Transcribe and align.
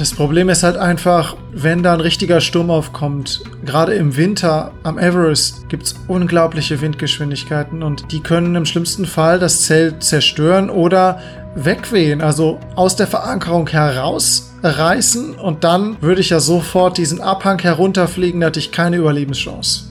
das 0.00 0.14
Problem 0.14 0.48
ist 0.48 0.62
halt 0.62 0.78
einfach, 0.78 1.36
wenn 1.52 1.82
da 1.82 1.92
ein 1.92 2.00
richtiger 2.00 2.40
Sturm 2.40 2.70
aufkommt, 2.70 3.42
gerade 3.66 3.92
im 3.92 4.16
Winter 4.16 4.72
am 4.82 4.98
Everest 4.98 5.68
gibt 5.68 5.82
es 5.82 5.94
unglaubliche 6.08 6.80
Windgeschwindigkeiten 6.80 7.82
und 7.82 8.10
die 8.10 8.20
können 8.20 8.54
im 8.54 8.64
schlimmsten 8.64 9.04
Fall 9.04 9.38
das 9.38 9.66
Zelt 9.66 10.02
zerstören 10.02 10.70
oder 10.70 11.20
wegwehen, 11.54 12.22
also 12.22 12.58
aus 12.76 12.96
der 12.96 13.08
Verankerung 13.08 13.68
herausreißen 13.68 15.34
und 15.34 15.64
dann 15.64 16.00
würde 16.00 16.22
ich 16.22 16.30
ja 16.30 16.40
sofort 16.40 16.96
diesen 16.96 17.20
Abhang 17.20 17.58
herunterfliegen, 17.58 18.40
da 18.40 18.46
hatte 18.46 18.58
ich 18.58 18.72
keine 18.72 18.96
Überlebenschance. 18.96 19.90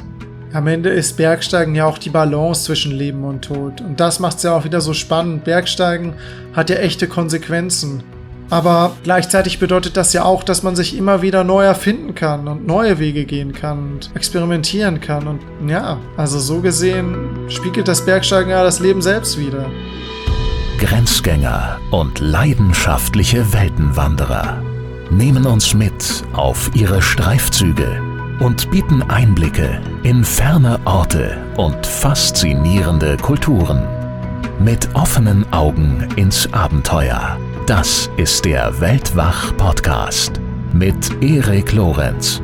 Am 0.53 0.65
Ende 0.65 0.89
ist 0.89 1.17
Bergsteigen 1.17 1.75
ja 1.75 1.85
auch 1.85 1.99
die 1.99 2.09
Balance 2.09 2.63
zwischen 2.63 2.93
Leben 2.93 3.23
und 3.23 3.43
Tod. 3.43 3.81
Und 3.81 3.99
das 3.99 4.19
macht 4.19 4.37
es 4.37 4.43
ja 4.43 4.55
auch 4.55 4.63
wieder 4.63 4.81
so 4.81 4.93
spannend. 4.93 5.43
Bergsteigen 5.43 6.15
hat 6.53 6.71
ja 6.71 6.77
echte 6.77 7.07
Konsequenzen. 7.07 8.03
Aber 8.49 8.93
gleichzeitig 9.03 9.59
bedeutet 9.59 9.95
das 9.95 10.13
ja 10.13 10.23
auch, 10.23 10.43
dass 10.43 10.63
man 10.63 10.75
sich 10.75 10.97
immer 10.97 11.21
wieder 11.21 11.43
neu 11.43 11.63
erfinden 11.63 12.15
kann 12.15 12.47
und 12.47 12.65
neue 12.65 12.97
Wege 12.97 13.25
gehen 13.25 13.53
kann 13.53 13.93
und 13.93 14.11
experimentieren 14.15 14.99
kann. 14.99 15.27
Und 15.27 15.41
ja, 15.67 15.97
also 16.17 16.39
so 16.39 16.59
gesehen 16.61 17.49
spiegelt 17.49 17.87
das 17.87 18.05
Bergsteigen 18.05 18.49
ja 18.49 18.63
das 18.63 18.79
Leben 18.79 19.01
selbst 19.01 19.37
wieder. 19.37 19.65
Grenzgänger 20.79 21.77
und 21.91 22.19
leidenschaftliche 22.19 23.53
Weltenwanderer 23.53 24.63
nehmen 25.11 25.45
uns 25.45 25.73
mit 25.73 26.23
auf 26.33 26.71
ihre 26.73 27.01
Streifzüge 27.01 28.01
und 28.39 28.71
bieten 28.71 29.03
Einblicke 29.03 29.81
in 30.03 30.23
ferne 30.23 30.79
Orte 30.85 31.37
und 31.57 31.85
faszinierende 31.85 33.17
Kulturen. 33.17 33.85
Mit 34.59 34.87
offenen 34.93 35.51
Augen 35.51 36.07
ins 36.15 36.51
Abenteuer. 36.53 37.37
Das 37.69 38.09
ist 38.17 38.45
der 38.45 38.81
Weltwach-Podcast 38.81 40.41
mit 40.73 41.21
Erik 41.21 41.71
Lorenz. 41.73 42.41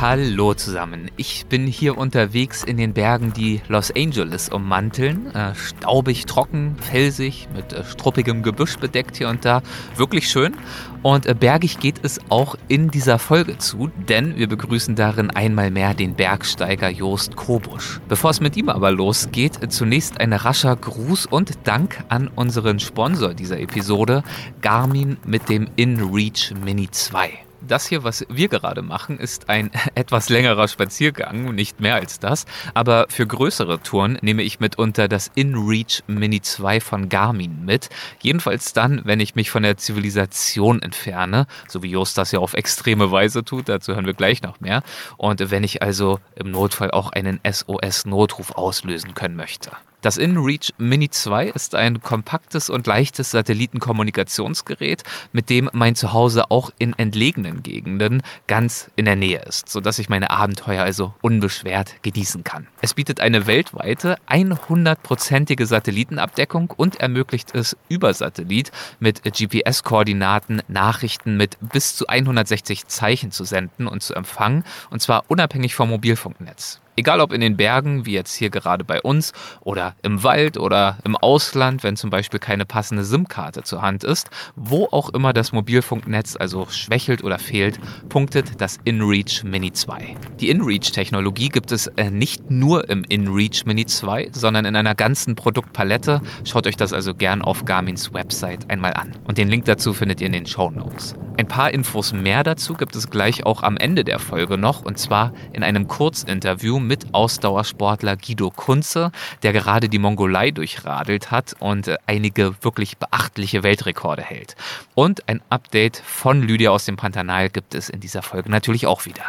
Hallo 0.00 0.54
zusammen. 0.54 1.10
Ich 1.18 1.44
bin 1.44 1.66
hier 1.66 1.98
unterwegs 1.98 2.64
in 2.64 2.78
den 2.78 2.94
Bergen, 2.94 3.34
die 3.34 3.60
Los 3.68 3.94
Angeles 3.94 4.48
ummanteln. 4.48 5.26
Äh, 5.34 5.54
staubig, 5.54 6.24
trocken, 6.24 6.76
felsig, 6.80 7.48
mit 7.54 7.74
äh, 7.74 7.84
struppigem 7.84 8.42
Gebüsch 8.42 8.78
bedeckt 8.78 9.18
hier 9.18 9.28
und 9.28 9.44
da. 9.44 9.60
Wirklich 9.96 10.30
schön. 10.30 10.56
Und 11.02 11.26
äh, 11.26 11.34
bergig 11.34 11.80
geht 11.80 11.96
es 12.02 12.18
auch 12.30 12.54
in 12.66 12.90
dieser 12.90 13.18
Folge 13.18 13.58
zu, 13.58 13.90
denn 14.08 14.38
wir 14.38 14.48
begrüßen 14.48 14.96
darin 14.96 15.28
einmal 15.28 15.70
mehr 15.70 15.92
den 15.92 16.14
Bergsteiger 16.14 16.88
Jost 16.88 17.36
Kobusch. 17.36 18.00
Bevor 18.08 18.30
es 18.30 18.40
mit 18.40 18.56
ihm 18.56 18.70
aber 18.70 18.92
losgeht, 18.92 19.70
zunächst 19.70 20.18
ein 20.18 20.32
rascher 20.32 20.76
Gruß 20.76 21.26
und 21.26 21.58
Dank 21.64 22.02
an 22.08 22.28
unseren 22.28 22.80
Sponsor 22.80 23.34
dieser 23.34 23.60
Episode, 23.60 24.22
Garmin 24.62 25.18
mit 25.26 25.50
dem 25.50 25.68
InReach 25.76 26.54
Mini 26.64 26.90
2. 26.90 27.49
Das 27.70 27.86
hier, 27.86 28.02
was 28.02 28.26
wir 28.28 28.48
gerade 28.48 28.82
machen, 28.82 29.20
ist 29.20 29.48
ein 29.48 29.70
etwas 29.94 30.28
längerer 30.28 30.66
Spaziergang, 30.66 31.54
nicht 31.54 31.78
mehr 31.78 31.94
als 31.94 32.18
das. 32.18 32.44
Aber 32.74 33.06
für 33.08 33.28
größere 33.28 33.80
Touren 33.80 34.18
nehme 34.22 34.42
ich 34.42 34.58
mitunter 34.58 35.06
das 35.06 35.30
InReach 35.36 36.02
Mini 36.08 36.40
2 36.40 36.80
von 36.80 37.08
Garmin 37.08 37.64
mit. 37.64 37.88
Jedenfalls 38.20 38.72
dann, 38.72 39.02
wenn 39.04 39.20
ich 39.20 39.36
mich 39.36 39.52
von 39.52 39.62
der 39.62 39.76
Zivilisation 39.76 40.82
entferne, 40.82 41.46
so 41.68 41.84
wie 41.84 41.90
Jost 41.90 42.18
das 42.18 42.32
ja 42.32 42.40
auf 42.40 42.54
extreme 42.54 43.12
Weise 43.12 43.44
tut, 43.44 43.68
dazu 43.68 43.94
hören 43.94 44.06
wir 44.06 44.14
gleich 44.14 44.42
noch 44.42 44.58
mehr. 44.58 44.82
Und 45.16 45.52
wenn 45.52 45.62
ich 45.62 45.80
also 45.80 46.18
im 46.34 46.50
Notfall 46.50 46.90
auch 46.90 47.12
einen 47.12 47.38
SOS-Notruf 47.48 48.50
auslösen 48.50 49.14
können 49.14 49.36
möchte. 49.36 49.70
Das 50.02 50.16
InReach 50.16 50.72
Mini 50.78 51.10
2 51.10 51.48
ist 51.48 51.74
ein 51.74 52.00
kompaktes 52.00 52.70
und 52.70 52.86
leichtes 52.86 53.32
Satellitenkommunikationsgerät, 53.32 55.02
mit 55.32 55.50
dem 55.50 55.68
mein 55.74 55.94
Zuhause 55.94 56.50
auch 56.50 56.70
in 56.78 56.98
entlegenen 56.98 57.62
Gegenden 57.62 58.22
ganz 58.46 58.90
in 58.96 59.04
der 59.04 59.16
Nähe 59.16 59.42
ist, 59.46 59.68
sodass 59.68 59.98
ich 59.98 60.08
meine 60.08 60.30
Abenteuer 60.30 60.82
also 60.82 61.12
unbeschwert 61.20 62.02
genießen 62.02 62.44
kann. 62.44 62.66
Es 62.80 62.94
bietet 62.94 63.20
eine 63.20 63.46
weltweite 63.46 64.16
100-prozentige 64.26 65.66
Satellitenabdeckung 65.66 66.72
und 66.74 66.96
ermöglicht 66.96 67.54
es 67.54 67.76
über 67.90 68.14
Satellit 68.14 68.72
mit 69.00 69.22
GPS-Koordinaten 69.22 70.62
Nachrichten 70.66 71.36
mit 71.36 71.58
bis 71.60 71.94
zu 71.94 72.06
160 72.06 72.86
Zeichen 72.86 73.32
zu 73.32 73.44
senden 73.44 73.86
und 73.86 74.02
zu 74.02 74.14
empfangen, 74.14 74.64
und 74.88 75.02
zwar 75.02 75.24
unabhängig 75.28 75.74
vom 75.74 75.90
Mobilfunknetz. 75.90 76.80
Egal 76.96 77.20
ob 77.20 77.32
in 77.32 77.40
den 77.40 77.56
Bergen, 77.56 78.04
wie 78.04 78.12
jetzt 78.12 78.34
hier 78.34 78.50
gerade 78.50 78.84
bei 78.84 79.00
uns, 79.00 79.32
oder 79.60 79.94
im 80.02 80.22
Wald 80.22 80.58
oder 80.58 80.98
im 81.04 81.16
Ausland, 81.16 81.82
wenn 81.82 81.96
zum 81.96 82.10
Beispiel 82.10 82.40
keine 82.40 82.66
passende 82.66 83.04
SIM-Karte 83.04 83.62
zur 83.62 83.80
Hand 83.80 84.04
ist, 84.04 84.28
wo 84.56 84.88
auch 84.90 85.10
immer 85.10 85.32
das 85.32 85.52
Mobilfunknetz 85.52 86.36
also 86.36 86.66
schwächelt 86.70 87.22
oder 87.22 87.38
fehlt, 87.38 87.78
punktet 88.08 88.60
das 88.60 88.78
InReach 88.84 89.44
Mini 89.44 89.72
2. 89.72 90.16
Die 90.40 90.50
InReach-Technologie 90.50 91.48
gibt 91.48 91.72
es 91.72 91.86
äh, 91.86 92.10
nicht 92.10 92.50
nur 92.50 92.88
im 92.90 93.04
InReach 93.04 93.64
Mini 93.66 93.86
2, 93.86 94.30
sondern 94.32 94.64
in 94.64 94.74
einer 94.76 94.94
ganzen 94.94 95.36
Produktpalette. 95.36 96.20
Schaut 96.44 96.66
euch 96.66 96.76
das 96.76 96.92
also 96.92 97.14
gern 97.14 97.42
auf 97.42 97.64
Garmins 97.64 98.12
Website 98.12 98.68
einmal 98.68 98.94
an. 98.94 99.12
Und 99.24 99.38
den 99.38 99.48
Link 99.48 99.64
dazu 99.66 99.92
findet 99.92 100.20
ihr 100.20 100.26
in 100.26 100.32
den 100.32 100.46
Show 100.46 100.70
Notes. 100.70 101.14
Ein 101.36 101.48
paar 101.48 101.72
Infos 101.72 102.12
mehr 102.12 102.42
dazu 102.42 102.74
gibt 102.74 102.96
es 102.96 103.08
gleich 103.08 103.46
auch 103.46 103.62
am 103.62 103.76
Ende 103.76 104.04
der 104.04 104.18
Folge 104.18 104.58
noch, 104.58 104.84
und 104.84 104.98
zwar 104.98 105.32
in 105.52 105.62
einem 105.62 105.88
Kurzinterview 105.88 106.79
mit 106.86 107.14
Ausdauersportler 107.14 108.16
Guido 108.16 108.50
Kunze, 108.50 109.12
der 109.42 109.52
gerade 109.52 109.88
die 109.88 109.98
Mongolei 109.98 110.50
durchradelt 110.50 111.30
hat 111.30 111.54
und 111.58 111.88
äh, 111.88 111.96
einige 112.06 112.54
wirklich 112.62 112.98
beachtliche 112.98 113.62
Weltrekorde 113.62 114.22
hält. 114.22 114.56
Und 114.94 115.28
ein 115.28 115.40
Update 115.50 115.96
von 116.04 116.42
Lydia 116.42 116.70
aus 116.70 116.84
dem 116.84 116.96
Pantanal 116.96 117.50
gibt 117.50 117.74
es 117.74 117.88
in 117.88 118.00
dieser 118.00 118.22
Folge 118.22 118.50
natürlich 118.50 118.86
auch 118.86 119.06
wieder. 119.06 119.24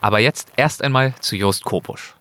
Aber 0.00 0.18
jetzt 0.18 0.48
erst 0.56 0.82
einmal 0.82 1.14
zu 1.20 1.36
Jost 1.36 1.64
Kobusch. 1.64 2.14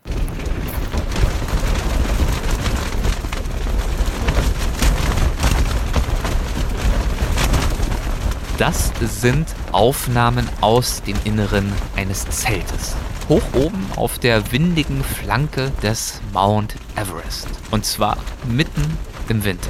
Das 8.57 8.91
sind 9.01 9.47
Aufnahmen 9.71 10.49
aus 10.61 11.03
dem 11.03 11.17
Inneren 11.25 11.71
eines 11.95 12.27
Zeltes 12.29 12.95
hoch 13.29 13.43
oben 13.53 13.85
auf 13.95 14.19
der 14.19 14.51
windigen 14.51 15.03
Flanke 15.03 15.71
des 15.83 16.21
Mount 16.33 16.75
Everest. 16.95 17.47
Und 17.71 17.85
zwar 17.85 18.17
mitten 18.47 18.97
im 19.29 19.43
Winter. 19.43 19.69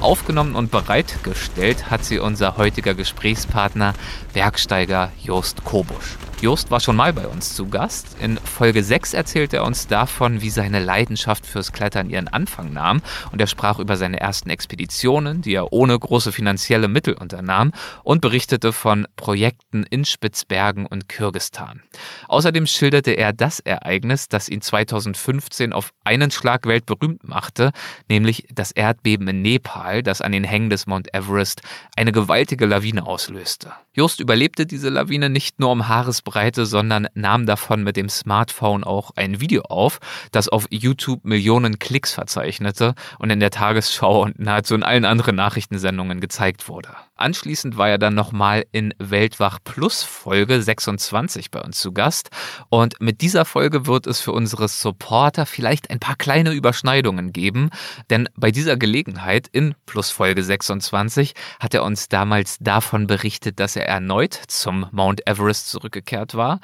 Aufgenommen 0.00 0.54
und 0.54 0.70
bereitgestellt 0.70 1.90
hat 1.90 2.04
sie 2.04 2.18
unser 2.18 2.56
heutiger 2.56 2.94
Gesprächspartner, 2.94 3.94
Bergsteiger 4.32 5.12
Jost 5.22 5.64
Kobusch. 5.64 6.16
Jost 6.42 6.70
war 6.70 6.80
schon 6.80 6.96
mal 6.96 7.12
bei 7.12 7.26
uns 7.26 7.54
zu 7.54 7.68
Gast. 7.68 8.16
In 8.18 8.38
Folge 8.38 8.82
6 8.82 9.12
erzählt 9.12 9.52
er 9.52 9.62
uns 9.62 9.88
davon, 9.88 10.40
wie 10.40 10.48
seine 10.48 10.82
Leidenschaft 10.82 11.44
fürs 11.44 11.70
Klettern 11.70 12.08
ihren 12.08 12.28
Anfang 12.28 12.72
nahm. 12.72 13.02
Und 13.30 13.42
er 13.42 13.46
sprach 13.46 13.78
über 13.78 13.98
seine 13.98 14.20
ersten 14.20 14.48
Expeditionen, 14.48 15.42
die 15.42 15.52
er 15.52 15.70
ohne 15.70 15.98
große 15.98 16.32
finanzielle 16.32 16.88
Mittel 16.88 17.12
unternahm 17.12 17.72
und 18.04 18.22
berichtete 18.22 18.72
von 18.72 19.06
Projekten 19.16 19.82
in 19.82 20.06
Spitzbergen 20.06 20.86
und 20.86 21.10
Kirgistan. 21.10 21.82
Außerdem 22.28 22.66
schilderte 22.66 23.10
er 23.10 23.34
das 23.34 23.60
Ereignis, 23.60 24.28
das 24.28 24.48
ihn 24.48 24.62
2015 24.62 25.74
auf 25.74 25.92
einen 26.04 26.30
Schlag 26.30 26.64
weltberühmt 26.64 27.22
machte, 27.22 27.70
nämlich 28.08 28.46
das 28.50 28.72
Erdbeben 28.72 29.28
in 29.28 29.42
Nepal, 29.42 30.02
das 30.02 30.22
an 30.22 30.32
den 30.32 30.44
Hängen 30.44 30.70
des 30.70 30.86
Mount 30.86 31.12
Everest 31.12 31.60
eine 31.96 32.12
gewaltige 32.12 32.64
Lawine 32.64 33.04
auslöste. 33.06 33.72
Just 33.92 34.20
überlebte 34.20 34.64
diese 34.64 34.88
Lawine 34.88 35.28
nicht 35.28 35.58
nur 35.58 35.70
um 35.70 35.88
Haaresbreite, 35.88 36.29
sondern 36.66 37.08
nahm 37.14 37.46
davon 37.46 37.82
mit 37.82 37.96
dem 37.96 38.08
Smartphone 38.08 38.84
auch 38.84 39.10
ein 39.16 39.40
Video 39.40 39.62
auf, 39.62 39.98
das 40.32 40.48
auf 40.48 40.66
YouTube 40.70 41.24
Millionen 41.24 41.78
Klicks 41.78 42.14
verzeichnete 42.14 42.94
und 43.18 43.30
in 43.30 43.40
der 43.40 43.50
Tagesschau 43.50 44.22
und 44.22 44.38
nahezu 44.38 44.74
in 44.74 44.82
allen 44.82 45.04
anderen 45.04 45.36
Nachrichtensendungen 45.36 46.20
gezeigt 46.20 46.68
wurde. 46.68 46.90
Anschließend 47.20 47.76
war 47.76 47.90
er 47.90 47.98
dann 47.98 48.14
nochmal 48.14 48.64
in 48.72 48.94
Weltwach 48.98 49.58
Plus 49.62 50.02
Folge 50.02 50.62
26 50.62 51.50
bei 51.50 51.60
uns 51.60 51.78
zu 51.78 51.92
Gast. 51.92 52.30
Und 52.70 53.00
mit 53.00 53.20
dieser 53.20 53.44
Folge 53.44 53.86
wird 53.86 54.06
es 54.06 54.20
für 54.20 54.32
unsere 54.32 54.68
Supporter 54.68 55.44
vielleicht 55.44 55.90
ein 55.90 56.00
paar 56.00 56.16
kleine 56.16 56.52
Überschneidungen 56.52 57.34
geben, 57.34 57.68
denn 58.08 58.28
bei 58.36 58.50
dieser 58.50 58.78
Gelegenheit 58.78 59.48
in 59.52 59.74
Plus 59.84 60.10
Folge 60.10 60.42
26 60.42 61.34
hat 61.60 61.74
er 61.74 61.84
uns 61.84 62.08
damals 62.08 62.56
davon 62.58 63.06
berichtet, 63.06 63.60
dass 63.60 63.76
er 63.76 63.86
erneut 63.86 64.32
zum 64.32 64.86
Mount 64.90 65.26
Everest 65.26 65.68
zurückgekehrt 65.68 66.34
war 66.34 66.60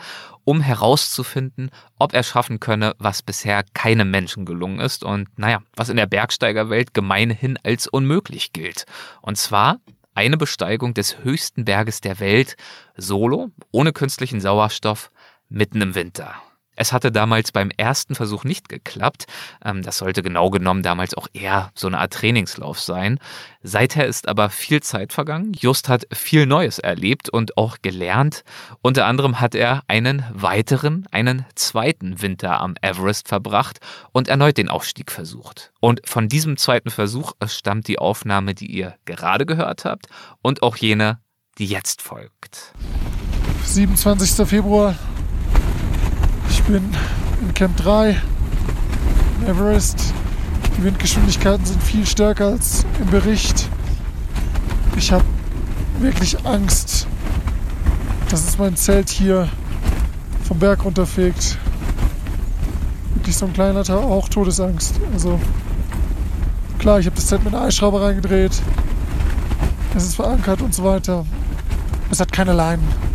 um 0.47 0.61
herauszufinden, 0.61 1.71
ob 1.99 2.15
er 2.15 2.23
schaffen 2.23 2.61
könne, 2.61 2.95
was 2.99 3.21
bisher 3.21 3.65
keinem 3.75 4.13
Menschen 4.13 4.47
gelungen 4.47 4.79
ist 4.79 5.03
und 5.03 5.29
naja, 5.37 5.61
was 5.75 5.89
in 5.89 5.97
der 5.97 6.07
Bergsteigerwelt 6.07 6.95
gemeinhin 6.95 7.59
als 7.65 7.89
unmöglich 7.89 8.53
gilt. 8.53 8.87
Und 9.23 9.37
zwar 9.37 9.81
eine 10.17 10.37
Besteigung 10.37 10.95
des 10.95 11.23
höchsten 11.23 11.65
Berges 11.65 12.01
der 12.01 12.19
Welt, 12.19 12.57
solo, 12.97 13.51
ohne 13.71 13.93
künstlichen 13.93 14.41
Sauerstoff, 14.41 15.11
mitten 15.49 15.81
im 15.83 15.95
Winter. 15.95 16.35
Es 16.77 16.93
hatte 16.93 17.11
damals 17.11 17.51
beim 17.51 17.71
ersten 17.77 18.15
Versuch 18.15 18.45
nicht 18.45 18.69
geklappt. 18.69 19.25
Ähm, 19.65 19.83
das 19.83 19.99
sollte 19.99 20.23
genau 20.23 20.51
genommen 20.51 20.83
damals 20.83 21.15
auch 21.15 21.27
eher 21.33 21.71
so 21.75 21.87
eine 21.87 21.99
Art 21.99 22.13
Trainingslauf 22.13 22.79
sein. 22.79 23.19
Seither 23.63 24.07
ist 24.07 24.29
aber 24.29 24.51
viel 24.51 24.83
Zeit 24.83 25.13
vergangen. 25.13 25.53
Just 25.53 25.89
hat 25.89 26.07
viel 26.13 26.47
Neues 26.47 26.79
erlebt 26.79 27.29
und 27.29 27.57
auch 27.57 27.79
gelernt. 27.83 28.45
Unter 28.83 29.07
anderem 29.07 29.41
hat 29.41 29.55
er 29.55 29.83
einen 29.89 30.25
weiteren, 30.33 31.07
einen 31.11 31.45
zweiten 31.55 32.23
Winter 32.23 32.61
am 32.61 32.75
Everest 32.83 33.29
verbracht 33.29 33.81
und 34.13 34.29
erneut 34.29 34.59
den 34.59 34.69
Aufstieg 34.69 35.11
versucht. 35.11 35.73
Und 35.81 36.09
von 36.09 36.29
diesem 36.29 36.57
zweiten 36.59 36.91
Versuch 36.91 37.33
stammt 37.47 37.89
die 37.89 37.99
Aufnahme, 37.99 38.55
die 38.55 38.67
ihr 38.67 38.95
gerade 39.05 39.47
gehört 39.47 39.85
habt 39.85 40.07
und 40.43 40.63
auch 40.63 40.77
jene, 40.77 41.19
die 41.59 41.67
jetzt 41.67 42.03
folgt. 42.03 42.75
27. 43.65 44.47
Februar 44.47 44.95
ich 46.51 46.63
bin 46.63 46.83
in 47.41 47.55
Camp 47.55 47.77
3, 47.77 48.11
in 49.41 49.47
Everest. 49.47 50.13
Die 50.77 50.85
Windgeschwindigkeiten 50.85 51.65
sind 51.65 51.83
viel 51.83 52.07
stärker 52.07 52.47
als 52.47 52.85
im 53.01 53.09
Bericht. 53.09 53.69
Ich 54.97 55.13
habe 55.13 55.25
wirklich 56.01 56.45
Angst, 56.45 57.07
dass 58.29 58.47
es 58.47 58.59
mein 58.59 58.77
Zelt 58.77 59.09
hier 59.11 59.49
vom 60.45 60.59
Berg 60.59 60.85
runterfegt. 60.85 61.59
Wirklich 63.15 63.37
so 63.37 63.47
ein 63.47 63.53
kleiner 63.53 63.85
Teil, 63.85 63.99
auch 63.99 64.29
Todesangst. 64.29 65.01
Also 65.13 65.41
klar, 66.79 67.01
ich 67.01 67.07
habe 67.07 67.17
das 67.17 67.27
Zelt 67.27 67.45
mit 67.45 67.55
einer 67.55 67.65
Eisschraube 67.65 68.01
reingedreht. 68.01 68.61
Es 69.95 70.05
ist 70.05 70.17
verankert 70.17 70.61
und 70.61 70.75
so 70.75 70.85
weiter. 70.85 71.25
Es 72.11 72.21
hat 72.21 72.33
keine 72.33 72.53
Leinen 72.53 73.06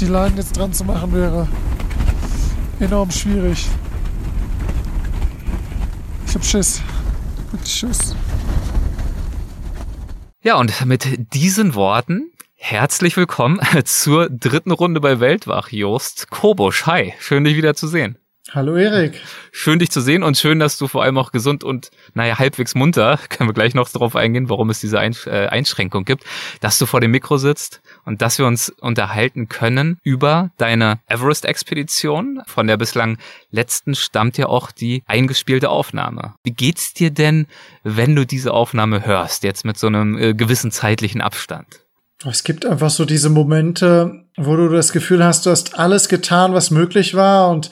die 0.00 0.06
Leinen 0.06 0.36
jetzt 0.36 0.56
dran 0.56 0.72
zu 0.72 0.84
machen 0.84 1.14
wäre 1.14 1.48
enorm 2.80 3.10
schwierig. 3.10 3.66
Ich 6.26 6.34
hab 6.34 6.44
Schiss. 6.44 6.82
Schiss. 7.64 8.14
Ja, 10.42 10.56
und 10.56 10.84
mit 10.84 11.34
diesen 11.34 11.74
Worten 11.74 12.30
herzlich 12.54 13.16
willkommen 13.16 13.60
zur 13.84 14.28
dritten 14.28 14.72
Runde 14.72 15.00
bei 15.00 15.20
Weltwach, 15.20 15.70
Jost 15.70 16.30
Kobusch. 16.30 16.84
Hi, 16.86 17.14
schön 17.18 17.44
dich 17.44 17.56
wieder 17.56 17.74
zu 17.74 17.88
sehen. 17.88 18.18
Hallo 18.52 18.76
Erik. 18.76 19.20
Schön 19.50 19.80
dich 19.80 19.90
zu 19.90 20.00
sehen 20.00 20.22
und 20.22 20.36
schön, 20.36 20.60
dass 20.60 20.78
du 20.78 20.86
vor 20.86 21.02
allem 21.02 21.18
auch 21.18 21.32
gesund 21.32 21.64
und 21.64 21.90
naja, 22.14 22.38
halbwegs 22.38 22.76
munter, 22.76 23.18
können 23.28 23.48
wir 23.48 23.54
gleich 23.54 23.74
noch 23.74 23.88
darauf 23.88 24.14
eingehen, 24.14 24.48
warum 24.48 24.70
es 24.70 24.80
diese 24.80 24.98
äh, 24.98 25.46
Einschränkung 25.48 26.04
gibt, 26.04 26.24
dass 26.60 26.78
du 26.78 26.86
vor 26.86 27.00
dem 27.00 27.10
Mikro 27.10 27.38
sitzt 27.38 27.80
und 28.06 28.22
dass 28.22 28.38
wir 28.38 28.46
uns 28.46 28.70
unterhalten 28.70 29.48
können 29.48 29.98
über 30.02 30.50
deine 30.56 31.00
Everest-Expedition. 31.08 32.40
Von 32.46 32.66
der 32.66 32.78
bislang 32.78 33.18
letzten 33.50 33.94
stammt 33.94 34.38
ja 34.38 34.46
auch 34.46 34.70
die 34.70 35.02
eingespielte 35.06 35.68
Aufnahme. 35.68 36.34
Wie 36.44 36.52
geht's 36.52 36.94
dir 36.94 37.10
denn, 37.10 37.46
wenn 37.82 38.16
du 38.16 38.24
diese 38.24 38.54
Aufnahme 38.54 39.04
hörst, 39.04 39.42
jetzt 39.42 39.64
mit 39.64 39.76
so 39.76 39.88
einem 39.88 40.16
äh, 40.16 40.32
gewissen 40.32 40.70
zeitlichen 40.70 41.20
Abstand? 41.20 41.66
Es 42.24 42.44
gibt 42.44 42.64
einfach 42.64 42.90
so 42.90 43.04
diese 43.04 43.28
Momente, 43.28 44.24
wo 44.38 44.56
du 44.56 44.68
das 44.70 44.92
Gefühl 44.92 45.22
hast, 45.22 45.44
du 45.44 45.50
hast 45.50 45.78
alles 45.78 46.08
getan, 46.08 46.54
was 46.54 46.70
möglich 46.70 47.14
war 47.14 47.50
und 47.50 47.70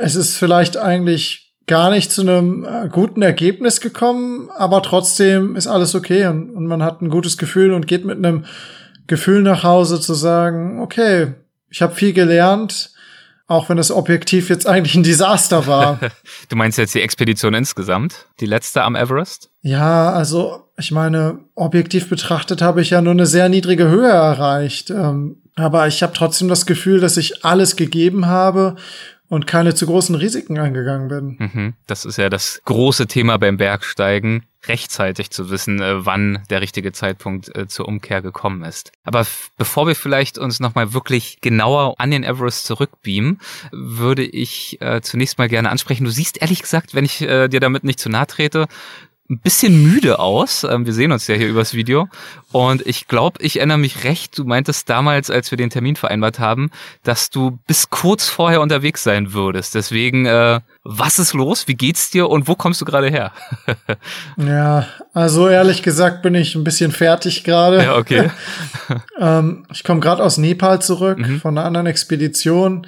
es 0.00 0.14
ist 0.14 0.36
vielleicht 0.36 0.76
eigentlich 0.76 1.54
gar 1.66 1.90
nicht 1.90 2.10
zu 2.10 2.22
einem 2.22 2.64
äh, 2.64 2.88
guten 2.88 3.22
Ergebnis 3.22 3.80
gekommen, 3.80 4.50
aber 4.56 4.82
trotzdem 4.82 5.56
ist 5.56 5.66
alles 5.66 5.94
okay 5.94 6.26
und, 6.26 6.50
und 6.50 6.66
man 6.66 6.82
hat 6.82 7.00
ein 7.00 7.10
gutes 7.10 7.38
Gefühl 7.38 7.72
und 7.72 7.86
geht 7.86 8.04
mit 8.04 8.18
einem 8.18 8.44
Gefühl 9.10 9.42
nach 9.42 9.64
Hause 9.64 10.00
zu 10.00 10.14
sagen, 10.14 10.80
okay, 10.80 11.34
ich 11.68 11.82
habe 11.82 11.94
viel 11.94 12.12
gelernt, 12.12 12.92
auch 13.48 13.68
wenn 13.68 13.76
das 13.76 13.90
objektiv 13.90 14.48
jetzt 14.48 14.68
eigentlich 14.68 14.94
ein 14.94 15.02
Desaster 15.02 15.66
war. 15.66 15.98
du 16.48 16.54
meinst 16.54 16.78
jetzt 16.78 16.94
die 16.94 17.02
Expedition 17.02 17.52
insgesamt, 17.52 18.28
die 18.38 18.46
letzte 18.46 18.82
am 18.82 18.94
Everest? 18.94 19.50
Ja, 19.62 20.12
also 20.12 20.68
ich 20.78 20.92
meine, 20.92 21.40
objektiv 21.56 22.08
betrachtet 22.08 22.62
habe 22.62 22.82
ich 22.82 22.90
ja 22.90 23.02
nur 23.02 23.12
eine 23.12 23.26
sehr 23.26 23.48
niedrige 23.48 23.88
Höhe 23.88 24.08
erreicht. 24.08 24.90
Ähm, 24.90 25.42
aber 25.56 25.88
ich 25.88 26.04
habe 26.04 26.12
trotzdem 26.12 26.46
das 26.46 26.64
Gefühl, 26.64 27.00
dass 27.00 27.16
ich 27.16 27.44
alles 27.44 27.74
gegeben 27.74 28.26
habe 28.26 28.76
und 29.28 29.48
keine 29.48 29.74
zu 29.74 29.86
großen 29.86 30.14
Risiken 30.14 30.56
eingegangen 30.58 31.08
bin. 31.08 31.36
Mhm. 31.38 31.74
Das 31.88 32.04
ist 32.04 32.16
ja 32.16 32.28
das 32.28 32.60
große 32.64 33.08
Thema 33.08 33.38
beim 33.38 33.56
Bergsteigen, 33.56 34.44
rechtzeitig 34.66 35.30
zu 35.30 35.50
wissen, 35.50 35.80
äh, 35.80 36.04
wann 36.04 36.42
der 36.50 36.60
richtige 36.60 36.92
Zeitpunkt 36.92 37.54
äh, 37.56 37.66
zur 37.66 37.88
Umkehr 37.88 38.22
gekommen 38.22 38.62
ist. 38.64 38.92
Aber 39.04 39.26
bevor 39.56 39.86
wir 39.86 39.94
vielleicht 39.94 40.38
uns 40.38 40.60
nochmal 40.60 40.92
wirklich 40.92 41.40
genauer 41.40 41.94
an 41.98 42.10
den 42.10 42.24
Everest 42.24 42.66
zurückbeamen, 42.66 43.40
würde 43.72 44.24
ich 44.24 44.80
äh, 44.80 45.00
zunächst 45.00 45.38
mal 45.38 45.48
gerne 45.48 45.70
ansprechen. 45.70 46.04
Du 46.04 46.10
siehst 46.10 46.40
ehrlich 46.40 46.62
gesagt, 46.62 46.94
wenn 46.94 47.04
ich 47.04 47.22
äh, 47.22 47.48
dir 47.48 47.60
damit 47.60 47.84
nicht 47.84 48.00
zu 48.00 48.08
nahe 48.08 48.26
trete, 48.26 48.66
ein 49.30 49.38
bisschen 49.38 49.82
müde 49.82 50.18
aus. 50.18 50.64
Ähm, 50.64 50.84
wir 50.84 50.92
sehen 50.92 51.12
uns 51.12 51.26
ja 51.28 51.36
hier 51.36 51.48
übers 51.48 51.72
Video. 51.74 52.08
Und 52.52 52.84
ich 52.84 53.06
glaube, 53.06 53.40
ich 53.42 53.58
erinnere 53.58 53.78
mich 53.78 54.02
recht. 54.02 54.36
Du 54.36 54.44
meintest 54.44 54.90
damals, 54.90 55.30
als 55.30 55.50
wir 55.52 55.56
den 55.56 55.70
Termin 55.70 55.94
vereinbart 55.94 56.40
haben, 56.40 56.70
dass 57.04 57.30
du 57.30 57.58
bis 57.66 57.90
kurz 57.90 58.28
vorher 58.28 58.60
unterwegs 58.60 59.04
sein 59.04 59.32
würdest. 59.32 59.76
Deswegen, 59.76 60.26
äh, 60.26 60.60
was 60.82 61.20
ist 61.20 61.32
los? 61.32 61.68
Wie 61.68 61.74
geht's 61.74 62.10
dir 62.10 62.28
und 62.28 62.48
wo 62.48 62.56
kommst 62.56 62.80
du 62.80 62.84
gerade 62.84 63.08
her? 63.08 63.32
ja, 64.36 64.86
also 65.14 65.48
ehrlich 65.48 65.82
gesagt 65.82 66.22
bin 66.22 66.34
ich 66.34 66.56
ein 66.56 66.64
bisschen 66.64 66.90
fertig 66.90 67.44
gerade. 67.44 67.84
Ja, 67.84 67.96
okay. 67.96 68.30
ähm, 69.20 69.64
ich 69.72 69.84
komme 69.84 70.00
gerade 70.00 70.24
aus 70.24 70.38
Nepal 70.38 70.82
zurück 70.82 71.18
mhm. 71.18 71.40
von 71.40 71.56
einer 71.56 71.66
anderen 71.66 71.86
Expedition. 71.86 72.86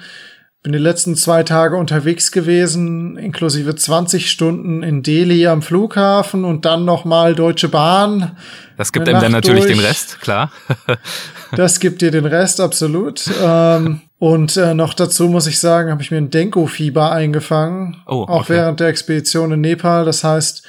Bin 0.63 0.71
die 0.71 0.79
letzten 0.79 1.17
zwei 1.17 1.43
Tage 1.43 1.75
unterwegs 1.75 2.31
gewesen, 2.31 3.17
inklusive 3.17 3.75
20 3.75 4.31
Stunden 4.31 4.81
in 4.81 5.03
Delhi 5.03 5.45
am 5.47 5.61
Flughafen 5.61 6.45
und 6.45 6.63
dann 6.63 6.85
nochmal 6.85 7.35
Deutsche 7.35 7.67
Bahn. 7.67 8.37
Das 8.77 8.93
gibt 8.93 9.09
ihm 9.09 9.19
dann 9.19 9.33
natürlich 9.33 9.65
durch. 9.65 9.75
den 9.75 9.85
Rest, 9.85 10.21
klar. 10.21 10.53
das 11.57 11.81
gibt 11.81 12.01
dir 12.01 12.11
den 12.11 12.25
Rest, 12.25 12.61
absolut. 12.61 13.29
Ähm, 13.43 13.99
und 14.19 14.55
äh, 14.55 14.73
noch 14.73 14.93
dazu 14.93 15.27
muss 15.27 15.47
ich 15.47 15.59
sagen, 15.59 15.91
habe 15.91 16.01
ich 16.01 16.11
mir 16.11 16.17
ein 16.17 16.29
Denko-Fieber 16.29 17.11
eingefangen. 17.11 18.01
Oh, 18.07 18.21
okay. 18.21 18.31
Auch 18.31 18.47
während 18.47 18.79
der 18.79 18.87
Expedition 18.87 19.51
in 19.51 19.59
Nepal. 19.59 20.05
Das 20.05 20.23
heißt, 20.23 20.63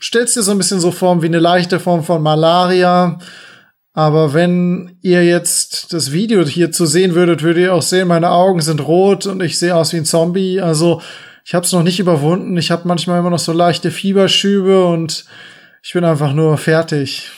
stellst 0.00 0.34
dir 0.34 0.42
so 0.42 0.50
ein 0.50 0.58
bisschen 0.58 0.80
so 0.80 0.90
vor 0.90 1.22
wie 1.22 1.26
eine 1.26 1.38
leichte 1.38 1.78
Form 1.78 2.02
von 2.02 2.20
Malaria 2.20 3.20
aber 3.96 4.34
wenn 4.34 4.98
ihr 5.00 5.24
jetzt 5.24 5.94
das 5.94 6.12
Video 6.12 6.44
hier 6.44 6.70
zu 6.70 6.84
sehen 6.84 7.14
würdet, 7.14 7.42
würdet 7.42 7.62
ihr 7.62 7.72
auch 7.72 7.80
sehen, 7.80 8.08
meine 8.08 8.30
Augen 8.30 8.60
sind 8.60 8.86
rot 8.86 9.24
und 9.24 9.42
ich 9.42 9.58
sehe 9.58 9.74
aus 9.74 9.94
wie 9.94 9.96
ein 9.96 10.04
Zombie. 10.04 10.60
Also 10.60 11.00
ich 11.46 11.54
habe 11.54 11.64
es 11.64 11.72
noch 11.72 11.82
nicht 11.82 11.98
überwunden. 11.98 12.58
Ich 12.58 12.70
habe 12.70 12.86
manchmal 12.86 13.18
immer 13.18 13.30
noch 13.30 13.38
so 13.38 13.54
leichte 13.54 13.90
Fieberschübe 13.90 14.84
und 14.84 15.24
ich 15.82 15.94
bin 15.94 16.04
einfach 16.04 16.34
nur 16.34 16.58
fertig. 16.58 17.30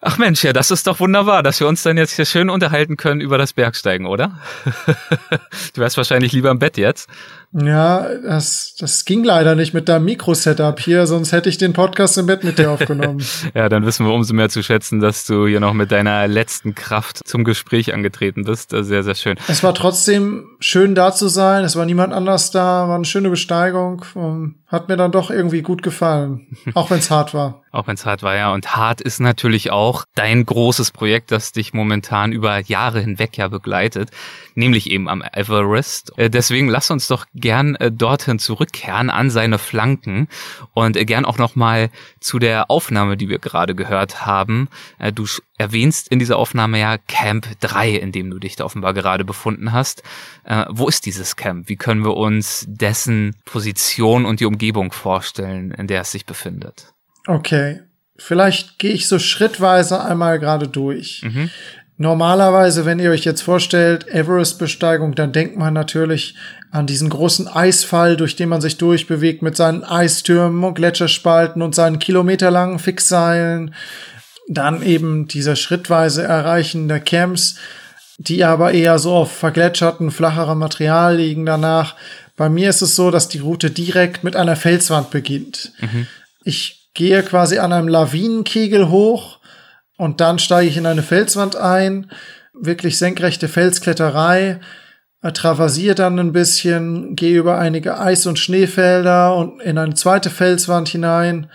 Ach 0.00 0.18
Mensch, 0.18 0.42
ja, 0.42 0.52
das 0.52 0.72
ist 0.72 0.88
doch 0.88 0.98
wunderbar, 0.98 1.44
dass 1.44 1.60
wir 1.60 1.68
uns 1.68 1.84
dann 1.84 1.96
jetzt 1.96 2.16
hier 2.16 2.24
schön 2.24 2.50
unterhalten 2.50 2.96
können 2.96 3.20
über 3.20 3.38
das 3.38 3.52
Bergsteigen, 3.52 4.06
oder? 4.06 4.40
du 5.74 5.80
wärst 5.80 5.96
wahrscheinlich 5.96 6.32
lieber 6.32 6.50
im 6.50 6.58
Bett 6.58 6.78
jetzt. 6.78 7.08
Ja, 7.52 8.08
das, 8.22 8.74
das 8.78 9.04
ging 9.04 9.24
leider 9.24 9.54
nicht 9.54 9.74
mit 9.74 9.88
deinem 9.88 10.06
Mikro-Setup 10.06 10.80
hier, 10.80 11.06
sonst 11.06 11.32
hätte 11.32 11.50
ich 11.50 11.58
den 11.58 11.74
Podcast 11.74 12.16
im 12.16 12.26
Bett 12.26 12.44
mit 12.44 12.58
dir 12.58 12.70
aufgenommen. 12.70 13.22
ja, 13.54 13.68
dann 13.68 13.84
wissen 13.84 14.06
wir 14.06 14.12
umso 14.12 14.32
mehr 14.32 14.48
zu 14.48 14.62
schätzen, 14.62 15.00
dass 15.00 15.26
du 15.26 15.46
hier 15.46 15.60
noch 15.60 15.74
mit 15.74 15.92
deiner 15.92 16.26
letzten 16.28 16.74
Kraft 16.74 17.26
zum 17.26 17.44
Gespräch 17.44 17.92
angetreten 17.92 18.44
bist. 18.44 18.70
Sehr, 18.70 19.02
sehr 19.02 19.14
schön. 19.14 19.36
Es 19.48 19.62
war 19.62 19.74
trotzdem 19.74 20.46
schön 20.60 20.94
da 20.94 21.12
zu 21.12 21.28
sein. 21.28 21.64
Es 21.64 21.76
war 21.76 21.84
niemand 21.84 22.14
anders 22.14 22.50
da. 22.50 22.88
War 22.88 22.96
eine 22.96 23.04
schöne 23.04 23.28
Besteigung. 23.28 24.04
Hat 24.66 24.88
mir 24.88 24.96
dann 24.96 25.12
doch 25.12 25.30
irgendwie 25.30 25.62
gut 25.62 25.82
gefallen. 25.82 26.56
Auch 26.74 26.90
wenn 26.90 27.00
es 27.00 27.10
hart 27.10 27.34
war. 27.34 27.61
Auch 27.72 27.86
wenn 27.86 27.94
es 27.94 28.04
hart 28.04 28.22
war, 28.22 28.36
ja. 28.36 28.52
Und 28.52 28.76
hart 28.76 29.00
ist 29.00 29.18
natürlich 29.18 29.70
auch 29.70 30.04
dein 30.14 30.44
großes 30.44 30.90
Projekt, 30.90 31.32
das 31.32 31.52
dich 31.52 31.72
momentan 31.72 32.30
über 32.32 32.58
Jahre 32.60 33.00
hinweg 33.00 33.38
ja 33.38 33.48
begleitet, 33.48 34.10
nämlich 34.54 34.90
eben 34.90 35.08
am 35.08 35.22
Everest. 35.22 36.12
Äh, 36.18 36.28
deswegen 36.28 36.68
lass 36.68 36.90
uns 36.90 37.08
doch 37.08 37.24
gern 37.34 37.74
äh, 37.76 37.90
dorthin 37.90 38.38
zurückkehren 38.38 39.08
an 39.08 39.30
seine 39.30 39.56
Flanken 39.56 40.28
und 40.74 40.98
äh, 40.98 41.06
gern 41.06 41.24
auch 41.24 41.38
nochmal 41.38 41.88
zu 42.20 42.38
der 42.38 42.70
Aufnahme, 42.70 43.16
die 43.16 43.30
wir 43.30 43.38
gerade 43.38 43.74
gehört 43.74 44.26
haben. 44.26 44.68
Du 45.14 45.26
erwähnst 45.56 46.08
in 46.08 46.18
dieser 46.18 46.36
Aufnahme 46.36 46.78
ja 46.78 46.98
Camp 46.98 47.48
3, 47.60 47.90
in 47.90 48.12
dem 48.12 48.30
du 48.30 48.38
dich 48.38 48.54
da 48.56 48.64
offenbar 48.64 48.92
gerade 48.92 49.24
befunden 49.24 49.72
hast. 49.72 50.02
Wo 50.68 50.88
ist 50.88 51.06
dieses 51.06 51.36
Camp? 51.36 51.68
Wie 51.68 51.76
können 51.76 52.04
wir 52.04 52.16
uns 52.16 52.66
dessen 52.68 53.34
Position 53.44 54.24
und 54.24 54.40
die 54.40 54.46
Umgebung 54.46 54.92
vorstellen, 54.92 55.72
in 55.72 55.86
der 55.86 56.02
es 56.02 56.12
sich 56.12 56.26
befindet? 56.26 56.92
Okay, 57.26 57.80
vielleicht 58.16 58.78
gehe 58.78 58.92
ich 58.92 59.08
so 59.08 59.18
schrittweise 59.18 60.02
einmal 60.02 60.38
gerade 60.38 60.68
durch. 60.68 61.22
Mhm. 61.24 61.50
Normalerweise, 61.98 62.84
wenn 62.84 62.98
ihr 62.98 63.10
euch 63.10 63.24
jetzt 63.24 63.42
vorstellt, 63.42 64.08
Everest-Besteigung, 64.08 65.14
dann 65.14 65.32
denkt 65.32 65.56
man 65.56 65.72
natürlich 65.72 66.34
an 66.72 66.86
diesen 66.86 67.10
großen 67.10 67.46
Eisfall, 67.46 68.16
durch 68.16 68.34
den 68.34 68.48
man 68.48 68.60
sich 68.60 68.76
durchbewegt 68.78 69.42
mit 69.42 69.56
seinen 69.56 69.84
Eistürmen 69.84 70.64
und 70.64 70.74
Gletscherspalten 70.74 71.62
und 71.62 71.74
seinen 71.74 71.98
kilometerlangen 71.98 72.78
Fixseilen. 72.78 73.74
Dann 74.48 74.82
eben 74.82 75.28
dieser 75.28 75.54
schrittweise 75.54 76.24
Erreichen 76.24 76.88
der 76.88 77.00
Camps. 77.00 77.56
die 78.18 78.44
aber 78.44 78.72
eher 78.72 78.98
so 78.98 79.14
auf 79.14 79.32
vergletscherten, 79.32 80.10
flacherem 80.10 80.58
Material 80.58 81.16
liegen 81.16 81.46
danach. 81.46 81.96
Bei 82.36 82.48
mir 82.48 82.70
ist 82.70 82.82
es 82.82 82.94
so, 82.94 83.10
dass 83.10 83.28
die 83.28 83.40
Route 83.40 83.70
direkt 83.70 84.24
mit 84.24 84.36
einer 84.36 84.56
Felswand 84.56 85.10
beginnt. 85.10 85.72
Mhm. 85.80 86.06
Ich 86.44 86.81
gehe 86.94 87.22
quasi 87.22 87.58
an 87.58 87.72
einem 87.72 87.88
Lawinenkegel 87.88 88.88
hoch 88.88 89.38
und 89.96 90.20
dann 90.20 90.38
steige 90.38 90.68
ich 90.68 90.76
in 90.76 90.86
eine 90.86 91.02
Felswand 91.02 91.56
ein, 91.56 92.10
wirklich 92.52 92.98
senkrechte 92.98 93.48
Felskletterei, 93.48 94.60
äh, 95.22 95.32
traversiere 95.32 95.94
dann 95.94 96.18
ein 96.18 96.32
bisschen, 96.32 97.16
gehe 97.16 97.38
über 97.38 97.58
einige 97.58 97.98
Eis- 97.98 98.26
und 98.26 98.38
Schneefelder 98.38 99.36
und 99.36 99.60
in 99.62 99.78
eine 99.78 99.94
zweite 99.94 100.30
Felswand 100.30 100.88
hinein 100.88 101.50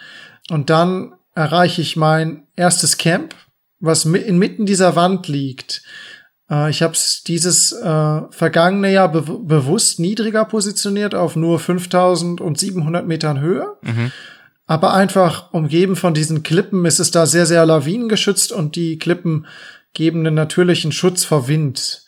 und 0.50 0.70
dann 0.70 1.14
erreiche 1.36 1.82
ich 1.82 1.96
mein 1.96 2.48
erstes 2.56 2.98
Camp, 2.98 3.36
was 3.80 4.06
inmitten 4.06 4.66
dieser 4.66 4.96
Wand 4.96 5.28
liegt. 5.28 5.84
Äh, 6.50 6.70
ich 6.70 6.82
habe 6.82 6.94
es 6.94 7.24
dieses 7.24 7.72
äh, 7.74 8.22
vergangene 8.32 8.92
Jahr 8.92 9.12
be 9.12 9.22
bewusst 9.22 10.00
niedriger 10.00 10.46
positioniert 10.46 11.14
auf 11.14 11.36
nur 11.36 11.60
5700 11.60 13.06
Metern 13.06 13.40
Höhe. 13.40 13.68
Mhm. 13.82 14.12
Aber 14.68 14.94
einfach 14.94 15.54
umgeben 15.54 15.96
von 15.96 16.14
diesen 16.14 16.44
Klippen 16.44 16.86
ist 16.86 17.00
es 17.00 17.10
da 17.10 17.26
sehr, 17.26 17.46
sehr 17.46 17.66
lawinengeschützt 17.66 18.52
und 18.52 18.76
die 18.76 19.00
Klippen 19.00 19.48
geben 19.94 20.20
einen 20.20 20.36
natürlichen 20.36 20.92
Schutz 20.92 21.24
vor 21.24 21.48
Wind. 21.48 22.04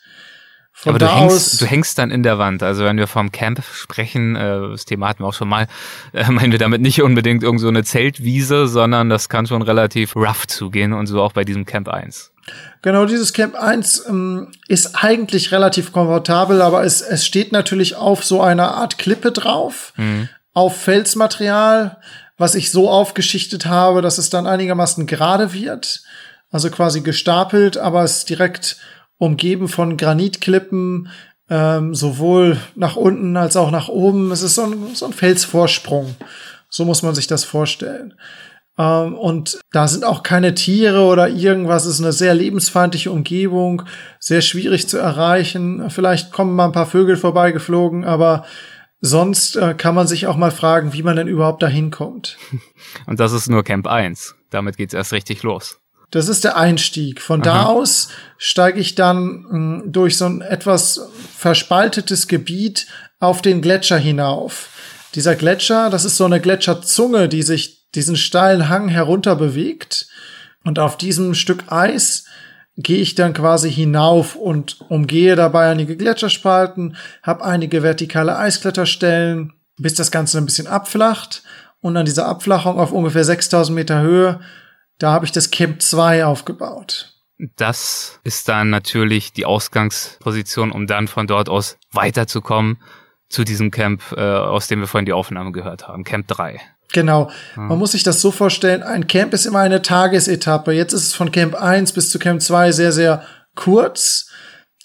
Von 0.72 0.94
Aber 0.94 0.98
du 0.98 1.14
hängst, 1.14 1.60
du 1.60 1.66
hängst 1.66 1.98
dann 1.98 2.10
in 2.10 2.22
der 2.22 2.38
Wand. 2.38 2.62
Also 2.62 2.84
wenn 2.84 2.96
wir 2.96 3.06
vom 3.06 3.32
Camp 3.32 3.62
sprechen, 3.72 4.36
äh, 4.36 4.60
das 4.70 4.84
Thema 4.84 5.08
hatten 5.08 5.22
wir 5.22 5.26
auch 5.26 5.34
schon 5.34 5.48
mal, 5.48 5.66
äh, 6.12 6.30
meinen 6.30 6.52
wir 6.52 6.58
damit 6.58 6.80
nicht 6.80 7.02
unbedingt 7.02 7.42
irgend 7.42 7.60
so 7.60 7.68
eine 7.68 7.82
Zeltwiese, 7.82 8.68
sondern 8.68 9.08
das 9.08 9.28
kann 9.28 9.46
schon 9.46 9.62
relativ 9.62 10.14
rough 10.14 10.46
zugehen 10.46 10.92
und 10.92 11.06
so 11.06 11.20
auch 11.22 11.32
bei 11.32 11.44
diesem 11.44 11.66
Camp 11.66 11.88
1. 11.88 12.32
Genau, 12.82 13.04
dieses 13.04 13.32
Camp 13.32 13.54
1 13.54 14.06
ähm, 14.08 14.52
ist 14.68 15.02
eigentlich 15.02 15.52
relativ 15.52 15.92
komfortabel, 15.92 16.62
aber 16.62 16.84
es, 16.84 17.00
es 17.02 17.26
steht 17.26 17.52
natürlich 17.52 17.96
auf 17.96 18.24
so 18.24 18.40
einer 18.40 18.74
Art 18.74 18.96
Klippe 18.98 19.32
drauf, 19.32 19.92
mhm. 19.96 20.28
auf 20.54 20.80
Felsmaterial, 20.80 21.98
was 22.40 22.54
ich 22.54 22.70
so 22.70 22.88
aufgeschichtet 22.88 23.66
habe, 23.66 24.00
dass 24.00 24.16
es 24.16 24.30
dann 24.30 24.46
einigermaßen 24.46 25.06
gerade 25.06 25.52
wird. 25.52 26.02
Also 26.50 26.70
quasi 26.70 27.02
gestapelt, 27.02 27.76
aber 27.76 28.02
es 28.02 28.18
ist 28.18 28.30
direkt 28.30 28.78
umgeben 29.18 29.68
von 29.68 29.98
Granitklippen, 29.98 31.10
ähm, 31.50 31.94
sowohl 31.94 32.56
nach 32.76 32.96
unten 32.96 33.36
als 33.36 33.56
auch 33.56 33.70
nach 33.70 33.88
oben. 33.88 34.32
Es 34.32 34.40
ist 34.40 34.54
so 34.54 34.62
ein, 34.62 34.94
so 34.94 35.04
ein 35.04 35.12
Felsvorsprung. 35.12 36.16
So 36.70 36.86
muss 36.86 37.02
man 37.02 37.14
sich 37.14 37.26
das 37.26 37.44
vorstellen. 37.44 38.14
Ähm, 38.78 39.18
und 39.18 39.58
da 39.70 39.86
sind 39.86 40.06
auch 40.06 40.22
keine 40.22 40.54
Tiere 40.54 41.02
oder 41.02 41.28
irgendwas. 41.28 41.84
Es 41.84 41.96
ist 41.96 42.00
eine 42.00 42.14
sehr 42.14 42.34
lebensfeindliche 42.34 43.10
Umgebung, 43.10 43.82
sehr 44.18 44.40
schwierig 44.40 44.88
zu 44.88 44.96
erreichen. 44.96 45.90
Vielleicht 45.90 46.32
kommen 46.32 46.56
mal 46.56 46.64
ein 46.64 46.72
paar 46.72 46.86
Vögel 46.86 47.18
vorbeigeflogen, 47.18 48.06
aber 48.06 48.46
sonst 49.00 49.56
äh, 49.56 49.74
kann 49.74 49.94
man 49.94 50.06
sich 50.06 50.26
auch 50.26 50.36
mal 50.36 50.50
fragen, 50.50 50.92
wie 50.92 51.02
man 51.02 51.16
denn 51.16 51.28
überhaupt 51.28 51.62
dahin 51.62 51.90
kommt. 51.90 52.36
Und 53.06 53.20
das 53.20 53.32
ist 53.32 53.48
nur 53.48 53.64
Camp 53.64 53.86
1. 53.86 54.34
Damit 54.50 54.76
geht's 54.76 54.94
erst 54.94 55.12
richtig 55.12 55.42
los. 55.42 55.78
Das 56.10 56.28
ist 56.28 56.44
der 56.44 56.56
Einstieg. 56.56 57.20
Von 57.20 57.40
Aha. 57.42 57.44
da 57.44 57.64
aus 57.66 58.08
steige 58.36 58.80
ich 58.80 58.94
dann 58.94 59.42
mh, 59.42 59.50
hm, 59.50 59.92
durch 59.92 60.16
so 60.16 60.26
ein 60.26 60.40
etwas 60.40 61.08
verspaltetes 61.36 62.26
Gebiet 62.28 62.86
auf 63.20 63.42
den 63.42 63.62
Gletscher 63.62 63.98
hinauf. 63.98 64.68
Dieser 65.14 65.36
Gletscher, 65.36 65.90
das 65.90 66.04
ist 66.04 66.16
so 66.16 66.24
eine 66.24 66.40
Gletscherzunge, 66.40 67.28
die 67.28 67.42
sich 67.42 67.90
diesen 67.94 68.16
steilen 68.16 68.68
Hang 68.68 68.88
herunter 68.88 69.36
bewegt. 69.36 70.08
Und 70.64 70.78
auf 70.78 70.98
diesem 70.98 71.34
Stück 71.34 71.72
Eis 71.72 72.24
gehe 72.82 73.00
ich 73.00 73.14
dann 73.14 73.32
quasi 73.32 73.70
hinauf 73.70 74.36
und 74.36 74.80
umgehe 74.88 75.36
dabei 75.36 75.70
einige 75.70 75.96
Gletscherspalten, 75.96 76.96
habe 77.22 77.44
einige 77.44 77.82
vertikale 77.82 78.36
Eiskletterstellen, 78.36 79.52
bis 79.76 79.94
das 79.94 80.10
Ganze 80.10 80.38
ein 80.38 80.46
bisschen 80.46 80.66
abflacht. 80.66 81.42
Und 81.80 81.96
an 81.96 82.04
dieser 82.04 82.26
Abflachung 82.26 82.78
auf 82.78 82.92
ungefähr 82.92 83.24
6000 83.24 83.74
Meter 83.74 84.00
Höhe 84.02 84.40
da 85.00 85.12
habe 85.12 85.24
ich 85.24 85.32
das 85.32 85.50
Camp 85.50 85.82
2 85.82 86.26
aufgebaut. 86.26 87.14
Das 87.56 88.20
ist 88.22 88.48
dann 88.48 88.68
natürlich 88.68 89.32
die 89.32 89.46
Ausgangsposition, 89.46 90.70
um 90.70 90.86
dann 90.86 91.08
von 91.08 91.26
dort 91.26 91.48
aus 91.48 91.78
weiterzukommen 91.90 92.76
zu 93.30 93.44
diesem 93.44 93.70
Camp, 93.70 94.02
äh, 94.14 94.20
aus 94.20 94.68
dem 94.68 94.80
wir 94.80 94.86
vorhin 94.86 95.06
die 95.06 95.14
Aufnahme 95.14 95.52
gehört 95.52 95.88
haben, 95.88 96.04
Camp 96.04 96.28
3. 96.28 96.60
Genau. 96.92 97.30
Ja. 97.56 97.62
Man 97.62 97.78
muss 97.78 97.92
sich 97.92 98.02
das 98.02 98.20
so 98.20 98.30
vorstellen, 98.30 98.82
ein 98.82 99.06
Camp 99.06 99.32
ist 99.32 99.46
immer 99.46 99.60
eine 99.60 99.82
Tagesetappe. 99.82 100.72
Jetzt 100.72 100.92
ist 100.92 101.06
es 101.06 101.14
von 101.14 101.32
Camp 101.32 101.54
1 101.54 101.92
bis 101.92 102.10
zu 102.10 102.18
Camp 102.18 102.42
2 102.42 102.72
sehr, 102.72 102.92
sehr 102.92 103.22
kurz. 103.54 104.28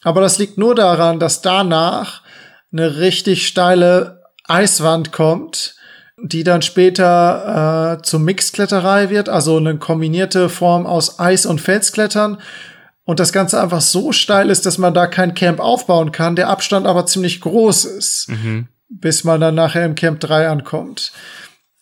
Aber 0.04 0.22
das 0.22 0.38
liegt 0.38 0.58
nur 0.58 0.76
daran, 0.76 1.20
dass 1.20 1.42
danach 1.42 2.22
eine 2.72 2.98
richtig 2.98 3.48
steile 3.48 4.22
Eiswand 4.48 5.12
kommt, 5.12 5.76
die 6.22 6.44
dann 6.44 6.62
später 6.62 7.98
äh, 7.98 8.04
zum 8.04 8.24
Mixkletterei 8.24 9.10
wird, 9.10 9.30
also 9.30 9.58
eine 9.58 9.78
kombinierte 9.78 10.50
Form 10.50 10.86
aus 10.86 11.20
Eis- 11.20 11.46
und 11.46 11.60
Felsklettern. 11.60 12.38
Und 13.04 13.20
das 13.20 13.34
Ganze 13.34 13.62
einfach 13.62 13.82
so 13.82 14.12
steil 14.12 14.50
ist, 14.50 14.66
dass 14.66 14.78
man 14.78 14.94
da 14.94 15.08
kein 15.08 15.34
Camp 15.36 15.60
aufbauen 15.60 16.12
kann, 16.12 16.36
der 16.36 16.50
Abstand 16.50 16.88
aber 16.88 17.06
ziemlich 17.06 17.42
groß 17.42 17.86
ist, 17.86 18.30
mhm. 18.30 18.68
bis 18.90 19.24
man 19.24 19.42
dann 19.42 19.56
nachher 19.56 19.86
im 19.86 19.96
Camp 19.96 20.20
3 20.20 20.50
ankommt. 20.50 21.12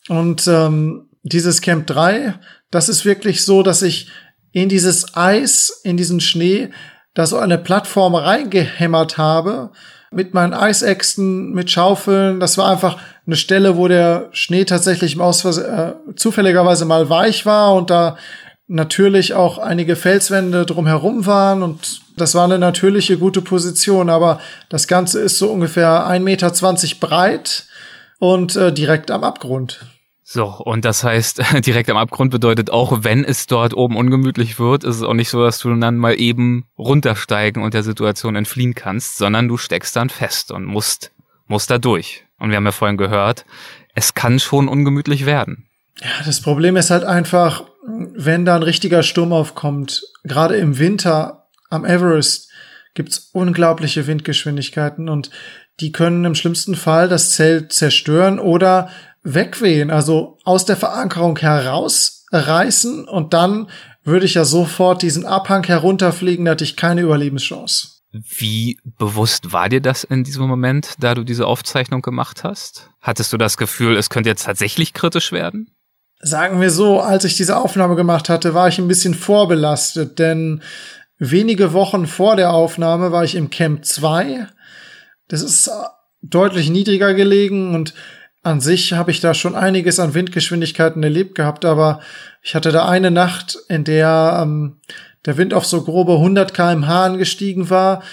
Und 0.10 0.48
ähm, 0.48 1.10
dieses 1.24 1.62
Camp 1.62 1.88
3, 1.88 2.36
das 2.72 2.89
ist 2.89 3.05
wirklich 3.05 3.45
so, 3.45 3.63
dass 3.63 3.81
ich 3.81 4.10
in 4.51 4.69
dieses 4.69 5.15
Eis, 5.15 5.81
in 5.83 5.98
diesen 5.98 6.19
Schnee, 6.19 6.69
da 7.13 7.25
so 7.25 7.38
eine 7.38 7.57
Plattform 7.57 8.15
reingehämmert 8.15 9.17
habe, 9.17 9.72
mit 10.12 10.33
meinen 10.33 10.53
Eisäxten, 10.53 11.51
mit 11.53 11.72
Schaufeln. 11.72 12.39
Das 12.39 12.57
war 12.57 12.69
einfach 12.69 12.98
eine 13.25 13.36
Stelle, 13.36 13.77
wo 13.77 13.88
der 13.88 14.29
Schnee 14.31 14.65
tatsächlich 14.65 15.15
im 15.15 15.22
Ausvers 15.22 15.57
äh, 15.57 15.93
zufälligerweise 16.15 16.86
mal 16.86 17.10
weich 17.10 17.45
war 17.45 17.74
und 17.74 17.89
da 17.89 18.17
natürlich 18.67 19.33
auch 19.33 19.57
einige 19.57 19.95
Felswände 19.95 20.65
drumherum 20.65 21.25
waren 21.25 21.63
und 21.63 22.01
das 22.15 22.36
war 22.36 22.45
eine 22.45 22.60
natürliche 22.60 23.17
gute 23.17 23.41
Position, 23.41 24.10
aber 24.10 24.39
das 24.69 24.88
Ganze 24.88 25.19
ist 25.19 25.38
so 25.38 25.51
ungefähr 25.51 26.07
1,20 26.07 26.19
Meter 26.19 26.51
breit 27.00 27.65
und 28.19 28.55
äh, 28.55 28.72
direkt 28.72 29.12
am 29.12 29.24
Abgrund. 29.24 29.86
So, 30.25 30.46
und 30.46 30.86
das 30.86 31.03
heißt, 31.03 31.42
direkt 31.65 31.89
am 31.89 31.98
Abgrund 31.98 32.32
bedeutet 32.32 32.70
auch, 32.70 33.03
wenn 33.03 33.25
es 33.25 33.46
dort 33.46 33.74
oben 33.74 33.98
ungemütlich 33.98 34.58
wird, 34.58 34.84
ist 34.84 34.98
es 34.98 35.03
auch 35.03 35.13
nicht 35.13 35.30
so, 35.30 35.44
dass 35.44 35.60
du 35.60 35.75
dann 35.75 35.98
mal 35.98 36.20
eben 36.20 36.65
runtersteigen 36.77 37.62
und 37.62 37.74
der 37.74 37.84
Situation 37.84 38.36
entfliehen 38.36 38.74
kannst, 38.74 39.18
sondern 39.18 39.48
du 39.48 39.58
steckst 39.58 39.96
dann 39.96 40.10
fest 40.10 40.51
und 40.51 40.65
musst, 40.65 41.12
musst 41.48 41.70
da 41.70 41.77
durch. 41.77 42.25
Und 42.39 42.50
wir 42.50 42.58
haben 42.58 42.65
ja 42.65 42.72
vorhin 42.72 42.98
gehört, 42.98 43.46
es 43.96 44.13
kann 44.13 44.39
schon 44.39 44.68
ungemütlich 44.68 45.25
werden. 45.25 45.68
Ja, 46.01 46.25
das 46.25 46.42
Problem 46.42 46.77
ist 46.77 46.89
halt 46.89 47.03
einfach, 47.03 47.65
wenn 47.86 48.46
da 48.46 48.56
ein 48.56 48.63
richtiger 48.63 49.03
Sturm 49.03 49.34
aufkommt, 49.34 50.01
gerade 50.24 50.56
im 50.56 50.80
Winter 50.80 51.48
am 51.70 51.86
Everest, 51.86 52.50
gibt's 52.94 53.30
unglaubliche 53.34 54.08
Windgeschwindigkeiten 54.08 55.10
und 55.10 55.32
die 55.80 55.92
können 55.92 56.25
im 56.25 56.36
schlimmsten 56.36 56.75
Fall 56.75 57.10
das 57.10 57.32
Zelt 57.32 57.74
zerstören 57.74 58.39
oder 58.39 58.89
wegwehen, 59.24 59.89
also 59.89 60.38
aus 60.44 60.65
der 60.65 60.77
Verankerung 60.77 61.38
herausreißen 61.38 63.08
und 63.08 63.34
dann 63.34 63.70
würde 64.03 64.25
ich 64.25 64.34
ja 64.34 64.46
sofort 64.46 65.01
diesen 65.01 65.25
Abhang 65.25 65.63
herunterfliegen, 65.65 66.46
da 66.46 66.51
hatte 66.51 66.63
ich 66.63 66.75
keine 66.75 67.01
Überlebenschance. 67.01 68.01
Wie 68.12 68.77
bewusst 69.00 69.53
war 69.53 69.70
dir 69.70 69.82
das 69.82 70.03
in 70.03 70.24
diesem 70.24 70.48
Moment, 70.48 70.96
da 71.00 71.15
du 71.15 71.24
diese 71.24 71.48
Aufzeichnung 71.48 72.01
gemacht 72.01 72.44
hast? 72.44 72.92
Hattest 73.01 73.34
du 73.34 73.38
das 73.38 73.58
Gefühl, 73.58 73.98
es 73.98 74.10
könnte 74.10 74.30
jetzt 74.30 74.46
tatsächlich 74.46 74.94
kritisch 74.94 75.32
werden? 75.32 75.72
Sagen 76.20 76.62
wir 76.62 76.70
so, 76.70 77.01
als 77.01 77.25
ich 77.25 77.36
diese 77.36 77.58
Aufnahme 77.58 77.96
gemacht 77.96 78.30
hatte, 78.30 78.53
war 78.53 78.68
ich 78.68 78.77
ein 78.77 78.88
bisschen 78.88 79.15
vorbelastet, 79.15 80.20
denn 80.20 80.62
wenige 81.18 81.74
Wochen 81.74 82.06
vor 82.06 82.36
der 82.36 82.53
Aufnahme 82.53 83.12
war 83.12 83.24
ich 83.24 83.36
im 83.36 83.50
Camp 83.50 83.84
2. 83.84 84.48
Das 85.27 85.42
ist 85.42 85.72
deutlich 86.22 86.70
niedriger 86.70 87.13
gelegen 87.13 87.74
und 87.74 87.94
an 88.43 88.62
sich 88.62 88.93
habe 88.93 89.12
ich 89.12 89.21
da 89.21 89.33
schon 89.33 89.55
einiges 89.55 90.00
an 90.00 90.13
Windgeschwindigkeiten 90.13 91.01
erlebt 91.01 91.35
gehabt, 91.35 91.65
aber 91.65 92.01
ich 92.41 92.55
hatte 92.55 92.71
da 92.71 92.88
eine 92.88 93.09
Nacht, 93.09 93.57
in 93.69 93.83
der 93.83 94.39
ähm, 94.43 94.77
der 95.25 95.38
Wind 95.38 95.53
auf 95.53 95.65
so 95.65 95.83
grobe 95.83 96.13
100 96.13 96.53
kmh 96.53 97.05
angestiegen 97.05 97.69
war 97.69 98.03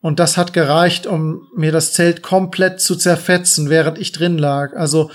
und 0.00 0.20
das 0.20 0.36
hat 0.36 0.52
gereicht, 0.52 1.06
um 1.06 1.48
mir 1.56 1.72
das 1.72 1.92
Zelt 1.92 2.22
komplett 2.22 2.80
zu 2.80 2.96
zerfetzen, 2.96 3.70
während 3.70 3.98
ich 3.98 4.12
drin 4.12 4.38
lag. 4.38 4.76
Also 4.76 5.10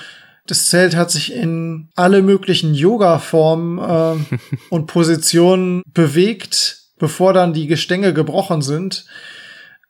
das 0.48 0.66
Zelt 0.68 0.96
hat 0.96 1.12
sich 1.12 1.34
in 1.34 1.90
alle 1.96 2.22
möglichen 2.22 2.74
Yoga-Formen 2.74 3.78
äh, 3.78 4.38
und 4.70 4.88
Positionen 4.88 5.82
bewegt, 5.94 6.80
bevor 7.00 7.34
dann 7.34 7.54
die 7.54 7.68
Gestänge 7.68 8.14
gebrochen 8.14 8.62
sind. 8.62 9.06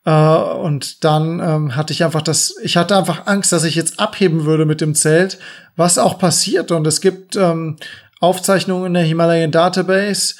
Äh, 0.05 0.11
und 0.11 1.03
dann 1.03 1.39
ähm, 1.39 1.75
hatte 1.75 1.93
ich 1.93 2.03
einfach 2.03 2.21
das, 2.21 2.55
ich 2.63 2.77
hatte 2.77 2.97
einfach 2.97 3.27
Angst, 3.27 3.51
dass 3.51 3.63
ich 3.63 3.75
jetzt 3.75 3.99
abheben 3.99 4.45
würde 4.45 4.65
mit 4.65 4.81
dem 4.81 4.95
Zelt, 4.95 5.37
was 5.75 5.97
auch 5.97 6.17
passiert. 6.17 6.71
Und 6.71 6.87
es 6.87 7.01
gibt 7.01 7.35
ähm, 7.35 7.77
Aufzeichnungen 8.19 8.87
in 8.87 8.93
der 8.93 9.03
Himalayan 9.03 9.51
Database, 9.51 10.35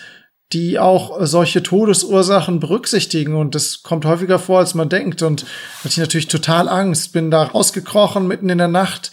die 0.53 0.79
auch 0.79 1.17
solche 1.25 1.63
Todesursachen 1.63 2.59
berücksichtigen. 2.59 3.35
Und 3.35 3.55
das 3.55 3.83
kommt 3.83 4.05
häufiger 4.05 4.39
vor, 4.39 4.59
als 4.59 4.73
man 4.73 4.89
denkt. 4.89 5.21
Und 5.21 5.45
hatte 5.79 5.89
ich 5.89 5.97
natürlich 5.97 6.27
total 6.27 6.67
Angst. 6.67 7.13
Bin 7.13 7.31
da 7.31 7.43
rausgekrochen 7.43 8.27
mitten 8.27 8.49
in 8.49 8.57
der 8.57 8.67
Nacht. 8.67 9.11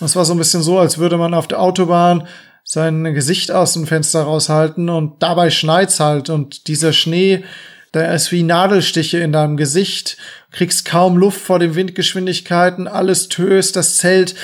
Und 0.00 0.06
es 0.06 0.16
war 0.16 0.24
so 0.24 0.32
ein 0.32 0.38
bisschen 0.38 0.62
so, 0.62 0.78
als 0.78 0.98
würde 0.98 1.18
man 1.18 1.34
auf 1.34 1.46
der 1.46 1.60
Autobahn 1.60 2.26
sein 2.64 3.04
Gesicht 3.14 3.50
aus 3.50 3.72
dem 3.72 3.86
Fenster 3.86 4.22
raushalten 4.22 4.88
und 4.88 5.22
dabei 5.22 5.50
schneit's 5.50 5.98
halt. 5.98 6.30
Und 6.30 6.68
dieser 6.68 6.92
Schnee, 6.92 7.44
der 7.94 8.14
ist 8.14 8.30
wie 8.30 8.42
Nadelstiche 8.42 9.18
in 9.18 9.32
deinem 9.32 9.56
Gesicht. 9.56 10.16
Kriegst 10.52 10.84
kaum 10.84 11.16
Luft 11.16 11.40
vor 11.40 11.58
den 11.58 11.74
Windgeschwindigkeiten. 11.74 12.86
Alles 12.86 13.28
töst. 13.28 13.76
Das 13.76 13.96
Zelt 13.96 14.34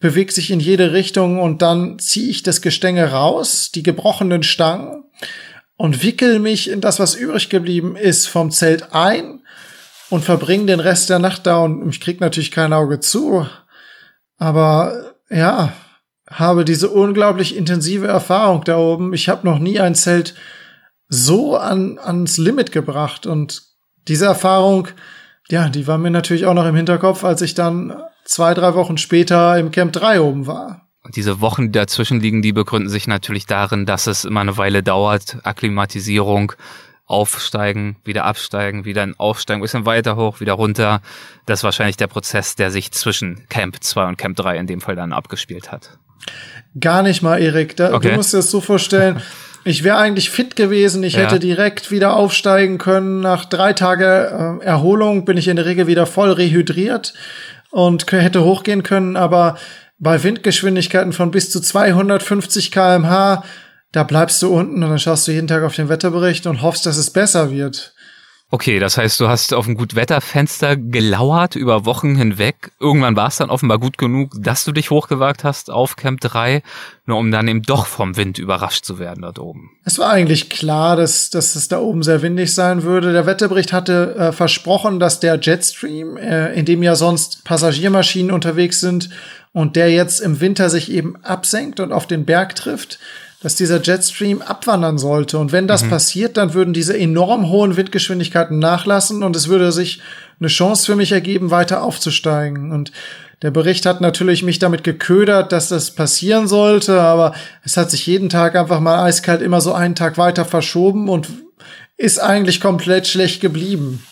bewegt 0.00 0.32
sich 0.32 0.50
in 0.50 0.60
jede 0.60 0.92
Richtung 0.92 1.40
und 1.40 1.60
dann 1.60 1.98
ziehe 1.98 2.30
ich 2.30 2.42
das 2.42 2.62
Gestänge 2.62 3.10
raus, 3.10 3.72
die 3.72 3.82
gebrochenen 3.82 4.42
Stangen 4.42 5.04
und 5.76 6.02
wickel 6.02 6.38
mich 6.38 6.70
in 6.70 6.80
das, 6.80 6.98
was 6.98 7.14
übrig 7.14 7.48
geblieben 7.48 7.96
ist, 7.96 8.26
vom 8.26 8.50
Zelt 8.50 8.92
ein 8.92 9.40
und 10.08 10.24
verbringe 10.24 10.66
den 10.66 10.80
Rest 10.80 11.10
der 11.10 11.18
Nacht 11.18 11.46
da 11.46 11.58
und 11.58 11.88
ich 11.90 12.00
krieg 12.00 12.20
natürlich 12.20 12.50
kein 12.50 12.72
Auge 12.72 13.00
zu. 13.00 13.46
Aber 14.38 15.14
ja, 15.30 15.72
habe 16.30 16.64
diese 16.64 16.90
unglaublich 16.90 17.56
intensive 17.56 18.06
Erfahrung 18.06 18.64
da 18.64 18.76
oben. 18.76 19.12
Ich 19.14 19.28
habe 19.28 19.46
noch 19.46 19.58
nie 19.58 19.80
ein 19.80 19.94
Zelt 19.94 20.34
so 21.08 21.56
an, 21.56 21.98
ans 21.98 22.38
Limit 22.38 22.72
gebracht 22.72 23.26
und 23.26 23.62
diese 24.06 24.26
Erfahrung, 24.26 24.88
ja, 25.48 25.68
die 25.68 25.86
war 25.86 25.98
mir 25.98 26.10
natürlich 26.10 26.46
auch 26.46 26.54
noch 26.54 26.66
im 26.66 26.74
Hinterkopf, 26.74 27.24
als 27.24 27.42
ich 27.42 27.54
dann 27.54 27.94
zwei, 28.24 28.54
drei 28.54 28.74
Wochen 28.74 28.98
später 28.98 29.58
im 29.58 29.70
Camp 29.70 29.92
3 29.92 30.20
oben 30.20 30.46
war. 30.46 30.88
Und 31.02 31.16
diese 31.16 31.40
Wochen, 31.40 31.66
die 31.66 31.72
dazwischen 31.72 32.20
liegen, 32.20 32.42
die 32.42 32.52
begründen 32.52 32.90
sich 32.90 33.06
natürlich 33.06 33.46
darin, 33.46 33.86
dass 33.86 34.06
es 34.06 34.24
immer 34.24 34.40
eine 34.40 34.58
Weile 34.58 34.82
dauert, 34.82 35.38
Akklimatisierung, 35.42 36.52
aufsteigen, 37.06 37.96
wieder 38.04 38.24
absteigen, 38.24 38.84
wieder 38.84 39.02
ein 39.02 39.18
aufsteigen, 39.18 39.62
bisschen 39.62 39.86
weiter 39.86 40.16
hoch, 40.16 40.40
wieder 40.40 40.52
runter. 40.52 41.00
Das 41.46 41.60
ist 41.60 41.64
wahrscheinlich 41.64 41.96
der 41.96 42.08
Prozess, 42.08 42.54
der 42.56 42.70
sich 42.70 42.92
zwischen 42.92 43.48
Camp 43.48 43.82
2 43.82 44.08
und 44.08 44.18
Camp 44.18 44.36
3 44.36 44.58
in 44.58 44.66
dem 44.66 44.82
Fall 44.82 44.96
dann 44.96 45.14
abgespielt 45.14 45.72
hat. 45.72 45.98
Gar 46.78 47.02
nicht 47.02 47.22
mal, 47.22 47.40
Erik. 47.40 47.76
Da, 47.76 47.94
okay. 47.94 48.10
Du 48.10 48.16
musst 48.16 48.34
dir 48.34 48.38
das 48.38 48.50
so 48.50 48.60
vorstellen. 48.60 49.22
Ich 49.64 49.84
wäre 49.84 49.98
eigentlich 49.98 50.30
fit 50.30 50.56
gewesen. 50.56 51.02
Ich 51.02 51.14
ja. 51.14 51.20
hätte 51.20 51.38
direkt 51.38 51.90
wieder 51.90 52.14
aufsteigen 52.16 52.78
können. 52.78 53.20
Nach 53.20 53.44
drei 53.44 53.72
Tagen 53.72 54.60
äh, 54.60 54.64
Erholung 54.64 55.24
bin 55.24 55.36
ich 55.36 55.48
in 55.48 55.56
der 55.56 55.66
Regel 55.66 55.86
wieder 55.86 56.06
voll 56.06 56.30
rehydriert 56.32 57.14
und 57.70 58.10
hätte 58.10 58.44
hochgehen 58.44 58.82
können. 58.82 59.16
Aber 59.16 59.56
bei 59.98 60.22
Windgeschwindigkeiten 60.22 61.12
von 61.12 61.30
bis 61.30 61.50
zu 61.50 61.60
250 61.60 62.70
kmh, 62.70 63.42
da 63.92 64.02
bleibst 64.04 64.40
du 64.42 64.54
unten 64.54 64.82
und 64.82 64.90
dann 64.90 64.98
schaust 64.98 65.26
du 65.26 65.32
jeden 65.32 65.48
Tag 65.48 65.62
auf 65.62 65.74
den 65.74 65.88
Wetterbericht 65.88 66.46
und 66.46 66.62
hoffst, 66.62 66.86
dass 66.86 66.96
es 66.96 67.10
besser 67.10 67.50
wird. 67.50 67.94
Okay, 68.50 68.78
das 68.78 68.96
heißt, 68.96 69.20
du 69.20 69.28
hast 69.28 69.52
auf 69.52 69.68
ein 69.68 69.74
Gutwetterfenster 69.74 70.76
gelauert 70.76 71.54
über 71.54 71.84
Wochen 71.84 72.16
hinweg. 72.16 72.72
Irgendwann 72.80 73.14
war 73.14 73.28
es 73.28 73.36
dann 73.36 73.50
offenbar 73.50 73.78
gut 73.78 73.98
genug, 73.98 74.32
dass 74.38 74.64
du 74.64 74.72
dich 74.72 74.90
hochgewagt 74.90 75.44
hast 75.44 75.70
auf 75.70 75.96
Camp 75.96 76.22
3, 76.22 76.62
nur 77.04 77.18
um 77.18 77.30
dann 77.30 77.46
eben 77.46 77.60
doch 77.60 77.84
vom 77.84 78.16
Wind 78.16 78.38
überrascht 78.38 78.86
zu 78.86 78.98
werden 78.98 79.20
dort 79.20 79.38
oben. 79.38 79.72
Es 79.84 79.98
war 79.98 80.08
eigentlich 80.08 80.48
klar, 80.48 80.96
dass, 80.96 81.28
dass 81.28 81.56
es 81.56 81.68
da 81.68 81.78
oben 81.78 82.02
sehr 82.02 82.22
windig 82.22 82.54
sein 82.54 82.84
würde. 82.84 83.12
Der 83.12 83.26
Wetterbericht 83.26 83.74
hatte 83.74 84.14
äh, 84.16 84.32
versprochen, 84.32 84.98
dass 84.98 85.20
der 85.20 85.38
Jetstream, 85.38 86.16
äh, 86.16 86.54
in 86.54 86.64
dem 86.64 86.82
ja 86.82 86.96
sonst 86.96 87.44
Passagiermaschinen 87.44 88.32
unterwegs 88.32 88.80
sind 88.80 89.10
und 89.52 89.76
der 89.76 89.90
jetzt 89.90 90.20
im 90.20 90.40
Winter 90.40 90.70
sich 90.70 90.90
eben 90.90 91.16
absenkt 91.22 91.80
und 91.80 91.92
auf 91.92 92.06
den 92.06 92.24
Berg 92.24 92.54
trifft, 92.54 92.98
dass 93.42 93.54
dieser 93.54 93.80
Jetstream 93.80 94.42
abwandern 94.42 94.98
sollte. 94.98 95.38
Und 95.38 95.52
wenn 95.52 95.68
das 95.68 95.84
mhm. 95.84 95.90
passiert, 95.90 96.36
dann 96.36 96.54
würden 96.54 96.74
diese 96.74 96.98
enorm 96.98 97.48
hohen 97.48 97.76
Windgeschwindigkeiten 97.76 98.58
nachlassen 98.58 99.22
und 99.22 99.36
es 99.36 99.48
würde 99.48 99.70
sich 99.70 100.00
eine 100.40 100.48
Chance 100.48 100.86
für 100.86 100.96
mich 100.96 101.12
ergeben, 101.12 101.50
weiter 101.50 101.82
aufzusteigen. 101.82 102.72
Und 102.72 102.92
der 103.42 103.52
Bericht 103.52 103.86
hat 103.86 104.00
natürlich 104.00 104.42
mich 104.42 104.58
damit 104.58 104.82
geködert, 104.82 105.52
dass 105.52 105.68
das 105.68 105.92
passieren 105.92 106.48
sollte, 106.48 107.00
aber 107.00 107.34
es 107.62 107.76
hat 107.76 107.90
sich 107.90 108.06
jeden 108.06 108.28
Tag 108.28 108.56
einfach 108.56 108.80
mal 108.80 109.04
eiskalt 109.04 109.42
immer 109.42 109.60
so 109.60 109.72
einen 109.72 109.94
Tag 109.94 110.18
weiter 110.18 110.44
verschoben 110.44 111.08
und 111.08 111.28
ist 111.96 112.18
eigentlich 112.18 112.60
komplett 112.60 113.06
schlecht 113.06 113.40
geblieben. 113.40 114.04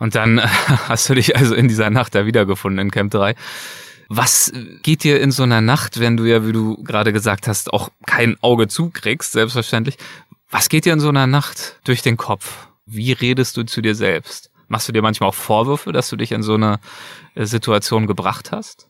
Und 0.00 0.16
dann 0.16 0.40
hast 0.88 1.08
du 1.08 1.14
dich 1.14 1.36
also 1.36 1.54
in 1.54 1.68
dieser 1.68 1.90
Nacht 1.90 2.16
da 2.16 2.26
wiedergefunden 2.26 2.86
in 2.86 2.90
Camp 2.90 3.12
3. 3.12 3.36
Was 4.12 4.52
geht 4.82 5.04
dir 5.04 5.20
in 5.20 5.30
so 5.30 5.44
einer 5.44 5.60
Nacht, 5.60 6.00
wenn 6.00 6.16
du 6.16 6.24
ja, 6.24 6.44
wie 6.44 6.52
du 6.52 6.82
gerade 6.82 7.12
gesagt 7.12 7.46
hast, 7.46 7.72
auch 7.72 7.90
kein 8.06 8.36
Auge 8.40 8.66
zukriegst, 8.66 9.30
selbstverständlich. 9.30 9.98
Was 10.50 10.68
geht 10.68 10.84
dir 10.84 10.92
in 10.92 10.98
so 10.98 11.10
einer 11.10 11.28
Nacht 11.28 11.78
durch 11.84 12.02
den 12.02 12.16
Kopf? 12.16 12.66
Wie 12.86 13.12
redest 13.12 13.56
du 13.56 13.62
zu 13.62 13.80
dir 13.80 13.94
selbst? 13.94 14.50
Machst 14.66 14.88
du 14.88 14.92
dir 14.92 15.00
manchmal 15.00 15.28
auch 15.28 15.34
Vorwürfe, 15.36 15.92
dass 15.92 16.08
du 16.10 16.16
dich 16.16 16.32
in 16.32 16.42
so 16.42 16.54
eine 16.54 16.80
äh, 17.36 17.44
Situation 17.44 18.08
gebracht 18.08 18.50
hast? 18.50 18.88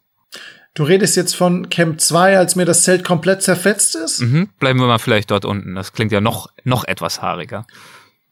Du 0.72 0.85
redest 0.85 1.16
jetzt 1.16 1.37
von 1.37 1.68
Camp 1.68 2.00
2, 2.00 2.38
als 2.38 2.56
mir 2.56 2.64
das 2.64 2.85
Zelt 2.85 3.04
komplett 3.04 3.42
zerfetzt 3.42 3.96
ist? 3.96 4.20
Mhm. 4.20 4.48
Bleiben 4.59 4.80
wir 4.80 4.87
mal 4.87 4.98
vielleicht 4.98 5.30
dort 5.30 5.44
unten. 5.44 5.74
Das 5.74 5.92
klingt 5.92 6.12
ja 6.12 6.22
noch, 6.22 6.48
noch 6.64 6.85
etwas 6.85 7.20
haariger. 7.20 7.66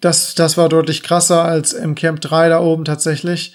Das, 0.01 0.35
das 0.35 0.57
war 0.57 0.71
deutlich 0.71 1.03
krasser 1.03 1.45
als 1.45 1.75
im 1.75 1.95
Camp 1.95 2.23
3 2.23 2.49
da 2.49 2.61
oben 2.61 2.87
tatsächlich. 2.87 3.53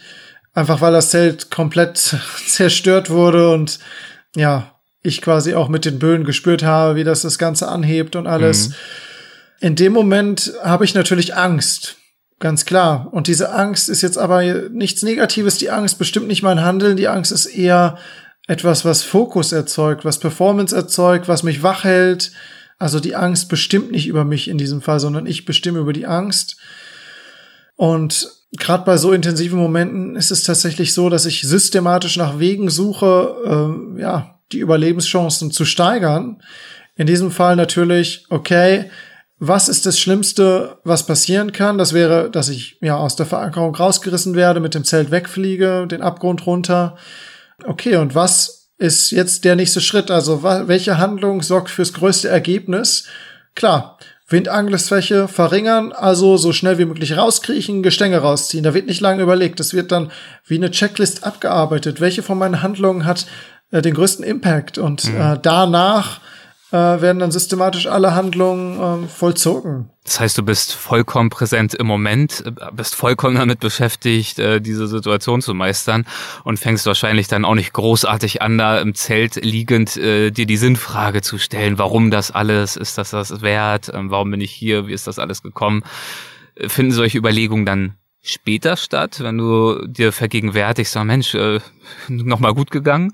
Einfach 0.54 0.82
weil 0.82 0.94
das 0.94 1.10
Zelt 1.10 1.50
komplett 1.50 1.98
zerstört 2.48 3.10
wurde 3.10 3.52
und 3.52 3.80
ja, 4.36 4.80
ich 5.02 5.22
quasi 5.22 5.54
auch 5.54 5.68
mit 5.68 5.86
den 5.86 6.00
Böen 6.00 6.24
gespürt 6.24 6.63
habe, 6.63 6.96
wie 6.96 7.04
das 7.04 7.22
das 7.22 7.38
Ganze 7.38 7.68
anhebt 7.68 8.16
und 8.16 8.26
alles. 8.26 8.70
Mhm. 8.70 8.74
In 9.60 9.76
dem 9.76 9.94
Moment 9.94 10.54
habe 10.63 10.86
ich 10.86 10.94
natürlich 10.94 11.36
Angst. 11.36 11.98
Ganz 12.39 12.66
klar. 12.66 13.08
Und 13.12 13.28
diese 13.28 13.54
Angst 13.54 13.89
ist 13.89 14.02
jetzt 14.02 14.18
aber 14.18 14.44
nichts 14.70 15.04
Negatives. 15.04 15.58
Die 15.58 15.70
Angst 15.72 15.98
bestimmt 15.98 16.28
nicht 16.28 16.44
mein 16.44 16.62
Handeln. 16.62 16.98
Die 16.98 17.08
Angst 17.08 17.32
ist 17.32 17.46
eher 17.46 17.98
etwas, 18.48 18.84
was 18.84 19.04
Fokus 19.04 19.52
erzeugt, 19.52 20.04
was 20.04 20.20
Performance 20.20 20.76
erzeugt, 20.76 21.28
was 21.28 21.44
mich 21.44 21.63
wach 21.63 21.84
hält. 21.86 22.32
Also 22.80 23.00
die 23.00 23.16
Angst 23.16 23.48
bestimmt 23.48 23.92
nicht 23.92 24.08
über 24.08 24.26
mich 24.26 24.50
in 24.50 24.58
diesem 24.58 24.82
Fall, 24.82 25.00
sondern 25.00 25.26
ich 25.26 25.46
bestimme 25.46 25.80
über 25.80 25.94
die 25.94 26.06
Angst. 26.06 26.58
Und 27.76 28.30
gerade 28.58 28.86
bei 28.86 28.98
so 28.98 29.12
intensiven 29.12 29.60
Momenten 29.60 30.16
ist 30.16 30.32
es 30.32 30.44
tatsächlich 30.44 30.94
so, 30.94 31.10
dass 31.10 31.26
ich 31.26 31.42
systematisch 31.42 32.18
nach 32.18 32.39
Wegen 32.39 32.70
suche, 32.70 33.36
äh, 33.98 34.02
ja, 34.02 34.39
die 34.52 34.60
Überlebenschancen 34.60 35.52
zu 35.52 35.66
steigern. 35.66 36.42
In 36.96 37.08
diesem 37.08 37.32
Fall 37.32 37.56
natürlich, 37.56 38.26
okay, 38.30 38.89
was 39.39 39.68
ist 39.68 39.86
das 39.86 40.00
Schlimmste, 40.00 40.78
was 40.84 41.06
passieren 41.06 41.52
kann? 41.52 41.78
Das 41.78 41.94
wäre, 41.94 42.30
dass 42.30 42.50
ich 42.50 42.78
ja 42.82 42.96
aus 42.96 43.16
der 43.16 43.26
Verankerung 43.26 43.76
rausgerissen 43.76 44.36
werde, 44.36 44.60
mit 44.60 44.76
dem 44.76 44.86
Zelt 44.86 45.12
wegfliege, 45.12 45.88
den 45.88 46.02
Abgrund 46.02 46.46
runter. 46.46 46.96
Okay, 47.66 47.98
und 47.98 48.16
was 48.16 48.70
ist 48.78 49.12
jetzt 49.12 49.44
der 49.44 49.56
nächste 49.56 49.82
Schritt? 49.82 50.12
Also 50.12 50.44
welche 50.44 50.98
Handlung 50.98 51.42
sorgt 51.42 51.70
fürs 51.70 51.94
größte 51.94 52.30
Ergebnis? 52.30 53.06
Klar, 53.56 53.98
Windangriffsfläche 54.34 55.30
verringern, 55.30 55.93
also 55.93 56.36
so 56.36 56.52
schnell 56.52 56.78
wie 56.78 56.86
möglich 56.86 57.15
rauskriechen, 57.15 57.84
Gestänge 57.84 58.17
rausziehen. 58.17 58.65
Da 58.65 58.74
wird 58.74 58.88
nicht 58.88 59.00
lange 59.00 59.24
überlegt. 59.24 59.62
Das 59.62 59.74
wird 59.74 59.93
dann 59.93 60.12
wie 60.46 60.58
eine 60.58 60.72
Checklist 60.72 61.24
abgearbeitet. 61.24 62.02
Welche 62.02 62.24
von 62.24 62.38
meinen 62.38 62.62
Handlungen 62.62 63.06
hat 63.06 63.26
äh, 63.72 63.82
den 63.82 63.93
größten 63.93 64.26
Impact? 64.26 64.78
Und 64.78 65.06
mhm. 65.06 65.22
äh, 65.22 65.39
danach 65.41 66.19
äh, 66.74 67.02
werden 67.02 67.20
dann 67.20 67.32
systematisch 67.32 67.86
alle 67.86 68.16
Handlungen 68.16 69.04
äh, 69.04 69.08
vollzogen. 69.08 69.92
Das 70.06 70.20
heißt, 70.20 70.38
du 70.40 70.44
bist 70.44 70.74
vollkommen 70.74 71.30
präsent 71.30 71.76
im 71.76 71.86
Moment, 71.86 72.44
äh, 72.46 72.52
bist 72.74 72.96
vollkommen 72.96 73.36
damit 73.36 73.60
beschäftigt, 73.60 74.40
äh, 74.40 74.60
diese 74.60 74.88
Situation 74.88 75.44
zu 75.44 75.54
meistern 75.54 76.06
und 76.44 76.58
fängst 76.58 76.88
wahrscheinlich 76.88 77.28
dann 77.28 77.46
auch 77.46 77.54
nicht 77.54 77.74
großartig 77.74 78.42
an, 78.42 78.58
da 78.58 78.80
im 78.80 78.96
Zelt 78.96 79.36
liegend 79.36 79.96
äh, 79.98 80.32
dir 80.32 80.48
die 80.48 80.58
Sinnfrage 80.58 81.22
zu 81.22 81.38
stellen, 81.38 81.78
warum 81.78 82.10
das 82.10 82.32
alles, 82.32 82.76
ist 82.76 82.98
das 82.98 83.12
das 83.12 83.44
wert, 83.44 83.92
ähm, 83.94 84.10
warum 84.10 84.32
bin 84.32 84.42
ich 84.42 84.52
hier, 84.52 84.88
wie 84.88 84.94
ist 84.94 85.06
das 85.06 85.20
alles 85.20 85.44
gekommen? 85.44 85.84
Finden 86.68 86.92
solche 86.92 87.20
Überlegungen 87.20 87.68
dann 87.68 87.94
später 88.24 88.78
statt, 88.78 89.20
wenn 89.20 89.38
du 89.38 89.86
dir 89.86 90.12
vergegenwärtigst, 90.12 90.94
so 90.94 91.04
Mensch, 91.04 91.36
äh, 91.36 91.60
nochmal 92.08 92.56
gut 92.56 92.72
gegangen? 92.72 93.12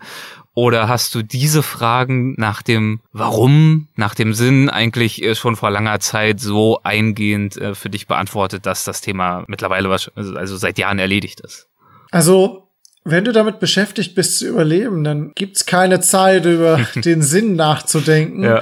Oder 0.55 0.89
hast 0.89 1.15
du 1.15 1.21
diese 1.21 1.63
Fragen 1.63 2.33
nach 2.37 2.61
dem 2.61 2.99
Warum, 3.11 3.87
nach 3.95 4.15
dem 4.15 4.33
Sinn 4.33 4.69
eigentlich 4.69 5.23
äh, 5.23 5.35
schon 5.35 5.55
vor 5.55 5.71
langer 5.71 5.99
Zeit 5.99 6.39
so 6.39 6.79
eingehend 6.83 7.57
äh, 7.57 7.75
für 7.75 7.89
dich 7.89 8.07
beantwortet, 8.07 8.65
dass 8.65 8.83
das 8.83 9.01
Thema 9.01 9.45
mittlerweile 9.47 9.89
also 9.89 10.57
seit 10.57 10.77
Jahren 10.77 10.99
erledigt 10.99 11.39
ist? 11.41 11.67
Also 12.11 12.69
wenn 13.05 13.25
du 13.25 13.31
damit 13.31 13.59
beschäftigt 13.59 14.15
bist 14.15 14.39
zu 14.39 14.47
überleben, 14.47 15.03
dann 15.03 15.31
gibt's 15.35 15.65
keine 15.65 15.99
Zeit, 16.01 16.45
über 16.45 16.85
den 16.95 17.21
Sinn 17.21 17.55
nachzudenken. 17.55 18.43
Ja. 18.43 18.61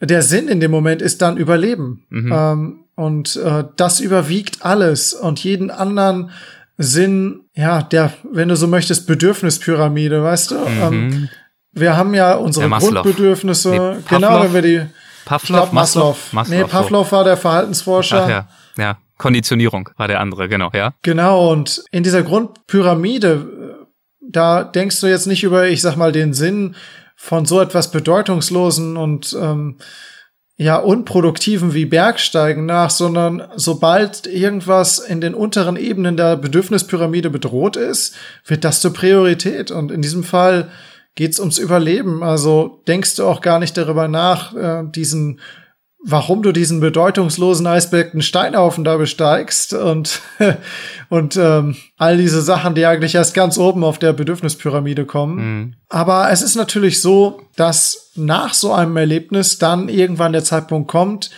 Der 0.00 0.22
Sinn 0.22 0.48
in 0.48 0.60
dem 0.60 0.70
Moment 0.70 1.02
ist 1.02 1.22
dann 1.22 1.36
Überleben. 1.36 2.04
Mhm. 2.10 2.32
Ähm, 2.32 2.84
und 2.96 3.36
äh, 3.36 3.64
das 3.76 4.00
überwiegt 4.00 4.64
alles 4.64 5.14
und 5.14 5.42
jeden 5.42 5.70
anderen 5.70 6.30
Sinn, 6.76 7.43
ja, 7.54 7.82
der, 7.82 8.12
wenn 8.32 8.48
du 8.48 8.56
so 8.56 8.66
möchtest, 8.66 9.06
Bedürfnispyramide, 9.06 10.22
weißt 10.22 10.50
du? 10.50 10.54
Mhm. 10.58 10.82
Ähm, 10.82 11.28
wir 11.72 11.96
haben 11.96 12.14
ja 12.14 12.34
unsere 12.34 12.68
Grundbedürfnisse, 12.68 13.70
nee, 13.70 14.02
genau, 14.08 14.42
wenn 14.42 14.54
wir 14.54 14.62
die, 14.62 14.86
Pavlov? 15.24 15.62
Glaub, 15.62 15.72
Maslow. 15.72 16.16
Maslow. 16.32 16.54
Nee, 16.54 16.64
Pavlov 16.64 17.08
so. 17.08 17.16
war 17.16 17.24
der 17.24 17.36
Verhaltensforscher. 17.36 18.24
Ach 18.24 18.28
ja, 18.28 18.48
ja. 18.76 18.98
Konditionierung 19.16 19.88
war 19.96 20.08
der 20.08 20.20
andere, 20.20 20.48
genau, 20.48 20.70
ja. 20.74 20.92
Genau, 21.02 21.50
und 21.50 21.84
in 21.90 22.02
dieser 22.02 22.22
Grundpyramide, 22.22 23.86
da 24.20 24.64
denkst 24.64 25.00
du 25.00 25.06
jetzt 25.06 25.26
nicht 25.26 25.44
über, 25.44 25.68
ich 25.68 25.82
sag 25.82 25.96
mal, 25.96 26.12
den 26.12 26.34
Sinn 26.34 26.74
von 27.16 27.46
so 27.46 27.60
etwas 27.60 27.90
Bedeutungslosen 27.90 28.96
und 28.96 29.36
ähm, 29.40 29.78
ja 30.56 30.76
unproduktiven 30.76 31.74
wie 31.74 31.84
Bergsteigen 31.84 32.64
nach, 32.66 32.90
sondern 32.90 33.48
sobald 33.56 34.26
irgendwas 34.26 34.98
in 35.00 35.20
den 35.20 35.34
unteren 35.34 35.76
Ebenen 35.76 36.16
der 36.16 36.36
Bedürfnispyramide 36.36 37.30
bedroht 37.30 37.76
ist, 37.76 38.14
wird 38.46 38.64
das 38.64 38.80
zur 38.80 38.92
Priorität. 38.92 39.70
Und 39.70 39.90
in 39.90 40.00
diesem 40.00 40.22
Fall 40.22 40.70
geht's 41.16 41.40
ums 41.40 41.58
Überleben. 41.58 42.22
Also 42.22 42.82
denkst 42.86 43.16
du 43.16 43.24
auch 43.24 43.40
gar 43.40 43.58
nicht 43.58 43.76
darüber 43.76 44.06
nach, 44.06 44.54
äh, 44.54 44.84
diesen 44.88 45.40
warum 46.06 46.42
du 46.42 46.52
diesen 46.52 46.80
bedeutungslosen 46.80 47.66
Eisberg 47.66 48.12
einen 48.12 48.22
Steinhaufen 48.22 48.84
da 48.84 48.98
besteigst 48.98 49.72
und, 49.72 50.20
und 51.08 51.36
ähm, 51.36 51.76
all 51.96 52.18
diese 52.18 52.42
Sachen, 52.42 52.74
die 52.74 52.84
eigentlich 52.84 53.14
erst 53.14 53.32
ganz 53.32 53.56
oben 53.56 53.82
auf 53.82 53.98
der 53.98 54.12
Bedürfnispyramide 54.12 55.06
kommen. 55.06 55.36
Mhm. 55.36 55.74
Aber 55.88 56.30
es 56.30 56.42
ist 56.42 56.56
natürlich 56.56 57.00
so, 57.00 57.40
dass 57.56 58.10
nach 58.16 58.52
so 58.52 58.72
einem 58.74 58.96
Erlebnis 58.98 59.58
dann 59.58 59.88
irgendwann 59.88 60.34
der 60.34 60.44
Zeitpunkt 60.44 60.88
kommt, 60.88 61.30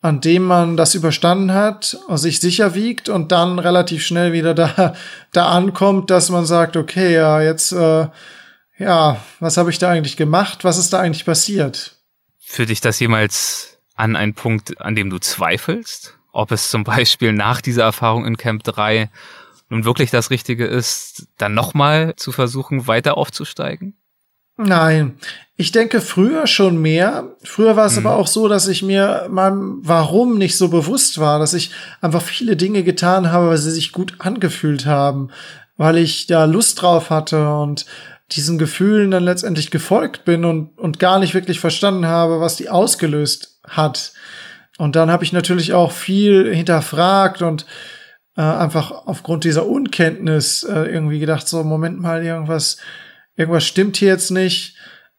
an 0.00 0.22
dem 0.22 0.44
man 0.44 0.78
das 0.78 0.94
überstanden 0.94 1.52
hat, 1.52 1.98
sich 2.14 2.40
sicher 2.40 2.74
wiegt 2.74 3.10
und 3.10 3.30
dann 3.30 3.58
relativ 3.58 4.06
schnell 4.06 4.32
wieder 4.32 4.54
da, 4.54 4.94
da 5.32 5.48
ankommt, 5.50 6.10
dass 6.10 6.30
man 6.30 6.46
sagt, 6.46 6.78
okay, 6.78 7.12
ja, 7.12 7.42
jetzt, 7.42 7.72
äh, 7.72 8.06
ja, 8.78 9.20
was 9.38 9.58
habe 9.58 9.68
ich 9.68 9.78
da 9.78 9.90
eigentlich 9.90 10.16
gemacht? 10.16 10.64
Was 10.64 10.78
ist 10.78 10.94
da 10.94 11.00
eigentlich 11.00 11.26
passiert? 11.26 11.96
Für 12.38 12.64
dich 12.64 12.80
das 12.80 13.00
jemals 13.00 13.77
an 13.98 14.16
einen 14.16 14.34
Punkt, 14.34 14.80
an 14.80 14.94
dem 14.94 15.10
du 15.10 15.18
zweifelst? 15.18 16.18
Ob 16.32 16.52
es 16.52 16.70
zum 16.70 16.84
Beispiel 16.84 17.32
nach 17.32 17.60
dieser 17.60 17.82
Erfahrung 17.82 18.24
in 18.24 18.36
Camp 18.36 18.64
3 18.64 19.10
nun 19.68 19.84
wirklich 19.84 20.10
das 20.10 20.30
Richtige 20.30 20.64
ist, 20.64 21.28
dann 21.36 21.52
nochmal 21.54 22.16
zu 22.16 22.32
versuchen, 22.32 22.86
weiter 22.86 23.18
aufzusteigen? 23.18 23.94
Nein, 24.60 25.18
ich 25.56 25.70
denke 25.70 26.00
früher 26.00 26.48
schon 26.48 26.82
mehr. 26.82 27.36
Früher 27.44 27.76
war 27.76 27.86
es 27.86 27.98
mhm. 27.98 28.06
aber 28.06 28.16
auch 28.16 28.26
so, 28.26 28.48
dass 28.48 28.66
ich 28.66 28.82
mir 28.82 29.28
meinem 29.30 29.80
Warum 29.84 30.36
nicht 30.36 30.56
so 30.56 30.68
bewusst 30.68 31.20
war, 31.20 31.38
dass 31.38 31.54
ich 31.54 31.70
einfach 32.00 32.22
viele 32.22 32.56
Dinge 32.56 32.82
getan 32.82 33.30
habe, 33.30 33.48
weil 33.48 33.58
sie 33.58 33.70
sich 33.70 33.92
gut 33.92 34.16
angefühlt 34.18 34.84
haben, 34.84 35.30
weil 35.76 35.98
ich 35.98 36.26
da 36.26 36.44
Lust 36.44 36.82
drauf 36.82 37.10
hatte 37.10 37.52
und 37.54 37.86
diesen 38.32 38.58
Gefühlen 38.58 39.12
dann 39.12 39.22
letztendlich 39.22 39.70
gefolgt 39.70 40.24
bin 40.24 40.44
und, 40.44 40.76
und 40.76 40.98
gar 40.98 41.18
nicht 41.20 41.34
wirklich 41.34 41.60
verstanden 41.60 42.06
habe, 42.06 42.40
was 42.40 42.56
die 42.56 42.68
ausgelöst 42.68 43.57
hat. 43.68 44.12
Und 44.78 44.96
dann 44.96 45.10
habe 45.10 45.24
ich 45.24 45.32
natürlich 45.32 45.72
auch 45.72 45.92
viel 45.92 46.54
hinterfragt 46.54 47.42
und 47.42 47.66
äh, 48.36 48.42
einfach 48.42 48.92
aufgrund 48.92 49.44
dieser 49.44 49.66
Unkenntnis 49.66 50.62
äh, 50.62 50.82
irgendwie 50.82 51.18
gedacht, 51.18 51.48
so, 51.48 51.64
Moment 51.64 52.00
mal, 52.00 52.24
irgendwas, 52.24 52.78
irgendwas 53.36 53.64
stimmt 53.64 53.96
hier 53.96 54.08
jetzt 54.08 54.30
nicht. 54.30 54.76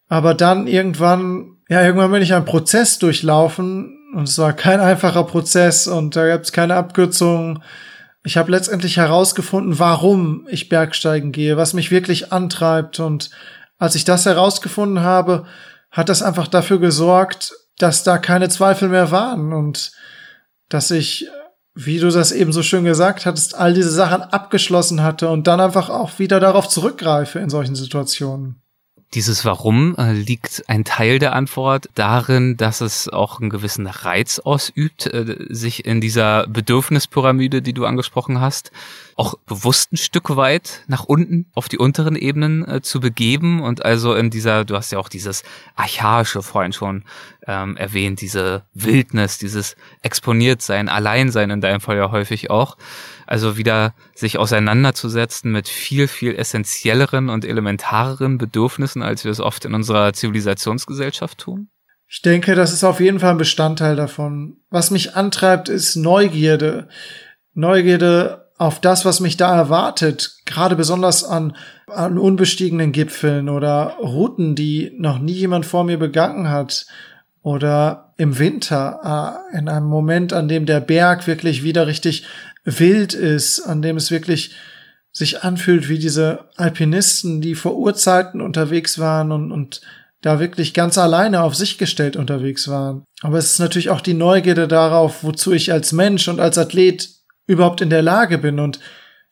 Aber 0.08 0.34
dann 0.34 0.66
irgendwann, 0.66 1.58
ja, 1.68 1.84
irgendwann 1.84 2.12
bin 2.12 2.24
ich 2.24 2.34
einen 2.34 2.46
Prozess 2.46 2.98
durchlaufen 2.98 3.98
und 4.16 4.28
es 4.28 4.38
war 4.40 4.54
kein 4.54 4.80
einfacher 4.80 5.24
Prozess 5.26 5.88
und 5.88 6.16
da 6.16 6.28
gab 6.28 6.42
es 6.42 6.52
keine 6.52 6.76
Abkürzungen. 6.76 7.62
Ich 8.24 8.38
habe 8.38 8.52
letztendlich 8.52 8.98
herausgefunden, 8.98 9.80
warum 9.80 10.48
ich 10.50 10.70
Bergsteigen 10.70 11.32
gehe, 11.32 11.58
was 11.58 11.74
mich 11.74 11.92
wirklich 11.92 12.32
antreibt. 12.32 13.00
Und 13.00 13.30
als 13.78 13.96
ich 13.96 14.04
das 14.04 14.26
herausgefunden 14.26 15.02
habe, 15.02 15.46
hat 15.92 16.10
das 16.10 16.22
einfach 16.22 16.48
dafür 16.48 16.80
gesorgt, 16.80 17.54
dass 17.80 18.04
da 18.04 18.20
keine 18.20 18.50
Zweifel 18.50 18.90
mehr 18.90 19.10
waren 19.10 19.52
und 19.52 19.92
dass 20.70 20.92
ich, 20.92 21.28
wie 21.74 22.00
du 22.00 22.12
das 22.12 22.32
eben 22.32 22.54
so 22.54 22.62
schön 22.62 22.84
gesagt 22.84 23.26
hattest, 23.26 23.56
all 23.56 23.74
diese 23.74 23.90
Sachen 23.90 24.22
abgeschlossen 24.22 25.02
hatte 25.02 25.30
und 25.30 25.48
dann 25.48 25.60
einfach 25.60 25.90
auch 25.90 26.20
wieder 26.20 26.40
darauf 26.40 26.68
zurückgreife 26.70 27.40
in 27.40 27.50
solchen 27.50 27.76
Situationen. 27.76 28.62
Dieses 29.16 29.44
Warum 29.44 29.96
äh, 29.96 30.14
liegt 30.14 30.66
ein 30.68 30.86
Teil 30.86 31.18
der 31.18 31.34
Antwort 31.34 31.90
darin, 31.96 32.58
dass 32.58 32.80
es 32.80 33.10
auch 33.10 33.40
einen 33.40 33.50
gewissen 33.50 33.88
Reiz 33.88 34.38
ausübt, 34.38 35.08
äh, 35.08 35.48
sich 35.50 35.86
in 35.86 36.00
dieser 36.00 36.46
Bedürfnispyramide, 36.46 37.64
die 37.64 37.74
du 37.74 37.86
angesprochen 37.86 38.40
hast, 38.40 38.72
auch 39.16 39.34
bewusst 39.48 39.92
ein 39.92 39.98
Stück 39.98 40.36
weit 40.38 40.84
nach 40.88 41.04
unten 41.04 41.48
auf 41.54 41.68
die 41.68 41.80
unteren 41.80 42.16
Ebenen 42.16 42.66
äh, 42.68 42.82
zu 42.82 43.00
begeben 43.00 43.62
und 43.62 43.84
also 43.84 44.14
in 44.14 44.30
dieser, 44.30 44.64
du 44.64 44.76
hast 44.76 44.92
ja 44.92 45.00
auch 45.00 45.10
dieses 45.10 45.44
archaische 45.76 46.44
vorhin 46.44 46.72
schon 46.72 47.04
ähm, 47.48 47.76
erwähnt, 47.78 48.22
diese 48.22 48.64
Wildnis, 48.74 49.40
dieses 49.40 49.76
Exponiertsein, 50.04 50.88
Alleinsein 50.88 51.50
in 51.50 51.62
deinem 51.62 51.82
Fall 51.82 51.98
ja 51.98 52.12
häufig 52.12 52.50
auch. 52.50 52.78
Also 53.26 53.58
wieder 53.58 53.94
sich 54.16 54.38
auseinanderzusetzen 54.40 55.52
mit 55.52 55.68
viel, 55.68 56.08
viel 56.08 56.36
essentielleren 56.36 57.30
und 57.30 57.46
elementareren 57.46 58.38
Bedürfnissen, 58.38 58.99
als 59.02 59.24
wir 59.24 59.32
es 59.32 59.40
oft 59.40 59.66
in 59.66 59.74
unserer 59.74 60.14
Zivilisationsgesellschaft 60.14 61.38
tun? 61.38 61.70
Ich 62.08 62.22
denke, 62.22 62.56
das 62.56 62.74
ist 62.74 62.84
auf 62.84 63.00
jeden 63.00 63.20
Fall 63.20 63.32
ein 63.32 63.38
Bestandteil 63.38 63.96
davon. 63.96 64.58
Was 64.70 64.90
mich 64.90 65.16
antreibt, 65.16 65.70
ist 65.70 65.96
Neugierde. 65.96 66.88
Neugierde 67.54 68.50
auf 68.58 68.82
das, 68.82 69.06
was 69.06 69.20
mich 69.20 69.38
da 69.38 69.56
erwartet, 69.56 70.36
gerade 70.46 70.76
besonders 70.76 71.24
an, 71.24 71.56
an 71.88 72.18
unbestiegenen 72.18 72.92
Gipfeln 72.92 73.48
oder 73.48 73.96
Routen, 74.02 74.56
die 74.56 74.92
noch 74.98 75.20
nie 75.20 75.34
jemand 75.34 75.66
vor 75.66 75.86
mir 75.86 75.98
begangen 75.98 76.50
hat 76.50 76.86
oder 77.42 78.14
im 78.18 78.38
Winter, 78.38 79.46
äh, 79.54 79.58
in 79.58 79.70
einem 79.70 79.86
Moment, 79.86 80.34
an 80.34 80.50
dem 80.50 80.66
der 80.66 80.82
Berg 80.82 81.26
wirklich 81.26 81.64
wieder 81.64 81.88
richtig 81.88 82.26
wild 82.66 83.14
ist, 83.14 83.62
an 83.62 83.82
dem 83.82 83.96
es 83.96 84.12
wirklich 84.12 84.56
sich 85.12 85.44
anfühlt 85.44 85.90
wie 85.90 86.00
diese 86.00 86.46
Alpinisten, 86.56 87.42
die 87.42 87.56
vor 87.56 87.76
Urzeiten 87.76 88.42
unterwegs 88.42 89.00
waren 89.00 89.32
und, 89.32 89.52
und 89.52 89.82
da 90.22 90.40
wirklich 90.40 90.74
ganz 90.74 90.98
alleine 90.98 91.44
auf 91.44 91.56
sich 91.56 91.78
gestellt 91.78 92.16
unterwegs 92.16 92.68
waren. 92.68 93.04
Aber 93.22 93.38
es 93.38 93.54
ist 93.54 93.60
natürlich 93.60 93.90
auch 93.90 94.02
die 94.02 94.14
Neugierde 94.14 94.68
darauf, 94.68 95.24
wozu 95.24 95.54
ich 95.54 95.72
als 95.72 95.92
Mensch 95.92 96.28
und 96.28 96.40
als 96.40 96.58
Athlet 96.58 97.10
überhaupt 97.48 97.82
in 97.82 97.90
der 97.90 98.02
Lage 98.02 98.38
bin. 98.38 98.60
Und 98.60 98.80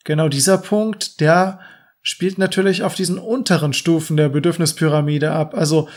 genau 0.03 0.29
dieser 0.29 0.57
Punkt, 0.57 1.19
der 1.19 1.59
spielt 2.01 2.37
natürlich 2.37 2.83
auf 2.83 2.95
diesen 2.95 3.19
unteren 3.19 3.73
Stufen 3.73 4.15
der 4.15 4.29
Bedürfnispyramide 4.29 5.31
ab. 5.31 5.53
Also 5.55 5.89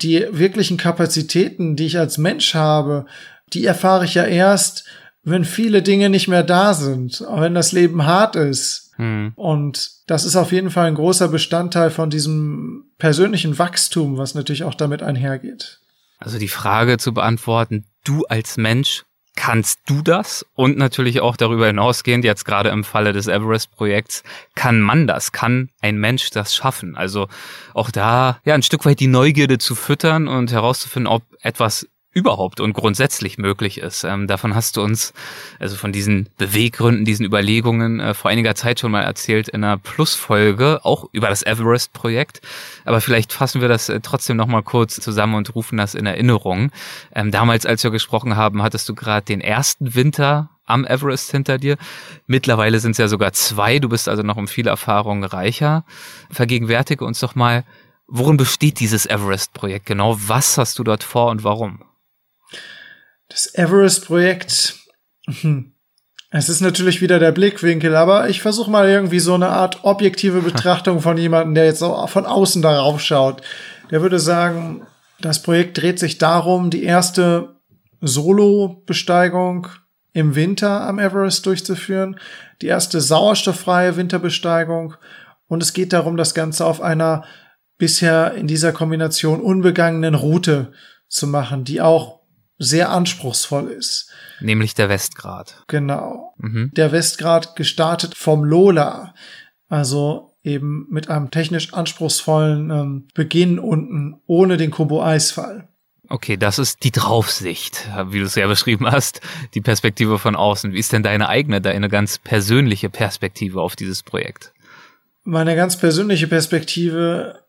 die 0.00 0.26
wirklichen 0.30 0.78
Kapazitäten, 0.78 1.76
die 1.76 1.86
ich 1.86 1.98
als 1.98 2.16
Mensch 2.16 2.54
habe, 2.54 3.04
die 3.52 3.64
erfahre 3.64 4.06
ich 4.06 4.14
ja 4.14 4.24
erst, 4.24 4.84
wenn 5.30 5.44
viele 5.44 5.82
Dinge 5.82 6.10
nicht 6.10 6.28
mehr 6.28 6.42
da 6.42 6.74
sind, 6.74 7.24
wenn 7.28 7.54
das 7.54 7.72
Leben 7.72 8.04
hart 8.06 8.36
ist. 8.36 8.92
Hm. 8.96 9.32
Und 9.36 9.90
das 10.06 10.24
ist 10.24 10.36
auf 10.36 10.52
jeden 10.52 10.70
Fall 10.70 10.86
ein 10.86 10.94
großer 10.94 11.28
Bestandteil 11.28 11.90
von 11.90 12.10
diesem 12.10 12.84
persönlichen 12.98 13.58
Wachstum, 13.58 14.18
was 14.18 14.34
natürlich 14.34 14.64
auch 14.64 14.74
damit 14.74 15.02
einhergeht. 15.02 15.80
Also 16.18 16.38
die 16.38 16.48
Frage 16.48 16.98
zu 16.98 17.14
beantworten, 17.14 17.84
du 18.04 18.24
als 18.24 18.56
Mensch 18.56 19.04
Kannst 19.40 19.78
du 19.86 20.02
das? 20.02 20.44
Und 20.54 20.78
natürlich 20.78 21.20
auch 21.20 21.36
darüber 21.36 21.68
hinausgehend, 21.68 22.24
jetzt 22.24 22.44
gerade 22.44 22.70
im 22.70 22.82
Falle 22.82 23.12
des 23.12 23.28
Everest-Projekts, 23.28 24.24
kann 24.56 24.80
man 24.80 25.06
das? 25.06 25.30
Kann 25.30 25.70
ein 25.80 25.96
Mensch 25.96 26.30
das 26.30 26.56
schaffen? 26.56 26.96
Also 26.96 27.28
auch 27.72 27.92
da 27.92 28.40
ja 28.44 28.54
ein 28.54 28.64
Stück 28.64 28.84
weit 28.84 28.98
die 28.98 29.06
Neugierde 29.06 29.58
zu 29.58 29.76
füttern 29.76 30.26
und 30.26 30.50
herauszufinden, 30.50 31.06
ob 31.06 31.22
etwas 31.40 31.86
überhaupt 32.12 32.60
und 32.60 32.72
grundsätzlich 32.72 33.38
möglich 33.38 33.78
ist. 33.78 34.04
Ähm, 34.04 34.26
davon 34.26 34.54
hast 34.54 34.76
du 34.76 34.82
uns, 34.82 35.12
also 35.58 35.76
von 35.76 35.92
diesen 35.92 36.28
Beweggründen, 36.38 37.04
diesen 37.04 37.24
Überlegungen 37.24 38.00
äh, 38.00 38.14
vor 38.14 38.30
einiger 38.30 38.54
Zeit 38.54 38.80
schon 38.80 38.90
mal 38.90 39.02
erzählt 39.02 39.48
in 39.48 39.62
einer 39.62 39.76
Plusfolge, 39.76 40.80
auch 40.84 41.08
über 41.12 41.28
das 41.28 41.42
Everest-Projekt. 41.42 42.40
Aber 42.84 43.00
vielleicht 43.00 43.32
fassen 43.32 43.60
wir 43.60 43.68
das 43.68 43.88
äh, 43.88 44.00
trotzdem 44.00 44.36
nochmal 44.36 44.62
kurz 44.62 44.96
zusammen 44.96 45.34
und 45.34 45.54
rufen 45.54 45.76
das 45.76 45.94
in 45.94 46.06
Erinnerung. 46.06 46.72
Ähm, 47.14 47.30
damals, 47.30 47.66
als 47.66 47.84
wir 47.84 47.90
gesprochen 47.90 48.36
haben, 48.36 48.62
hattest 48.62 48.88
du 48.88 48.94
gerade 48.94 49.24
den 49.24 49.40
ersten 49.40 49.94
Winter 49.94 50.50
am 50.64 50.84
Everest 50.84 51.30
hinter 51.30 51.58
dir. 51.58 51.76
Mittlerweile 52.26 52.80
sind 52.80 52.92
es 52.92 52.98
ja 52.98 53.08
sogar 53.08 53.32
zwei. 53.32 53.78
Du 53.78 53.88
bist 53.88 54.08
also 54.08 54.22
noch 54.22 54.36
um 54.36 54.48
viele 54.48 54.70
Erfahrungen 54.70 55.24
reicher. 55.24 55.84
Vergegenwärtige 56.30 57.04
uns 57.04 57.20
doch 57.20 57.34
mal, 57.34 57.64
worin 58.06 58.36
besteht 58.36 58.80
dieses 58.80 59.06
Everest-Projekt 59.06 59.86
genau? 59.86 60.16
Was 60.18 60.58
hast 60.58 60.78
du 60.78 60.84
dort 60.84 61.04
vor 61.04 61.30
und 61.30 61.44
warum? 61.44 61.84
Das 63.28 63.54
Everest-Projekt. 63.54 64.76
Hm. 65.26 65.72
Es 66.30 66.50
ist 66.50 66.60
natürlich 66.60 67.00
wieder 67.00 67.18
der 67.18 67.32
Blickwinkel, 67.32 67.96
aber 67.96 68.28
ich 68.28 68.42
versuche 68.42 68.70
mal 68.70 68.88
irgendwie 68.88 69.18
so 69.18 69.34
eine 69.34 69.48
Art 69.48 69.84
objektive 69.84 70.42
Betrachtung 70.42 71.00
von 71.00 71.16
jemandem, 71.16 71.54
der 71.54 71.64
jetzt 71.64 71.82
von 71.82 72.26
außen 72.26 72.60
darauf 72.60 73.00
schaut. 73.00 73.40
Der 73.90 74.02
würde 74.02 74.18
sagen, 74.18 74.86
das 75.20 75.42
Projekt 75.42 75.78
dreht 75.78 75.98
sich 75.98 76.18
darum, 76.18 76.68
die 76.68 76.84
erste 76.84 77.56
Solo-Besteigung 78.02 79.68
im 80.12 80.34
Winter 80.34 80.82
am 80.82 80.98
Everest 80.98 81.46
durchzuführen, 81.46 82.18
die 82.60 82.66
erste 82.66 83.00
sauerstofffreie 83.00 83.96
Winterbesteigung 83.96 84.94
und 85.48 85.62
es 85.62 85.72
geht 85.72 85.92
darum, 85.92 86.16
das 86.16 86.34
Ganze 86.34 86.66
auf 86.66 86.82
einer 86.82 87.24
bisher 87.78 88.34
in 88.34 88.46
dieser 88.46 88.72
Kombination 88.72 89.40
unbegangenen 89.40 90.14
Route 90.14 90.72
zu 91.08 91.26
machen, 91.26 91.64
die 91.64 91.80
auch 91.80 92.17
sehr 92.58 92.90
anspruchsvoll 92.90 93.70
ist. 93.70 94.10
Nämlich 94.40 94.74
der 94.74 94.88
Westgrad. 94.88 95.62
Genau. 95.68 96.34
Mhm. 96.38 96.72
Der 96.74 96.92
Westgrad 96.92 97.56
gestartet 97.56 98.14
vom 98.14 98.44
Lola. 98.44 99.14
Also 99.68 100.36
eben 100.42 100.86
mit 100.90 101.08
einem 101.08 101.30
technisch 101.30 101.72
anspruchsvollen 101.72 102.70
ähm, 102.70 103.08
Beginn 103.14 103.58
unten 103.58 104.20
ohne 104.26 104.56
den 104.56 104.70
Kobo-Eisfall. 104.70 105.68
Okay, 106.10 106.38
das 106.38 106.58
ist 106.58 106.84
die 106.84 106.90
Draufsicht, 106.90 107.86
wie 108.06 108.20
du 108.20 108.24
es 108.24 108.34
ja 108.34 108.46
beschrieben 108.46 108.90
hast, 108.90 109.20
die 109.52 109.60
Perspektive 109.60 110.18
von 110.18 110.36
außen. 110.36 110.72
Wie 110.72 110.78
ist 110.78 110.92
denn 110.92 111.02
deine 111.02 111.28
eigene, 111.28 111.60
deine 111.60 111.90
ganz 111.90 112.18
persönliche 112.18 112.88
Perspektive 112.88 113.60
auf 113.60 113.76
dieses 113.76 114.02
Projekt? 114.02 114.54
Meine 115.24 115.54
ganz 115.54 115.76
persönliche 115.76 116.26
Perspektive 116.26 117.44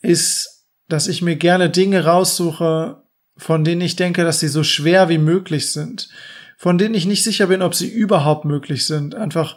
ist, 0.00 0.64
dass 0.88 1.08
ich 1.08 1.22
mir 1.22 1.34
gerne 1.34 1.70
Dinge 1.70 2.04
raussuche, 2.04 3.02
von 3.38 3.64
denen 3.64 3.80
ich 3.80 3.96
denke, 3.96 4.24
dass 4.24 4.40
sie 4.40 4.48
so 4.48 4.62
schwer 4.62 5.08
wie 5.08 5.18
möglich 5.18 5.72
sind, 5.72 6.08
von 6.56 6.76
denen 6.76 6.94
ich 6.94 7.06
nicht 7.06 7.24
sicher 7.24 7.46
bin, 7.46 7.62
ob 7.62 7.74
sie 7.74 7.88
überhaupt 7.88 8.44
möglich 8.44 8.86
sind, 8.86 9.14
einfach 9.14 9.56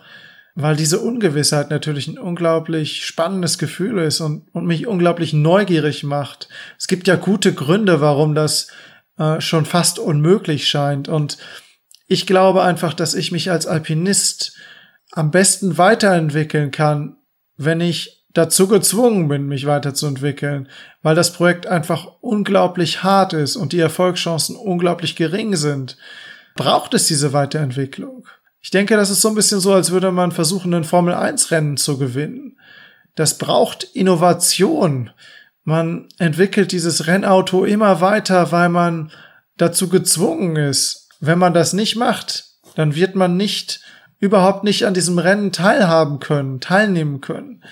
weil 0.53 0.75
diese 0.75 0.99
Ungewissheit 0.99 1.69
natürlich 1.69 2.07
ein 2.07 2.19
unglaublich 2.19 3.05
spannendes 3.05 3.57
Gefühl 3.57 3.99
ist 3.99 4.19
und, 4.19 4.53
und 4.53 4.65
mich 4.65 4.85
unglaublich 4.85 5.33
neugierig 5.33 6.03
macht. 6.03 6.49
Es 6.77 6.87
gibt 6.87 7.07
ja 7.07 7.15
gute 7.15 7.53
Gründe, 7.53 8.01
warum 8.01 8.35
das 8.35 8.67
äh, 9.17 9.39
schon 9.39 9.65
fast 9.65 9.97
unmöglich 9.97 10.67
scheint. 10.67 11.07
Und 11.07 11.37
ich 12.07 12.27
glaube 12.27 12.63
einfach, 12.63 12.93
dass 12.93 13.13
ich 13.13 13.31
mich 13.31 13.49
als 13.49 13.65
Alpinist 13.65 14.57
am 15.11 15.31
besten 15.31 15.77
weiterentwickeln 15.77 16.71
kann, 16.71 17.17
wenn 17.55 17.79
ich 17.79 18.20
dazu 18.33 18.67
gezwungen 18.67 19.27
bin, 19.27 19.47
mich 19.47 19.65
weiterzuentwickeln, 19.65 20.69
weil 21.01 21.15
das 21.15 21.33
Projekt 21.33 21.67
einfach 21.67 22.07
unglaublich 22.21 23.03
hart 23.03 23.33
ist 23.33 23.55
und 23.55 23.73
die 23.73 23.79
Erfolgschancen 23.79 24.55
unglaublich 24.55 25.15
gering 25.15 25.55
sind, 25.55 25.97
braucht 26.55 26.93
es 26.93 27.07
diese 27.07 27.33
Weiterentwicklung. 27.33 28.27
Ich 28.61 28.69
denke, 28.69 28.95
das 28.95 29.09
ist 29.09 29.21
so 29.21 29.29
ein 29.29 29.35
bisschen 29.35 29.59
so, 29.59 29.73
als 29.73 29.91
würde 29.91 30.11
man 30.11 30.31
versuchen, 30.31 30.73
ein 30.73 30.83
Formel-1-Rennen 30.83 31.77
zu 31.77 31.97
gewinnen. 31.97 32.57
Das 33.15 33.37
braucht 33.37 33.83
Innovation. 33.83 35.09
Man 35.63 36.07
entwickelt 36.17 36.71
dieses 36.71 37.07
Rennauto 37.07 37.65
immer 37.65 38.01
weiter, 38.01 38.51
weil 38.51 38.69
man 38.69 39.11
dazu 39.57 39.89
gezwungen 39.89 40.55
ist. 40.55 41.09
Wenn 41.19 41.39
man 41.39 41.53
das 41.53 41.73
nicht 41.73 41.95
macht, 41.95 42.45
dann 42.75 42.95
wird 42.95 43.15
man 43.15 43.35
nicht, 43.35 43.81
überhaupt 44.19 44.63
nicht 44.63 44.85
an 44.85 44.93
diesem 44.93 45.17
Rennen 45.17 45.51
teilhaben 45.51 46.19
können, 46.19 46.59
teilnehmen 46.59 47.21
können. 47.21 47.63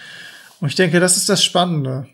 Und 0.59 0.67
ich 0.69 0.75
denke, 0.75 0.99
das 0.99 1.17
ist 1.17 1.29
das 1.29 1.43
Spannende. 1.43 2.07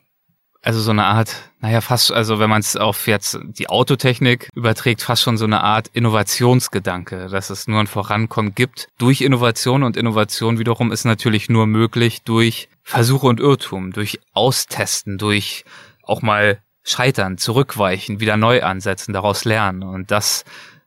Also 0.62 0.82
so 0.82 0.90
eine 0.90 1.06
Art, 1.06 1.36
naja, 1.60 1.80
fast, 1.80 2.12
also 2.12 2.40
wenn 2.40 2.50
man 2.50 2.60
es 2.60 2.76
auf 2.76 3.06
jetzt 3.06 3.38
die 3.44 3.70
Autotechnik 3.70 4.50
überträgt, 4.56 5.04
fast 5.04 5.22
schon 5.22 5.38
so 5.38 5.46
eine 5.46 5.62
Art 5.62 5.90
Innovationsgedanke, 5.90 7.28
dass 7.28 7.52
es 7.52 7.68
nur 7.68 7.80
ein 7.80 7.86
Vorankommen 7.86 8.56
gibt 8.56 8.88
durch 8.98 9.22
Innovation 9.22 9.84
und 9.84 9.96
Innovation 9.96 10.58
wiederum 10.58 10.92
ist 10.92 11.06
natürlich 11.06 11.50
nur 11.50 11.68
möglich 11.68 12.24
durch 12.24 12.68
Versuche 12.82 13.28
und 13.28 13.40
Irrtum, 13.40 13.92
durch 13.92 14.20
Austesten, 14.34 15.20
durch 15.20 15.66
auch 16.02 16.24
mal 16.24 16.60
scheitern, 16.82 17.38
zurückweichen, 17.38 18.20
wieder 18.20 18.36
neu 18.36 18.64
ansetzen, 18.64 19.14
daraus 19.14 19.46
lernen 19.46 19.84
und 19.84 20.10
das 20.10 20.46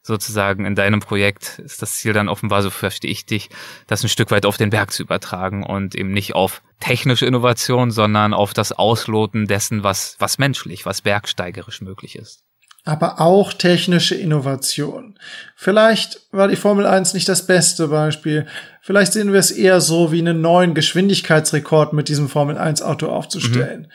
sozusagen 0.08 0.64
in 0.64 0.74
deinem 0.74 0.98
Projekt 0.98 1.60
ist 1.60 1.80
das 1.80 1.94
Ziel 1.94 2.12
dann 2.12 2.28
offenbar, 2.28 2.62
so 2.62 2.70
verstehe 2.70 3.10
ich 3.10 3.26
dich, 3.26 3.50
das 3.86 4.02
ein 4.02 4.08
Stück 4.08 4.32
weit 4.32 4.44
auf 4.44 4.56
den 4.56 4.70
Berg 4.70 4.90
zu 4.90 5.04
übertragen 5.04 5.62
und 5.62 5.94
eben 5.94 6.10
nicht 6.10 6.34
auf 6.34 6.62
technische 6.80 7.26
Innovation, 7.26 7.92
sondern 7.92 8.34
auf 8.34 8.54
das 8.54 8.72
Ausloten 8.72 9.46
dessen, 9.46 9.84
was, 9.84 10.16
was 10.18 10.38
menschlich, 10.38 10.86
was 10.86 11.02
bergsteigerisch 11.02 11.80
möglich 11.80 12.16
ist. 12.16 12.42
Aber 12.84 13.20
auch 13.20 13.52
technische 13.52 14.14
Innovation. 14.14 15.18
Vielleicht 15.54 16.20
war 16.32 16.48
die 16.48 16.56
Formel 16.56 16.86
1 16.86 17.12
nicht 17.12 17.28
das 17.28 17.46
beste 17.46 17.88
Beispiel. 17.88 18.46
Vielleicht 18.80 19.12
sehen 19.12 19.32
wir 19.32 19.40
es 19.40 19.50
eher 19.50 19.80
so, 19.82 20.10
wie 20.10 20.20
einen 20.20 20.40
neuen 20.40 20.72
Geschwindigkeitsrekord 20.72 21.92
mit 21.92 22.08
diesem 22.08 22.28
Formel 22.28 22.56
1 22.56 22.80
Auto 22.80 23.08
aufzustellen. 23.08 23.82
Mhm. 23.82 23.92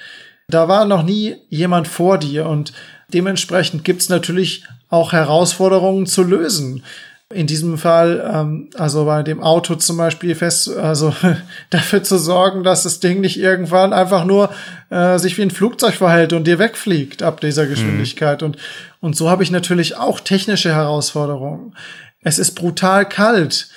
Da 0.48 0.68
war 0.68 0.86
noch 0.86 1.04
nie 1.04 1.38
jemand 1.50 1.88
vor 1.88 2.20
dir 2.20 2.46
und 2.46 2.74
dementsprechend 3.08 3.84
gibt's 3.84 4.10
natürlich 4.10 4.64
auch 4.94 5.12
Herausforderungen 5.12 6.06
zu 6.06 6.22
lösen. 6.22 6.84
In 7.34 7.48
diesem 7.48 7.80
Fall, 7.80 8.32
ähm, 8.32 8.70
also 8.76 9.06
bei 9.06 9.24
dem 9.24 9.42
Auto 9.42 9.74
zum 9.74 9.98
Beispiel 9.98 10.36
fest, 10.36 10.70
also 10.70 11.16
dafür 11.72 12.04
zu 12.04 12.20
sorgen, 12.20 12.64
dass 12.64 12.84
das 12.84 13.00
Ding 13.00 13.20
nicht 13.20 13.40
irgendwann 13.40 13.92
einfach 13.92 14.24
nur 14.24 14.52
äh, 14.92 15.18
sich 15.18 15.36
wie 15.40 15.42
ein 15.42 15.50
Flugzeug 15.50 15.96
verhält 15.96 16.32
und 16.32 16.46
dir 16.46 16.60
wegfliegt 16.60 17.24
ab 17.24 17.42
dieser 17.42 17.66
Geschwindigkeit. 17.66 18.42
Mhm. 18.42 18.46
Und, 18.46 18.58
und 19.02 19.16
so 19.16 19.32
habe 19.32 19.42
ich 19.42 19.50
natürlich 19.50 19.98
auch 19.98 20.20
technische 20.20 20.72
Herausforderungen. 20.72 21.76
Es 22.22 22.38
ist 22.38 22.52
brutal 22.52 23.10
kalt. 23.10 23.70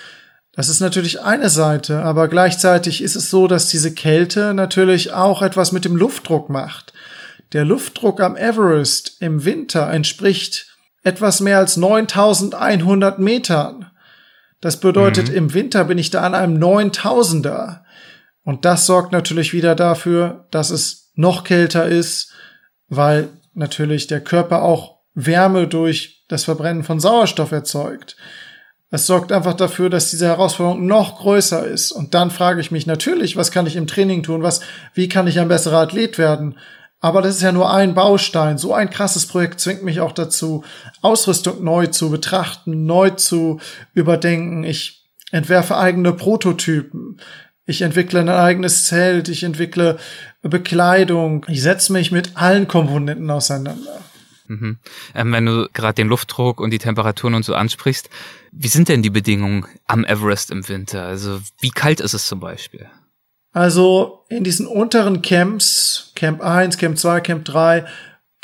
Das 0.53 0.69
ist 0.69 0.81
natürlich 0.81 1.23
eine 1.23 1.49
Seite, 1.49 2.03
aber 2.03 2.29
gleichzeitig 2.29 3.03
ist 3.03 3.17
es 3.17 3.31
so, 3.31 3.47
dass 3.47 3.69
diese 3.69 3.95
Kälte 3.95 4.53
natürlich 4.53 5.15
auch 5.15 5.41
etwas 5.41 5.73
mit 5.73 5.87
dem 5.87 5.97
Luftdruck 5.97 6.51
macht. 6.51 6.93
Der 7.55 7.65
Luftdruck 7.65 8.21
am 8.21 8.37
Everest 8.37 9.17
im 9.21 9.47
Winter 9.47 9.91
entspricht 9.91 10.76
etwas 11.07 11.41
mehr 11.41 11.59
als 11.59 11.77
9100 11.77 13.21
Metern. 13.21 13.87
Das 14.61 14.81
bedeutet, 14.81 15.31
mhm. 15.31 15.37
im 15.37 15.55
Winter 15.55 15.85
bin 15.85 15.99
ich 15.99 16.11
da 16.11 16.23
an 16.23 16.35
einem 16.35 16.59
9000er. 16.59 17.83
Und 18.43 18.65
das 18.65 18.87
sorgt 18.87 19.13
natürlich 19.13 19.53
wieder 19.53 19.77
dafür, 19.77 20.47
dass 20.51 20.71
es 20.71 21.13
noch 21.15 21.45
kälter 21.45 21.87
ist, 21.87 22.33
weil 22.89 23.29
natürlich 23.55 24.09
der 24.09 24.21
Körper 24.21 24.63
auch 24.63 24.97
Wärme 25.15 25.69
durch 25.69 26.25
das 26.29 26.45
Verbrennen 26.45 26.83
von 26.83 26.99
Sauerstoff 26.99 27.53
erzeugt. 27.53 28.17
Es 28.91 29.07
sorgt 29.07 29.31
einfach 29.31 29.55
dafür, 29.55 29.91
dass 29.91 30.11
diese 30.11 30.27
Herausforderung 30.27 30.87
noch 30.87 31.21
größer 31.21 31.65
ist. 31.67 31.93
Und 31.93 32.15
dann 32.15 32.33
frage 32.33 32.61
ich 32.61 32.73
mich 32.73 32.87
natürlich, 32.87 33.37
was 33.37 33.53
kann 33.53 33.67
ich 33.67 33.77
im 33.77 33.87
Training 33.87 34.25
tun? 34.25 34.43
Was, 34.43 34.61
wie 34.93 35.09
kann 35.09 35.29
ich 35.29 35.39
ein 35.39 35.49
besserer 35.49 35.79
Athlet 35.79 36.19
werden? 36.19 36.57
Aber 37.07 37.23
das 37.23 37.37
ist 37.37 37.43
ja 37.43 37.53
nur 37.53 37.73
ein 37.73 37.95
Baustein. 37.95 38.59
So 38.59 38.75
ein 38.75 38.91
krasses 38.91 39.27
Projekt 39.27 39.61
zwingt 39.61 39.85
mich 39.85 40.01
auch 40.01 40.11
dazu, 40.11 40.65
Ausrüstung 41.03 41.63
neu 41.63 41.87
zu 41.87 42.11
betrachten, 42.11 42.85
neu 42.85 43.11
zu 43.11 43.61
überdenken. 43.95 44.65
Ich 44.65 45.05
entwerfe 45.31 45.77
eigene 45.77 46.13
Prototypen. 46.13 47.21
Ich 47.65 47.83
entwickle 47.83 48.19
ein 48.19 48.29
eigenes 48.29 48.87
Zelt. 48.87 49.29
Ich 49.29 49.45
entwickle 49.45 49.99
Bekleidung. 50.43 51.47
Ich 51.47 51.63
setze 51.63 51.93
mich 51.93 52.11
mit 52.11 52.37
allen 52.37 52.67
Komponenten 52.67 53.31
auseinander. 53.31 54.01
Mhm. 54.49 54.79
Ähm, 55.15 55.33
wenn 55.33 55.47
du 55.47 55.69
gerade 55.73 55.95
den 55.95 56.09
Luftdruck 56.09 56.61
und 56.61 56.73
die 56.73 56.79
Temperaturen 56.79 57.35
und 57.35 57.45
so 57.45 57.55
ansprichst, 57.55 58.11
wie 58.51 58.69
sind 58.69 58.89
denn 58.89 59.03
die 59.03 59.11
Bedingungen 59.11 59.65
am 59.87 60.05
Everest 60.05 60.51
im 60.51 60.69
Winter? 60.69 61.05
Also 61.05 61.41
wie 61.61 61.71
kalt 61.71 62.01
ist 62.01 62.15
es 62.15 62.27
zum 62.27 62.41
Beispiel? 62.41 62.89
Also 63.57 64.27
in 64.29 64.45
diesen 64.45 64.67
unteren 64.67 65.23
Camps, 65.23 66.13
Camp 66.15 66.43
1, 66.43 66.77
Camp 66.77 66.99
2, 66.99 67.21
Camp 67.23 67.47
3, 67.47 67.87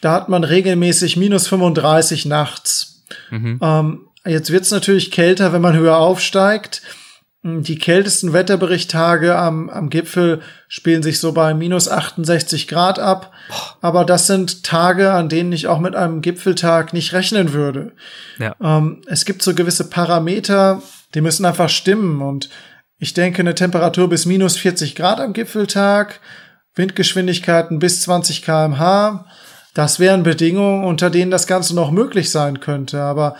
da 0.00 0.14
hat 0.14 0.30
man 0.30 0.42
regelmäßig 0.42 1.18
minus 1.18 1.48
35 1.48 2.24
nachts. 2.24 3.04
Mhm. 3.28 3.58
Ähm, 3.60 4.06
jetzt 4.24 4.50
wird's 4.50 4.70
natürlich 4.70 5.10
kälter, 5.10 5.52
wenn 5.52 5.60
man 5.60 5.76
höher 5.76 5.98
aufsteigt. 5.98 6.80
Die 7.42 7.76
kältesten 7.76 8.32
Wetterberichttage 8.32 9.36
am, 9.36 9.68
am 9.68 9.90
Gipfel 9.90 10.40
spielen 10.66 11.02
sich 11.02 11.20
so 11.20 11.32
bei 11.32 11.52
minus 11.52 11.88
68 11.88 12.66
Grad 12.66 12.98
ab. 12.98 13.32
Aber 13.82 14.06
das 14.06 14.26
sind 14.26 14.62
Tage, 14.64 15.12
an 15.12 15.28
denen 15.28 15.52
ich 15.52 15.66
auch 15.66 15.80
mit 15.80 15.94
einem 15.94 16.22
Gipfeltag 16.22 16.94
nicht 16.94 17.12
rechnen 17.12 17.52
würde. 17.52 17.92
Ja. 18.38 18.56
Ähm, 18.62 19.02
es 19.08 19.26
gibt 19.26 19.42
so 19.42 19.54
gewisse 19.54 19.90
Parameter, 19.90 20.80
die 21.14 21.20
müssen 21.20 21.44
einfach 21.44 21.68
stimmen. 21.68 22.22
Und 22.22 22.48
ich 23.02 23.14
denke, 23.14 23.40
eine 23.40 23.56
Temperatur 23.56 24.08
bis 24.08 24.26
minus 24.26 24.56
40 24.56 24.94
Grad 24.94 25.18
am 25.18 25.32
Gipfeltag, 25.32 26.20
Windgeschwindigkeiten 26.76 27.80
bis 27.80 28.02
20 28.02 28.42
kmh. 28.42 29.24
Das 29.74 29.98
wären 29.98 30.22
Bedingungen, 30.22 30.84
unter 30.84 31.10
denen 31.10 31.32
das 31.32 31.48
Ganze 31.48 31.74
noch 31.74 31.90
möglich 31.90 32.30
sein 32.30 32.60
könnte. 32.60 33.02
Aber 33.02 33.34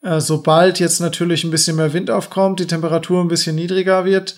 äh, 0.00 0.22
sobald 0.22 0.80
jetzt 0.80 1.00
natürlich 1.00 1.44
ein 1.44 1.50
bisschen 1.50 1.76
mehr 1.76 1.92
Wind 1.92 2.10
aufkommt, 2.10 2.60
die 2.60 2.66
Temperatur 2.66 3.20
ein 3.20 3.28
bisschen 3.28 3.56
niedriger 3.56 4.06
wird, 4.06 4.36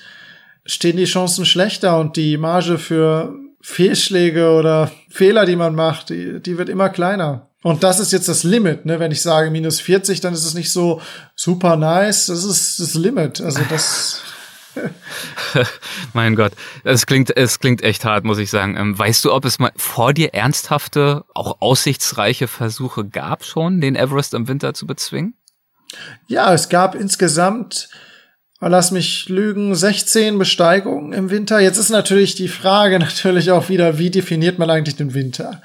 stehen 0.65 0.97
die 0.97 1.05
Chancen 1.05 1.47
schlechter 1.47 2.01
und 2.01 2.17
die 2.17 2.37
Marge 2.37 2.79
für 2.79 3.37
Fehlschläge 3.61 4.51
oder 4.51 4.91
Fehler, 5.11 5.47
die 5.47 5.55
man 5.55 5.77
macht, 5.77 6.11
die, 6.11 6.43
die 6.43 6.59
wird 6.59 6.69
immer 6.69 6.89
kleiner. 6.89 7.51
Und 7.63 7.85
das 7.85 8.01
ist 8.01 8.11
jetzt 8.11 8.29
das 8.29 8.43
Limit, 8.43 8.85
ne? 8.85 8.99
Wenn 8.99 9.13
ich 9.13 9.23
sage 9.23 9.53
minus 9.53 9.79
40, 9.79 10.21
dann 10.21 10.35
ist 10.35 10.45
es 10.45 10.55
nicht 10.55 10.73
so 10.73 11.01
super 11.37 11.77
nice. 11.77 12.27
Das 12.27 12.43
ist 12.43 12.81
das 12.81 12.95
Limit. 12.95 13.41
Also 13.41 13.61
das 13.71 14.23
mein 16.13 16.37
Gott, 16.37 16.53
es 16.85 17.07
klingt, 17.07 17.37
es 17.37 17.59
klingt 17.59 17.83
echt 17.83 18.05
hart, 18.05 18.25
muss 18.25 18.39
ich 18.39 18.51
sagen. 18.51 18.77
Ähm, 18.77 18.99
weißt 18.99 19.25
du, 19.25 19.33
ob 19.33 19.45
es 19.45 19.59
mal 19.59 19.73
vor 19.77 20.13
dir 20.13 20.35
ernsthafte, 20.35 21.25
auch 21.35 21.61
aussichtsreiche 21.61 22.49
Versuche 22.49 23.05
gab 23.05 23.45
schon, 23.45 23.81
den 23.81 23.97
Everest 23.97 24.35
im 24.35 24.49
Winter 24.49 24.75
zu 24.75 24.87
bezwingen? 24.87 25.35
Ja, 26.27 26.53
es 26.53 26.69
gab 26.69 26.95
insgesamt, 26.95 27.89
lass 28.61 28.91
mich 28.91 29.29
lügen, 29.29 29.75
16 29.75 30.39
Besteigungen 30.39 31.13
im 31.13 31.31
Winter. 31.31 31.61
Jetzt 31.61 31.79
ist 31.79 31.91
natürlich 31.91 32.35
die 32.35 32.49
Frage 32.49 32.99
natürlich 33.01 33.51
auch 33.51 33.69
wieder, 33.69 33.99
wie 33.99 34.11
definiert 34.11 34.59
man 34.59 34.71
eigentlich 34.71 34.97
den 34.97 35.15
Winter? 35.15 35.63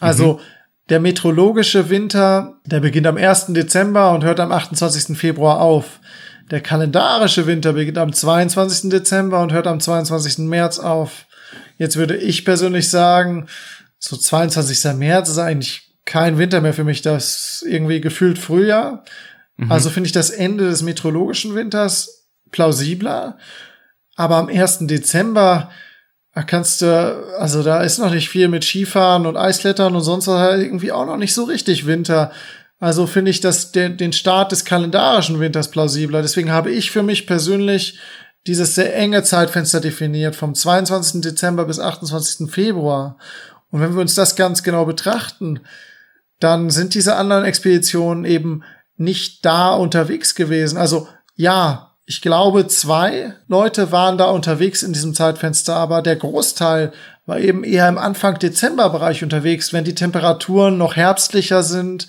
Also, 0.00 0.34
mhm 0.34 0.40
der 0.88 1.00
meteorologische 1.00 1.90
Winter, 1.90 2.60
der 2.64 2.80
beginnt 2.80 3.06
am 3.06 3.16
1. 3.16 3.46
Dezember 3.48 4.12
und 4.12 4.24
hört 4.24 4.38
am 4.40 4.52
28. 4.52 5.18
Februar 5.18 5.60
auf. 5.60 6.00
Der 6.50 6.60
kalendarische 6.60 7.46
Winter 7.46 7.72
beginnt 7.72 7.98
am 7.98 8.12
22. 8.12 8.90
Dezember 8.90 9.42
und 9.42 9.52
hört 9.52 9.66
am 9.66 9.80
22. 9.80 10.38
März 10.38 10.78
auf. 10.78 11.26
Jetzt 11.78 11.96
würde 11.96 12.16
ich 12.16 12.44
persönlich 12.44 12.88
sagen, 12.88 13.46
so 13.98 14.16
22. 14.16 14.94
März 14.94 15.28
ist 15.28 15.38
eigentlich 15.38 15.94
kein 16.04 16.38
Winter 16.38 16.60
mehr 16.60 16.72
für 16.72 16.84
mich, 16.84 17.02
das 17.02 17.64
irgendwie 17.66 18.00
gefühlt 18.00 18.38
Frühjahr. 18.38 19.04
Mhm. 19.56 19.72
Also 19.72 19.90
finde 19.90 20.06
ich 20.06 20.12
das 20.12 20.30
Ende 20.30 20.68
des 20.68 20.82
meteorologischen 20.82 21.54
Winters 21.54 22.28
plausibler. 22.52 23.38
Aber 24.14 24.36
am 24.36 24.48
1. 24.48 24.86
Dezember 24.86 25.70
kannst 26.46 26.82
du, 26.82 27.34
also 27.38 27.62
da 27.62 27.82
ist 27.82 27.98
noch 27.98 28.10
nicht 28.10 28.28
viel 28.28 28.48
mit 28.48 28.62
Skifahren 28.62 29.26
und 29.26 29.36
Eisklettern 29.36 29.96
und 29.96 30.02
sonst 30.02 30.26
was 30.26 30.38
halt 30.38 30.62
irgendwie 30.62 30.92
auch 30.92 31.06
noch 31.06 31.16
nicht 31.16 31.34
so 31.34 31.44
richtig 31.44 31.86
Winter. 31.86 32.30
Also 32.78 33.06
finde 33.06 33.30
ich 33.30 33.40
das 33.40 33.72
den, 33.72 33.96
den 33.96 34.12
Start 34.12 34.52
des 34.52 34.64
kalendarischen 34.64 35.40
Winters 35.40 35.70
plausibler. 35.70 36.22
Deswegen 36.22 36.50
habe 36.50 36.70
ich 36.70 36.90
für 36.90 37.02
mich 37.02 37.26
persönlich 37.26 37.98
dieses 38.46 38.74
sehr 38.74 38.94
enge 38.94 39.22
Zeitfenster 39.22 39.80
definiert, 39.80 40.36
vom 40.36 40.54
22. 40.54 41.20
Dezember 41.20 41.64
bis 41.64 41.80
28. 41.80 42.50
Februar. 42.50 43.18
Und 43.70 43.80
wenn 43.80 43.94
wir 43.94 44.00
uns 44.00 44.14
das 44.14 44.36
ganz 44.36 44.62
genau 44.62 44.84
betrachten, 44.84 45.60
dann 46.38 46.70
sind 46.70 46.94
diese 46.94 47.16
anderen 47.16 47.44
Expeditionen 47.44 48.24
eben 48.24 48.62
nicht 48.96 49.44
da 49.44 49.74
unterwegs 49.74 50.34
gewesen. 50.34 50.78
Also 50.78 51.08
ja, 51.34 51.94
ich 52.04 52.22
glaube, 52.22 52.68
zwei 52.68 53.34
Leute 53.48 53.90
waren 53.90 54.16
da 54.16 54.26
unterwegs 54.26 54.82
in 54.82 54.92
diesem 54.92 55.14
Zeitfenster, 55.14 55.74
aber 55.74 56.02
der 56.02 56.16
Großteil 56.16 56.92
war 57.26 57.40
eben 57.40 57.64
eher 57.64 57.88
im 57.88 57.98
Anfang 57.98 58.38
Dezemberbereich 58.38 59.24
unterwegs, 59.24 59.72
wenn 59.72 59.84
die 59.84 59.94
Temperaturen 59.94 60.78
noch 60.78 60.94
herbstlicher 60.94 61.64
sind, 61.64 62.06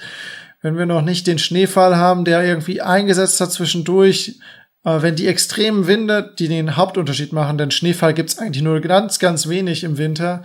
wenn 0.62 0.78
wir 0.78 0.86
noch 0.86 1.02
nicht 1.02 1.28
den 1.28 1.40
Schneefall 1.40 1.98
haben, 1.98 2.26
der 2.26 2.44
irgendwie 2.44 2.82
eingesetzt 2.82 3.40
hat 3.42 3.52
zwischendurch, 3.52 4.40
äh, 4.84 5.02
wenn 5.02 5.16
die 5.16 5.28
extremen 5.28 5.88
Winde, 5.88 6.34
die 6.38 6.48
den 6.48 6.76
Hauptunterschied 6.76 7.34
machen, 7.34 7.58
denn 7.58 7.72
Schneefall 7.72 8.14
gibt's 8.14 8.38
eigentlich 8.38 8.64
nur 8.64 8.80
ganz, 8.82 9.20
ganz 9.20 9.48
wenig 9.48 9.84
im 9.84 9.98
Winter, 9.98 10.44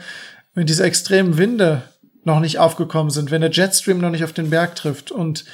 wenn 0.54 0.66
diese 0.66 0.84
extremen 0.84 1.38
Winde 1.38 1.82
noch 2.24 2.40
nicht 2.40 2.58
aufgekommen 2.58 3.10
sind, 3.10 3.30
wenn 3.30 3.40
der 3.40 3.50
Jetstream 3.50 3.98
noch 3.98 4.10
nicht 4.10 4.24
auf 4.24 4.32
den 4.32 4.50
Berg 4.50 4.76
trifft 4.76 5.10
und 5.10 5.44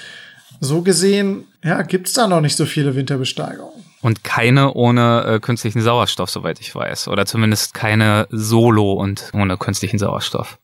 so 0.61 0.83
gesehen, 0.83 1.45
ja, 1.65 1.83
gibt's 1.83 2.13
da 2.13 2.27
noch 2.27 2.41
nicht 2.41 2.57
so 2.57 2.67
viele 2.67 2.95
Winterbesteigungen. 2.95 3.85
Und 4.01 4.23
keine 4.23 4.75
ohne 4.75 5.25
äh, 5.25 5.41
künstlichen 5.41 5.81
Sauerstoff, 5.83 6.31
soweit 6.31 6.61
ich 6.61 6.75
weiß. 6.75 7.09
Oder 7.09 7.27
zumindest 7.27 7.75
keine 7.75 8.27
Solo 8.31 8.93
und 8.93 9.31
ohne 9.33 9.57
künstlichen 9.57 9.99
Sauerstoff. 9.99 10.59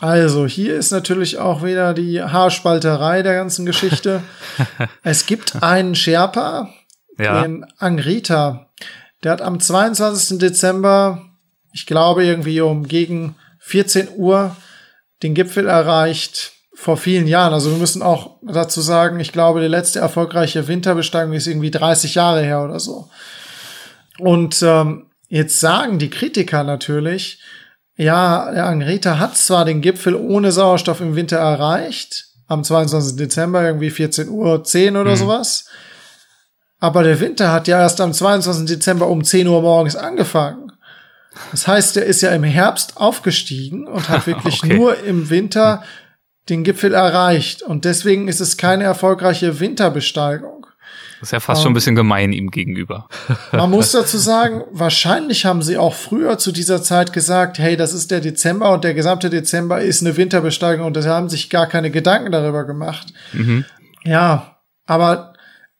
Also, 0.00 0.46
hier 0.46 0.76
ist 0.76 0.92
natürlich 0.92 1.38
auch 1.38 1.64
wieder 1.64 1.92
die 1.92 2.22
Haarspalterei 2.22 3.22
der 3.22 3.34
ganzen 3.34 3.66
Geschichte. 3.66 4.22
es 5.02 5.26
gibt 5.26 5.62
einen 5.62 5.94
Sherpa, 5.96 6.70
ja. 7.18 7.42
den 7.42 7.66
Angrita. 7.78 8.68
Der 9.24 9.32
hat 9.32 9.42
am 9.42 9.58
22. 9.58 10.38
Dezember, 10.38 11.22
ich 11.72 11.86
glaube 11.86 12.24
irgendwie 12.24 12.60
um 12.60 12.86
gegen 12.86 13.34
14 13.58 14.08
Uhr, 14.14 14.56
den 15.24 15.34
Gipfel 15.34 15.66
erreicht 15.66 16.52
vor 16.74 16.96
vielen 16.96 17.26
Jahren. 17.26 17.52
Also 17.52 17.72
wir 17.72 17.78
müssen 17.78 18.02
auch 18.02 18.36
dazu 18.40 18.80
sagen, 18.80 19.18
ich 19.18 19.32
glaube, 19.32 19.60
die 19.60 19.66
letzte 19.66 19.98
erfolgreiche 19.98 20.68
Winterbesteigung 20.68 21.32
ist 21.32 21.48
irgendwie 21.48 21.72
30 21.72 22.14
Jahre 22.14 22.42
her 22.44 22.62
oder 22.62 22.78
so. 22.78 23.10
Und 24.20 24.62
ähm, 24.62 25.06
jetzt 25.28 25.58
sagen 25.58 25.98
die 25.98 26.10
Kritiker 26.10 26.62
natürlich, 26.62 27.40
ja, 27.98 28.52
der 28.52 28.66
Angreta 28.66 29.18
hat 29.18 29.36
zwar 29.36 29.64
den 29.64 29.80
Gipfel 29.80 30.14
ohne 30.14 30.52
Sauerstoff 30.52 31.00
im 31.00 31.16
Winter 31.16 31.38
erreicht, 31.38 32.26
am 32.46 32.62
22. 32.62 33.16
Dezember 33.16 33.62
irgendwie 33.64 33.90
14 33.90 34.28
Uhr 34.28 34.62
10 34.62 34.96
oder 34.96 35.10
mhm. 35.10 35.16
sowas. 35.16 35.66
Aber 36.78 37.02
der 37.02 37.18
Winter 37.18 37.50
hat 37.50 37.66
ja 37.66 37.80
erst 37.80 38.00
am 38.00 38.12
22. 38.12 38.66
Dezember 38.66 39.08
um 39.08 39.24
10 39.24 39.48
Uhr 39.48 39.60
morgens 39.62 39.96
angefangen. 39.96 40.70
Das 41.50 41.66
heißt, 41.66 41.96
er 41.96 42.04
ist 42.04 42.20
ja 42.20 42.30
im 42.30 42.44
Herbst 42.44 42.96
aufgestiegen 42.96 43.88
und 43.88 44.08
hat 44.08 44.26
wirklich 44.28 44.62
okay. 44.62 44.76
nur 44.76 45.02
im 45.02 45.28
Winter 45.28 45.82
den 46.48 46.62
Gipfel 46.62 46.94
erreicht. 46.94 47.62
Und 47.62 47.84
deswegen 47.84 48.28
ist 48.28 48.40
es 48.40 48.56
keine 48.56 48.84
erfolgreiche 48.84 49.58
Winterbesteigung. 49.58 50.57
Das 51.20 51.28
ist 51.28 51.32
ja 51.32 51.40
fast 51.40 51.60
um, 51.60 51.62
schon 51.64 51.72
ein 51.72 51.74
bisschen 51.74 51.96
gemein 51.96 52.32
ihm 52.32 52.50
gegenüber. 52.50 53.08
Man 53.52 53.70
muss 53.70 53.92
dazu 53.92 54.18
sagen, 54.18 54.62
wahrscheinlich 54.70 55.44
haben 55.44 55.62
sie 55.62 55.76
auch 55.76 55.94
früher 55.94 56.38
zu 56.38 56.52
dieser 56.52 56.82
Zeit 56.82 57.12
gesagt, 57.12 57.58
hey, 57.58 57.76
das 57.76 57.92
ist 57.92 58.10
der 58.10 58.20
Dezember 58.20 58.72
und 58.72 58.84
der 58.84 58.94
gesamte 58.94 59.30
Dezember 59.30 59.80
ist 59.80 60.02
eine 60.02 60.16
Winterbesteigung 60.16 60.86
und 60.86 61.00
sie 61.00 61.08
haben 61.08 61.28
sich 61.28 61.50
gar 61.50 61.66
keine 61.66 61.90
Gedanken 61.90 62.32
darüber 62.32 62.64
gemacht. 62.64 63.12
Mhm. 63.32 63.64
Ja, 64.04 64.58
aber 64.86 65.34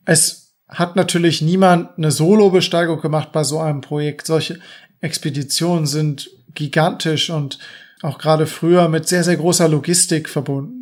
es 0.04 0.54
hat 0.68 0.96
natürlich 0.96 1.40
niemand 1.40 1.96
eine 1.96 2.10
Solo-Besteigung 2.10 3.00
gemacht 3.00 3.32
bei 3.32 3.44
so 3.44 3.58
einem 3.58 3.80
Projekt. 3.80 4.26
Solche 4.26 4.58
Expeditionen 5.00 5.86
sind 5.86 6.30
gigantisch 6.54 7.30
und 7.30 7.58
auch 8.02 8.18
gerade 8.18 8.46
früher 8.46 8.88
mit 8.88 9.08
sehr, 9.08 9.24
sehr 9.24 9.36
großer 9.36 9.68
Logistik 9.68 10.28
verbunden. 10.28 10.77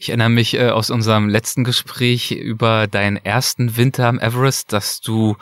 Ich 0.00 0.10
erinnere 0.10 0.28
mich 0.28 0.54
äh, 0.54 0.70
aus 0.70 0.90
unserem 0.90 1.28
letzten 1.28 1.64
Gespräch 1.64 2.30
über 2.30 2.86
deinen 2.86 3.16
ersten 3.16 3.76
Winter 3.76 4.06
am 4.06 4.20
Everest, 4.20 4.72
dass 4.72 5.00
du 5.00 5.36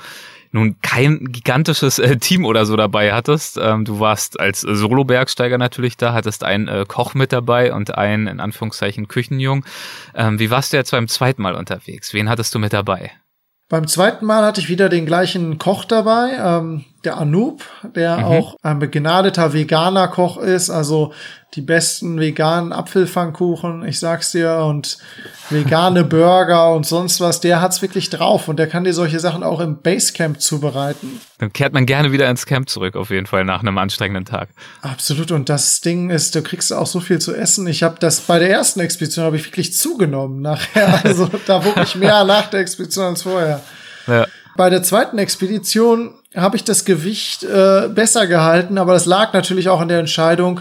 nun 0.50 0.80
kein 0.80 1.26
gigantisches 1.26 1.98
äh, 1.98 2.16
Team 2.16 2.46
oder 2.46 2.64
so 2.64 2.74
dabei 2.74 3.12
hattest. 3.12 3.58
Ähm, 3.60 3.84
du 3.84 4.00
warst 4.00 4.40
als 4.40 4.62
Solo-Bergsteiger 4.62 5.58
natürlich 5.58 5.98
da, 5.98 6.14
hattest 6.14 6.42
einen 6.42 6.68
äh, 6.68 6.86
Koch 6.88 7.12
mit 7.12 7.32
dabei 7.32 7.74
und 7.74 7.98
einen, 7.98 8.26
in 8.28 8.40
Anführungszeichen, 8.40 9.08
Küchenjung. 9.08 9.66
Ähm, 10.14 10.38
wie 10.38 10.50
warst 10.50 10.72
du 10.72 10.78
jetzt 10.78 10.90
beim 10.90 11.06
zweiten 11.08 11.42
Mal 11.42 11.54
unterwegs? 11.54 12.14
Wen 12.14 12.30
hattest 12.30 12.54
du 12.54 12.58
mit 12.58 12.72
dabei? 12.72 13.12
Beim 13.68 13.86
zweiten 13.86 14.24
Mal 14.24 14.44
hatte 14.44 14.60
ich 14.60 14.70
wieder 14.70 14.88
den 14.88 15.04
gleichen 15.06 15.58
Koch 15.58 15.84
dabei, 15.84 16.30
ähm, 16.38 16.84
der 17.06 17.16
Anoop, 17.16 17.62
der 17.94 18.18
mhm. 18.18 18.24
auch 18.24 18.56
ein 18.62 18.78
begnadeter 18.78 19.52
veganer 19.52 20.08
Koch 20.08 20.36
ist, 20.36 20.68
also 20.68 21.12
die 21.54 21.62
besten 21.62 22.20
veganen 22.20 22.72
Apfelpfannkuchen, 22.72 23.86
ich 23.86 23.98
sag's 23.98 24.32
dir, 24.32 24.58
und 24.58 24.98
vegane 25.48 26.04
Burger 26.04 26.74
und 26.74 26.84
sonst 26.84 27.20
was, 27.20 27.40
der 27.40 27.62
hat's 27.62 27.80
wirklich 27.80 28.10
drauf 28.10 28.48
und 28.48 28.58
der 28.58 28.66
kann 28.66 28.84
dir 28.84 28.92
solche 28.92 29.20
Sachen 29.20 29.42
auch 29.42 29.60
im 29.60 29.80
Basecamp 29.80 30.40
zubereiten. 30.40 31.20
Dann 31.38 31.52
kehrt 31.52 31.72
man 31.72 31.86
gerne 31.86 32.12
wieder 32.12 32.28
ins 32.28 32.44
Camp 32.44 32.68
zurück, 32.68 32.96
auf 32.96 33.10
jeden 33.10 33.26
Fall 33.26 33.44
nach 33.44 33.60
einem 33.60 33.78
anstrengenden 33.78 34.26
Tag. 34.26 34.50
Absolut 34.82 35.30
und 35.30 35.48
das 35.48 35.80
Ding 35.80 36.10
ist, 36.10 36.34
du 36.34 36.42
kriegst 36.42 36.72
auch 36.72 36.86
so 36.86 37.00
viel 37.00 37.20
zu 37.20 37.34
essen. 37.34 37.66
Ich 37.68 37.82
habe 37.82 37.96
das 38.00 38.20
bei 38.20 38.38
der 38.38 38.50
ersten 38.50 38.80
Expedition 38.80 39.24
habe 39.24 39.36
ich 39.36 39.46
wirklich 39.46 39.74
zugenommen 39.74 40.42
nachher, 40.42 41.00
also 41.04 41.30
da 41.46 41.64
wirklich 41.64 41.94
mehr 41.94 42.24
nach 42.24 42.50
der 42.50 42.60
Expedition 42.60 43.06
als 43.06 43.22
vorher. 43.22 43.62
Ja. 44.06 44.26
Bei 44.56 44.70
der 44.70 44.82
zweiten 44.82 45.18
Expedition 45.18 46.14
habe 46.34 46.56
ich 46.56 46.64
das 46.64 46.84
Gewicht 46.84 47.44
äh, 47.44 47.88
besser 47.88 48.26
gehalten, 48.26 48.78
aber 48.78 48.92
das 48.92 49.06
lag 49.06 49.32
natürlich 49.32 49.68
auch 49.68 49.80
in 49.80 49.88
der 49.88 49.98
Entscheidung, 49.98 50.60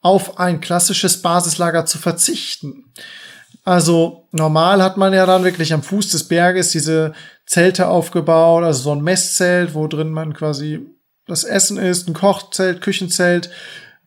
auf 0.00 0.38
ein 0.38 0.60
klassisches 0.60 1.22
Basislager 1.22 1.86
zu 1.86 1.98
verzichten. 1.98 2.92
Also 3.64 4.28
normal 4.30 4.82
hat 4.82 4.96
man 4.96 5.12
ja 5.12 5.26
dann 5.26 5.42
wirklich 5.42 5.72
am 5.72 5.82
Fuß 5.82 6.10
des 6.10 6.28
Berges 6.28 6.70
diese 6.70 7.12
Zelte 7.46 7.88
aufgebaut, 7.88 8.62
also 8.62 8.82
so 8.82 8.92
ein 8.92 9.02
Messzelt, 9.02 9.74
wo 9.74 9.88
drin 9.88 10.10
man 10.10 10.34
quasi 10.34 10.86
das 11.26 11.42
Essen 11.42 11.76
ist, 11.76 12.08
ein 12.08 12.14
Kochzelt, 12.14 12.80
Küchenzelt, 12.80 13.50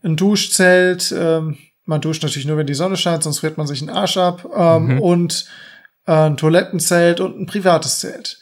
ein 0.03 0.15
Duschzelt. 0.15 1.13
Ähm, 1.17 1.57
man 1.85 2.01
duscht 2.01 2.23
natürlich 2.23 2.47
nur, 2.47 2.57
wenn 2.57 2.67
die 2.67 2.73
Sonne 2.73 2.95
scheint, 2.95 3.23
sonst 3.23 3.39
friert 3.39 3.57
man 3.57 3.67
sich 3.67 3.79
den 3.79 3.89
Arsch 3.89 4.15
ab. 4.17 4.47
Ähm, 4.55 4.95
mhm. 4.95 5.01
Und 5.01 5.45
äh, 6.05 6.13
ein 6.13 6.37
Toilettenzelt 6.37 7.19
und 7.19 7.39
ein 7.39 7.45
privates 7.45 7.99
Zelt. 7.99 8.38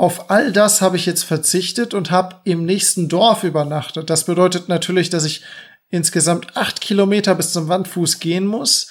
Auf 0.00 0.30
all 0.30 0.50
das 0.50 0.80
habe 0.80 0.96
ich 0.96 1.04
jetzt 1.04 1.24
verzichtet 1.24 1.92
und 1.92 2.10
habe 2.10 2.36
im 2.44 2.64
nächsten 2.64 3.10
Dorf 3.10 3.44
übernachtet. 3.44 4.08
Das 4.08 4.24
bedeutet 4.24 4.66
natürlich, 4.66 5.10
dass 5.10 5.26
ich 5.26 5.42
insgesamt 5.90 6.56
acht 6.56 6.80
Kilometer 6.80 7.34
bis 7.34 7.52
zum 7.52 7.68
Wandfuß 7.68 8.18
gehen 8.18 8.46
muss. 8.46 8.90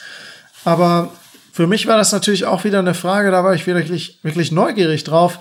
Aber 0.65 1.09
für 1.51 1.65
mich 1.65 1.87
war 1.87 1.97
das 1.97 2.11
natürlich 2.11 2.45
auch 2.45 2.63
wieder 2.63 2.77
eine 2.77 2.93
Frage, 2.93 3.31
da 3.31 3.43
war 3.43 3.55
ich 3.55 3.65
wirklich, 3.65 4.19
wirklich 4.21 4.51
neugierig 4.51 5.03
drauf. 5.03 5.39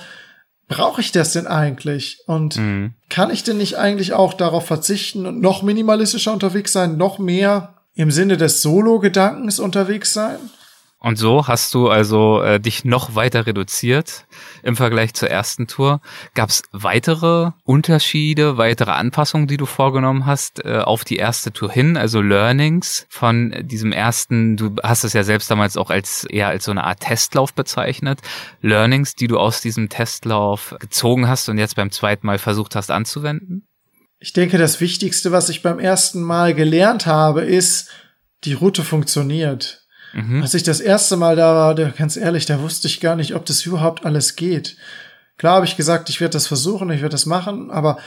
Brauche 0.69 1.03
ich 1.03 1.13
das 1.13 1.35
denn 1.35 1.47
eigentlich? 1.47 2.21
Und 2.27 2.57
mhm. 2.57 2.95
kann 3.11 3.31
ich 3.31 3.45
denn 3.45 3.59
nicht 3.59 3.77
eigentlich 3.77 4.15
auch 4.15 4.33
darauf 4.33 4.65
verzichten 4.65 5.27
und 5.27 5.43
noch 5.43 5.63
minimalistischer 5.63 6.33
unterwegs 6.33 6.73
sein, 6.73 6.97
noch 6.97 7.19
mehr 7.19 7.75
im 7.93 8.11
Sinne 8.11 8.39
des 8.39 8.63
Solo-Gedankens 8.63 9.59
unterwegs 9.59 10.15
sein? 10.15 10.39
Und 11.01 11.17
so 11.17 11.47
hast 11.47 11.75
du 11.75 11.89
also 11.89 12.43
äh, 12.43 12.59
dich 12.59 12.85
noch 12.85 13.15
weiter 13.15 13.47
reduziert 13.47 14.27
im 14.65 14.75
Vergleich 14.75 15.15
zur 15.15 15.31
ersten 15.31 15.69
Tour. 15.69 16.01
Gab 16.35 16.49
es 16.49 16.63
weitere 16.73 17.53
Unterschiede, 17.63 18.59
weitere 18.59 18.91
Anpassungen, 18.91 19.47
die 19.47 19.59
du 19.59 19.65
vorgenommen 19.65 20.27
hast 20.27 20.65
äh, 20.65 20.79
auf 20.79 21.05
die 21.05 21.17
erste 21.17 21.53
Tour 21.53 21.71
hin, 21.71 21.97
also 21.97 22.21
Learnings 22.21 23.07
von 23.09 23.55
diesem 23.61 23.93
ersten, 23.93 24.57
du 24.57 24.75
hast 24.83 25.05
es 25.05 25.13
ja 25.13 25.23
selbst 25.23 25.49
damals 25.49 25.77
auch 25.77 25.91
als 25.91 26.25
eher 26.25 26.49
als 26.49 26.65
so 26.65 26.73
eine 26.73 26.83
Art 26.83 26.99
Testlauf 26.99 27.55
bezeichnet, 27.55 28.21
Learnings, 28.61 29.15
die 29.15 29.29
du 29.29 29.39
aus 29.39 29.61
diesem 29.61 29.89
Testlauf 29.89 30.75
gezogen 30.81 31.29
hast 31.29 31.49
und 31.49 31.59
jetzt 31.59 31.77
beim 31.77 31.93
zweiten 31.93 32.27
Mal 32.27 32.39
versucht 32.39 32.75
hast 32.75 32.91
anzuwenden? 32.91 33.69
Ich 34.19 34.33
denke, 34.33 34.59
das 34.59 34.81
Wichtigste, 34.81 35.31
was 35.31 35.49
ich 35.49 35.63
beim 35.63 35.79
ersten 35.79 36.23
Mal 36.23 36.55
gelernt 36.55 37.07
habe, 37.07 37.43
ist, 37.43 37.89
die 38.43 38.53
Route 38.53 38.83
funktioniert. 38.83 39.87
Mhm. 40.13 40.43
Als 40.43 40.55
ich 40.55 40.63
das 40.63 40.81
erste 40.81 41.17
Mal 41.17 41.37
da 41.37 41.55
war, 41.55 41.75
ganz 41.75 42.17
ehrlich, 42.17 42.47
da 42.47 42.61
wusste 42.61 42.89
ich 42.89 43.01
gar 43.01 43.17
nicht, 43.17 43.35
ob 43.35 43.45
das 43.45 43.67
überhaupt 43.67 44.05
alles 44.05 44.37
geht. 44.37 44.77
Klar 45.37 45.57
habe 45.57 45.67
ich 45.67 45.77
gesagt, 45.77 46.09
ich 46.09 46.21
werde 46.21 46.33
das 46.33 46.47
versuchen, 46.47 46.91
ich 46.91 47.01
werde 47.01 47.13
das 47.13 47.27
machen, 47.27 47.71
aber 47.71 47.99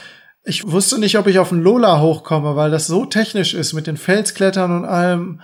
ich 0.44 0.70
wusste 0.70 0.98
nicht, 0.98 1.16
ob 1.18 1.26
ich 1.26 1.38
auf 1.38 1.50
den 1.50 1.62
Lola 1.62 2.00
hochkomme, 2.00 2.56
weil 2.56 2.70
das 2.70 2.86
so 2.86 3.06
technisch 3.06 3.54
ist 3.54 3.72
mit 3.72 3.86
den 3.86 3.96
Felsklettern 3.96 4.76
und 4.76 4.84
allem. 4.84 5.40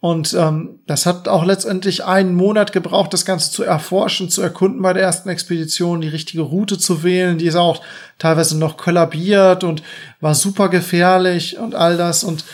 Und 0.00 0.32
ähm, 0.34 0.78
das 0.86 1.06
hat 1.06 1.26
auch 1.26 1.44
letztendlich 1.44 2.04
einen 2.04 2.36
Monat 2.36 2.72
gebraucht, 2.72 3.12
das 3.12 3.24
Ganze 3.24 3.50
zu 3.50 3.64
erforschen, 3.64 4.30
zu 4.30 4.40
erkunden 4.40 4.80
bei 4.80 4.92
der 4.92 5.02
ersten 5.02 5.28
Expedition, 5.28 6.00
die 6.00 6.08
richtige 6.08 6.42
Route 6.42 6.78
zu 6.78 7.02
wählen. 7.02 7.36
Die 7.36 7.46
ist 7.46 7.56
auch 7.56 7.82
teilweise 8.18 8.56
noch 8.56 8.76
kollabiert 8.76 9.64
und 9.64 9.82
war 10.20 10.36
super 10.36 10.68
gefährlich 10.68 11.58
und 11.58 11.74
all 11.74 11.96
das. 11.96 12.22
Und 12.22 12.44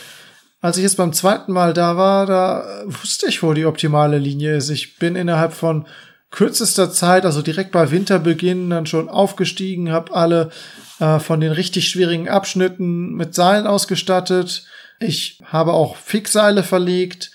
als 0.64 0.78
ich 0.78 0.82
jetzt 0.82 0.96
beim 0.96 1.12
zweiten 1.12 1.52
Mal 1.52 1.74
da 1.74 1.98
war, 1.98 2.24
da 2.24 2.64
wusste 2.86 3.26
ich, 3.28 3.42
wo 3.42 3.52
die 3.52 3.66
optimale 3.66 4.16
Linie 4.16 4.56
ist. 4.56 4.70
Ich 4.70 4.98
bin 4.98 5.14
innerhalb 5.14 5.52
von 5.52 5.86
kürzester 6.30 6.90
Zeit, 6.90 7.26
also 7.26 7.42
direkt 7.42 7.70
bei 7.70 7.90
Winterbeginn, 7.90 8.70
dann 8.70 8.86
schon 8.86 9.10
aufgestiegen, 9.10 9.92
habe 9.92 10.14
alle 10.14 10.48
äh, 11.00 11.18
von 11.18 11.42
den 11.42 11.52
richtig 11.52 11.90
schwierigen 11.90 12.30
Abschnitten 12.30 13.12
mit 13.12 13.34
Seilen 13.34 13.66
ausgestattet. 13.66 14.64
Ich 15.00 15.38
habe 15.44 15.74
auch 15.74 15.96
Fixseile 15.96 16.62
verlegt, 16.62 17.30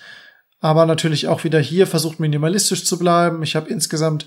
aber 0.58 0.84
natürlich 0.84 1.28
auch 1.28 1.44
wieder 1.44 1.60
hier 1.60 1.86
versucht 1.86 2.18
minimalistisch 2.18 2.84
zu 2.84 2.98
bleiben. 2.98 3.44
Ich 3.44 3.54
habe 3.54 3.70
insgesamt 3.70 4.26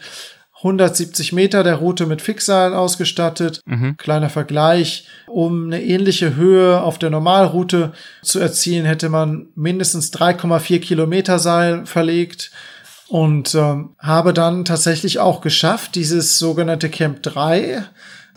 170 0.63 1.33
Meter 1.33 1.63
der 1.63 1.75
Route 1.75 2.05
mit 2.05 2.21
Fixseilen 2.21 2.73
ausgestattet. 2.73 3.61
Mhm. 3.65 3.97
Kleiner 3.97 4.29
Vergleich. 4.29 5.07
Um 5.27 5.65
eine 5.65 5.83
ähnliche 5.83 6.37
Höhe 6.37 6.81
auf 6.81 6.97
der 6.97 7.09
Normalroute 7.09 7.91
zu 8.21 8.39
erzielen, 8.39 8.85
hätte 8.85 9.09
man 9.09 9.47
mindestens 9.55 10.13
3,4 10.13 10.79
Kilometer 10.79 11.37
Seil 11.39 11.85
verlegt 11.85 12.51
und 13.09 13.53
ähm, 13.55 13.89
habe 13.99 14.33
dann 14.33 14.63
tatsächlich 14.63 15.19
auch 15.19 15.41
geschafft, 15.41 15.95
dieses 15.95 16.39
sogenannte 16.39 16.89
Camp 16.89 17.21
3 17.21 17.83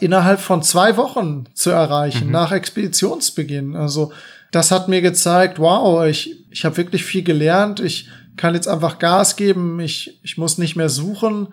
innerhalb 0.00 0.40
von 0.40 0.62
zwei 0.62 0.96
Wochen 0.96 1.44
zu 1.54 1.70
erreichen, 1.70 2.26
mhm. 2.26 2.32
nach 2.32 2.50
Expeditionsbeginn. 2.50 3.76
Also 3.76 4.12
das 4.50 4.72
hat 4.72 4.88
mir 4.88 5.00
gezeigt, 5.00 5.60
wow, 5.60 6.04
ich, 6.04 6.44
ich 6.50 6.64
habe 6.64 6.76
wirklich 6.76 7.04
viel 7.04 7.22
gelernt, 7.22 7.78
ich 7.78 8.08
kann 8.36 8.54
jetzt 8.54 8.68
einfach 8.68 8.98
Gas 8.98 9.36
geben, 9.36 9.78
ich, 9.78 10.18
ich 10.22 10.36
muss 10.36 10.58
nicht 10.58 10.74
mehr 10.74 10.88
suchen 10.88 11.48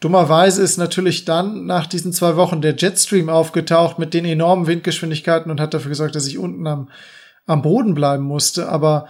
Dummerweise 0.00 0.62
ist 0.62 0.76
natürlich 0.76 1.24
dann 1.24 1.66
nach 1.66 1.86
diesen 1.86 2.12
zwei 2.12 2.36
Wochen 2.36 2.60
der 2.60 2.76
Jetstream 2.76 3.28
aufgetaucht 3.28 3.98
mit 3.98 4.12
den 4.12 4.24
enormen 4.24 4.66
Windgeschwindigkeiten 4.66 5.50
und 5.50 5.60
hat 5.60 5.72
dafür 5.72 5.90
gesorgt, 5.90 6.14
dass 6.14 6.26
ich 6.26 6.38
unten 6.38 6.66
am, 6.66 6.90
am 7.46 7.62
Boden 7.62 7.94
bleiben 7.94 8.24
musste. 8.24 8.68
Aber 8.68 9.06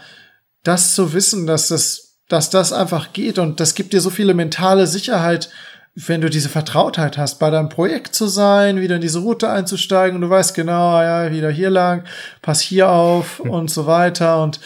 das 0.62 0.94
zu 0.94 1.12
wissen, 1.12 1.46
dass 1.46 1.68
das, 1.68 2.18
dass 2.28 2.50
das 2.50 2.72
einfach 2.72 3.12
geht 3.12 3.38
und 3.38 3.60
das 3.60 3.74
gibt 3.74 3.92
dir 3.92 4.00
so 4.00 4.10
viele 4.10 4.34
mentale 4.34 4.86
Sicherheit, 4.86 5.50
wenn 5.96 6.20
du 6.20 6.28
diese 6.28 6.48
Vertrautheit 6.48 7.18
hast, 7.18 7.38
bei 7.38 7.50
deinem 7.50 7.68
Projekt 7.68 8.14
zu 8.14 8.26
sein, 8.26 8.80
wieder 8.80 8.96
in 8.96 9.00
diese 9.00 9.20
Route 9.20 9.48
einzusteigen 9.48 10.16
und 10.16 10.22
du 10.22 10.30
weißt 10.30 10.54
genau, 10.54 11.00
ja, 11.00 11.30
wieder 11.30 11.50
hier 11.50 11.70
lang, 11.70 12.04
pass 12.42 12.60
hier 12.60 12.90
auf 12.90 13.38
hm. 13.38 13.50
und 13.50 13.70
so 13.70 13.86
weiter. 13.86 14.42
Und 14.42 14.58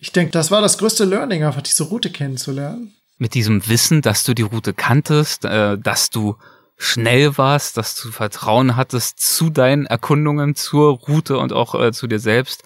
ich 0.00 0.10
denke, 0.10 0.32
das 0.32 0.50
war 0.50 0.60
das 0.60 0.78
größte 0.78 1.04
Learning, 1.04 1.44
einfach 1.44 1.62
diese 1.62 1.84
Route 1.84 2.10
kennenzulernen 2.10 2.95
mit 3.18 3.34
diesem 3.34 3.66
Wissen, 3.68 4.02
dass 4.02 4.24
du 4.24 4.34
die 4.34 4.42
Route 4.42 4.74
kanntest, 4.74 5.44
äh, 5.44 5.78
dass 5.78 6.10
du 6.10 6.36
schnell 6.76 7.38
warst, 7.38 7.76
dass 7.76 7.94
du 7.96 8.10
Vertrauen 8.10 8.76
hattest 8.76 9.18
zu 9.20 9.50
deinen 9.50 9.86
Erkundungen 9.86 10.54
zur 10.54 10.98
Route 10.98 11.38
und 11.38 11.52
auch 11.52 11.74
äh, 11.74 11.92
zu 11.92 12.06
dir 12.06 12.18
selbst. 12.18 12.62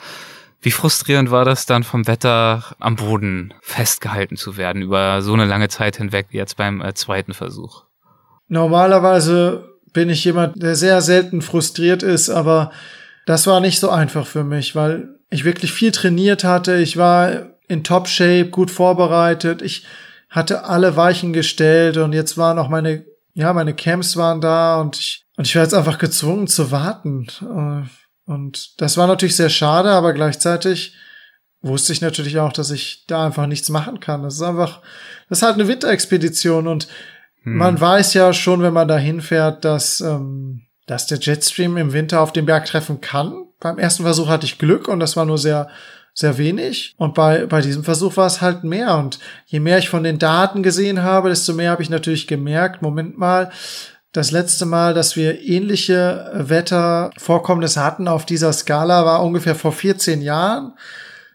Wie 0.63 0.73
frustrierend 0.73 1.31
war 1.31 1.45
das 1.45 1.65
dann 1.65 1.85
vom 1.85 2.07
Wetter 2.07 2.77
am 2.81 2.97
Boden 2.97 3.55
festgehalten 3.63 4.37
zu 4.37 4.57
werden 4.57 4.83
über 4.83 5.23
so 5.23 5.33
eine 5.33 5.47
lange 5.47 5.69
Zeit 5.69 5.97
hinweg, 5.97 6.27
jetzt 6.31 6.57
beim 6.57 6.81
äh, 6.83 6.93
zweiten 6.95 7.33
Versuch? 7.33 7.85
Normalerweise 8.49 9.71
bin 9.93 10.11
ich 10.11 10.25
jemand, 10.25 10.61
der 10.63 10.75
sehr 10.75 11.01
selten 11.01 11.41
frustriert 11.41 12.03
ist, 12.03 12.29
aber 12.29 12.73
das 13.27 13.47
war 13.47 13.61
nicht 13.61 13.81
so 13.81 13.91
einfach 13.91 14.27
für 14.27 14.45
mich, 14.45 14.75
weil 14.75 15.15
ich 15.31 15.45
wirklich 15.45 15.73
viel 15.73 15.93
trainiert 15.93 16.45
hatte. 16.45 16.77
Ich 16.77 16.97
war 16.97 17.47
in 17.69 17.85
Top 17.85 18.09
Shape, 18.09 18.51
gut 18.51 18.71
vorbereitet. 18.71 19.63
Ich 19.63 19.87
hatte 20.31 20.65
alle 20.65 20.97
Weichen 20.97 21.33
gestellt 21.33 21.97
und 21.97 22.13
jetzt 22.13 22.39
waren 22.39 22.59
auch 22.59 22.69
meine, 22.69 23.05
ja, 23.35 23.53
meine 23.53 23.75
Camps 23.75 24.17
waren 24.17 24.41
da 24.41 24.81
und 24.81 24.97
ich, 24.97 25.27
und 25.37 25.47
ich 25.47 25.57
war 25.57 25.65
jetzt 25.65 25.75
einfach 25.75 25.99
gezwungen 25.99 26.47
zu 26.47 26.71
warten. 26.71 27.27
Äh, 27.43 28.31
und 28.31 28.81
das 28.81 28.97
war 28.97 29.09
natürlich 29.09 29.35
sehr 29.35 29.51
schade, 29.51 29.91
aber 29.91 30.13
gleichzeitig 30.13 30.95
wusste 31.63 31.93
ich 31.93 32.01
natürlich 32.01 32.39
auch, 32.39 32.53
dass 32.53 32.71
ich 32.71 33.05
da 33.09 33.27
einfach 33.27 33.47
nichts 33.47 33.69
machen 33.69 33.99
kann. 33.99 34.23
Das 34.23 34.35
ist 34.35 34.43
einfach, 34.43 34.81
das 35.29 35.39
ist 35.39 35.43
halt 35.43 35.55
eine 35.55 35.67
Winterexpedition 35.67 36.69
und 36.69 36.87
hm. 37.43 37.57
man 37.57 37.81
weiß 37.81 38.15
ja 38.15 38.33
schon, 38.33 38.63
wenn 38.63 38.73
man 38.73 38.89
da 38.89 38.97
hinfährt, 38.97 39.65
dass, 39.65 40.01
ähm, 40.01 40.63
dass 40.87 41.07
der 41.07 41.19
Jetstream 41.19 41.77
im 41.77 41.93
Winter 41.93 42.21
auf 42.21 42.33
den 42.33 42.47
Berg 42.47 42.67
treffen 42.67 43.01
kann. 43.01 43.47
Beim 43.59 43.79
ersten 43.79 44.05
Versuch 44.05 44.29
hatte 44.29 44.47
ich 44.47 44.59
Glück 44.59 44.87
und 44.87 45.01
das 45.01 45.17
war 45.17 45.25
nur 45.25 45.39
sehr 45.39 45.69
sehr 46.15 46.39
wenig. 46.39 46.95
Und 46.99 47.15
bei, 47.15 47.47
bei 47.47 47.61
diesem 47.61 47.85
Versuch 47.85 48.17
war 48.17 48.27
es 48.27 48.41
halt 48.41 48.65
mehr. 48.65 48.97
Und 48.97 49.19
je 49.47 49.61
mehr 49.61 49.79
ich 49.79 49.89
von 49.89 50.05
den 50.05 50.19
Daten 50.19 50.63
gesehen 50.63 51.03
habe, 51.03 51.29
desto 51.29 51.53
mehr 51.53 51.71
habe 51.71 51.83
ich 51.83 51.91
natürlich 51.91 52.27
gemerkt, 52.27 52.83
Moment 52.83 53.19
mal, 53.19 53.51
das 54.13 54.33
letzte 54.33 54.67
Mal, 54.67 54.93
dass 54.93 55.15
wir 55.15 55.41
ähnliche 55.41 56.31
Wettervorkommnisse 56.35 57.83
hatten 57.83 58.09
auf 58.09 58.27
dieser 58.27 58.53
Skala, 58.53 59.05
war 59.07 59.23
ungefähr 59.23 59.55
vor 59.55 59.73
14 59.73 60.21
Jahren. 60.21 60.73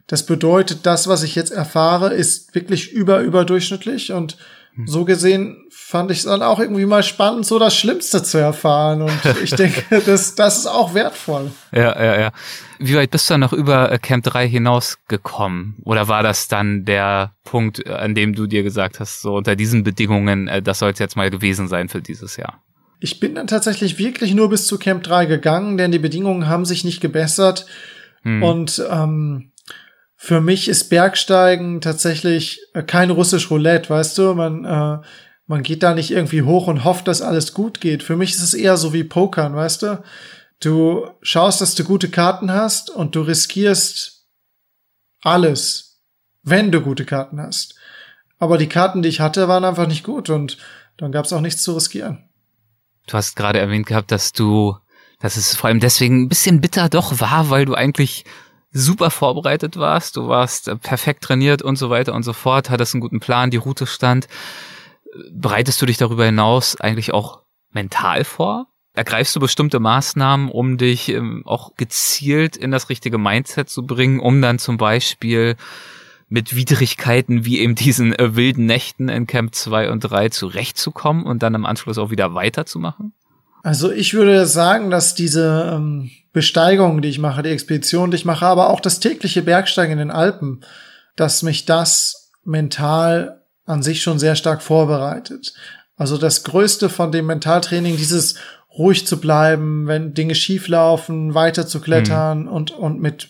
Das 0.07 0.25
bedeutet, 0.25 0.85
das, 0.85 1.07
was 1.07 1.23
ich 1.23 1.35
jetzt 1.35 1.51
erfahre, 1.51 2.13
ist 2.13 2.53
wirklich 2.53 2.91
über 2.91 3.19
überdurchschnittlich 3.21 4.11
und. 4.11 4.37
So 4.85 5.05
gesehen 5.05 5.65
fand 5.69 6.11
ich 6.11 6.19
es 6.19 6.23
dann 6.25 6.41
auch 6.41 6.59
irgendwie 6.59 6.85
mal 6.85 7.03
spannend, 7.03 7.45
so 7.45 7.59
das 7.59 7.75
Schlimmste 7.75 8.23
zu 8.23 8.37
erfahren. 8.37 9.01
Und 9.01 9.19
ich 9.43 9.51
denke, 9.51 10.01
das, 10.05 10.35
das 10.35 10.59
ist 10.59 10.67
auch 10.67 10.93
wertvoll. 10.93 11.51
Ja, 11.71 12.03
ja, 12.03 12.19
ja. 12.19 12.31
Wie 12.79 12.95
weit 12.95 13.11
bist 13.11 13.29
du 13.29 13.35
dann 13.35 13.41
noch 13.41 13.53
über 13.53 13.91
äh, 13.91 13.97
Camp 13.97 14.25
3 14.25 14.47
hinausgekommen? 14.47 15.75
Oder 15.83 16.07
war 16.09 16.23
das 16.23 16.49
dann 16.49 16.83
der 16.83 17.33
Punkt, 17.45 17.85
äh, 17.85 17.91
an 17.91 18.15
dem 18.15 18.35
du 18.35 18.47
dir 18.47 18.63
gesagt 18.63 18.99
hast, 18.99 19.21
so 19.21 19.35
unter 19.35 19.55
diesen 19.55 19.83
Bedingungen, 19.83 20.47
äh, 20.49 20.61
das 20.61 20.79
soll 20.79 20.91
es 20.91 20.99
jetzt 20.99 21.15
mal 21.15 21.29
gewesen 21.29 21.67
sein 21.69 21.87
für 21.87 22.01
dieses 22.01 22.35
Jahr? 22.35 22.61
Ich 22.99 23.19
bin 23.19 23.35
dann 23.35 23.47
tatsächlich 23.47 23.97
wirklich 23.97 24.33
nur 24.33 24.49
bis 24.49 24.67
zu 24.67 24.77
Camp 24.77 25.03
3 25.03 25.25
gegangen, 25.25 25.77
denn 25.77 25.91
die 25.91 25.99
Bedingungen 25.99 26.47
haben 26.47 26.65
sich 26.65 26.83
nicht 26.83 26.99
gebessert. 26.99 27.65
Hm. 28.23 28.43
Und 28.43 28.83
ähm, 28.89 29.51
für 30.25 30.41
mich 30.41 30.67
ist 30.67 30.89
Bergsteigen 30.89 31.81
tatsächlich 31.81 32.59
kein 32.87 33.11
russisch 33.11 33.51
Roulette, 33.51 33.91
weißt 33.91 34.17
du? 34.17 34.33
Man, 34.33 34.65
äh, 34.65 34.97
man 35.45 35.61
geht 35.61 35.83
da 35.83 35.93
nicht 35.93 36.09
irgendwie 36.09 36.41
hoch 36.41 36.65
und 36.65 36.83
hofft, 36.83 37.07
dass 37.07 37.21
alles 37.21 37.53
gut 37.53 37.79
geht. 37.79 38.01
Für 38.01 38.15
mich 38.15 38.31
ist 38.31 38.41
es 38.41 38.55
eher 38.55 38.75
so 38.75 38.91
wie 38.91 39.03
Pokern, 39.03 39.55
weißt 39.55 39.83
du? 39.83 40.03
Du 40.59 41.07
schaust, 41.21 41.61
dass 41.61 41.75
du 41.75 41.83
gute 41.83 42.09
Karten 42.09 42.51
hast 42.51 42.89
und 42.89 43.13
du 43.13 43.21
riskierst 43.21 44.25
alles, 45.21 46.01
wenn 46.41 46.71
du 46.71 46.81
gute 46.81 47.05
Karten 47.05 47.39
hast. 47.39 47.75
Aber 48.39 48.57
die 48.57 48.69
Karten, 48.69 49.03
die 49.03 49.09
ich 49.09 49.19
hatte, 49.19 49.47
waren 49.47 49.63
einfach 49.63 49.87
nicht 49.87 50.03
gut 50.03 50.31
und 50.31 50.57
dann 50.97 51.11
gab 51.11 51.25
es 51.25 51.33
auch 51.33 51.41
nichts 51.41 51.61
zu 51.61 51.73
riskieren. 51.73 52.27
Du 53.05 53.13
hast 53.13 53.35
gerade 53.35 53.59
erwähnt 53.59 53.85
gehabt, 53.85 54.11
dass 54.11 54.33
du, 54.33 54.75
dass 55.19 55.37
es 55.37 55.55
vor 55.55 55.67
allem 55.67 55.79
deswegen 55.79 56.23
ein 56.23 56.29
bisschen 56.29 56.61
bitter 56.61 56.89
doch 56.89 57.21
war, 57.21 57.51
weil 57.51 57.65
du 57.65 57.75
eigentlich 57.75 58.25
super 58.75 59.09
vorbereitet 59.09 59.77
warst. 59.77 60.17
Du 60.17 60.27
warst 60.27 60.69
perfekt 60.81 61.23
trainiert 61.23 61.61
und 61.61 61.77
so 61.77 61.89
weiter 61.89 62.13
und 62.13 62.23
so 62.23 62.33
fort, 62.33 62.69
hattest 62.69 62.93
einen 62.93 63.01
guten 63.01 63.21
Plan, 63.21 63.49
die 63.49 63.57
Route 63.57 63.87
stand. 63.87 64.27
Bereitest 65.31 65.81
du 65.81 65.85
dich 65.85 65.97
darüber 65.97 66.25
hinaus 66.25 66.79
eigentlich 66.79 67.13
auch 67.13 67.41
mental 67.71 68.25
vor? 68.25 68.67
Ergreifst 68.93 69.35
du 69.35 69.39
bestimmte 69.39 69.79
Maßnahmen, 69.79 70.49
um 70.49 70.77
dich 70.77 71.09
ähm, 71.09 71.43
auch 71.45 71.75
gezielt 71.75 72.57
in 72.57 72.71
das 72.71 72.89
richtige 72.89 73.17
Mindset 73.17 73.69
zu 73.69 73.85
bringen, 73.85 74.19
um 74.19 74.41
dann 74.41 74.59
zum 74.59 74.77
Beispiel 74.77 75.55
mit 76.27 76.55
Widrigkeiten 76.55 77.45
wie 77.45 77.59
eben 77.59 77.75
diesen 77.75 78.17
äh, 78.17 78.35
wilden 78.35 78.65
Nächten 78.65 79.09
in 79.09 79.27
Camp 79.27 79.55
2 79.55 79.91
und 79.91 80.01
3 80.01 80.29
zurechtzukommen 80.29 81.25
und 81.25 81.43
dann 81.43 81.55
im 81.55 81.65
Anschluss 81.65 81.97
auch 81.97 82.09
wieder 82.09 82.33
weiterzumachen? 82.33 83.13
Also 83.63 83.91
ich 83.91 84.13
würde 84.13 84.45
sagen, 84.45 84.89
dass 84.89 85.15
diese 85.15 85.73
ähm, 85.75 86.09
Besteigungen, 86.35 87.01
die 87.01 87.07
ich 87.07 87.17
mache, 87.17 87.43
die 87.43 87.49
Expedition, 87.49 88.11
die 88.11 88.17
ich 88.17 88.25
mache, 88.25 88.45
aber 88.45 88.69
auch 88.69 88.81
das 88.81 88.99
tägliche 88.99 89.41
Bergsteigen 89.41 89.93
in 89.93 89.99
den 89.99 90.11
Alpen, 90.11 90.65
dass 91.15 91.43
mich 91.43 91.63
das 91.65 92.29
mental 92.43 93.41
an 93.65 93.81
sich 93.81 94.01
schon 94.01 94.19
sehr 94.19 94.35
stark 94.35 94.61
vorbereitet. 94.61 95.53
Also 95.95 96.17
das 96.17 96.43
Größte 96.43 96.89
von 96.89 97.13
dem 97.13 97.27
Mentaltraining, 97.27 97.95
dieses 97.95 98.35
ruhig 98.77 99.07
zu 99.07 99.21
bleiben, 99.21 99.87
wenn 99.87 100.13
Dinge 100.13 100.35
schief 100.35 100.67
laufen, 100.67 101.33
weiter 101.33 101.67
zu 101.67 101.79
klettern 101.79 102.41
mhm. 102.41 102.47
und, 102.49 102.71
und 102.71 102.99
mit 102.99 103.29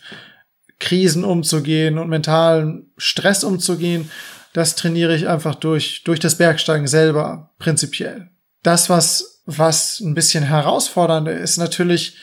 Krisen 0.79 1.23
umzugehen 1.23 1.99
und 1.99 2.09
mentalen 2.09 2.91
Stress 2.97 3.43
umzugehen, 3.43 4.09
das 4.53 4.75
trainiere 4.75 5.15
ich 5.15 5.27
einfach 5.27 5.53
durch, 5.53 6.03
durch 6.05 6.19
das 6.19 6.39
Bergsteigen 6.39 6.87
selber, 6.87 7.51
prinzipiell. 7.59 8.29
Das, 8.63 8.89
was, 8.89 9.43
was 9.45 9.99
ein 9.99 10.15
bisschen 10.15 10.43
herausfordernder 10.43 11.33
ist, 11.37 11.57
natürlich 11.57 12.17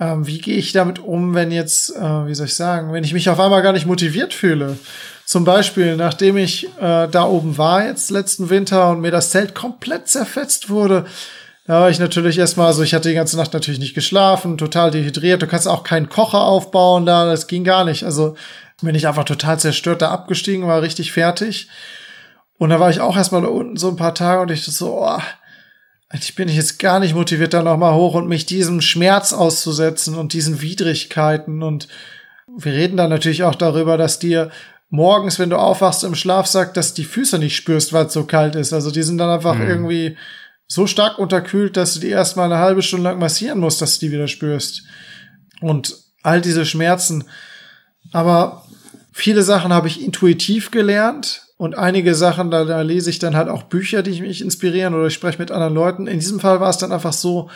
ähm, 0.00 0.26
wie 0.26 0.38
gehe 0.38 0.56
ich 0.56 0.72
damit 0.72 0.98
um, 0.98 1.34
wenn 1.34 1.50
jetzt, 1.50 1.94
äh, 1.94 2.26
wie 2.26 2.34
soll 2.34 2.46
ich 2.46 2.54
sagen, 2.54 2.92
wenn 2.92 3.04
ich 3.04 3.12
mich 3.12 3.28
auf 3.28 3.38
einmal 3.38 3.62
gar 3.62 3.72
nicht 3.72 3.86
motiviert 3.86 4.34
fühle? 4.34 4.78
Zum 5.24 5.44
Beispiel, 5.44 5.96
nachdem 5.96 6.36
ich 6.36 6.66
äh, 6.80 7.08
da 7.08 7.24
oben 7.24 7.56
war 7.56 7.86
jetzt 7.86 8.10
letzten 8.10 8.50
Winter 8.50 8.90
und 8.90 9.00
mir 9.00 9.10
das 9.10 9.30
Zelt 9.30 9.54
komplett 9.54 10.08
zerfetzt 10.08 10.68
wurde, 10.68 11.06
da 11.66 11.80
war 11.80 11.90
ich 11.90 11.98
natürlich 11.98 12.36
erstmal 12.36 12.74
so, 12.74 12.82
ich 12.82 12.92
hatte 12.92 13.08
die 13.08 13.14
ganze 13.14 13.38
Nacht 13.38 13.54
natürlich 13.54 13.80
nicht 13.80 13.94
geschlafen, 13.94 14.58
total 14.58 14.90
dehydriert. 14.90 15.40
Du 15.40 15.46
kannst 15.46 15.66
auch 15.66 15.82
keinen 15.82 16.10
Kocher 16.10 16.42
aufbauen 16.42 17.06
da, 17.06 17.24
das 17.24 17.46
ging 17.46 17.64
gar 17.64 17.84
nicht. 17.84 18.04
Also 18.04 18.36
bin 18.82 18.94
ich 18.94 19.08
einfach 19.08 19.24
total 19.24 19.58
zerstört 19.58 20.02
da 20.02 20.10
abgestiegen, 20.10 20.66
war 20.66 20.82
richtig 20.82 21.12
fertig. 21.12 21.68
Und 22.58 22.68
da 22.70 22.80
war 22.80 22.90
ich 22.90 23.00
auch 23.00 23.16
erstmal 23.16 23.42
da 23.42 23.48
unten 23.48 23.76
so 23.76 23.88
ein 23.88 23.96
paar 23.96 24.14
Tage 24.14 24.42
und 24.42 24.50
ich 24.50 24.64
so, 24.64 25.02
oh, 25.02 25.18
ich 26.12 26.34
bin 26.34 26.48
jetzt 26.48 26.78
gar 26.78 27.00
nicht 27.00 27.14
motiviert, 27.14 27.54
da 27.54 27.62
nochmal 27.62 27.94
hoch 27.94 28.14
und 28.14 28.28
mich 28.28 28.46
diesem 28.46 28.80
Schmerz 28.80 29.32
auszusetzen 29.32 30.16
und 30.16 30.32
diesen 30.32 30.60
Widrigkeiten. 30.60 31.62
Und 31.62 31.88
wir 32.56 32.72
reden 32.72 32.96
dann 32.96 33.10
natürlich 33.10 33.42
auch 33.42 33.54
darüber, 33.54 33.96
dass 33.96 34.18
dir 34.18 34.50
morgens, 34.90 35.38
wenn 35.38 35.50
du 35.50 35.56
aufwachst 35.56 36.04
im 36.04 36.14
Schlafsack, 36.14 36.74
dass 36.74 36.94
die 36.94 37.04
Füße 37.04 37.38
nicht 37.38 37.56
spürst, 37.56 37.92
weil 37.92 38.06
es 38.06 38.12
so 38.12 38.24
kalt 38.24 38.54
ist. 38.54 38.72
Also 38.72 38.90
die 38.90 39.02
sind 39.02 39.18
dann 39.18 39.30
einfach 39.30 39.56
mhm. 39.56 39.68
irgendwie 39.68 40.16
so 40.66 40.86
stark 40.86 41.18
unterkühlt, 41.18 41.76
dass 41.76 41.94
du 41.94 42.00
die 42.00 42.10
erstmal 42.10 42.46
eine 42.46 42.60
halbe 42.60 42.82
Stunde 42.82 43.04
lang 43.04 43.18
massieren 43.18 43.58
musst, 43.58 43.82
dass 43.82 43.98
du 43.98 44.06
die 44.06 44.12
wieder 44.12 44.28
spürst. 44.28 44.84
Und 45.60 45.96
all 46.22 46.40
diese 46.40 46.64
Schmerzen. 46.64 47.24
Aber 48.12 48.64
viele 49.12 49.42
Sachen 49.42 49.72
habe 49.72 49.88
ich 49.88 50.02
intuitiv 50.02 50.70
gelernt 50.70 51.43
und 51.64 51.78
einige 51.78 52.14
Sachen, 52.14 52.50
da, 52.50 52.66
da 52.66 52.82
lese 52.82 53.08
ich 53.08 53.18
dann 53.18 53.34
halt 53.34 53.48
auch 53.48 53.62
Bücher, 53.62 54.02
die 54.02 54.20
mich 54.20 54.42
inspirieren 54.42 54.92
oder 54.92 55.06
ich 55.06 55.14
spreche 55.14 55.38
mit 55.38 55.50
anderen 55.50 55.72
Leuten. 55.72 56.06
In 56.06 56.18
diesem 56.18 56.38
Fall 56.38 56.60
war 56.60 56.68
es 56.68 56.76
dann 56.76 56.92
einfach 56.92 57.14
so, 57.14 57.48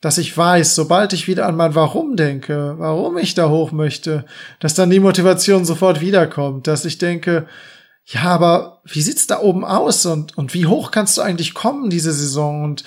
dass 0.00 0.16
ich 0.16 0.34
weiß, 0.34 0.74
sobald 0.74 1.12
ich 1.12 1.28
wieder 1.28 1.44
an 1.46 1.54
mein 1.54 1.74
Warum 1.74 2.16
denke, 2.16 2.76
warum 2.78 3.18
ich 3.18 3.34
da 3.34 3.50
hoch 3.50 3.72
möchte, 3.72 4.24
dass 4.58 4.72
dann 4.72 4.88
die 4.88 5.00
Motivation 5.00 5.66
sofort 5.66 6.00
wiederkommt, 6.00 6.66
dass 6.66 6.86
ich 6.86 6.96
denke, 6.96 7.46
ja, 8.06 8.22
aber 8.22 8.80
wie 8.84 9.02
sieht's 9.02 9.26
da 9.26 9.40
oben 9.40 9.66
aus 9.66 10.06
und, 10.06 10.38
und 10.38 10.54
wie 10.54 10.64
hoch 10.64 10.90
kannst 10.90 11.18
du 11.18 11.22
eigentlich 11.22 11.52
kommen 11.52 11.90
diese 11.90 12.12
Saison 12.12 12.64
und, 12.64 12.84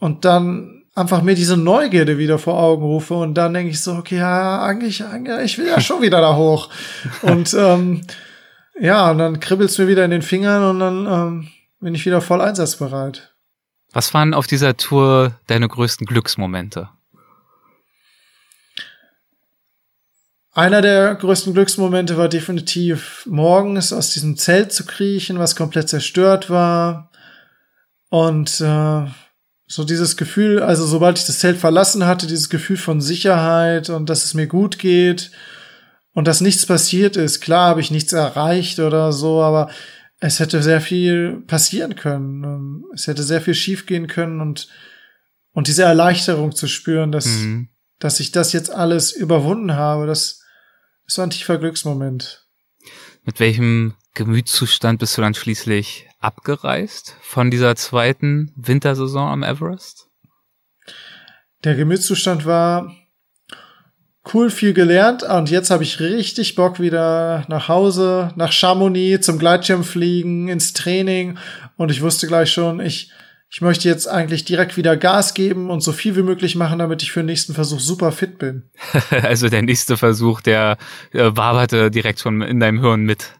und 0.00 0.24
dann 0.24 0.82
einfach 0.96 1.22
mir 1.22 1.36
diese 1.36 1.56
Neugierde 1.56 2.18
wieder 2.18 2.40
vor 2.40 2.58
Augen 2.60 2.82
rufe 2.82 3.14
und 3.14 3.34
dann 3.34 3.54
denke 3.54 3.70
ich 3.70 3.80
so, 3.80 3.92
okay, 3.92 4.18
ja, 4.18 4.60
eigentlich, 4.60 5.04
eigentlich 5.04 5.52
ich 5.52 5.58
will 5.58 5.68
ja 5.68 5.80
schon 5.82 6.02
wieder 6.02 6.20
da 6.20 6.34
hoch 6.34 6.68
und 7.22 7.54
ähm, 7.54 8.02
ja, 8.80 9.10
und 9.10 9.18
dann 9.18 9.40
kribbelt's 9.40 9.78
mir 9.78 9.88
wieder 9.88 10.04
in 10.04 10.10
den 10.10 10.22
Fingern 10.22 10.64
und 10.64 10.80
dann 10.80 11.06
ähm, 11.06 11.48
bin 11.80 11.94
ich 11.94 12.06
wieder 12.06 12.20
voll 12.20 12.40
einsatzbereit. 12.40 13.34
Was 13.92 14.12
waren 14.12 14.34
auf 14.34 14.46
dieser 14.46 14.76
Tour 14.76 15.38
deine 15.46 15.68
größten 15.68 16.06
Glücksmomente? 16.06 16.88
Einer 20.52 20.82
der 20.82 21.14
größten 21.16 21.52
Glücksmomente 21.52 22.16
war 22.16 22.28
definitiv 22.28 23.26
morgens 23.26 23.92
aus 23.92 24.10
diesem 24.10 24.36
Zelt 24.36 24.72
zu 24.72 24.84
kriechen, 24.86 25.38
was 25.38 25.56
komplett 25.56 25.88
zerstört 25.88 26.48
war. 26.48 27.10
Und 28.08 28.60
äh, 28.60 29.06
so 29.66 29.84
dieses 29.84 30.16
Gefühl, 30.16 30.62
also 30.62 30.86
sobald 30.86 31.18
ich 31.18 31.26
das 31.26 31.40
Zelt 31.40 31.58
verlassen 31.58 32.06
hatte, 32.06 32.28
dieses 32.28 32.50
Gefühl 32.50 32.76
von 32.76 33.00
Sicherheit 33.00 33.90
und 33.90 34.08
dass 34.08 34.24
es 34.24 34.34
mir 34.34 34.46
gut 34.46 34.78
geht 34.78 35.32
und 36.14 36.26
dass 36.26 36.40
nichts 36.40 36.64
passiert 36.64 37.16
ist. 37.16 37.40
Klar 37.40 37.68
habe 37.68 37.80
ich 37.80 37.90
nichts 37.90 38.12
erreicht 38.12 38.78
oder 38.78 39.12
so, 39.12 39.42
aber 39.42 39.70
es 40.20 40.40
hätte 40.40 40.62
sehr 40.62 40.80
viel 40.80 41.42
passieren 41.46 41.96
können. 41.96 42.44
Ähm, 42.44 42.84
es 42.94 43.06
hätte 43.06 43.22
sehr 43.22 43.42
viel 43.42 43.54
schiefgehen 43.54 44.06
können 44.06 44.40
und, 44.40 44.68
und 45.52 45.66
diese 45.66 45.82
Erleichterung 45.82 46.54
zu 46.54 46.68
spüren, 46.68 47.12
dass, 47.12 47.26
mhm. 47.26 47.68
dass 47.98 48.20
ich 48.20 48.32
das 48.32 48.52
jetzt 48.52 48.70
alles 48.70 49.12
überwunden 49.12 49.74
habe, 49.74 50.06
das, 50.06 50.42
das 51.06 51.18
war 51.18 51.26
ein 51.26 51.30
tiefer 51.30 51.58
Glücksmoment. 51.58 52.46
Mit 53.24 53.40
welchem 53.40 53.94
Gemütszustand 54.14 55.00
bist 55.00 55.18
du 55.18 55.22
dann 55.22 55.34
schließlich 55.34 56.08
abgereist 56.20 57.16
von 57.22 57.50
dieser 57.50 57.74
zweiten 57.74 58.52
Wintersaison 58.56 59.28
am 59.28 59.42
Everest? 59.42 60.08
Der 61.64 61.74
Gemütszustand 61.74 62.44
war, 62.44 62.94
cool 64.32 64.50
viel 64.50 64.72
gelernt 64.72 65.22
und 65.22 65.50
jetzt 65.50 65.70
habe 65.70 65.82
ich 65.82 66.00
richtig 66.00 66.54
Bock 66.54 66.80
wieder 66.80 67.44
nach 67.48 67.68
Hause, 67.68 68.32
nach 68.36 68.52
Chamonix 68.52 69.26
zum 69.26 69.38
Gleitschirmfliegen, 69.38 70.48
ins 70.48 70.72
Training 70.72 71.38
und 71.76 71.90
ich 71.90 72.00
wusste 72.00 72.26
gleich 72.26 72.52
schon, 72.52 72.80
ich 72.80 73.10
ich 73.54 73.60
möchte 73.60 73.88
jetzt 73.88 74.08
eigentlich 74.08 74.44
direkt 74.44 74.76
wieder 74.76 74.96
Gas 74.96 75.32
geben 75.32 75.70
und 75.70 75.80
so 75.80 75.92
viel 75.92 76.16
wie 76.16 76.24
möglich 76.24 76.56
machen, 76.56 76.80
damit 76.80 77.04
ich 77.04 77.12
für 77.12 77.20
den 77.20 77.26
nächsten 77.26 77.54
Versuch 77.54 77.78
super 77.78 78.10
fit 78.10 78.36
bin. 78.36 78.64
also 79.22 79.48
der 79.48 79.62
nächste 79.62 79.96
Versuch, 79.96 80.40
der 80.40 80.76
äh, 81.12 81.30
waberte 81.34 81.88
direkt 81.92 82.18
schon 82.18 82.42
in 82.42 82.58
deinem 82.58 82.80
Hirn 82.80 83.02
mit. 83.02 83.30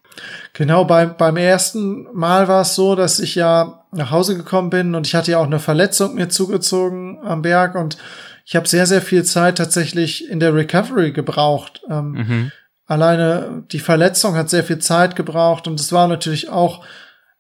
Genau, 0.53 0.85
beim, 0.85 1.16
beim 1.16 1.37
ersten 1.37 2.07
Mal 2.14 2.47
war 2.47 2.62
es 2.62 2.76
so, 2.76 2.95
dass 2.95 3.18
ich 3.18 3.35
ja 3.35 3.85
nach 3.91 4.12
Hause 4.12 4.37
gekommen 4.37 4.70
bin 4.70 4.95
und 4.95 5.05
ich 5.09 5.16
hatte 5.16 5.32
ja 5.32 5.39
auch 5.39 5.47
eine 5.47 5.59
Verletzung 5.59 6.14
mir 6.14 6.28
zugezogen 6.28 7.18
am 7.24 7.43
Berg 7.43 7.74
und 7.74 7.99
ich 8.45 8.57
habe 8.57 8.68
sehr, 8.68 8.86
sehr 8.86 9.03
viel 9.03 9.24
Zeit 9.24 9.59
tatsächlich 9.59 10.28
in 10.28 10.38
der 10.38 10.55
Recovery 10.55 11.12
gebraucht. 11.12 11.82
Ähm, 11.90 12.11
mhm. 12.12 12.53
Alleine 12.86 13.64
die 13.72 13.78
Verletzung 13.78 14.36
hat 14.36 14.51
sehr 14.51 14.64
viel 14.64 14.78
Zeit 14.78 15.16
gebraucht 15.16 15.66
und 15.66 15.80
es 15.80 15.92
war 15.92 16.07
natürlich 16.07 16.51
auch 16.51 16.84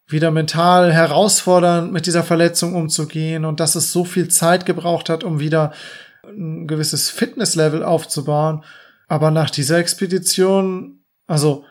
wieder 0.06 0.30
mental 0.30 0.92
herausfordernd, 0.92 1.92
mit 1.92 2.06
dieser 2.06 2.22
Verletzung 2.22 2.74
umzugehen 2.74 3.44
und 3.44 3.60
dass 3.60 3.74
es 3.74 3.92
so 3.92 4.04
viel 4.04 4.28
Zeit 4.28 4.66
gebraucht 4.66 5.08
hat, 5.08 5.24
um 5.24 5.40
wieder 5.40 5.72
ein 6.26 6.66
gewisses 6.66 7.10
Fitnesslevel 7.10 7.82
aufzubauen. 7.82 8.64
Aber 9.06 9.30
nach 9.30 9.50
dieser 9.50 9.78
Expedition, 9.78 11.04
also 11.26 11.64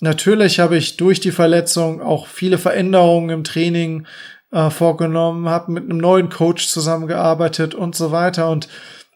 natürlich 0.00 0.60
habe 0.60 0.76
ich 0.76 0.96
durch 0.96 1.20
die 1.20 1.32
Verletzung 1.32 2.00
auch 2.00 2.28
viele 2.28 2.58
Veränderungen 2.58 3.30
im 3.30 3.44
Training 3.44 4.06
äh, 4.52 4.70
vorgenommen, 4.70 5.48
habe 5.48 5.72
mit 5.72 5.84
einem 5.84 5.98
neuen 5.98 6.28
Coach 6.28 6.68
zusammengearbeitet 6.68 7.74
und 7.74 7.94
so 7.94 8.12
weiter. 8.12 8.50
Und 8.50 8.68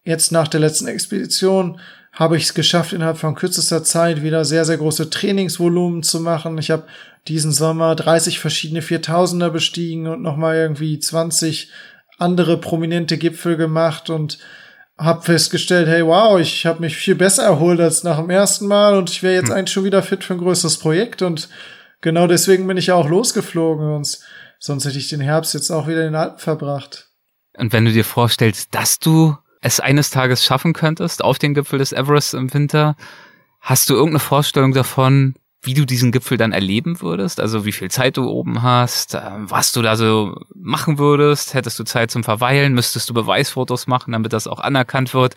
jetzt 0.05 0.33
nach 0.33 0.49
der 0.49 0.61
letzten 0.61 0.87
Expedition 0.87 1.81
habe 2.13 2.37
ich 2.37 2.45
es 2.45 2.55
geschafft, 2.55 2.93
innerhalb 2.93 3.19
von 3.19 3.35
kürzester 3.35 3.83
Zeit 3.83 4.23
wieder 4.23 4.45
sehr, 4.45 4.65
sehr 4.65 4.79
große 4.79 5.11
Trainingsvolumen 5.11 6.03
zu 6.03 6.21
machen. 6.21 6.59
Ich 6.59 6.71
habe 6.71 6.85
diesen 7.27 7.53
Sommer 7.53 7.95
30 7.97 8.39
verschiedene 8.39 8.83
Viertausender 8.83 9.51
bestiegen 9.51 10.07
und 10.07 10.23
nochmal 10.23 10.57
irgendwie 10.57 10.99
20 10.99 11.71
andere 12.19 12.59
prominente 12.59 13.19
Gipfel 13.19 13.57
gemacht 13.57 14.11
und 14.11 14.39
habe 14.97 15.23
festgestellt, 15.23 15.89
hey, 15.89 16.07
wow, 16.07 16.39
ich 16.39 16.67
habe 16.67 16.81
mich 16.81 16.97
viel 16.97 17.17
besser 17.17 17.43
erholt 17.43 17.81
als 17.81 18.05
nach 18.05 18.19
dem 18.19 18.31
ersten 18.31 18.69
Mal 18.69 18.97
und 18.97 19.11
ich 19.11 19.25
wäre 19.25 19.35
jetzt 19.35 19.49
hm. 19.49 19.57
eigentlich 19.57 19.73
schon 19.73 19.85
wieder 19.85 20.03
fit 20.03 20.23
für 20.23 20.35
ein 20.35 20.39
größeres 20.39 20.79
Projekt 20.79 21.23
und 21.23 21.49
genau 22.01 22.29
deswegen 22.29 22.67
bin 22.69 22.77
ich 22.77 22.87
ja 22.87 22.95
auch 22.95 23.09
losgeflogen 23.09 23.93
und 23.93 24.21
Sonst 24.67 24.87
hätte 24.87 24.97
ich 24.97 25.11
den 25.11 25.21
Herbst 25.21 25.53
jetzt 25.53 25.71
auch 25.71 25.89
wieder 25.89 26.07
in 26.07 26.13
den 26.13 26.15
Alpen 26.15 26.39
verbracht. 26.39 27.11
Und 27.59 27.75
wenn 27.75 27.85
du 27.85 27.93
dir 27.93 28.03
vorstellst, 28.03 28.75
dass 28.75 28.99
du 28.99 29.37
es 29.61 29.79
eines 29.79 30.09
Tages 30.09 30.43
schaffen 30.43 30.73
könntest 30.73 31.23
auf 31.23 31.39
den 31.39 31.53
Gipfel 31.53 31.81
des 31.81 31.93
Everest 31.93 32.33
im 32.33 32.55
Winter, 32.55 32.97
hast 33.61 33.91
du 33.91 33.93
irgendeine 33.93 34.21
Vorstellung 34.21 34.73
davon, 34.73 35.35
wie 35.61 35.75
du 35.75 35.85
diesen 35.85 36.13
Gipfel 36.13 36.39
dann 36.39 36.53
erleben 36.53 37.03
würdest? 37.03 37.41
Also 37.41 37.67
wie 37.67 37.73
viel 37.73 37.91
Zeit 37.91 38.17
du 38.17 38.27
oben 38.27 38.63
hast, 38.63 39.15
ähm, 39.15 39.51
was 39.51 39.73
du 39.73 39.83
da 39.83 39.97
so 39.97 40.35
machen 40.55 40.97
würdest? 40.97 41.53
Hättest 41.53 41.79
du 41.79 41.85
Zeit 41.85 42.11
zum 42.11 42.25
Verweilen? 42.25 42.73
Müsstest 42.73 43.11
du 43.11 43.13
Beweisfotos 43.13 43.87
machen, 43.87 44.13
damit 44.13 44.33
das 44.33 44.47
auch 44.47 44.61
anerkannt 44.61 45.13
wird? 45.13 45.35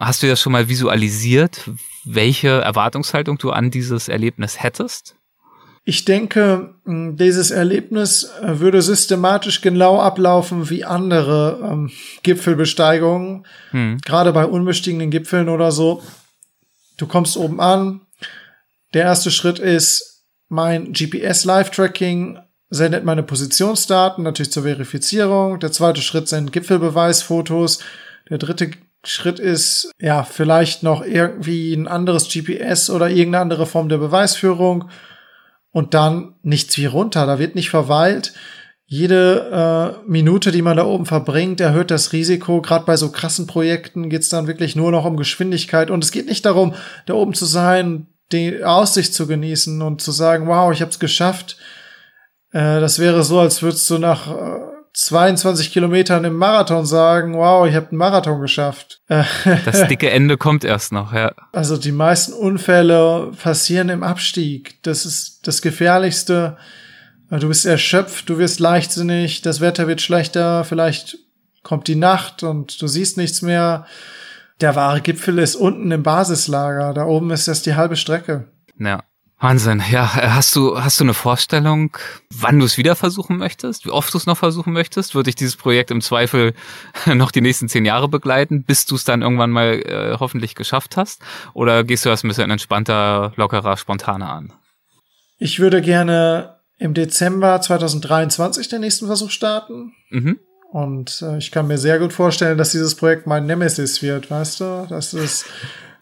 Hast 0.00 0.22
du 0.22 0.26
das 0.26 0.38
schon 0.38 0.52
mal 0.52 0.68
visualisiert, 0.68 1.62
welche 2.04 2.60
Erwartungshaltung 2.60 3.38
du 3.38 3.52
an 3.52 3.70
dieses 3.70 4.08
Erlebnis 4.08 4.62
hättest? 4.62 5.16
Ich 5.88 6.04
denke, 6.04 6.74
dieses 6.84 7.52
Erlebnis 7.52 8.28
äh, 8.42 8.58
würde 8.58 8.82
systematisch 8.82 9.60
genau 9.60 10.00
ablaufen 10.00 10.68
wie 10.68 10.84
andere 10.84 11.60
ähm, 11.62 11.92
Gipfelbesteigungen, 12.24 13.46
hm. 13.70 13.98
gerade 14.04 14.32
bei 14.32 14.46
unbestiegenen 14.46 15.12
Gipfeln 15.12 15.48
oder 15.48 15.70
so. 15.70 16.02
Du 16.96 17.06
kommst 17.06 17.36
oben 17.36 17.60
an. 17.60 18.00
Der 18.94 19.04
erste 19.04 19.30
Schritt 19.30 19.60
ist, 19.60 20.24
mein 20.48 20.92
GPS 20.92 21.44
Live-Tracking 21.44 22.40
sendet 22.68 23.04
meine 23.04 23.22
Positionsdaten 23.22 24.24
natürlich 24.24 24.50
zur 24.50 24.64
Verifizierung. 24.64 25.60
Der 25.60 25.70
zweite 25.70 26.02
Schritt 26.02 26.26
sind 26.26 26.50
Gipfelbeweisfotos. 26.50 27.78
Der 28.28 28.38
dritte 28.38 28.72
Schritt 29.04 29.38
ist, 29.38 29.92
ja, 30.00 30.24
vielleicht 30.24 30.82
noch 30.82 31.04
irgendwie 31.04 31.72
ein 31.74 31.86
anderes 31.86 32.28
GPS 32.28 32.90
oder 32.90 33.08
irgendeine 33.08 33.42
andere 33.42 33.66
Form 33.66 33.88
der 33.88 33.98
Beweisführung 33.98 34.90
und 35.76 35.92
dann 35.92 36.32
nichts 36.42 36.78
wie 36.78 36.86
runter. 36.86 37.26
Da 37.26 37.38
wird 37.38 37.54
nicht 37.54 37.68
verweilt. 37.68 38.32
Jede 38.86 40.00
äh, 40.06 40.10
Minute, 40.10 40.50
die 40.50 40.62
man 40.62 40.78
da 40.78 40.86
oben 40.86 41.04
verbringt, 41.04 41.60
erhöht 41.60 41.90
das 41.90 42.14
Risiko. 42.14 42.62
Gerade 42.62 42.86
bei 42.86 42.96
so 42.96 43.10
krassen 43.10 43.46
Projekten 43.46 44.08
geht 44.08 44.22
es 44.22 44.30
dann 44.30 44.46
wirklich 44.46 44.74
nur 44.74 44.90
noch 44.90 45.04
um 45.04 45.18
Geschwindigkeit. 45.18 45.90
Und 45.90 46.02
es 46.02 46.12
geht 46.12 46.28
nicht 46.28 46.46
darum, 46.46 46.72
da 47.04 47.12
oben 47.12 47.34
zu 47.34 47.44
sein, 47.44 48.06
die 48.32 48.64
Aussicht 48.64 49.12
zu 49.12 49.26
genießen 49.26 49.82
und 49.82 50.00
zu 50.00 50.12
sagen, 50.12 50.46
wow, 50.46 50.72
ich 50.72 50.80
habe 50.80 50.90
es 50.90 50.98
geschafft. 50.98 51.58
Äh, 52.52 52.80
das 52.80 52.98
wäre 52.98 53.22
so, 53.22 53.38
als 53.38 53.60
würdest 53.60 53.90
du 53.90 53.98
nach 53.98 54.28
äh, 54.34 54.60
22 54.96 55.72
Kilometern 55.72 56.24
im 56.24 56.36
Marathon 56.36 56.86
sagen, 56.86 57.34
wow, 57.34 57.68
ich 57.68 57.74
habe 57.74 57.90
einen 57.90 57.98
Marathon 57.98 58.40
geschafft. 58.40 59.02
Das 59.64 59.86
dicke 59.88 60.10
Ende 60.10 60.38
kommt 60.38 60.64
erst 60.64 60.90
noch, 60.90 61.12
ja. 61.12 61.32
Also 61.52 61.76
die 61.76 61.92
meisten 61.92 62.32
Unfälle 62.32 63.30
passieren 63.42 63.90
im 63.90 64.02
Abstieg. 64.02 64.82
Das 64.84 65.04
ist 65.04 65.46
das 65.46 65.60
Gefährlichste. 65.60 66.56
Du 67.28 67.48
bist 67.48 67.66
erschöpft, 67.66 68.30
du 68.30 68.38
wirst 68.38 68.58
leichtsinnig, 68.58 69.42
das 69.42 69.60
Wetter 69.60 69.86
wird 69.86 70.00
schlechter, 70.00 70.64
vielleicht 70.64 71.18
kommt 71.62 71.88
die 71.88 71.96
Nacht 71.96 72.42
und 72.42 72.80
du 72.80 72.86
siehst 72.86 73.18
nichts 73.18 73.42
mehr. 73.42 73.84
Der 74.62 74.76
wahre 74.76 75.02
Gipfel 75.02 75.38
ist 75.38 75.56
unten 75.56 75.90
im 75.90 76.02
Basislager. 76.04 76.94
Da 76.94 77.04
oben 77.04 77.30
ist 77.30 77.48
das 77.48 77.60
die 77.60 77.74
halbe 77.74 77.96
Strecke. 77.96 78.48
Ja. 78.78 79.02
Wahnsinn. 79.38 79.82
Ja, 79.90 80.14
hast 80.14 80.56
du, 80.56 80.82
hast 80.82 80.98
du 80.98 81.04
eine 81.04 81.12
Vorstellung, 81.12 81.94
wann 82.30 82.58
du 82.58 82.64
es 82.64 82.78
wieder 82.78 82.96
versuchen 82.96 83.36
möchtest? 83.36 83.84
Wie 83.84 83.90
oft 83.90 84.12
du 84.14 84.18
es 84.18 84.24
noch 84.24 84.38
versuchen 84.38 84.72
möchtest? 84.72 85.14
Würde 85.14 85.28
ich 85.28 85.36
dieses 85.36 85.56
Projekt 85.56 85.90
im 85.90 86.00
Zweifel 86.00 86.54
noch 87.06 87.30
die 87.30 87.42
nächsten 87.42 87.68
zehn 87.68 87.84
Jahre 87.84 88.08
begleiten, 88.08 88.64
bis 88.64 88.86
du 88.86 88.94
es 88.94 89.04
dann 89.04 89.20
irgendwann 89.20 89.50
mal 89.50 89.74
äh, 89.84 90.16
hoffentlich 90.18 90.54
geschafft 90.54 90.96
hast? 90.96 91.20
Oder 91.52 91.84
gehst 91.84 92.06
du 92.06 92.08
das 92.08 92.24
ein 92.24 92.28
bisschen 92.28 92.50
entspannter, 92.50 93.32
lockerer, 93.36 93.76
spontaner 93.76 94.30
an? 94.30 94.52
Ich 95.38 95.60
würde 95.60 95.82
gerne 95.82 96.56
im 96.78 96.94
Dezember 96.94 97.60
2023 97.60 98.68
den 98.68 98.80
nächsten 98.80 99.06
Versuch 99.06 99.30
starten. 99.30 99.92
Mhm. 100.08 100.38
Und 100.72 101.22
äh, 101.22 101.36
ich 101.36 101.50
kann 101.50 101.66
mir 101.66 101.78
sehr 101.78 101.98
gut 101.98 102.14
vorstellen, 102.14 102.56
dass 102.56 102.72
dieses 102.72 102.94
Projekt 102.94 103.26
mein 103.26 103.44
Nemesis 103.44 104.00
wird, 104.00 104.30
weißt 104.30 104.60
du? 104.60 104.86
Dass 104.88 105.12
es, 105.12 105.44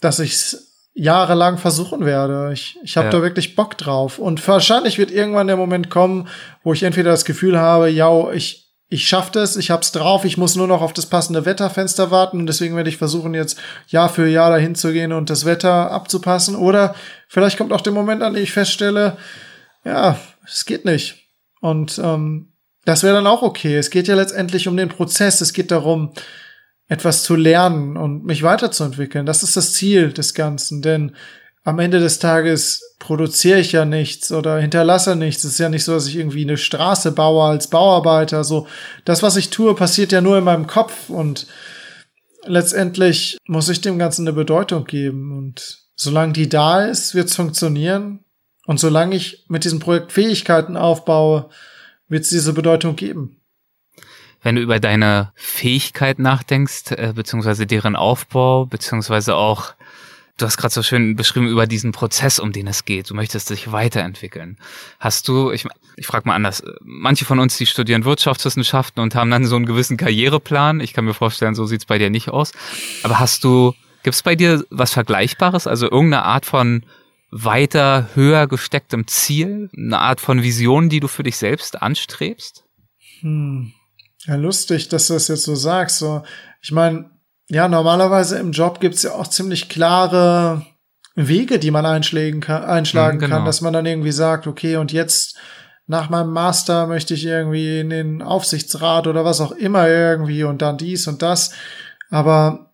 dass 0.01 0.21
ich 0.21 0.57
jahrelang 0.95 1.59
versuchen 1.59 2.05
werde. 2.05 2.51
Ich, 2.53 2.79
ich 2.83 2.97
habe 2.97 3.07
ja. 3.07 3.13
da 3.13 3.23
wirklich 3.23 3.57
Bock 3.57 3.77
drauf. 3.77 4.19
Und 4.19 4.47
wahrscheinlich 4.47 4.99
wird 4.99 5.11
irgendwann 5.11 5.49
der 5.49 5.57
Moment 5.57 5.91
kommen, 5.91 6.29
wo 6.63 6.73
ich 6.73 6.85
entweder 6.85 7.11
das 7.11 7.25
Gefühl 7.25 7.59
habe, 7.59 7.91
ja, 7.91 8.31
ich, 8.31 8.73
ich 8.89 9.09
schaff 9.09 9.31
das, 9.31 9.57
ich 9.57 9.73
hab's 9.73 9.91
drauf, 9.91 10.25
ich 10.25 10.39
muss 10.39 10.55
nur 10.55 10.69
noch 10.69 10.83
auf 10.83 10.93
das 10.93 11.07
passende 11.07 11.45
Wetterfenster 11.45 12.13
warten 12.13 12.39
und 12.39 12.47
deswegen 12.47 12.77
werde 12.77 12.91
ich 12.91 12.97
versuchen, 12.97 13.35
jetzt 13.35 13.59
Jahr 13.89 14.09
für 14.09 14.29
Jahr 14.29 14.51
dahin 14.51 14.77
zu 14.77 14.93
gehen 14.93 15.13
und 15.13 15.31
das 15.31 15.45
Wetter 15.45 15.91
abzupassen. 15.91 16.55
Oder 16.55 16.95
vielleicht 17.29 17.59
kommt 17.59 17.73
auch 17.73 17.81
der 17.81 17.93
Moment 17.93 18.23
an, 18.23 18.35
dem 18.35 18.43
ich 18.45 18.53
feststelle, 18.53 19.17
ja, 19.85 20.17
es 20.47 20.65
geht 20.65 20.85
nicht. 20.85 21.17
Und 21.61 21.99
ähm, 21.99 22.53
das 22.85 23.03
wäre 23.03 23.15
dann 23.15 23.27
auch 23.27 23.43
okay. 23.43 23.77
Es 23.77 23.91
geht 23.91 24.07
ja 24.07 24.15
letztendlich 24.15 24.69
um 24.69 24.77
den 24.77 24.91
Prozess. 24.91 25.41
Es 25.41 25.53
geht 25.53 25.71
darum, 25.71 26.13
etwas 26.89 27.23
zu 27.23 27.35
lernen 27.35 27.97
und 27.97 28.25
mich 28.25 28.43
weiterzuentwickeln. 28.43 29.27
Das 29.27 29.43
ist 29.43 29.57
das 29.57 29.73
Ziel 29.73 30.13
des 30.13 30.35
Ganzen, 30.35 30.83
denn 30.83 31.17
am 31.63 31.79
Ende 31.79 31.99
des 31.99 32.19
Tages 32.19 32.95
produziere 32.99 33.59
ich 33.59 33.73
ja 33.73 33.87
nichts 33.87 34.31
oder 34.31 34.59
hinterlasse 34.59 35.17
nichts. 35.17 35.45
Es 35.45 35.53
ist 35.53 35.59
ja 35.59 35.71
nicht 35.71 35.85
so, 35.85 35.93
dass 35.93 36.07
ich 36.07 36.17
irgendwie 36.17 36.43
eine 36.43 36.59
Straße 36.59 37.13
baue 37.13 37.45
als 37.45 37.69
Bauarbeiter. 37.69 38.45
So, 38.45 38.67
das, 39.07 39.23
was 39.23 39.37
ich 39.37 39.49
tue, 39.49 39.75
passiert 39.75 40.13
ja 40.13 40.21
nur 40.21 40.37
in 40.37 40.45
meinem 40.45 40.67
Kopf 40.67 41.09
und 41.09 41.47
letztendlich 42.45 43.39
muss 43.47 43.71
ich 43.71 43.81
dem 43.81 43.99
Ganzen 43.99 44.29
eine 44.29 44.35
Bedeutung 44.35 44.85
geben 44.85 45.37
und 45.37 45.79
solange 45.97 46.35
die 46.35 46.51
da 46.51 46.85
ist, 46.85 47.15
wird 47.15 47.29
es 47.29 47.37
funktionieren. 47.37 48.21
Und 48.67 48.81
solange 48.81 49.15
ich 49.15 49.45
mit 49.49 49.65
diesem 49.65 49.79
Projekt 49.79 50.13
Fähigkeiten 50.13 50.77
aufbaue, 50.77 51.51
wird 52.09 52.25
es 52.25 52.31
diese 52.31 52.53
Bedeutung 52.53 52.97
geben 52.97 53.41
wenn 54.45 54.57
du 54.57 54.61
über 54.63 54.79
deine 54.79 55.33
Fähigkeit 55.35 56.19
nachdenkst, 56.21 56.93
äh, 56.93 57.13
beziehungsweise 57.15 57.67
deren 57.67 57.97
Aufbau, 57.97 58.67
beziehungsweise 58.67 59.35
auch, 59.35 59.75
du 60.37 60.45
hast 60.45 60.59
gerade 60.59 60.73
so 60.73 60.83
schön 60.83 61.17
beschrieben 61.17 61.49
über 61.49 61.67
diesen 61.67 61.93
Prozess, 61.93 62.39
um 62.39 62.53
den 62.53 62.67
es 62.67 62.85
geht. 62.85 63.09
Du 63.09 63.15
möchtest 63.15 63.49
dich 63.49 63.73
weiterentwickeln. 63.73 64.59
Hast 65.01 65.29
du, 65.29 65.51
ich, 65.51 65.67
ich 65.97 66.07
frage 66.07 66.29
mal 66.29 66.35
anders, 66.35 66.63
manche 66.83 67.25
von 67.25 67.39
uns, 67.39 67.57
die 67.57 67.65
studieren 67.65 68.05
Wirtschaftswissenschaften 68.05 69.03
und 69.03 69.15
haben 69.15 69.31
dann 69.31 69.47
so 69.47 69.57
einen 69.57 69.65
gewissen 69.65 69.97
Karriereplan. 69.97 70.81
Ich 70.81 70.93
kann 70.93 71.07
mir 71.07 71.15
vorstellen, 71.15 71.55
so 71.55 71.65
sieht's 71.65 71.87
bei 71.87 71.97
dir 71.97 72.11
nicht 72.11 72.29
aus. 72.29 72.53
Aber 73.03 73.19
hast 73.19 73.45
du, 73.45 73.73
gibt's 74.03 74.23
bei 74.23 74.37
dir 74.37 74.63
was 74.69 74.93
Vergleichbares? 74.93 75.67
Also 75.67 75.91
irgendeine 75.91 76.25
Art 76.25 76.45
von 76.45 76.85
weiter, 77.31 78.11
höher 78.13 78.47
gestecktem 78.47 79.07
Ziel? 79.07 79.71
Eine 79.75 80.01
Art 80.01 80.21
von 80.21 80.43
Vision, 80.43 80.91
die 80.91 81.01
du 81.01 81.09
für 81.09 81.23
dich 81.23 81.39
selbst 81.39 81.81
anstrebst? 81.81 82.65
Hm. 83.21 83.73
Ja, 84.27 84.37
lustig, 84.37 84.89
dass 84.89 85.09
du 85.09 85.15
das 85.15 85.29
jetzt 85.29 85.45
so 85.45 85.55
sagst. 85.55 85.99
So, 85.99 86.23
ich 86.63 86.73
meine, 86.73 87.11
ja, 87.49 87.69
normalerweise 87.69 88.39
im 88.39 88.53
Job 88.53 88.81
gibt's 88.81 89.03
ja 89.03 89.13
auch 89.13 89.27
ziemlich 89.27 89.69
klare 89.69 90.65
Wege, 91.15 91.59
die 91.59 91.71
man 91.71 91.87
einschlagen 91.87 92.41
kann, 92.41 92.65
einschlagen 92.65 93.19
genau. 93.19 93.37
kann, 93.37 93.45
dass 93.45 93.61
man 93.61 93.73
dann 93.73 93.87
irgendwie 93.87 94.13
sagt, 94.13 94.47
okay, 94.47 94.77
und 94.77 94.93
jetzt 94.93 95.37
nach 95.87 96.09
meinem 96.09 96.33
Master 96.33 96.87
möchte 96.87 97.15
ich 97.15 97.25
irgendwie 97.27 97.81
in 97.81 97.91
den 97.91 98.23
Aufsichtsrat 98.23 99.07
oder 99.07 99.25
was 99.25 99.41
auch 99.41 99.53
immer 99.53 99.89
irgendwie 99.89 100.45
und 100.45 100.63
dann 100.63 100.79
dies 100.79 101.07
und 101.07 101.21
das. 101.21 101.53
Aber 102.11 102.71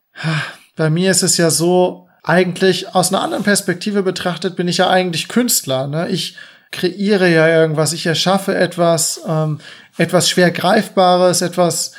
bei 0.77 0.91
mir 0.91 1.11
ist 1.11 1.23
es 1.23 1.37
ja 1.37 1.51
so, 1.51 2.09
eigentlich 2.23 2.95
aus 2.95 3.13
einer 3.13 3.23
anderen 3.23 3.45
Perspektive 3.45 4.03
betrachtet 4.03 4.57
bin 4.57 4.69
ich 4.69 4.79
ja 4.79 4.91
eigentlich 4.91 5.29
Künstler. 5.29 5.87
Ne? 5.87 6.09
Ich 6.09 6.37
kreiere 6.71 7.29
ja 7.29 7.49
irgendwas, 7.49 7.93
ich 7.93 8.07
erschaffe 8.07 8.55
etwas, 8.55 9.21
ähm, 9.27 9.61
etwas 10.01 10.31
schwer 10.31 10.51
greifbares, 10.51 11.43
etwas, 11.43 11.93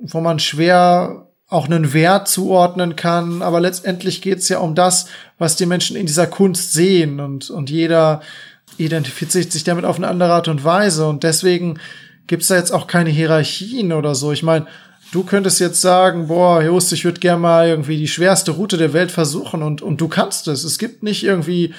wo 0.00 0.20
man 0.20 0.40
schwer 0.40 1.28
auch 1.48 1.66
einen 1.66 1.92
Wert 1.92 2.26
zuordnen 2.26 2.96
kann. 2.96 3.42
Aber 3.42 3.60
letztendlich 3.60 4.22
geht 4.22 4.38
es 4.38 4.48
ja 4.48 4.58
um 4.58 4.74
das, 4.74 5.06
was 5.38 5.54
die 5.54 5.66
Menschen 5.66 5.96
in 5.96 6.06
dieser 6.06 6.26
Kunst 6.26 6.72
sehen 6.72 7.20
und, 7.20 7.50
und 7.50 7.70
jeder 7.70 8.22
identifiziert 8.76 9.52
sich 9.52 9.62
damit 9.62 9.84
auf 9.84 9.98
eine 9.98 10.08
andere 10.08 10.32
Art 10.32 10.48
und 10.48 10.64
Weise. 10.64 11.06
Und 11.06 11.22
deswegen 11.22 11.78
gibt's 12.26 12.48
da 12.48 12.56
jetzt 12.56 12.72
auch 12.72 12.88
keine 12.88 13.10
Hierarchien 13.10 13.92
oder 13.92 14.16
so. 14.16 14.32
Ich 14.32 14.42
meine, 14.42 14.66
du 15.12 15.22
könntest 15.22 15.60
jetzt 15.60 15.80
sagen, 15.80 16.26
boah, 16.26 16.60
Just, 16.60 16.92
ich 16.92 17.04
würde 17.04 17.20
gerne 17.20 17.40
mal 17.40 17.68
irgendwie 17.68 17.98
die 17.98 18.08
schwerste 18.08 18.50
Route 18.50 18.78
der 18.78 18.92
Welt 18.92 19.12
versuchen 19.12 19.62
und, 19.62 19.80
und 19.80 20.00
du 20.00 20.08
kannst 20.08 20.48
es. 20.48 20.64
Es 20.64 20.76
gibt 20.80 21.04
nicht 21.04 21.22
irgendwie 21.22 21.72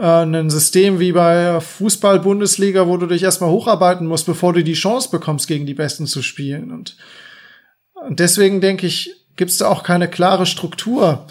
äh, 0.00 0.24
ein 0.24 0.48
System 0.48 0.98
wie 0.98 1.12
bei 1.12 1.60
Fußball-Bundesliga, 1.60 2.86
wo 2.86 2.96
du 2.96 3.06
dich 3.06 3.22
erstmal 3.22 3.50
hocharbeiten 3.50 4.06
musst, 4.06 4.24
bevor 4.24 4.54
du 4.54 4.64
die 4.64 4.72
Chance 4.72 5.10
bekommst, 5.10 5.46
gegen 5.46 5.66
die 5.66 5.74
Besten 5.74 6.06
zu 6.06 6.22
spielen. 6.22 6.72
Und, 6.72 6.96
und 7.92 8.18
deswegen 8.18 8.62
denke 8.62 8.86
ich, 8.86 9.14
gibt 9.36 9.50
es 9.50 9.58
da 9.58 9.68
auch 9.68 9.82
keine 9.82 10.08
klare 10.08 10.46
Struktur, 10.46 11.26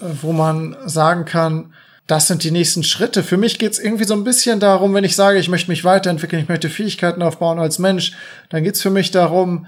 äh, 0.00 0.04
wo 0.20 0.32
man 0.32 0.76
sagen 0.84 1.24
kann, 1.24 1.72
das 2.06 2.26
sind 2.26 2.44
die 2.44 2.50
nächsten 2.50 2.82
Schritte. 2.82 3.22
Für 3.22 3.38
mich 3.38 3.58
geht 3.58 3.72
es 3.72 3.78
irgendwie 3.78 4.04
so 4.04 4.14
ein 4.14 4.24
bisschen 4.24 4.60
darum, 4.60 4.92
wenn 4.92 5.04
ich 5.04 5.16
sage, 5.16 5.38
ich 5.38 5.48
möchte 5.48 5.70
mich 5.70 5.84
weiterentwickeln, 5.84 6.42
ich 6.42 6.48
möchte 6.48 6.68
Fähigkeiten 6.68 7.22
aufbauen 7.22 7.58
als 7.58 7.78
Mensch, 7.78 8.12
dann 8.50 8.62
geht 8.62 8.74
es 8.74 8.82
für 8.82 8.90
mich 8.90 9.10
darum, 9.10 9.66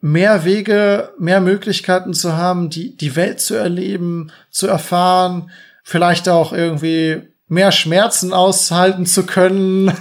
mehr 0.00 0.44
Wege, 0.44 1.14
mehr 1.18 1.40
Möglichkeiten 1.40 2.12
zu 2.12 2.36
haben, 2.36 2.68
die, 2.68 2.96
die 2.96 3.16
Welt 3.16 3.40
zu 3.40 3.54
erleben, 3.54 4.30
zu 4.50 4.66
erfahren, 4.66 5.50
vielleicht 5.82 6.28
auch 6.28 6.52
irgendwie 6.52 7.22
mehr 7.48 7.72
Schmerzen 7.72 8.32
aushalten 8.32 9.06
zu 9.06 9.24
können. 9.24 9.92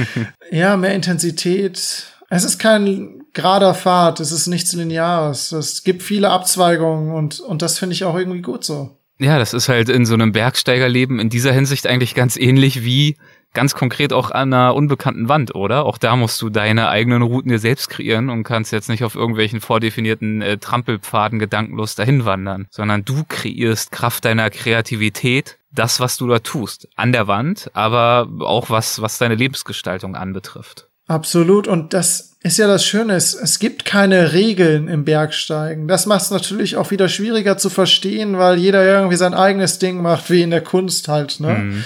ja, 0.50 0.76
mehr 0.76 0.94
Intensität. 0.94 2.04
Es 2.28 2.44
ist 2.44 2.58
kein 2.58 3.24
gerader 3.32 3.74
Pfad, 3.74 4.20
es 4.20 4.32
ist 4.32 4.46
nichts 4.46 4.72
Lineares. 4.72 5.52
Es 5.52 5.82
gibt 5.82 6.02
viele 6.02 6.30
Abzweigungen 6.30 7.12
und, 7.12 7.40
und 7.40 7.62
das 7.62 7.78
finde 7.78 7.94
ich 7.94 8.04
auch 8.04 8.16
irgendwie 8.16 8.42
gut 8.42 8.64
so. 8.64 8.96
Ja, 9.18 9.38
das 9.38 9.52
ist 9.52 9.68
halt 9.68 9.88
in 9.88 10.06
so 10.06 10.14
einem 10.14 10.32
Bergsteigerleben 10.32 11.18
in 11.18 11.28
dieser 11.28 11.52
Hinsicht 11.52 11.86
eigentlich 11.86 12.14
ganz 12.14 12.36
ähnlich 12.36 12.84
wie 12.84 13.16
ganz 13.52 13.74
konkret 13.74 14.12
auch 14.12 14.30
an 14.30 14.52
einer 14.52 14.74
unbekannten 14.74 15.28
Wand, 15.28 15.54
oder? 15.54 15.84
Auch 15.84 15.98
da 15.98 16.16
musst 16.16 16.40
du 16.40 16.50
deine 16.50 16.88
eigenen 16.88 17.22
Routen 17.22 17.50
dir 17.50 17.58
selbst 17.58 17.90
kreieren 17.90 18.30
und 18.30 18.44
kannst 18.44 18.72
jetzt 18.72 18.88
nicht 18.88 19.04
auf 19.04 19.16
irgendwelchen 19.16 19.60
vordefinierten 19.60 20.40
äh, 20.40 20.58
Trampelpfaden 20.58 21.38
gedankenlos 21.38 21.96
dahin 21.96 22.24
wandern, 22.24 22.66
sondern 22.70 23.04
du 23.04 23.24
kreierst 23.28 23.92
Kraft 23.92 24.24
deiner 24.24 24.50
Kreativität 24.50 25.58
das, 25.72 26.00
was 26.00 26.16
du 26.16 26.26
da 26.26 26.38
tust, 26.40 26.88
an 26.96 27.12
der 27.12 27.26
Wand, 27.26 27.70
aber 27.74 28.28
auch 28.40 28.70
was, 28.70 29.00
was 29.00 29.18
deine 29.18 29.34
Lebensgestaltung 29.34 30.16
anbetrifft. 30.16 30.88
Absolut. 31.06 31.66
Und 31.66 31.92
das 31.92 32.36
ist 32.42 32.58
ja 32.58 32.68
das 32.68 32.84
Schöne. 32.84 33.14
Es, 33.14 33.34
es 33.34 33.58
gibt 33.58 33.84
keine 33.84 34.32
Regeln 34.32 34.86
im 34.86 35.04
Bergsteigen. 35.04 35.88
Das 35.88 36.06
macht 36.06 36.22
es 36.22 36.30
natürlich 36.30 36.76
auch 36.76 36.90
wieder 36.92 37.08
schwieriger 37.08 37.58
zu 37.58 37.68
verstehen, 37.68 38.38
weil 38.38 38.58
jeder 38.58 38.84
irgendwie 38.84 39.16
sein 39.16 39.34
eigenes 39.34 39.80
Ding 39.80 40.00
macht, 40.02 40.30
wie 40.30 40.42
in 40.42 40.50
der 40.50 40.62
Kunst 40.62 41.08
halt. 41.08 41.40
Ne? 41.40 41.54
Mhm. 41.54 41.84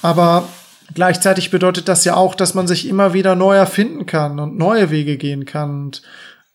Aber 0.00 0.48
gleichzeitig 0.94 1.50
bedeutet 1.50 1.88
das 1.88 2.04
ja 2.04 2.16
auch, 2.16 2.34
dass 2.34 2.54
man 2.54 2.66
sich 2.66 2.88
immer 2.88 3.12
wieder 3.12 3.34
neu 3.34 3.54
erfinden 3.54 4.06
kann 4.06 4.40
und 4.40 4.56
neue 4.56 4.90
Wege 4.90 5.18
gehen 5.18 5.44
kann 5.44 5.84
und 5.84 6.02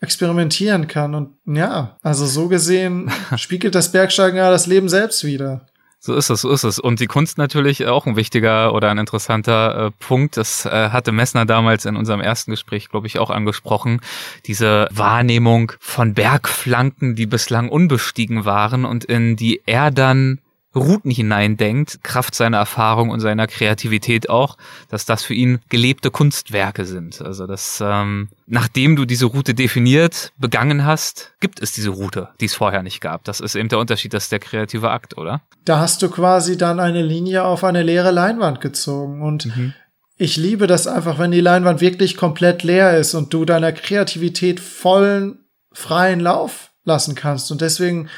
experimentieren 0.02 0.88
kann. 0.88 1.14
Und 1.14 1.36
ja, 1.46 1.96
also 2.02 2.26
so 2.26 2.48
gesehen 2.48 3.12
spiegelt 3.38 3.76
das 3.76 3.92
Bergsteigen 3.92 4.38
ja 4.38 4.50
das 4.50 4.66
Leben 4.66 4.90
selbst 4.90 5.24
wieder. 5.24 5.68
So 6.02 6.16
ist 6.16 6.30
es, 6.30 6.42
so 6.42 6.50
ist 6.50 6.64
es. 6.64 6.80
Und 6.80 7.02
die 7.02 7.08
Kunst 7.08 7.38
natürlich 7.38 7.86
auch 7.86 8.06
ein 8.06 8.16
wichtiger 8.16 8.74
oder 8.74 8.90
ein 8.90 8.98
interessanter 8.98 9.88
äh, 9.88 9.92
Punkt. 10.00 10.38
Das 10.38 10.66
äh, 10.66 10.90
hatte 10.92 11.12
Messner 11.12 11.46
damals 11.46 11.84
in 11.84 11.98
unserem 11.98 12.22
ersten 12.22 12.52
Gespräch, 12.52 12.88
glaube 12.90 13.08
ich, 13.08 13.20
auch 13.20 13.30
angesprochen. 13.30 14.00
Diese 14.46 14.88
Wahrnehmung 14.92 15.74
von 15.82 16.14
Bergflanken, 16.14 17.16
die 17.16 17.26
bislang 17.26 17.68
unbestiegen 17.68 18.46
waren 18.46 18.86
und 18.86 19.04
in 19.04 19.36
die 19.36 19.62
er 19.66 19.92
dann 19.92 20.40
Routen 20.76 21.10
hineindenkt, 21.10 22.04
Kraft 22.04 22.36
seiner 22.36 22.58
Erfahrung 22.58 23.10
und 23.10 23.20
seiner 23.20 23.48
Kreativität 23.48 24.30
auch, 24.30 24.58
dass 24.90 25.06
das 25.06 25.24
für 25.24 25.34
ihn 25.34 25.60
gelebte 25.70 26.12
Kunstwerke 26.12 26.86
sind. 26.86 27.22
Also 27.22 27.48
dass 27.48 27.82
ähm, 27.84 28.30
nachdem 28.46 28.96
du 28.96 29.06
diese 29.06 29.26
Route 29.26 29.54
definiert, 29.54 30.32
begangen 30.38 30.86
hast, 30.86 31.34
gibt 31.40 31.62
es 31.62 31.72
diese 31.72 31.90
Route, 31.90 32.30
die 32.40 32.46
es 32.46 32.54
vorher 32.54 32.84
nicht 32.84 33.02
gab. 33.02 33.24
Das 33.24 33.40
ist 33.40 33.56
eben 33.56 33.70
der 33.70 33.80
Unterschied, 33.80 34.14
das 34.14 34.24
ist 34.24 34.32
der 34.32 34.40
kreative 34.40 34.92
Akt, 34.92 35.18
oder? 35.18 35.42
Da 35.66 35.80
hast 35.80 36.02
du 36.02 36.10
quasi 36.10 36.58
dann 36.58 36.80
eine 36.80 37.02
Linie 37.02 37.44
auf 37.44 37.64
eine 37.64 37.82
leere 37.82 38.12
Leinwand 38.12 38.62
gezogen 38.62 39.22
und 39.22 39.46
mhm. 39.48 39.74
Ich 40.22 40.36
liebe 40.36 40.68
das 40.68 40.86
einfach, 40.86 41.18
wenn 41.18 41.32
die 41.32 41.40
Leinwand 41.40 41.80
wirklich 41.80 42.18
komplett 42.18 42.64
leer 42.64 42.98
ist 42.98 43.14
und 43.14 43.34
du 43.34 43.46
deiner 43.46 43.72
Kreativität 43.72 44.60
vollen, 44.60 45.46
freien 45.72 46.20
Lauf 46.20 46.74
lassen 46.84 47.16
kannst. 47.16 47.54
Und 47.54 47.62
deswegen 47.62 48.10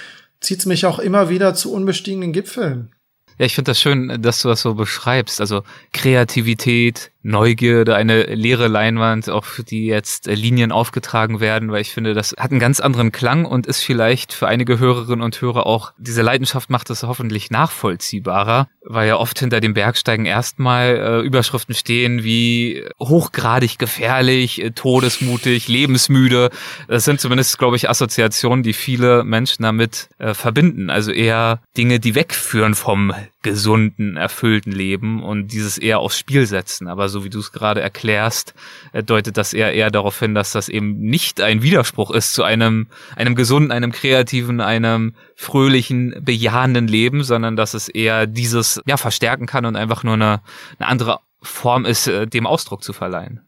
zieht's 0.41 0.65
mich 0.65 0.85
auch 0.85 0.99
immer 0.99 1.29
wieder 1.29 1.53
zu 1.53 1.71
unbestiegenen 1.71 2.33
Gipfeln. 2.33 2.93
Ja, 3.37 3.45
ich 3.45 3.55
finde 3.55 3.71
das 3.71 3.79
schön, 3.79 4.21
dass 4.21 4.41
du 4.41 4.49
das 4.49 4.61
so 4.61 4.75
beschreibst. 4.75 5.39
Also 5.39 5.63
Kreativität, 5.93 7.11
Neugierde, 7.24 7.95
eine 7.95 8.24
leere 8.24 8.67
Leinwand, 8.67 9.30
für 9.43 9.63
die 9.63 9.86
jetzt 9.86 10.28
äh, 10.28 10.34
Linien 10.34 10.72
aufgetragen 10.72 11.39
werden, 11.39 11.72
weil 11.72 11.82
ich 11.82 11.91
finde, 11.91 12.13
das 12.13 12.36
hat 12.38 12.51
einen 12.51 12.59
ganz 12.59 12.80
anderen 12.80 13.11
Klang 13.11 13.45
und 13.45 13.67
ist 13.67 13.82
vielleicht 13.82 14.34
für 14.34 14.47
einige 14.47 14.80
Hörerinnen 14.80 15.22
und 15.22 15.39
Hörer 15.41 15.65
auch, 15.65 15.93
diese 15.97 16.22
Leidenschaft 16.22 16.69
macht 16.69 16.89
es 16.89 17.03
hoffentlich 17.03 17.51
nachvollziehbarer, 17.51 18.67
weil 18.84 19.07
ja 19.07 19.17
oft 19.17 19.38
hinter 19.39 19.59
dem 19.59 19.74
Bergsteigen 19.74 20.26
erstmal 20.26 20.95
äh, 20.95 21.19
Überschriften 21.19 21.76
stehen 21.76 22.24
wie 22.24 22.84
hochgradig 22.99 23.78
gefährlich, 23.78 24.61
äh, 24.61 24.72
todesmutig, 24.72 25.67
lebensmüde. 25.67 26.49
Das 26.88 27.05
sind 27.05 27.19
zumindest, 27.19 27.59
glaube 27.59 27.76
ich, 27.76 27.89
Assoziationen, 27.89 28.63
die 28.63 28.74
viele 28.74 29.24
Menschen 29.24 29.63
damit 29.63 30.09
äh, 30.17 30.34
verbinden. 30.34 30.89
Also 30.89 31.11
eher 31.11 31.61
Dinge, 31.78 31.99
die 31.99 32.15
wegführen 32.15 32.76
vom 32.76 33.13
gesunden, 33.41 34.17
erfüllten 34.17 34.71
Leben 34.71 35.23
und 35.23 35.47
dieses 35.47 35.77
eher 35.77 35.99
aufs 35.99 36.17
Spiel 36.17 36.45
setzen. 36.45 36.87
Aber 36.87 37.09
so 37.09 37.23
wie 37.23 37.29
du 37.29 37.39
es 37.39 37.51
gerade 37.51 37.81
erklärst, 37.81 38.53
äh, 38.93 39.03
deutet 39.03 39.37
das 39.37 39.53
eher 39.53 39.73
eher 39.73 39.89
darauf 39.89 40.19
hin, 40.19 40.35
dass 40.35 40.51
das 40.51 40.69
eben 40.69 40.99
nicht 40.99 41.41
ein 41.41 41.63
Widerspruch 41.63 42.11
ist 42.11 42.33
zu 42.33 42.43
einem, 42.43 42.87
einem 43.15 43.35
gesunden, 43.35 43.71
einem 43.71 43.91
kreativen, 43.91 44.61
einem 44.61 45.15
fröhlichen, 45.35 46.15
bejahenden 46.23 46.87
Leben, 46.87 47.23
sondern 47.23 47.55
dass 47.55 47.73
es 47.73 47.89
eher 47.89 48.27
dieses, 48.27 48.81
ja, 48.85 48.97
verstärken 48.97 49.47
kann 49.47 49.65
und 49.65 49.75
einfach 49.75 50.03
nur 50.03 50.13
eine, 50.13 50.41
eine 50.77 50.87
andere 50.87 51.19
Form 51.41 51.85
ist, 51.85 52.07
äh, 52.07 52.27
dem 52.27 52.45
Ausdruck 52.45 52.83
zu 52.83 52.93
verleihen. 52.93 53.41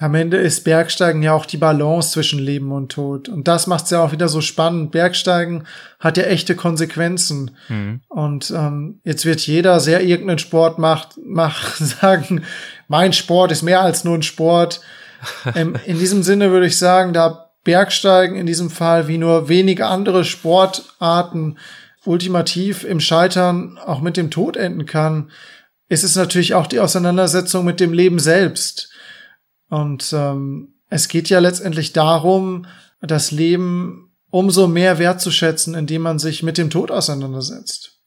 Am 0.00 0.14
Ende 0.14 0.36
ist 0.36 0.62
Bergsteigen 0.62 1.24
ja 1.24 1.32
auch 1.32 1.44
die 1.44 1.56
Balance 1.56 2.12
zwischen 2.12 2.38
Leben 2.38 2.70
und 2.70 2.92
Tod. 2.92 3.28
Und 3.28 3.48
das 3.48 3.66
macht 3.66 3.84
es 3.84 3.90
ja 3.90 4.00
auch 4.00 4.12
wieder 4.12 4.28
so 4.28 4.40
spannend. 4.40 4.92
Bergsteigen 4.92 5.64
hat 5.98 6.16
ja 6.16 6.22
echte 6.22 6.54
Konsequenzen. 6.54 7.56
Mhm. 7.68 8.00
Und 8.08 8.52
ähm, 8.52 9.00
jetzt 9.02 9.24
wird 9.24 9.40
jeder, 9.40 9.80
sehr 9.80 10.04
irgendeinen 10.04 10.38
Sport 10.38 10.78
macht, 10.78 11.18
macht, 11.24 11.76
sagen, 11.78 12.44
mein 12.86 13.12
Sport 13.12 13.50
ist 13.50 13.62
mehr 13.62 13.80
als 13.80 14.04
nur 14.04 14.14
ein 14.14 14.22
Sport. 14.22 14.80
ähm, 15.56 15.74
in 15.84 15.98
diesem 15.98 16.22
Sinne 16.22 16.52
würde 16.52 16.66
ich 16.66 16.78
sagen, 16.78 17.12
da 17.12 17.50
Bergsteigen 17.64 18.36
in 18.36 18.46
diesem 18.46 18.70
Fall 18.70 19.08
wie 19.08 19.18
nur 19.18 19.48
wenige 19.48 19.86
andere 19.86 20.24
Sportarten 20.24 21.58
ultimativ 22.04 22.84
im 22.84 23.00
Scheitern 23.00 23.78
auch 23.84 24.00
mit 24.00 24.16
dem 24.16 24.30
Tod 24.30 24.56
enden 24.56 24.86
kann, 24.86 25.32
ist 25.88 26.04
es 26.04 26.14
natürlich 26.14 26.54
auch 26.54 26.68
die 26.68 26.78
Auseinandersetzung 26.78 27.64
mit 27.64 27.80
dem 27.80 27.92
Leben 27.92 28.20
selbst. 28.20 28.90
Und 29.68 30.12
ähm, 30.12 30.74
es 30.88 31.08
geht 31.08 31.28
ja 31.28 31.38
letztendlich 31.38 31.92
darum, 31.92 32.66
das 33.00 33.30
Leben 33.30 34.10
umso 34.30 34.66
mehr 34.66 34.98
wertzuschätzen, 34.98 35.74
indem 35.74 36.02
man 36.02 36.18
sich 36.18 36.42
mit 36.42 36.58
dem 36.58 36.70
Tod 36.70 36.90
auseinandersetzt. 36.90 37.98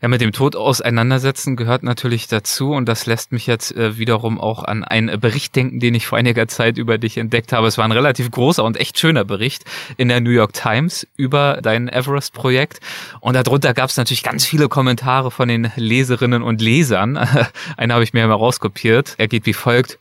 Ja, 0.00 0.06
mit 0.06 0.20
dem 0.20 0.30
Tod 0.30 0.54
auseinandersetzen 0.54 1.56
gehört 1.56 1.82
natürlich 1.82 2.28
dazu 2.28 2.70
und 2.70 2.88
das 2.88 3.06
lässt 3.06 3.32
mich 3.32 3.48
jetzt 3.48 3.74
äh, 3.74 3.98
wiederum 3.98 4.40
auch 4.40 4.62
an 4.62 4.84
einen 4.84 5.18
Bericht 5.18 5.56
denken, 5.56 5.80
den 5.80 5.92
ich 5.96 6.06
vor 6.06 6.16
einiger 6.18 6.46
Zeit 6.46 6.78
über 6.78 6.98
dich 6.98 7.18
entdeckt 7.18 7.52
habe. 7.52 7.66
Es 7.66 7.78
war 7.78 7.84
ein 7.84 7.90
relativ 7.90 8.30
großer 8.30 8.62
und 8.62 8.76
echt 8.76 8.96
schöner 8.96 9.24
Bericht 9.24 9.64
in 9.96 10.06
der 10.06 10.20
New 10.20 10.30
York 10.30 10.52
Times 10.52 11.04
über 11.16 11.58
dein 11.62 11.88
Everest-Projekt 11.88 12.78
und 13.20 13.34
darunter 13.34 13.74
gab 13.74 13.90
es 13.90 13.96
natürlich 13.96 14.22
ganz 14.22 14.46
viele 14.46 14.68
Kommentare 14.68 15.32
von 15.32 15.48
den 15.48 15.72
Leserinnen 15.74 16.44
und 16.44 16.62
Lesern. 16.62 17.16
Einen 17.76 17.92
habe 17.92 18.04
ich 18.04 18.12
mir 18.12 18.24
mal 18.28 18.34
rauskopiert. 18.34 19.16
Er 19.18 19.26
geht 19.26 19.46
wie 19.46 19.52
folgt. 19.52 19.98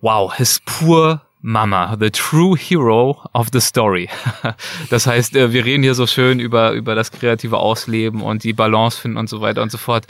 Wow, 0.00 0.32
his 0.34 0.60
poor 0.64 1.20
Mama, 1.42 1.96
the 1.98 2.10
true 2.10 2.54
hero 2.54 3.18
of 3.32 3.48
the 3.52 3.60
story. 3.60 4.08
Das 4.90 5.06
heißt, 5.06 5.36
äh, 5.36 5.52
wir 5.52 5.64
reden 5.64 5.82
hier 5.82 5.94
so 5.94 6.06
schön 6.06 6.38
über, 6.40 6.72
über 6.72 6.94
das 6.94 7.12
kreative 7.12 7.58
Ausleben 7.58 8.20
und 8.20 8.44
die 8.44 8.52
Balance 8.52 9.00
finden 9.00 9.16
und 9.16 9.28
so 9.28 9.40
weiter 9.40 9.62
und 9.62 9.70
so 9.70 9.78
fort. 9.78 10.06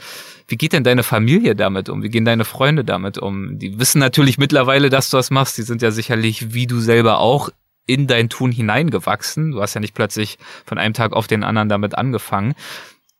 Wie 0.47 0.57
geht 0.57 0.73
denn 0.73 0.83
deine 0.83 1.03
Familie 1.03 1.55
damit 1.55 1.87
um? 1.87 2.03
Wie 2.03 2.09
gehen 2.09 2.25
deine 2.25 2.43
Freunde 2.43 2.83
damit 2.83 3.17
um? 3.17 3.59
Die 3.59 3.79
wissen 3.79 3.99
natürlich 3.99 4.37
mittlerweile, 4.37 4.89
dass 4.89 5.09
du 5.09 5.17
das 5.17 5.31
machst. 5.31 5.57
Die 5.57 5.63
sind 5.63 5.81
ja 5.81 5.91
sicherlich, 5.91 6.53
wie 6.53 6.67
du 6.67 6.79
selber 6.79 7.19
auch, 7.19 7.49
in 7.87 8.07
dein 8.07 8.29
Tun 8.29 8.51
hineingewachsen. 8.51 9.51
Du 9.51 9.61
hast 9.61 9.73
ja 9.73 9.81
nicht 9.81 9.93
plötzlich 9.93 10.37
von 10.65 10.77
einem 10.77 10.93
Tag 10.93 11.13
auf 11.13 11.27
den 11.27 11.43
anderen 11.43 11.69
damit 11.69 11.97
angefangen. 11.97 12.53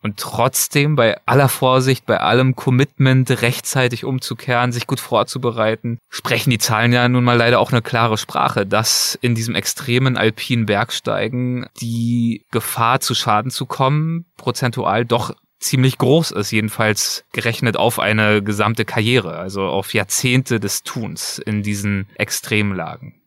Und 0.04 0.18
trotzdem 0.18 0.96
bei 0.96 1.20
aller 1.28 1.48
Vorsicht, 1.48 2.08
bei 2.08 2.20
allem 2.20 2.56
Commitment, 2.56 3.30
rechtzeitig 3.42 4.04
umzukehren, 4.04 4.72
sich 4.72 4.88
gut 4.88 5.00
vorzubereiten, 5.00 6.00
sprechen 6.10 6.50
die 6.50 6.58
Zahlen 6.58 6.92
ja 6.92 7.08
nun 7.08 7.24
mal 7.24 7.38
leider 7.38 7.60
auch 7.60 7.72
eine 7.72 7.84
klare 7.84 8.18
Sprache, 8.18 8.66
dass 8.66 9.18
in 9.22 9.36
diesem 9.36 9.54
extremen 9.54 10.18
alpinen 10.18 10.66
Bergsteigen 10.66 11.68
die 11.80 12.46
Gefahr 12.52 13.00
zu 13.00 13.14
Schaden 13.14 13.52
zu 13.52 13.68
kommen, 13.68 14.26
prozentual 14.38 15.06
doch 15.06 15.36
ziemlich 15.60 16.00
groß 16.00 16.32
ist, 16.32 16.52
jedenfalls 16.52 17.24
gerechnet 17.32 17.78
auf 17.78 18.00
eine 18.00 18.42
gesamte 18.42 18.84
Karriere, 18.84 19.38
also 19.38 19.64
auf 19.64 19.94
Jahrzehnte 19.94 20.60
des 20.60 20.82
Tuns 20.82 21.38
in 21.38 21.62
diesen 21.62 22.08
Extremlagen. 22.16 23.22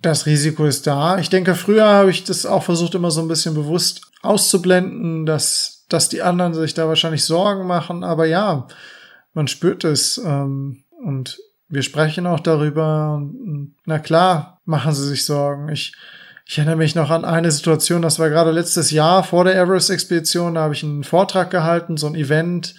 Das 0.00 0.26
Risiko 0.26 0.66
ist 0.66 0.86
da. 0.86 1.18
Ich 1.18 1.30
denke, 1.30 1.54
früher 1.54 1.86
habe 1.86 2.10
ich 2.10 2.24
das 2.24 2.46
auch 2.46 2.62
versucht, 2.62 2.94
immer 2.94 3.10
so 3.10 3.20
ein 3.20 3.28
bisschen 3.28 3.54
bewusst 3.54 4.12
auszublenden, 4.24 5.26
dass, 5.26 5.84
dass 5.88 6.08
die 6.08 6.22
anderen 6.22 6.54
sich 6.54 6.74
da 6.74 6.88
wahrscheinlich 6.88 7.24
Sorgen 7.24 7.66
machen. 7.66 8.04
Aber 8.04 8.26
ja, 8.26 8.66
man 9.32 9.48
spürt 9.48 9.84
es. 9.84 10.18
Ähm, 10.18 10.84
und 11.04 11.38
wir 11.68 11.82
sprechen 11.82 12.26
auch 12.26 12.40
darüber. 12.40 13.14
Und, 13.14 13.74
na 13.84 13.98
klar, 13.98 14.60
machen 14.64 14.94
sie 14.94 15.06
sich 15.06 15.24
Sorgen. 15.26 15.68
Ich, 15.68 15.94
ich 16.46 16.58
erinnere 16.58 16.76
mich 16.76 16.94
noch 16.94 17.10
an 17.10 17.24
eine 17.24 17.50
Situation, 17.50 18.02
das 18.02 18.18
war 18.18 18.28
gerade 18.28 18.50
letztes 18.50 18.90
Jahr 18.90 19.24
vor 19.24 19.44
der 19.44 19.56
Everest-Expedition. 19.56 20.54
Da 20.54 20.62
habe 20.62 20.74
ich 20.74 20.82
einen 20.82 21.04
Vortrag 21.04 21.50
gehalten, 21.50 21.96
so 21.96 22.06
ein 22.06 22.14
Event. 22.14 22.74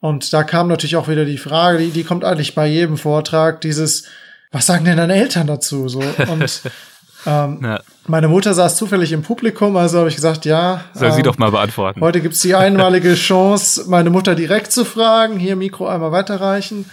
Und 0.00 0.32
da 0.32 0.44
kam 0.44 0.68
natürlich 0.68 0.96
auch 0.96 1.08
wieder 1.08 1.24
die 1.24 1.38
Frage, 1.38 1.78
die, 1.78 1.90
die 1.90 2.04
kommt 2.04 2.24
eigentlich 2.24 2.54
bei 2.54 2.66
jedem 2.66 2.96
Vortrag, 2.96 3.60
dieses, 3.60 4.04
was 4.50 4.66
sagen 4.66 4.84
denn 4.84 4.96
deine 4.96 5.14
Eltern 5.14 5.46
dazu? 5.46 5.88
So 5.88 6.00
und 6.00 6.62
ähm, 7.26 7.60
ja. 7.62 7.80
Meine 8.10 8.28
Mutter 8.28 8.52
saß 8.52 8.76
zufällig 8.76 9.12
im 9.12 9.22
Publikum, 9.22 9.76
also 9.76 9.98
habe 9.98 10.08
ich 10.08 10.16
gesagt, 10.16 10.44
ja. 10.44 10.84
Soll 10.94 11.08
ähm, 11.08 11.14
sie 11.14 11.22
doch 11.22 11.38
mal 11.38 11.50
beantworten. 11.50 12.00
Heute 12.00 12.20
gibt's 12.20 12.40
die 12.40 12.54
einmalige 12.54 13.14
Chance, 13.14 13.84
meine 13.88 14.10
Mutter 14.10 14.34
direkt 14.34 14.72
zu 14.72 14.84
fragen. 14.84 15.38
Hier 15.38 15.56
Mikro 15.56 15.86
einmal 15.86 16.12
weiterreichen. 16.12 16.90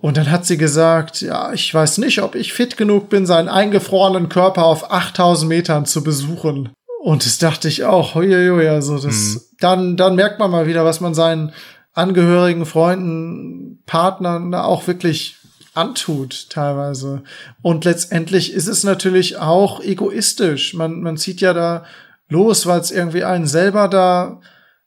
Und 0.00 0.16
dann 0.16 0.30
hat 0.30 0.46
sie 0.46 0.56
gesagt, 0.56 1.20
ja, 1.20 1.52
ich 1.52 1.72
weiß 1.72 1.98
nicht, 1.98 2.22
ob 2.22 2.34
ich 2.34 2.52
fit 2.52 2.76
genug 2.76 3.08
bin, 3.08 3.26
seinen 3.26 3.48
eingefrorenen 3.48 4.28
Körper 4.28 4.64
auf 4.64 4.90
8000 4.90 5.48
Metern 5.48 5.86
zu 5.86 6.04
besuchen. 6.04 6.70
Und 7.02 7.26
das 7.26 7.38
dachte 7.38 7.68
ich 7.68 7.84
auch, 7.84 8.14
huiuiui, 8.14 8.68
also 8.68 8.98
das, 8.98 9.14
mhm. 9.14 9.40
dann, 9.60 9.96
dann 9.96 10.14
merkt 10.14 10.38
man 10.38 10.50
mal 10.50 10.66
wieder, 10.66 10.84
was 10.84 11.00
man 11.00 11.14
seinen 11.14 11.52
Angehörigen, 11.94 12.64
Freunden, 12.64 13.82
Partnern 13.86 14.54
auch 14.54 14.86
wirklich 14.86 15.36
antut 15.74 16.50
teilweise. 16.50 17.22
Und 17.62 17.84
letztendlich 17.84 18.52
ist 18.52 18.68
es 18.68 18.84
natürlich 18.84 19.36
auch 19.36 19.80
egoistisch. 19.80 20.74
Man, 20.74 21.00
man 21.00 21.16
zieht 21.16 21.40
ja 21.40 21.52
da 21.52 21.84
los, 22.28 22.66
weil 22.66 22.80
es 22.80 22.90
irgendwie 22.90 23.24
einen 23.24 23.46
selber 23.46 23.88
da 23.88 24.40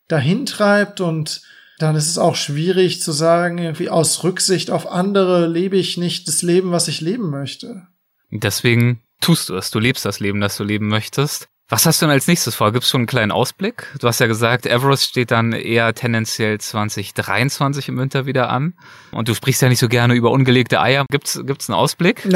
dahin 0.07 0.45
treibt 0.45 1.01
und 1.01 1.41
dann 1.79 1.95
ist 1.95 2.07
es 2.07 2.17
auch 2.17 2.35
schwierig 2.35 3.01
zu 3.01 3.11
sagen, 3.11 3.59
irgendwie 3.59 3.89
aus 3.89 4.23
Rücksicht 4.23 4.71
auf 4.71 4.89
andere 4.91 5.47
lebe 5.47 5.77
ich 5.77 5.97
nicht 5.97 6.27
das 6.27 6.41
Leben, 6.41 6.71
was 6.71 6.87
ich 6.87 7.01
leben 7.01 7.29
möchte. 7.29 7.87
Deswegen 8.31 9.03
tust 9.21 9.49
du 9.49 9.55
es. 9.55 9.69
Du 9.69 9.79
lebst 9.79 10.05
das 10.05 10.19
Leben, 10.19 10.41
das 10.41 10.57
du 10.57 10.63
leben 10.63 10.87
möchtest. 10.87 11.49
Was 11.69 11.85
hast 11.85 12.01
du 12.01 12.05
denn 12.05 12.13
als 12.13 12.27
nächstes 12.27 12.55
vor? 12.55 12.71
Gibt's 12.71 12.89
schon 12.89 13.01
einen 13.01 13.07
kleinen 13.07 13.31
Ausblick? 13.31 13.87
Du 13.99 14.07
hast 14.07 14.19
ja 14.19 14.27
gesagt, 14.27 14.65
Everest 14.65 15.03
steht 15.03 15.31
dann 15.31 15.51
eher 15.51 15.93
tendenziell 15.93 16.59
2023 16.59 17.89
im 17.89 17.97
Winter 17.97 18.25
wieder 18.25 18.49
an. 18.49 18.73
Und 19.11 19.27
du 19.27 19.35
sprichst 19.35 19.61
ja 19.61 19.67
nicht 19.67 19.79
so 19.79 19.89
gerne 19.89 20.13
über 20.13 20.31
ungelegte 20.31 20.79
Eier. 20.79 21.05
Gibt's, 21.11 21.39
gibt's 21.45 21.69
einen 21.69 21.77
Ausblick? 21.77 22.23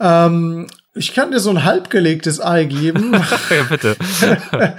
ähm, 0.00 0.66
ich 0.94 1.12
kann 1.12 1.30
dir 1.30 1.40
so 1.40 1.50
ein 1.50 1.64
halbgelegtes 1.64 2.42
Ei 2.42 2.64
geben. 2.64 3.12
ja, 3.50 3.62
bitte. 3.64 3.96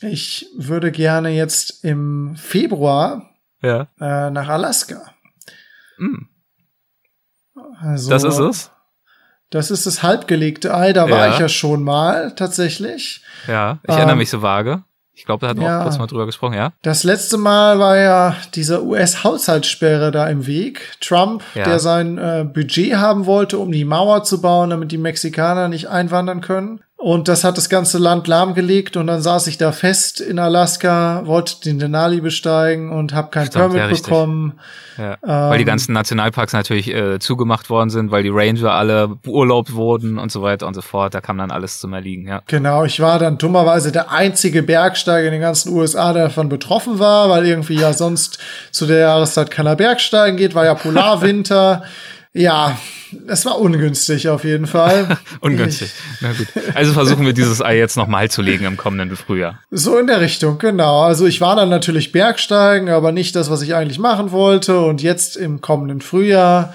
ich 0.00 0.48
würde 0.56 0.90
gerne 0.90 1.30
jetzt 1.30 1.84
im 1.84 2.34
Februar 2.34 3.30
ja. 3.62 3.86
äh, 4.00 4.30
nach 4.30 4.48
Alaska. 4.48 5.14
Mm. 5.98 6.24
Also, 7.80 8.10
das 8.10 8.24
ist 8.24 8.38
es? 8.38 8.70
Das 9.54 9.70
ist 9.70 9.86
das 9.86 10.02
halbgelegte 10.02 10.74
Ei, 10.74 10.92
da 10.92 11.08
war 11.08 11.26
ja. 11.28 11.32
ich 11.32 11.38
ja 11.38 11.48
schon 11.48 11.84
mal 11.84 12.32
tatsächlich. 12.34 13.22
Ja, 13.46 13.78
ich 13.84 13.90
ähm, 13.90 13.98
erinnere 13.98 14.16
mich 14.16 14.28
so 14.28 14.42
vage. 14.42 14.82
Ich 15.12 15.24
glaube, 15.26 15.42
da 15.42 15.50
hatten 15.50 15.60
wir 15.60 15.68
Ja. 15.68 15.78
auch 15.78 15.82
kurz 15.84 15.96
mal 15.96 16.08
drüber 16.08 16.26
gesprochen, 16.26 16.54
ja? 16.54 16.72
Das 16.82 17.04
letzte 17.04 17.36
Mal 17.38 17.78
war 17.78 17.96
ja 17.96 18.34
diese 18.56 18.84
US-Haushaltssperre 18.84 20.10
da 20.10 20.26
im 20.28 20.46
Weg. 20.48 20.80
Trump, 21.00 21.42
Ja. 21.54 21.62
der 21.64 21.78
sein 21.78 22.18
äh, 22.18 22.44
Budget 22.52 22.96
haben 22.96 23.26
wollte, 23.26 23.58
um 23.58 23.70
die 23.70 23.84
Mauer 23.84 24.24
zu 24.24 24.40
bauen, 24.40 24.70
damit 24.70 24.90
die 24.90 24.98
Mexikaner 24.98 25.68
nicht 25.68 25.88
einwandern 25.88 26.40
können. 26.40 26.80
Und 27.04 27.28
das 27.28 27.44
hat 27.44 27.58
das 27.58 27.68
ganze 27.68 27.98
Land 27.98 28.28
lahmgelegt 28.28 28.96
und 28.96 29.08
dann 29.08 29.20
saß 29.20 29.46
ich 29.48 29.58
da 29.58 29.72
fest 29.72 30.22
in 30.22 30.38
Alaska, 30.38 31.20
wollte 31.26 31.60
den 31.60 31.78
Denali 31.78 32.22
besteigen 32.22 32.90
und 32.90 33.12
habe 33.12 33.28
kein 33.28 33.44
Stimmt, 33.44 33.74
Permit 33.74 33.78
ja, 33.78 34.02
bekommen. 34.02 34.58
Ja, 34.96 35.18
weil 35.22 35.58
die 35.58 35.66
ganzen 35.66 35.92
Nationalparks 35.92 36.54
natürlich 36.54 36.88
äh, 36.88 37.18
zugemacht 37.18 37.68
worden 37.68 37.90
sind, 37.90 38.10
weil 38.10 38.22
die 38.22 38.30
Ranger 38.32 38.72
alle 38.72 39.08
beurlaubt 39.08 39.74
wurden 39.74 40.18
und 40.18 40.32
so 40.32 40.40
weiter 40.40 40.66
und 40.66 40.72
so 40.72 40.80
fort. 40.80 41.12
Da 41.12 41.20
kam 41.20 41.36
dann 41.36 41.50
alles 41.50 41.78
zum 41.78 41.92
Erliegen, 41.92 42.26
ja. 42.26 42.40
Genau, 42.46 42.86
ich 42.86 42.98
war 43.00 43.18
dann 43.18 43.36
dummerweise 43.36 43.92
der 43.92 44.10
einzige 44.10 44.62
Bergsteiger 44.62 45.26
in 45.26 45.32
den 45.32 45.42
ganzen 45.42 45.74
USA, 45.74 46.14
der 46.14 46.28
davon 46.28 46.48
betroffen 46.48 47.00
war, 47.00 47.28
weil 47.28 47.46
irgendwie 47.46 47.78
ja 47.78 47.92
sonst 47.92 48.38
zu 48.70 48.86
der 48.86 49.00
Jahreszeit 49.00 49.50
keiner 49.50 49.76
Bergsteigen 49.76 50.38
geht, 50.38 50.54
war 50.54 50.64
ja 50.64 50.72
Polarwinter. 50.72 51.82
ja, 52.34 52.76
es 53.28 53.46
war 53.46 53.60
ungünstig 53.60 54.28
auf 54.28 54.42
jeden 54.42 54.66
Fall. 54.66 55.18
Ungünstig. 55.40 55.92
Na 56.20 56.32
gut. 56.32 56.48
Also 56.74 56.92
versuchen 56.92 57.24
wir 57.24 57.32
dieses 57.32 57.62
Ei 57.62 57.78
jetzt 57.78 57.96
nochmal 57.96 58.28
zu 58.28 58.42
legen 58.42 58.64
im 58.64 58.76
kommenden 58.76 59.16
Frühjahr. 59.16 59.60
So 59.70 59.96
in 59.98 60.08
der 60.08 60.20
Richtung, 60.20 60.58
genau. 60.58 61.02
Also 61.02 61.26
ich 61.26 61.40
war 61.40 61.54
dann 61.54 61.68
natürlich 61.68 62.10
Bergsteigen, 62.10 62.88
aber 62.88 63.12
nicht 63.12 63.36
das, 63.36 63.50
was 63.50 63.62
ich 63.62 63.76
eigentlich 63.76 64.00
machen 64.00 64.32
wollte. 64.32 64.80
Und 64.80 65.00
jetzt 65.00 65.36
im 65.36 65.60
kommenden 65.60 66.00
Frühjahr 66.00 66.74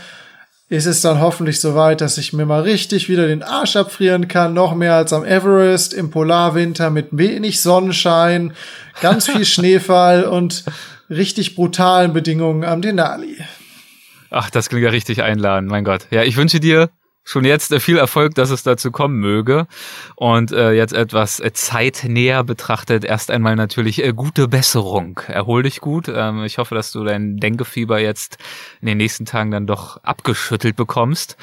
ist 0.70 0.86
es 0.86 1.02
dann 1.02 1.20
hoffentlich 1.20 1.60
soweit, 1.60 2.00
dass 2.00 2.18
ich 2.18 2.32
mir 2.32 2.46
mal 2.46 2.62
richtig 2.62 3.10
wieder 3.10 3.28
den 3.28 3.44
Arsch 3.44 3.76
abfrieren 3.76 4.30
kann. 4.30 4.54
Noch 4.54 4.76
mehr 4.76 4.96
als 4.96 5.12
am 5.12 5.26
Everest 5.26 5.94
im 5.94 6.10
Polarwinter 6.10 6.90
mit 6.90 7.08
wenig 7.12 7.60
Sonnenschein, 7.60 8.54
ganz 9.02 9.28
viel 9.28 9.46
Schneefall 9.46 10.24
und 10.24 10.64
richtig 11.10 11.56
brutalen 11.56 12.14
Bedingungen 12.14 12.64
am 12.64 12.82
Denali. 12.82 13.40
Ach, 14.32 14.50
das 14.50 14.70
klingt 14.70 14.84
ja 14.84 14.92
richtig 14.92 15.24
einladen, 15.24 15.68
mein 15.68 15.84
Gott. 15.84 16.08
Ja, 16.12 16.24
ich 16.24 16.38
wünsche 16.38 16.60
dir 16.60 16.90
schon 17.24 17.46
jetzt 17.46 17.72
äh, 17.72 17.80
viel 17.80 17.98
Erfolg, 17.98 18.36
dass 18.36 18.50
es 18.50 18.64
dazu 18.64 18.92
kommen 18.92 19.20
möge. 19.20 19.68
Und 20.16 20.52
äh, 20.52 20.72
jetzt 20.72 20.94
etwas 20.94 21.40
äh, 21.40 21.54
zeitnäher 21.54 22.44
betrachtet, 22.44 23.06
erst 23.06 23.32
einmal 23.32 23.56
natürlich 23.56 24.04
äh, 24.04 24.14
gute 24.14 24.48
Besserung. 24.48 25.20
Erhol 25.28 25.64
dich 25.64 25.80
gut. 25.80 26.08
Ähm, 26.14 26.44
ich 26.44 26.58
hoffe, 26.58 26.76
dass 26.76 26.92
du 26.92 27.04
dein 27.04 27.38
Denkefieber 27.38 28.00
jetzt 28.00 28.38
in 28.82 28.88
den 28.88 28.98
nächsten 28.98 29.26
Tagen 29.26 29.52
dann 29.52 29.68
doch 29.68 30.04
abgeschüttelt 30.04 30.76
bekommst. 30.76 31.38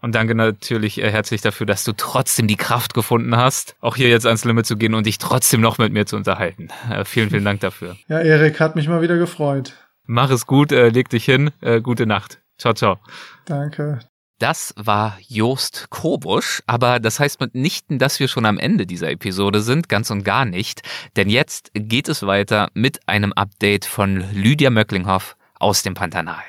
Und 0.00 0.14
danke 0.14 0.34
natürlich 0.34 1.02
äh, 1.02 1.10
herzlich 1.10 1.40
dafür, 1.40 1.66
dass 1.66 1.84
du 1.84 1.92
trotzdem 1.92 2.46
die 2.46 2.56
Kraft 2.56 2.94
gefunden 2.94 3.36
hast, 3.36 3.76
auch 3.80 3.96
hier 3.96 4.08
jetzt 4.08 4.26
ans 4.26 4.44
Limit 4.44 4.66
zu 4.66 4.76
gehen 4.76 4.94
und 4.94 5.06
dich 5.06 5.18
trotzdem 5.18 5.60
noch 5.60 5.78
mit 5.78 5.92
mir 5.92 6.06
zu 6.06 6.16
unterhalten. 6.16 6.68
Äh, 6.90 7.04
vielen, 7.04 7.30
vielen 7.30 7.44
Dank 7.44 7.60
dafür. 7.60 7.96
Ja, 8.08 8.20
Erik 8.20 8.60
hat 8.60 8.76
mich 8.76 8.88
mal 8.88 9.02
wieder 9.02 9.18
gefreut. 9.18 9.74
Mach 10.10 10.30
es 10.30 10.46
gut, 10.46 10.72
äh, 10.72 10.88
leg 10.88 11.10
dich 11.10 11.26
hin. 11.26 11.50
Äh, 11.60 11.82
gute 11.82 12.06
Nacht. 12.06 12.40
Ciao, 12.56 12.72
ciao. 12.72 12.98
Danke. 13.44 13.98
Das 14.38 14.72
war 14.78 15.18
Jost 15.28 15.88
Kobusch, 15.90 16.62
aber 16.66 16.98
das 16.98 17.20
heißt 17.20 17.40
mitnichten, 17.40 17.98
dass 17.98 18.18
wir 18.18 18.26
schon 18.26 18.46
am 18.46 18.58
Ende 18.58 18.86
dieser 18.86 19.10
Episode 19.10 19.60
sind, 19.60 19.90
ganz 19.90 20.10
und 20.10 20.24
gar 20.24 20.46
nicht, 20.46 20.80
denn 21.16 21.28
jetzt 21.28 21.72
geht 21.74 22.08
es 22.08 22.24
weiter 22.24 22.70
mit 22.72 23.06
einem 23.06 23.34
Update 23.34 23.84
von 23.84 24.24
Lydia 24.32 24.70
Möcklinghoff 24.70 25.36
aus 25.58 25.82
dem 25.82 25.92
Pantanal. 25.92 26.42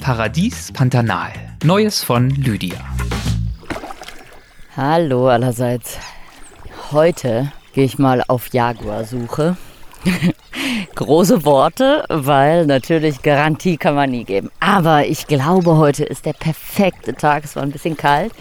Paradies 0.00 0.72
Pantanal. 0.72 1.32
Neues 1.62 2.02
von 2.02 2.30
Lydia. 2.30 2.84
Hallo 4.76 5.28
allerseits. 5.28 6.00
Heute 6.90 7.52
gehe 7.72 7.84
ich 7.84 7.98
mal 7.98 8.24
auf 8.26 8.52
Jaguar-Suche. 8.52 9.56
Große 10.94 11.44
Worte, 11.44 12.04
weil 12.08 12.66
natürlich 12.66 13.22
Garantie 13.22 13.76
kann 13.76 13.94
man 13.94 14.10
nie 14.10 14.24
geben. 14.24 14.50
Aber 14.60 15.06
ich 15.06 15.26
glaube, 15.26 15.76
heute 15.76 16.04
ist 16.04 16.24
der 16.26 16.32
perfekte 16.32 17.14
Tag. 17.14 17.44
Es 17.44 17.56
war 17.56 17.62
ein 17.62 17.72
bisschen 17.72 17.96
kalt, 17.96 18.32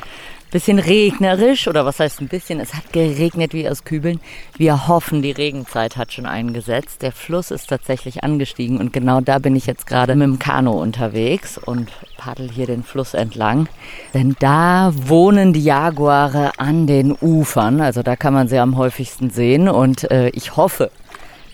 bisschen 0.55 0.79
regnerisch 0.79 1.67
oder 1.67 1.85
was 1.85 1.99
heißt 1.99 2.21
ein 2.21 2.29
bisschen? 2.29 2.61
Es 2.61 2.73
hat 2.73 2.93
geregnet 2.93 3.53
wie 3.53 3.67
aus 3.67 3.83
Kübeln. 3.83 4.21
Wir 4.57 4.87
hoffen, 4.87 5.21
die 5.21 5.33
Regenzeit 5.33 5.97
hat 5.97 6.13
schon 6.13 6.25
eingesetzt. 6.25 7.01
Der 7.01 7.11
Fluss 7.11 7.51
ist 7.51 7.67
tatsächlich 7.67 8.23
angestiegen 8.23 8.77
und 8.77 8.93
genau 8.93 9.19
da 9.19 9.39
bin 9.39 9.57
ich 9.57 9.65
jetzt 9.65 9.85
gerade 9.85 10.15
mit 10.15 10.25
dem 10.25 10.39
Kanu 10.39 10.71
unterwegs 10.71 11.57
und 11.57 11.91
paddel 12.17 12.49
hier 12.49 12.67
den 12.67 12.83
Fluss 12.83 13.13
entlang. 13.13 13.67
Denn 14.13 14.37
da 14.39 14.93
wohnen 14.95 15.51
die 15.51 15.63
Jaguare 15.63 16.53
an 16.57 16.87
den 16.87 17.17
Ufern. 17.19 17.81
Also 17.81 18.01
da 18.01 18.15
kann 18.15 18.33
man 18.33 18.47
sie 18.47 18.59
am 18.59 18.77
häufigsten 18.77 19.31
sehen 19.31 19.67
und 19.67 20.09
äh, 20.09 20.29
ich 20.29 20.55
hoffe, 20.55 20.89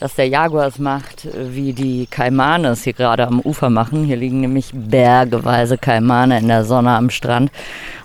dass 0.02 0.16
der 0.16 0.28
Jaguar 0.28 0.66
es 0.66 0.80
macht, 0.80 1.28
wie 1.32 1.74
die 1.74 2.08
Kaimane 2.08 2.70
es 2.70 2.84
hier 2.84 2.94
gerade 2.94 3.28
am 3.28 3.40
Ufer 3.40 3.70
machen. 3.70 4.04
Hier 4.04 4.18
liegen 4.18 4.42
nämlich 4.42 4.72
bergeweise 4.74 5.78
Kaimane 5.78 6.40
in 6.40 6.48
der 6.48 6.66
Sonne 6.66 6.96
am 6.96 7.12
Strand. 7.12 7.52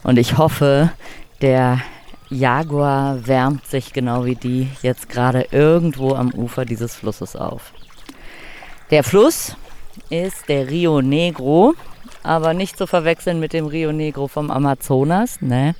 Und 0.02 0.18
ich 0.18 0.36
hoffe, 0.36 0.92
der 1.40 1.80
Jaguar 2.28 3.26
wärmt 3.26 3.66
sich 3.66 3.94
genau 3.94 4.26
wie 4.26 4.34
die 4.34 4.68
jetzt 4.82 5.08
gerade 5.08 5.46
irgendwo 5.52 6.14
am 6.14 6.34
Ufer 6.34 6.66
dieses 6.66 6.94
Flusses 6.94 7.34
auf. 7.34 7.72
Der 8.90 9.02
Fluss 9.02 9.56
ist 10.10 10.50
der 10.50 10.68
Rio 10.68 11.00
Negro, 11.00 11.72
aber 12.22 12.52
nicht 12.52 12.76
zu 12.76 12.86
verwechseln 12.86 13.40
mit 13.40 13.54
dem 13.54 13.64
Rio 13.64 13.90
Negro 13.90 14.28
vom 14.28 14.50
Amazonas. 14.50 15.40
Ne? 15.40 15.74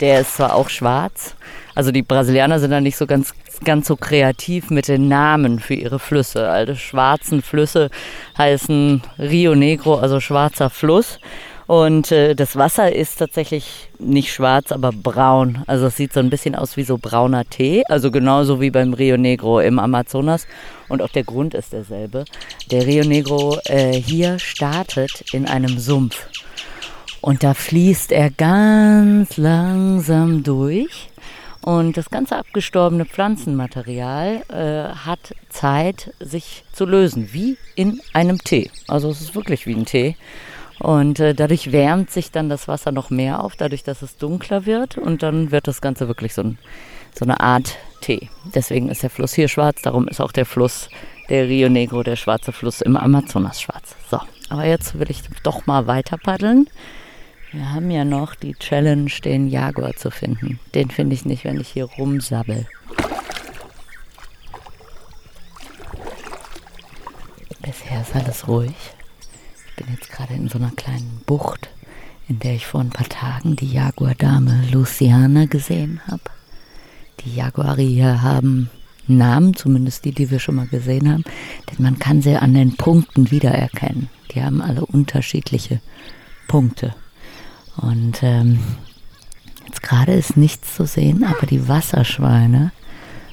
Der 0.00 0.20
ist 0.20 0.36
zwar 0.36 0.54
auch 0.54 0.68
schwarz, 0.68 1.34
also 1.78 1.92
die 1.92 2.02
Brasilianer 2.02 2.58
sind 2.58 2.72
da 2.72 2.80
nicht 2.80 2.96
so 2.96 3.06
ganz, 3.06 3.32
ganz 3.62 3.86
so 3.86 3.94
kreativ 3.94 4.68
mit 4.68 4.88
den 4.88 5.06
Namen 5.06 5.60
für 5.60 5.74
ihre 5.74 6.00
Flüsse. 6.00 6.50
Alle 6.50 6.74
schwarzen 6.74 7.40
Flüsse 7.40 7.90
heißen 8.36 9.00
Rio 9.16 9.54
Negro, 9.54 9.94
also 9.94 10.18
schwarzer 10.18 10.70
Fluss. 10.70 11.20
Und 11.68 12.10
äh, 12.10 12.34
das 12.34 12.56
Wasser 12.56 12.92
ist 12.92 13.20
tatsächlich 13.20 13.90
nicht 14.00 14.32
schwarz, 14.32 14.72
aber 14.72 14.90
braun. 14.90 15.62
Also 15.68 15.86
es 15.86 15.96
sieht 15.96 16.12
so 16.12 16.18
ein 16.18 16.30
bisschen 16.30 16.56
aus 16.56 16.76
wie 16.76 16.82
so 16.82 16.98
brauner 16.98 17.44
Tee. 17.44 17.84
Also 17.88 18.10
genauso 18.10 18.60
wie 18.60 18.70
beim 18.70 18.92
Rio 18.92 19.16
Negro 19.16 19.60
im 19.60 19.78
Amazonas. 19.78 20.48
Und 20.88 21.00
auch 21.00 21.10
der 21.10 21.22
Grund 21.22 21.54
ist 21.54 21.72
derselbe. 21.72 22.24
Der 22.72 22.88
Rio 22.88 23.04
Negro 23.04 23.56
äh, 23.66 23.92
hier 23.92 24.40
startet 24.40 25.32
in 25.32 25.46
einem 25.46 25.78
Sumpf. 25.78 26.26
Und 27.20 27.44
da 27.44 27.54
fließt 27.54 28.10
er 28.10 28.30
ganz 28.30 29.36
langsam 29.36 30.42
durch. 30.42 31.08
Und 31.68 31.98
das 31.98 32.08
ganze 32.08 32.34
abgestorbene 32.36 33.04
Pflanzenmaterial 33.04 34.42
äh, 34.48 34.94
hat 35.04 35.34
Zeit, 35.50 36.14
sich 36.18 36.64
zu 36.72 36.86
lösen, 36.86 37.34
wie 37.34 37.58
in 37.74 38.00
einem 38.14 38.38
Tee. 38.38 38.70
Also 38.86 39.10
es 39.10 39.20
ist 39.20 39.34
wirklich 39.34 39.66
wie 39.66 39.74
ein 39.74 39.84
Tee. 39.84 40.16
Und 40.78 41.20
äh, 41.20 41.34
dadurch 41.34 41.70
wärmt 41.70 42.10
sich 42.10 42.30
dann 42.30 42.48
das 42.48 42.68
Wasser 42.68 42.90
noch 42.90 43.10
mehr 43.10 43.44
auf, 43.44 43.54
dadurch, 43.54 43.82
dass 43.82 44.00
es 44.00 44.16
dunkler 44.16 44.64
wird. 44.64 44.96
Und 44.96 45.22
dann 45.22 45.50
wird 45.50 45.68
das 45.68 45.82
Ganze 45.82 46.08
wirklich 46.08 46.32
so, 46.32 46.40
ein, 46.40 46.58
so 47.14 47.26
eine 47.26 47.38
Art 47.38 47.76
Tee. 48.00 48.30
Deswegen 48.54 48.88
ist 48.88 49.02
der 49.02 49.10
Fluss 49.10 49.34
hier 49.34 49.48
schwarz, 49.48 49.82
darum 49.82 50.08
ist 50.08 50.22
auch 50.22 50.32
der 50.32 50.46
Fluss, 50.46 50.88
der 51.28 51.48
Rio 51.48 51.68
Negro, 51.68 52.02
der 52.02 52.16
schwarze 52.16 52.52
Fluss 52.52 52.80
im 52.80 52.96
Amazonas 52.96 53.60
schwarz. 53.60 53.94
So, 54.10 54.18
aber 54.48 54.64
jetzt 54.64 54.98
will 54.98 55.10
ich 55.10 55.20
doch 55.42 55.66
mal 55.66 55.86
weiter 55.86 56.16
paddeln. 56.16 56.66
Wir 57.50 57.72
haben 57.72 57.90
ja 57.90 58.04
noch 58.04 58.34
die 58.34 58.52
Challenge, 58.52 59.10
den 59.24 59.48
Jaguar 59.48 59.94
zu 59.96 60.10
finden. 60.10 60.60
Den 60.74 60.90
finde 60.90 61.14
ich 61.14 61.24
nicht, 61.24 61.44
wenn 61.44 61.58
ich 61.58 61.68
hier 61.68 61.84
rumsabbel. 61.84 62.66
Bisher 67.62 68.02
ist 68.02 68.14
alles 68.14 68.48
ruhig. 68.48 68.74
Ich 69.66 69.76
bin 69.76 69.94
jetzt 69.94 70.10
gerade 70.10 70.34
in 70.34 70.48
so 70.48 70.58
einer 70.58 70.72
kleinen 70.72 71.22
Bucht, 71.24 71.70
in 72.28 72.38
der 72.38 72.54
ich 72.54 72.66
vor 72.66 72.82
ein 72.82 72.90
paar 72.90 73.08
Tagen 73.08 73.56
die 73.56 73.72
Jaguardame 73.72 74.64
Luciana 74.70 75.46
gesehen 75.46 76.02
habe. 76.06 76.24
Die 77.20 77.34
Jaguare 77.34 77.80
hier 77.80 78.20
haben 78.20 78.68
Namen, 79.06 79.54
zumindest 79.54 80.04
die, 80.04 80.12
die 80.12 80.30
wir 80.30 80.38
schon 80.38 80.56
mal 80.56 80.66
gesehen 80.66 81.10
haben, 81.10 81.24
denn 81.70 81.82
man 81.82 81.98
kann 81.98 82.20
sie 82.20 82.36
an 82.36 82.52
den 82.52 82.76
Punkten 82.76 83.30
wiedererkennen. 83.30 84.10
Die 84.32 84.42
haben 84.42 84.60
alle 84.60 84.84
unterschiedliche 84.84 85.80
Punkte. 86.46 86.94
Und 87.78 88.22
ähm, 88.22 88.60
jetzt 89.66 89.82
gerade 89.82 90.12
ist 90.12 90.36
nichts 90.36 90.74
zu 90.74 90.84
sehen, 90.86 91.24
aber 91.24 91.46
die 91.46 91.68
Wasserschweine 91.68 92.72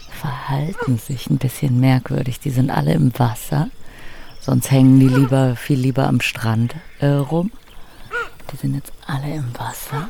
verhalten 0.09 0.97
sich 0.97 1.29
ein 1.29 1.37
bisschen 1.37 1.79
merkwürdig. 1.79 2.39
Die 2.39 2.51
sind 2.51 2.69
alle 2.69 2.93
im 2.93 3.17
Wasser, 3.19 3.69
sonst 4.39 4.71
hängen 4.71 4.99
die 4.99 5.07
lieber 5.07 5.55
viel 5.55 5.79
lieber 5.79 6.07
am 6.07 6.21
Strand 6.21 6.75
äh, 6.99 7.07
rum. 7.07 7.51
Die 8.51 8.57
sind 8.57 8.75
jetzt 8.75 8.93
alle 9.07 9.33
im 9.33 9.53
Wasser 9.57 10.09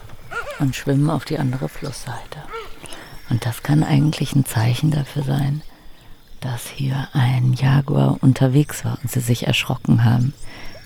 und 0.59 0.75
schwimmen 0.75 1.09
auf 1.09 1.25
die 1.25 1.39
andere 1.39 1.69
Flussseite. 1.69 2.39
Und 3.29 3.45
das 3.45 3.63
kann 3.63 3.83
eigentlich 3.83 4.35
ein 4.35 4.45
Zeichen 4.45 4.91
dafür 4.91 5.23
sein, 5.23 5.61
dass 6.41 6.67
hier 6.67 7.07
ein 7.13 7.53
Jaguar 7.53 8.17
unterwegs 8.21 8.85
war 8.85 8.99
und 9.01 9.09
sie 9.09 9.21
sich 9.21 9.47
erschrocken 9.47 10.03
haben. 10.03 10.33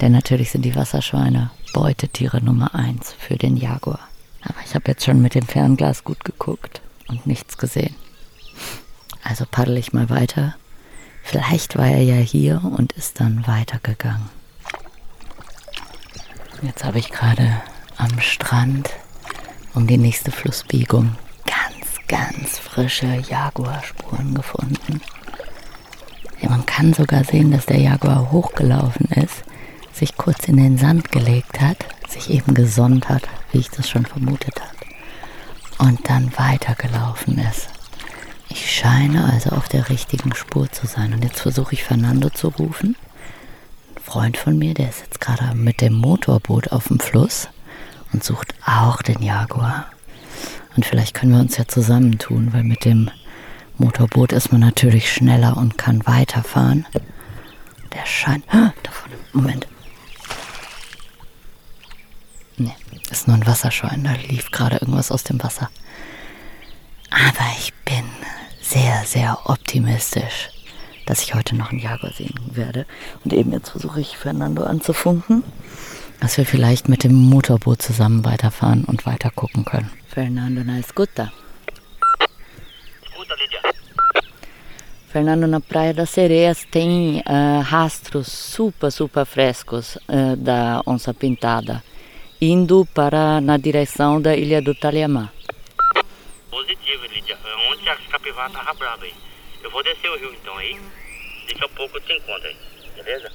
Denn 0.02 0.12
natürlich 0.12 0.52
sind 0.52 0.64
die 0.64 0.76
Wasserschweine 0.76 1.52
Beutetiere 1.74 2.42
Nummer 2.42 2.74
eins 2.74 3.14
für 3.18 3.36
den 3.36 3.58
Jaguar. 3.58 4.00
Aber 4.42 4.60
ich 4.66 4.74
habe 4.76 4.86
jetzt 4.88 5.06
schon 5.06 5.22
mit 5.22 5.36
dem 5.36 5.46
Fernglas 5.46 6.04
gut 6.04 6.24
geguckt 6.24 6.82
und 7.08 7.28
nichts 7.28 7.58
gesehen. 7.58 7.96
Also 9.24 9.46
paddel 9.50 9.78
ich 9.78 9.94
mal 9.94 10.10
weiter. 10.10 10.56
Vielleicht 11.24 11.78
war 11.78 11.88
er 11.88 12.02
ja 12.02 12.16
hier 12.16 12.62
und 12.64 12.94
ist 12.94 13.20
dann 13.20 13.46
weitergegangen. 13.46 14.30
Jetzt 16.62 16.84
habe 16.84 17.00
ich 17.00 17.12
gerade 17.12 17.62
am 17.98 18.20
Strand 18.20 18.90
um 19.76 19.88
die 19.88 19.98
nächste 19.98 20.32
Flussbiegung 20.32 21.16
ganz, 21.46 22.08
ganz 22.08 22.58
frische 22.58 23.22
Jaguarspuren 23.30 24.34
gefunden. 24.34 25.02
Ja, 26.42 26.50
man 26.50 26.66
kann 26.66 26.94
sogar 26.94 27.24
sehen, 27.24 27.52
dass 27.52 27.66
der 27.66 27.80
Jaguar 27.80 28.32
hochgelaufen 28.32 29.08
ist, 29.12 29.44
sich 30.00 30.18
kurz 30.18 30.48
in 30.48 30.58
den 30.58 30.78
Sand 30.78 31.12
gelegt 31.12 31.62
hat, 31.62 31.78
sich 32.08 32.30
eben 32.30 32.54
gesonnt 32.54 33.10
hat, 33.10 33.24
wie 33.52 33.60
ich 33.60 33.70
das 33.70 33.90
schon 33.90 34.06
vermutet 34.06 34.60
habe, 34.60 35.90
und 35.90 36.10
dann 36.10 36.32
weitergelaufen 36.38 37.38
ist. 37.38 37.70
Ich 38.50 38.72
scheine 38.72 39.32
also 39.32 39.52
auf 39.52 39.70
der 39.70 39.90
richtigen 39.90 40.34
Spur 40.34 40.72
zu 40.72 40.88
sein. 40.88 41.14
Und 41.14 41.24
jetzt 41.24 41.42
versuche 41.42 41.74
ich 41.74 41.84
Fernando 41.84 42.30
zu 42.30 42.48
rufen. 42.48 42.96
Ein 43.96 44.02
Freund 44.04 44.38
von 44.38 44.58
mir, 44.58 44.74
der 44.74 44.90
ist 44.90 45.02
jetzt 45.02 45.22
gerade 45.22 45.56
mit 45.56 45.82
dem 45.82 45.94
Motorboot 45.94 46.72
auf 46.72 46.88
dem 46.88 47.00
Fluss 47.00 47.48
und 48.12 48.24
sucht 48.24 48.56
auch 48.66 49.04
den 49.04 49.22
Jaguar. 49.22 49.86
Und 50.76 50.86
vielleicht 50.86 51.14
können 51.14 51.34
wir 51.34 51.40
uns 51.40 51.58
ja 51.58 51.68
zusammentun, 51.68 52.54
weil 52.54 52.64
mit 52.64 52.86
dem 52.86 53.12
Motorboot 53.78 54.32
ist 54.32 54.52
man 54.52 54.62
natürlich 54.62 55.14
schneller 55.14 55.58
und 55.58 55.78
kann 55.78 56.06
weiterfahren. 56.08 56.88
Der 57.94 58.06
scheint. 58.06 58.44
Ah. 58.52 58.74
Moment. 59.32 59.68
Nee, 62.58 62.76
ist 63.12 63.28
nur 63.28 63.38
ein 63.38 63.48
Wasserschein. 63.48 64.04
Da 64.04 64.14
lief 64.14 64.52
gerade 64.52 64.78
irgendwas 64.78 65.12
aus 65.12 65.24
dem 65.24 65.42
Wasser. 65.44 65.70
Aber 67.10 67.46
ich 67.58 67.74
bin 67.86 68.04
sehr, 68.62 69.04
sehr 69.06 69.40
optimistisch, 69.46 70.50
dass 71.06 71.24
ich 71.24 71.34
heute 71.34 71.56
noch 71.56 71.72
einen 71.72 71.80
Jaguar 71.80 72.14
sehen 72.14 72.36
werde. 72.52 72.86
Und 73.24 73.34
eben 73.34 73.52
jetzt 73.52 73.70
versuche 73.70 74.00
ich 74.02 74.18
Fernando 74.18 74.64
anzufunken, 74.64 75.44
dass 76.20 76.38
wir 76.38 76.46
vielleicht 76.46 76.90
mit 76.90 77.04
dem 77.04 77.14
Motorboot 77.14 77.82
zusammen 77.82 78.26
weiterfahren 78.26 78.84
und 78.86 79.06
weiter 79.06 79.32
gucken 79.32 79.66
können. 79.66 79.90
Fernando, 80.08 80.62
na 80.64 80.78
escuta. 80.80 81.32
Fernando, 85.12 85.48
na 85.48 85.60
Praia 85.60 85.94
das 85.94 86.14
Sereias 86.14 86.68
tem 86.70 87.24
uh, 87.26 87.62
rastros 87.62 88.54
super, 88.54 88.92
super 88.92 89.26
frescos 89.26 89.98
uh, 90.08 90.36
da 90.36 90.84
onça 90.86 91.16
pintada, 91.16 91.82
indo 92.42 92.88
para 92.94 93.42
na 93.42 93.58
direção 93.58 94.22
da 94.22 94.36
Ilha 94.36 94.62
do 94.62 94.74
Taliamar. 94.74 95.32
Positivo, 96.50 97.06
Lídia. 97.14 97.38
Ontem 97.72 97.90
a 97.90 97.96
capivara 98.10 98.50
tava 98.52 98.74
brava 98.74 99.04
aí. 99.04 99.14
Eu 99.64 99.70
vou 99.72 99.84
descer 99.84 100.10
o 100.10 100.18
rio 100.18 100.34
então 100.34 100.58
aí. 100.58 100.80
Daqui 101.48 101.64
a 101.64 101.70
pouco 101.70 101.98
eu 101.98 102.02
te 102.02 102.14
encontro 102.14 102.48
aí. 102.48 102.56
Beleza? 102.96 103.32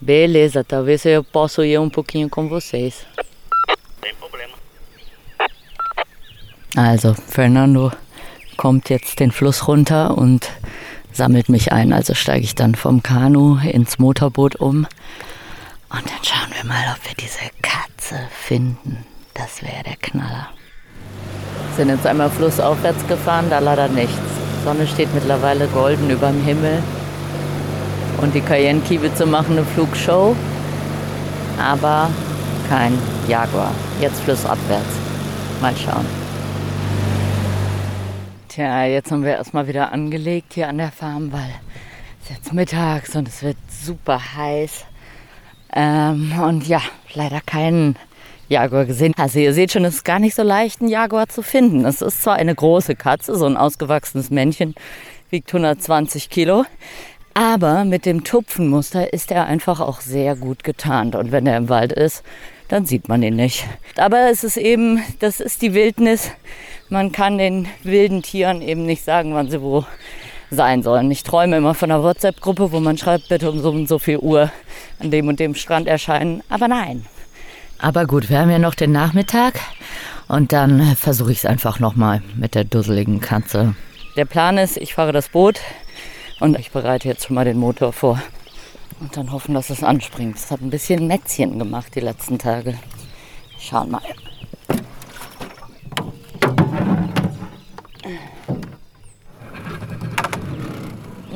Beleza, 0.00 0.64
talvez 0.64 1.04
eu 1.06 1.24
possa 1.24 1.66
ir 1.66 1.78
um 1.78 1.88
pouquinho 1.88 2.28
com 2.28 2.48
vocês. 2.48 3.06
Sem 4.02 4.14
problema. 4.16 4.54
Also, 6.76 7.14
Fernando 7.14 7.90
kommt 8.56 8.90
jetzt 8.90 9.18
den 9.18 9.30
Fluss 9.30 9.66
runter 9.66 10.16
und 10.16 10.50
sammelt 11.12 11.48
mich 11.48 11.72
ein. 11.72 11.92
Also 11.92 12.14
steige 12.14 12.44
ich 12.44 12.54
dann 12.54 12.74
vom 12.74 13.02
Kanu 13.02 13.58
ins 13.58 13.98
Motorboot 13.98 14.60
um. 14.60 14.86
Und 15.88 16.04
dann 16.04 16.22
schauen 16.22 16.50
wir 16.54 16.64
mal, 16.64 16.94
ob 16.96 17.04
wir 17.06 17.14
diese 17.14 17.50
Katze 17.62 18.16
finden. 18.30 19.04
Das 19.34 19.62
wäre 19.62 19.84
der 19.84 19.96
Knaller. 19.96 20.48
Sind 21.76 21.90
jetzt 21.90 22.06
einmal 22.06 22.30
flussaufwärts 22.30 23.06
gefahren, 23.06 23.46
da 23.50 23.58
leider 23.58 23.88
nichts. 23.88 24.18
Sonne 24.64 24.86
steht 24.86 25.12
mittlerweile 25.14 25.68
golden 25.68 26.10
überm 26.10 26.42
Himmel. 26.42 26.82
Und 28.20 28.34
die 28.34 28.40
Cayenne-Kiebitze 28.40 29.26
machen 29.26 29.58
eine 29.58 29.66
Flugshow. 29.66 30.34
Aber 31.60 32.10
kein 32.68 32.98
Jaguar. 33.28 33.72
Jetzt 34.00 34.20
flussabwärts. 34.22 34.94
Mal 35.60 35.74
schauen. 35.76 36.06
Tja, 38.48 38.84
jetzt 38.84 39.12
haben 39.12 39.22
wir 39.22 39.32
erstmal 39.32 39.68
wieder 39.68 39.92
angelegt 39.92 40.54
hier 40.54 40.68
an 40.68 40.78
der 40.78 40.90
Farm, 40.90 41.30
weil 41.30 41.50
es 42.24 42.30
jetzt 42.30 42.52
mittags 42.52 43.14
und 43.14 43.28
es 43.28 43.42
wird 43.42 43.58
super 43.70 44.18
heiß. 44.34 44.86
Ähm, 45.76 46.32
und 46.42 46.66
ja, 46.66 46.80
leider 47.12 47.40
keinen 47.44 47.96
Jaguar 48.48 48.86
gesehen. 48.86 49.12
Also 49.18 49.38
ihr 49.38 49.52
seht 49.52 49.72
schon, 49.72 49.84
es 49.84 49.96
ist 49.96 50.04
gar 50.04 50.18
nicht 50.18 50.34
so 50.34 50.42
leicht, 50.42 50.80
einen 50.80 50.88
Jaguar 50.88 51.28
zu 51.28 51.42
finden. 51.42 51.84
Es 51.84 52.00
ist 52.00 52.22
zwar 52.22 52.36
eine 52.36 52.54
große 52.54 52.96
Katze, 52.96 53.36
so 53.36 53.44
ein 53.44 53.58
ausgewachsenes 53.58 54.30
Männchen, 54.30 54.74
wiegt 55.30 55.50
120 55.50 56.30
Kilo. 56.30 56.64
Aber 57.34 57.84
mit 57.84 58.06
dem 58.06 58.24
Tupfenmuster 58.24 59.12
ist 59.12 59.30
er 59.30 59.44
einfach 59.44 59.80
auch 59.80 60.00
sehr 60.00 60.34
gut 60.34 60.64
getarnt. 60.64 61.14
Und 61.14 61.30
wenn 61.30 61.46
er 61.46 61.58
im 61.58 61.68
Wald 61.68 61.92
ist, 61.92 62.22
dann 62.68 62.86
sieht 62.86 63.08
man 63.08 63.22
ihn 63.22 63.36
nicht. 63.36 63.66
Aber 63.96 64.30
es 64.30 64.44
ist 64.44 64.56
eben, 64.56 65.02
das 65.18 65.40
ist 65.40 65.60
die 65.60 65.74
Wildnis. 65.74 66.30
Man 66.88 67.12
kann 67.12 67.36
den 67.36 67.68
wilden 67.82 68.22
Tieren 68.22 68.62
eben 68.62 68.86
nicht 68.86 69.04
sagen, 69.04 69.34
wann 69.34 69.50
sie 69.50 69.60
wo 69.60 69.84
sein 70.50 70.82
sollen. 70.82 71.10
Ich 71.10 71.22
träume 71.22 71.56
immer 71.56 71.74
von 71.74 71.90
einer 71.90 72.02
WhatsApp-Gruppe, 72.02 72.72
wo 72.72 72.80
man 72.80 72.98
schreibt, 72.98 73.28
bitte 73.28 73.50
um 73.50 73.60
so 73.60 73.70
und 73.70 73.88
so 73.88 73.98
viel 73.98 74.18
Uhr 74.18 74.50
an 74.98 75.10
dem 75.10 75.28
und 75.28 75.40
dem 75.40 75.54
Strand 75.54 75.86
erscheinen. 75.88 76.42
Aber 76.48 76.68
nein. 76.68 77.06
Aber 77.78 78.06
gut, 78.06 78.30
wir 78.30 78.38
haben 78.38 78.50
ja 78.50 78.58
noch 78.58 78.74
den 78.74 78.92
Nachmittag 78.92 79.60
und 80.28 80.52
dann 80.52 80.96
versuche 80.96 81.32
ich 81.32 81.38
es 81.38 81.46
einfach 81.46 81.78
nochmal 81.78 82.22
mit 82.36 82.54
der 82.54 82.64
dusseligen 82.64 83.20
Katze. 83.20 83.74
Der 84.16 84.24
Plan 84.24 84.56
ist, 84.56 84.76
ich 84.78 84.94
fahre 84.94 85.12
das 85.12 85.28
Boot 85.28 85.60
und 86.40 86.58
ich 86.58 86.70
bereite 86.70 87.08
jetzt 87.08 87.26
schon 87.26 87.34
mal 87.34 87.44
den 87.44 87.58
Motor 87.58 87.92
vor. 87.92 88.20
Und 88.98 89.14
dann 89.16 89.30
hoffen, 89.30 89.54
dass 89.54 89.68
es 89.68 89.82
anspringt. 89.82 90.36
Es 90.36 90.50
hat 90.50 90.62
ein 90.62 90.70
bisschen 90.70 91.06
Mätzchen 91.06 91.58
gemacht 91.58 91.94
die 91.94 92.00
letzten 92.00 92.38
Tage. 92.38 92.78
Schauen 93.58 93.90
mal. 93.90 94.00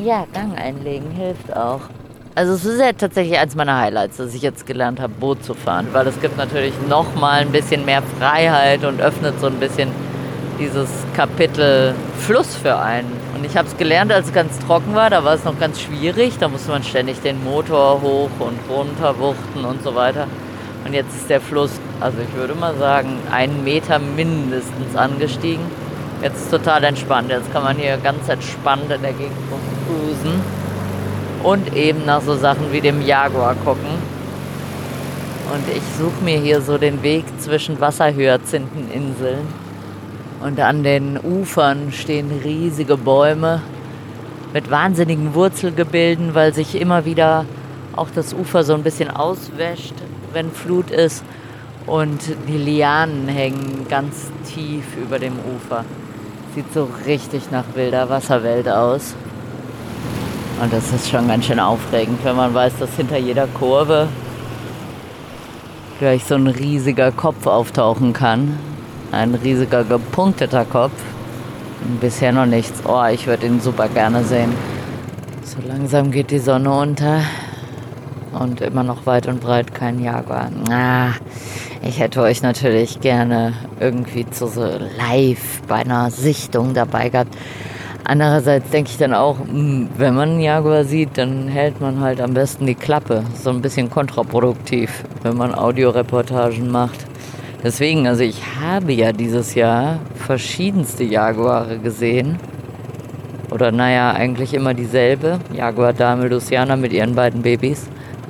Ja, 0.03 0.27
Gang 0.33 0.57
einlegen 0.57 1.11
hilft 1.11 1.55
auch. 1.55 1.81
Also 2.35 2.55
es 2.55 2.65
ist 2.65 2.81
ja 2.81 2.93
tatsächlich 2.93 3.39
eins 3.39 3.55
meiner 3.55 3.79
Highlights, 3.79 4.17
dass 4.17 4.35
ich 4.35 4.41
jetzt 4.41 4.67
gelernt 4.67 4.99
habe, 4.99 5.13
Boot 5.13 5.45
zu 5.45 5.53
fahren, 5.53 5.89
weil 5.93 6.07
es 6.07 6.19
gibt 6.23 6.39
natürlich 6.39 6.73
noch 6.89 7.15
mal 7.17 7.41
ein 7.41 7.53
bisschen 7.53 7.85
mehr 7.85 8.03
Freiheit 8.19 8.85
und 8.85 9.01
öffnet 9.03 9.39
so 9.41 9.49
ein 9.49 9.61
bisschen 9.61 9.91
dieses 10.59 10.89
Kapitel 11.15 11.95
Fluss 12.19 12.55
für 12.55 12.79
einen. 12.79 13.13
Und 13.37 13.45
ich 13.45 13.59
habe 13.59 13.69
es 13.69 13.77
gelernt, 13.77 14.11
als 14.11 14.29
es 14.29 14.33
ganz 14.33 14.59
trocken 14.61 14.95
war, 14.95 15.11
da 15.11 15.23
war 15.23 15.35
es 15.35 15.45
noch 15.45 15.59
ganz 15.59 15.81
schwierig, 15.81 16.39
da 16.39 16.49
musste 16.49 16.71
man 16.71 16.83
ständig 16.83 17.21
den 17.21 17.43
Motor 17.45 18.01
hoch 18.01 18.31
und 18.39 18.59
runter 18.71 19.19
wuchten 19.19 19.67
und 19.67 19.83
so 19.83 19.95
weiter. 19.95 20.27
Und 20.87 20.95
jetzt 20.95 21.15
ist 21.15 21.29
der 21.29 21.43
Fluss, 21.43 21.73
also 22.01 22.19
ich 22.27 22.35
würde 22.35 22.55
mal 22.55 22.75
sagen, 22.77 23.19
einen 23.31 23.65
Meter 23.65 23.99
mindestens 23.99 24.97
angestiegen. 24.97 25.65
Jetzt 26.23 26.51
total 26.51 26.85
entspannt. 26.85 27.31
Jetzt 27.31 27.51
kann 27.53 27.63
man 27.63 27.77
hier 27.77 27.97
ganz 27.97 28.29
entspannt 28.29 28.91
in 28.91 29.01
der 29.01 29.13
Gegend 29.13 29.37
cruisen 29.87 30.41
und 31.43 31.75
eben 31.75 32.05
nach 32.05 32.21
so 32.21 32.37
Sachen 32.37 32.73
wie 32.73 32.81
dem 32.81 33.01
Jaguar 33.01 33.55
gucken. 33.65 33.89
Und 35.53 35.65
ich 35.75 35.83
suche 35.99 36.23
mir 36.23 36.39
hier 36.39 36.61
so 36.61 36.79
den 36.79 37.03
Weg 37.03 37.25
zwischen 37.39 37.81
Wasserhyazintheninseln. 37.81 39.47
Und 40.45 40.61
an 40.61 40.83
den 40.85 41.19
Ufern 41.19 41.91
stehen 41.91 42.31
riesige 42.45 42.97
Bäume 42.97 43.63
mit 44.53 44.71
wahnsinnigen 44.71 45.35
Wurzelgebilden, 45.35 46.35
weil 46.35 46.55
sich 46.55 46.81
immer 46.81 47.05
wieder 47.05 47.47
auch 47.97 48.09
das 48.15 48.33
Ufer 48.35 48.63
so 48.63 48.75
ein 48.75 48.83
bisschen 48.83 49.11
auswäscht, 49.11 49.95
wenn 50.33 50.51
Flut 50.51 50.91
ist. 50.91 51.25
Und 51.87 52.21
die 52.47 52.59
Lianen 52.59 53.27
hängen 53.27 53.87
ganz 53.89 54.31
tief 54.47 54.85
über 55.03 55.19
dem 55.19 55.35
Ufer. 55.57 55.85
Sieht 56.55 56.73
so 56.75 56.89
richtig 57.07 57.51
nach 57.51 57.65
wilder 57.75 58.09
Wasserwelt 58.09 58.69
aus. 58.69 59.15
Und 60.61 60.73
das 60.73 60.93
ist 60.93 61.09
schon 61.09 61.29
ganz 61.29 61.47
schön 61.47 61.61
aufregend, 61.61 62.19
wenn 62.25 62.37
man 62.37 62.53
weiß, 62.53 62.73
dass 62.81 62.95
hinter 62.97 63.19
jeder 63.19 63.47
Kurve 63.47 64.09
gleich 66.01 66.25
so 66.25 66.35
ein 66.35 66.49
riesiger 66.49 67.13
Kopf 67.13 67.47
auftauchen 67.47 68.13
kann. 68.13 68.59
Ein 69.13 69.35
riesiger 69.35 69.85
gepunkteter 69.85 70.65
Kopf. 70.65 70.93
Bisher 72.01 72.33
noch 72.33 72.47
nichts. 72.47 72.83
Oh, 72.85 73.05
ich 73.05 73.27
würde 73.27 73.47
ihn 73.47 73.61
super 73.61 73.89
gerne 73.89 74.25
sehen. 74.25 74.53
So 75.45 75.59
langsam 75.67 76.11
geht 76.11 76.31
die 76.31 76.39
Sonne 76.39 76.73
unter. 76.73 77.21
Und 78.33 78.61
immer 78.61 78.83
noch 78.83 79.07
weit 79.07 79.29
und 79.29 79.41
breit 79.41 79.75
kein 79.75 80.01
Jaguar. 80.03 80.51
Ah, 80.71 81.13
ich 81.83 81.99
hätte 81.99 82.21
euch 82.21 82.43
natürlich 82.43 83.01
gerne 83.01 83.55
irgendwie 83.79 84.29
zu 84.29 84.47
so 84.47 84.63
live 84.63 85.63
bei 85.67 85.77
einer 85.77 86.11
Sichtung 86.11 86.75
dabei 86.75 87.09
gehabt. 87.09 87.35
Andererseits 88.05 88.71
denke 88.71 88.91
ich 88.91 88.99
dann 88.99 89.15
auch, 89.15 89.37
wenn 89.47 90.15
man 90.15 90.31
einen 90.31 90.41
Jaguar 90.41 90.85
sieht, 90.85 91.17
dann 91.17 91.49
hält 91.49 91.81
man 91.81 92.01
halt 92.01 92.21
am 92.21 92.35
besten 92.35 92.67
die 92.67 92.75
Klappe. 92.75 93.25
So 93.35 93.51
ein 93.51 93.63
bisschen 93.63 93.89
kontraproduktiv, 93.89 95.05
wenn 95.23 95.37
man 95.37 95.55
Audioreportagen 95.55 96.71
macht. 96.71 97.07
Deswegen, 97.63 98.07
also 98.07 98.23
ich 98.23 98.43
habe 98.61 98.93
ja 98.93 99.13
dieses 99.13 99.55
Jahr 99.55 100.01
verschiedenste 100.15 101.05
Jaguare 101.05 101.79
gesehen. 101.79 102.39
Oder 103.51 103.71
naja, 103.71 104.13
eigentlich 104.13 104.55
immer 104.55 104.75
dieselbe. 104.75 105.39
Jaguar 105.53 105.93
Dame 105.93 106.29
Luciana 106.29 106.77
mit 106.77 106.93
ihren 106.93 107.15
beiden 107.15 107.43
Babys. 107.43 107.87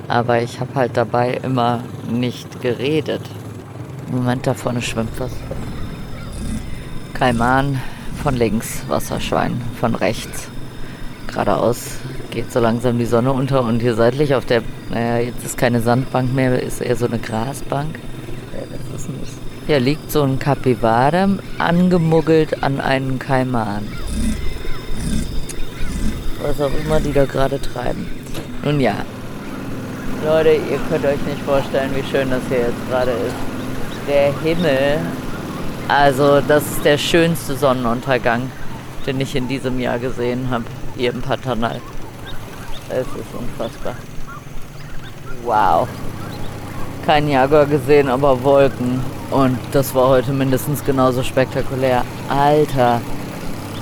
Aber 0.07 0.41
ich 0.41 0.59
habe 0.59 0.75
halt 0.75 0.97
dabei 0.97 1.39
immer 1.43 1.83
nicht 2.11 2.61
geredet. 2.61 3.21
Moment, 4.11 4.45
da 4.45 4.53
vorne 4.53 4.81
schwimmt 4.81 5.17
was. 5.19 5.31
Kaiman 7.13 7.79
von 8.21 8.35
links, 8.35 8.83
Wasserschwein 8.89 9.61
von 9.79 9.95
rechts. 9.95 10.49
Geradeaus 11.27 11.97
geht 12.29 12.51
so 12.51 12.59
langsam 12.59 12.97
die 12.99 13.05
Sonne 13.05 13.31
unter 13.31 13.63
und 13.63 13.79
hier 13.79 13.95
seitlich 13.95 14.35
auf 14.35 14.45
der, 14.45 14.63
naja, 14.89 15.19
jetzt 15.19 15.45
ist 15.45 15.57
keine 15.57 15.79
Sandbank 15.79 16.33
mehr, 16.33 16.61
ist 16.61 16.81
eher 16.81 16.97
so 16.97 17.05
eine 17.05 17.19
Grasbank. 17.19 17.99
Hier 19.65 19.79
liegt 19.79 20.11
so 20.11 20.23
ein 20.23 20.39
Kapibara 20.39 21.29
angemuggelt 21.57 22.63
an 22.63 22.81
einen 22.81 23.17
Kaiman. 23.17 23.87
Was 26.41 26.59
auch 26.59 26.71
immer 26.83 26.99
die 26.99 27.13
da 27.13 27.25
gerade 27.25 27.61
treiben. 27.61 28.07
Nun 28.63 28.81
ja, 28.81 28.95
Leute, 30.25 30.49
ihr 30.49 30.79
könnt 30.89 31.05
euch 31.05 31.21
nicht 31.25 31.41
vorstellen, 31.45 31.91
wie 31.95 32.03
schön 32.03 32.29
das 32.29 32.41
hier 32.49 32.59
jetzt 32.59 32.89
gerade 32.89 33.11
ist. 33.11 33.50
Der 34.07 34.33
Himmel, 34.43 34.99
also 35.87 36.41
das 36.41 36.63
ist 36.63 36.83
der 36.83 36.97
schönste 36.97 37.55
Sonnenuntergang, 37.55 38.49
den 39.05 39.21
ich 39.21 39.35
in 39.35 39.47
diesem 39.47 39.79
Jahr 39.79 39.99
gesehen 39.99 40.49
habe, 40.49 40.65
hier 40.97 41.11
im 41.11 41.21
Pantanal. 41.21 41.79
Es 42.89 43.05
ist 43.07 43.35
unfassbar. 43.37 43.93
Wow. 45.43 45.87
Kein 47.05 47.29
Jaguar 47.29 47.65
gesehen, 47.65 48.09
aber 48.09 48.43
Wolken. 48.43 49.01
Und 49.29 49.57
das 49.71 49.93
war 49.95 50.09
heute 50.09 50.33
mindestens 50.33 50.83
genauso 50.83 51.23
spektakulär. 51.23 52.03
Alter. 52.27 52.99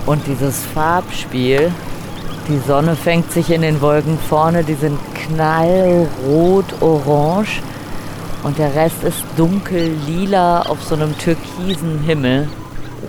Und 0.05 0.27
dieses 0.27 0.63
Farbspiel. 0.73 1.71
Die 2.47 2.59
Sonne 2.67 2.95
fängt 2.95 3.31
sich 3.31 3.49
in 3.51 3.61
den 3.61 3.81
Wolken 3.81 4.17
vorne. 4.29 4.63
Die 4.63 4.75
sind 4.75 4.99
knallrot-orange. 5.15 7.61
Und 8.43 8.57
der 8.57 8.73
Rest 8.73 9.03
ist 9.03 9.23
dunkel 9.35 9.95
lila 10.07 10.61
auf 10.61 10.81
so 10.83 10.95
einem 10.95 11.17
türkisen 11.17 11.99
Himmel. 12.03 12.47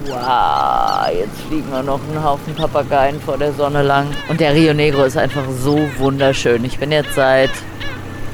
Wow, 0.07 1.09
jetzt 1.13 1.41
fliegen 1.49 1.71
wir 1.71 1.83
noch 1.83 2.01
einen 2.09 2.23
Haufen 2.23 2.55
Papageien 2.55 3.21
vor 3.21 3.39
der 3.39 3.53
Sonne 3.53 3.83
lang. 3.83 4.09
Und 4.29 4.41
der 4.41 4.55
Rio 4.55 4.75
Negro 4.75 5.05
ist 5.05 5.17
einfach 5.17 5.45
so 5.63 5.79
wunderschön. 5.99 6.65
Ich 6.65 6.79
bin 6.79 6.91
jetzt 6.91 7.15
seit 7.15 7.51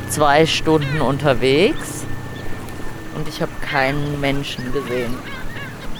zwei 0.09 0.47
Stunden 0.47 1.01
unterwegs 1.01 2.05
und 3.15 3.29
ich 3.29 3.43
habe 3.43 3.53
keinen 3.61 4.21
Menschen 4.21 4.73
gesehen. 4.73 5.15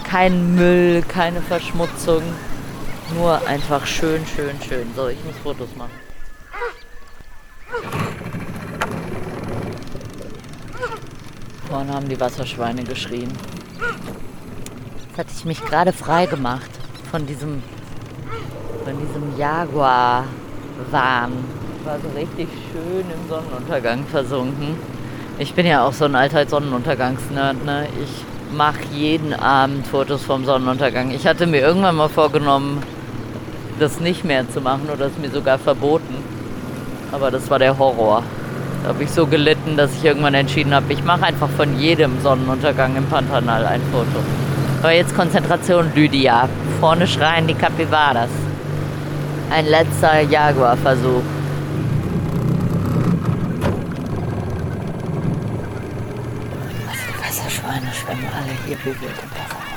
Kein 0.03 0.55
Müll, 0.55 1.03
keine 1.07 1.41
Verschmutzung. 1.41 2.23
Nur 3.15 3.45
einfach 3.47 3.85
schön, 3.85 4.25
schön, 4.35 4.55
schön. 4.67 4.87
So, 4.95 5.07
ich 5.07 5.23
muss 5.23 5.35
Fotos 5.43 5.69
machen. 5.77 6.06
Vorne 11.69 11.93
haben 11.93 12.09
die 12.09 12.19
Wasserschweine 12.19 12.83
geschrien 12.83 13.31
hatte 15.17 15.29
ich 15.35 15.45
mich 15.45 15.65
gerade 15.65 15.91
frei 15.93 16.27
gemacht 16.27 16.69
von 17.09 17.25
diesem, 17.25 17.63
von 18.85 18.93
diesem 18.99 19.37
Jaguar-Wahn. 19.37 21.31
War 21.83 21.99
so 21.99 22.09
richtig 22.15 22.47
schön 22.71 23.05
im 23.09 23.29
Sonnenuntergang 23.29 24.05
versunken. 24.05 24.75
Ich 25.39 25.53
bin 25.55 25.65
ja 25.65 25.85
auch 25.85 25.93
so 25.93 26.05
ein 26.05 26.15
alter 26.15 26.47
Sonnenuntergangsnerd, 26.47 27.65
ne? 27.65 27.87
Ich 28.03 28.55
mache 28.55 28.79
jeden 28.93 29.33
Abend 29.33 29.87
Fotos 29.87 30.23
vom 30.23 30.45
Sonnenuntergang. 30.45 31.11
Ich 31.11 31.25
hatte 31.25 31.47
mir 31.47 31.61
irgendwann 31.61 31.95
mal 31.95 32.09
vorgenommen, 32.09 32.83
das 33.79 33.99
nicht 33.99 34.23
mehr 34.23 34.49
zu 34.49 34.61
machen 34.61 34.87
oder 34.93 35.07
es 35.07 35.17
mir 35.17 35.29
sogar 35.29 35.57
verboten. 35.57 36.15
Aber 37.11 37.31
das 37.31 37.49
war 37.49 37.59
der 37.59 37.77
Horror. 37.77 38.23
Da 38.87 38.93
habe 38.93 39.03
ich 39.03 39.11
so 39.11 39.27
gelitten, 39.27 39.75
dass 39.75 39.93
ich 39.97 40.05
irgendwann 40.05 40.33
entschieden 40.33 40.73
habe, 40.73 40.93
ich 40.93 41.03
mache 41.03 41.23
einfach 41.25 41.49
von 41.49 41.77
jedem 41.77 42.21
Sonnenuntergang 42.21 42.95
im 42.95 43.05
Pantanal 43.07 43.65
ein 43.65 43.81
Foto. 43.91 44.23
Aber 44.81 44.93
jetzt 44.93 45.13
Konzentration, 45.13 45.91
Lydia. 45.93 46.47
Vorne 46.79 47.05
schreien 47.05 47.47
die 47.47 47.53
Capybaras. 47.53 48.29
Ein 49.49 49.65
letzter 49.65 50.21
Jaguar-Versuch. 50.21 51.21
Die 57.09 57.25
Wasserschweine 57.25 57.91
schwimmen 57.93 58.29
alle 58.33 58.53
hier 58.65 58.77
wie 58.85 59.01
wild 59.01 59.19
im 59.21 59.31
Wasser. 59.31 59.67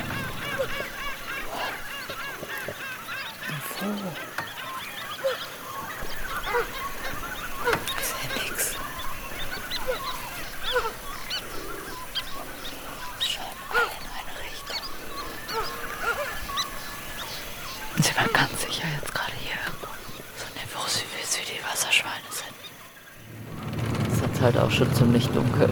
halt 24.41 24.57
auch 24.57 24.71
schon 24.71 24.91
ziemlich 24.93 25.27
dunkel. 25.29 25.69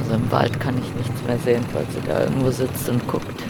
Also 0.00 0.14
im 0.14 0.30
Wald 0.30 0.58
kann 0.60 0.76
ich 0.78 0.94
nichts 0.94 1.22
mehr 1.26 1.38
sehen, 1.38 1.64
falls 1.72 1.92
sie 1.92 1.97
da 2.08 2.24
irgendwo 2.24 2.50
sitzt 2.50 2.88
und 2.88 3.06
guckt. 3.06 3.42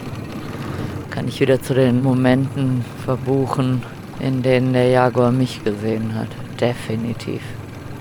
Kann 1.09 1.27
ich 1.27 1.39
wieder 1.39 1.61
zu 1.61 1.73
den 1.73 2.03
Momenten 2.03 2.85
verbuchen, 3.05 3.81
in 4.19 4.41
denen 4.41 4.73
der 4.73 4.89
Jaguar 4.89 5.31
mich 5.31 5.63
gesehen 5.63 6.13
hat. 6.15 6.27
Definitiv. 6.59 7.41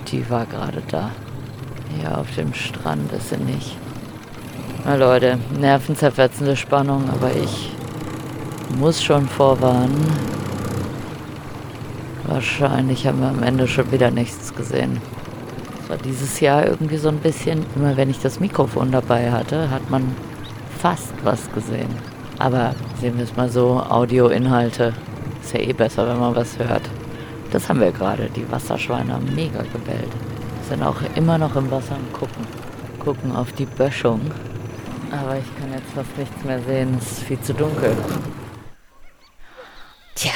Die 0.08 0.28
war 0.28 0.46
gerade 0.46 0.82
da. 0.90 1.10
Hier 1.96 2.18
auf 2.18 2.34
dem 2.34 2.52
Strand 2.54 3.12
ist 3.12 3.30
sie 3.30 3.38
nicht. 3.38 3.76
Na 4.84 4.96
Leute, 4.96 5.38
nervenzerfetzende 5.58 6.56
Spannung, 6.56 7.08
aber 7.10 7.30
ich 7.34 7.72
muss 8.78 9.02
schon 9.02 9.26
vorwarnen. 9.26 10.06
Wahrscheinlich 12.26 13.06
haben 13.06 13.20
wir 13.20 13.28
am 13.28 13.42
Ende 13.42 13.66
schon 13.66 13.90
wieder 13.90 14.10
nichts 14.10 14.54
gesehen 14.54 15.00
war 15.88 15.96
dieses 15.96 16.40
Jahr 16.40 16.66
irgendwie 16.66 16.96
so 16.96 17.08
ein 17.08 17.18
bisschen, 17.18 17.64
immer 17.74 17.96
wenn 17.96 18.10
ich 18.10 18.20
das 18.20 18.40
Mikrofon 18.40 18.92
dabei 18.92 19.30
hatte, 19.30 19.70
hat 19.70 19.90
man 19.90 20.14
fast 20.78 21.12
was 21.24 21.50
gesehen. 21.52 21.90
Aber 22.38 22.74
sehen 23.00 23.16
wir 23.16 23.24
es 23.24 23.36
mal 23.36 23.48
so, 23.48 23.80
Audioinhalte 23.80 24.94
ist 25.42 25.52
ja 25.52 25.60
eh 25.60 25.72
besser, 25.72 26.08
wenn 26.08 26.20
man 26.20 26.34
was 26.36 26.58
hört. 26.58 26.82
Das 27.50 27.68
haben 27.68 27.80
wir 27.80 27.92
gerade. 27.92 28.28
Die 28.36 28.50
Wasserschweine 28.50 29.14
haben 29.14 29.34
mega 29.34 29.62
gebellt. 29.62 30.12
Sind 30.68 30.82
auch 30.82 31.00
immer 31.14 31.38
noch 31.38 31.56
im 31.56 31.70
Wasser 31.70 31.96
und 31.96 32.12
gucken. 32.12 32.46
Gucken 32.98 33.34
auf 33.34 33.52
die 33.52 33.66
Böschung. 33.66 34.20
Aber 35.10 35.38
ich 35.38 35.58
kann 35.58 35.72
jetzt 35.72 35.90
fast 35.94 36.16
nichts 36.18 36.44
mehr 36.44 36.60
sehen. 36.62 36.96
Es 36.98 37.12
ist 37.12 37.22
viel 37.22 37.40
zu 37.40 37.54
dunkel. 37.54 37.96
Tja, 40.14 40.32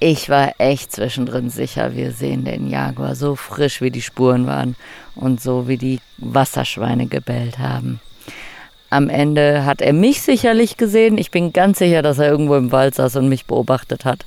ich 0.00 0.30
war 0.30 0.54
echt 0.58 0.92
zwischendrin 0.92 1.50
sicher, 1.50 1.94
wir 1.94 2.12
sehen 2.12 2.44
den 2.44 2.68
Jaguar 2.68 3.16
so 3.16 3.34
frisch, 3.34 3.80
wie 3.80 3.90
die 3.90 4.00
Spuren 4.00 4.46
waren 4.46 4.76
und 5.16 5.40
so, 5.40 5.66
wie 5.66 5.76
die 5.76 6.00
Wasserschweine 6.18 7.06
gebellt 7.06 7.58
haben. 7.58 8.00
Am 8.90 9.10
Ende 9.10 9.64
hat 9.64 9.82
er 9.82 9.92
mich 9.92 10.22
sicherlich 10.22 10.76
gesehen. 10.76 11.18
Ich 11.18 11.30
bin 11.30 11.52
ganz 11.52 11.78
sicher, 11.78 12.02
dass 12.02 12.18
er 12.18 12.30
irgendwo 12.30 12.56
im 12.56 12.72
Wald 12.72 12.94
saß 12.94 13.16
und 13.16 13.28
mich 13.28 13.44
beobachtet 13.44 14.04
hat. 14.04 14.24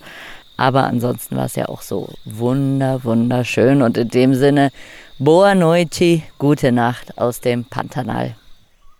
Aber 0.57 0.83
ansonsten 0.83 1.35
war 1.35 1.45
es 1.45 1.55
ja 1.55 1.69
auch 1.69 1.81
so 1.81 2.09
wunder, 2.25 3.03
wunderschön. 3.03 3.81
Und 3.81 3.97
in 3.97 4.09
dem 4.09 4.35
Sinne, 4.35 4.71
Boa 5.17 5.55
Noite, 5.55 6.21
gute 6.37 6.71
Nacht 6.71 7.17
aus 7.17 7.41
dem 7.41 7.65
Pantanal. 7.65 8.35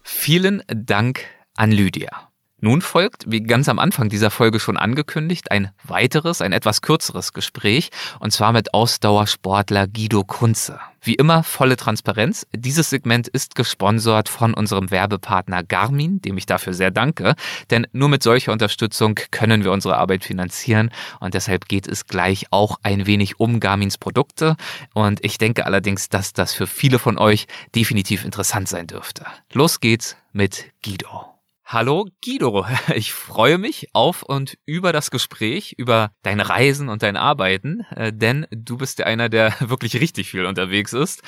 Vielen 0.01 0.63
Dank 0.67 1.25
an 1.55 1.71
Lydia. 1.71 2.30
Nun 2.63 2.83
folgt, 2.83 3.23
wie 3.27 3.41
ganz 3.41 3.67
am 3.69 3.79
Anfang 3.79 4.07
dieser 4.09 4.29
Folge 4.29 4.59
schon 4.59 4.77
angekündigt, 4.77 5.49
ein 5.49 5.71
weiteres, 5.83 6.41
ein 6.41 6.53
etwas 6.53 6.83
kürzeres 6.83 7.33
Gespräch, 7.33 7.89
und 8.19 8.31
zwar 8.31 8.53
mit 8.53 8.75
Ausdauersportler 8.75 9.87
Guido 9.87 10.23
Kunze. 10.23 10.79
Wie 11.01 11.15
immer 11.15 11.41
volle 11.41 11.75
Transparenz. 11.75 12.45
Dieses 12.55 12.91
Segment 12.91 13.27
ist 13.27 13.55
gesponsert 13.55 14.29
von 14.29 14.53
unserem 14.53 14.91
Werbepartner 14.91 15.63
Garmin, 15.63 16.21
dem 16.21 16.37
ich 16.37 16.45
dafür 16.45 16.73
sehr 16.73 16.91
danke, 16.91 17.33
denn 17.71 17.87
nur 17.93 18.09
mit 18.09 18.21
solcher 18.21 18.51
Unterstützung 18.51 19.15
können 19.31 19.63
wir 19.63 19.71
unsere 19.71 19.97
Arbeit 19.97 20.23
finanzieren 20.23 20.91
und 21.19 21.33
deshalb 21.33 21.67
geht 21.67 21.87
es 21.87 22.05
gleich 22.05 22.45
auch 22.51 22.77
ein 22.83 23.07
wenig 23.07 23.39
um 23.39 23.59
Garmins 23.59 23.97
Produkte 23.97 24.55
und 24.93 25.25
ich 25.25 25.39
denke 25.39 25.65
allerdings, 25.65 26.09
dass 26.09 26.33
das 26.33 26.53
für 26.53 26.67
viele 26.67 26.99
von 26.99 27.17
euch 27.17 27.47
definitiv 27.73 28.23
interessant 28.23 28.69
sein 28.69 28.85
dürfte. 28.85 29.25
Los 29.51 29.79
geht's 29.79 30.15
mit 30.31 30.65
Guido. 30.85 31.30
Hallo 31.73 32.05
Guido, 32.21 32.65
ich 32.95 33.13
freue 33.13 33.57
mich 33.57 33.87
auf 33.93 34.23
und 34.23 34.57
über 34.65 34.91
das 34.91 35.09
Gespräch, 35.09 35.73
über 35.77 36.11
dein 36.21 36.41
Reisen 36.41 36.89
und 36.89 37.01
dein 37.01 37.15
Arbeiten, 37.15 37.85
äh, 37.95 38.11
denn 38.11 38.45
du 38.51 38.75
bist 38.75 38.99
ja 38.99 39.05
einer, 39.05 39.29
der 39.29 39.53
wirklich 39.61 40.01
richtig 40.01 40.29
viel 40.29 40.45
unterwegs 40.45 40.91
ist. 40.91 41.21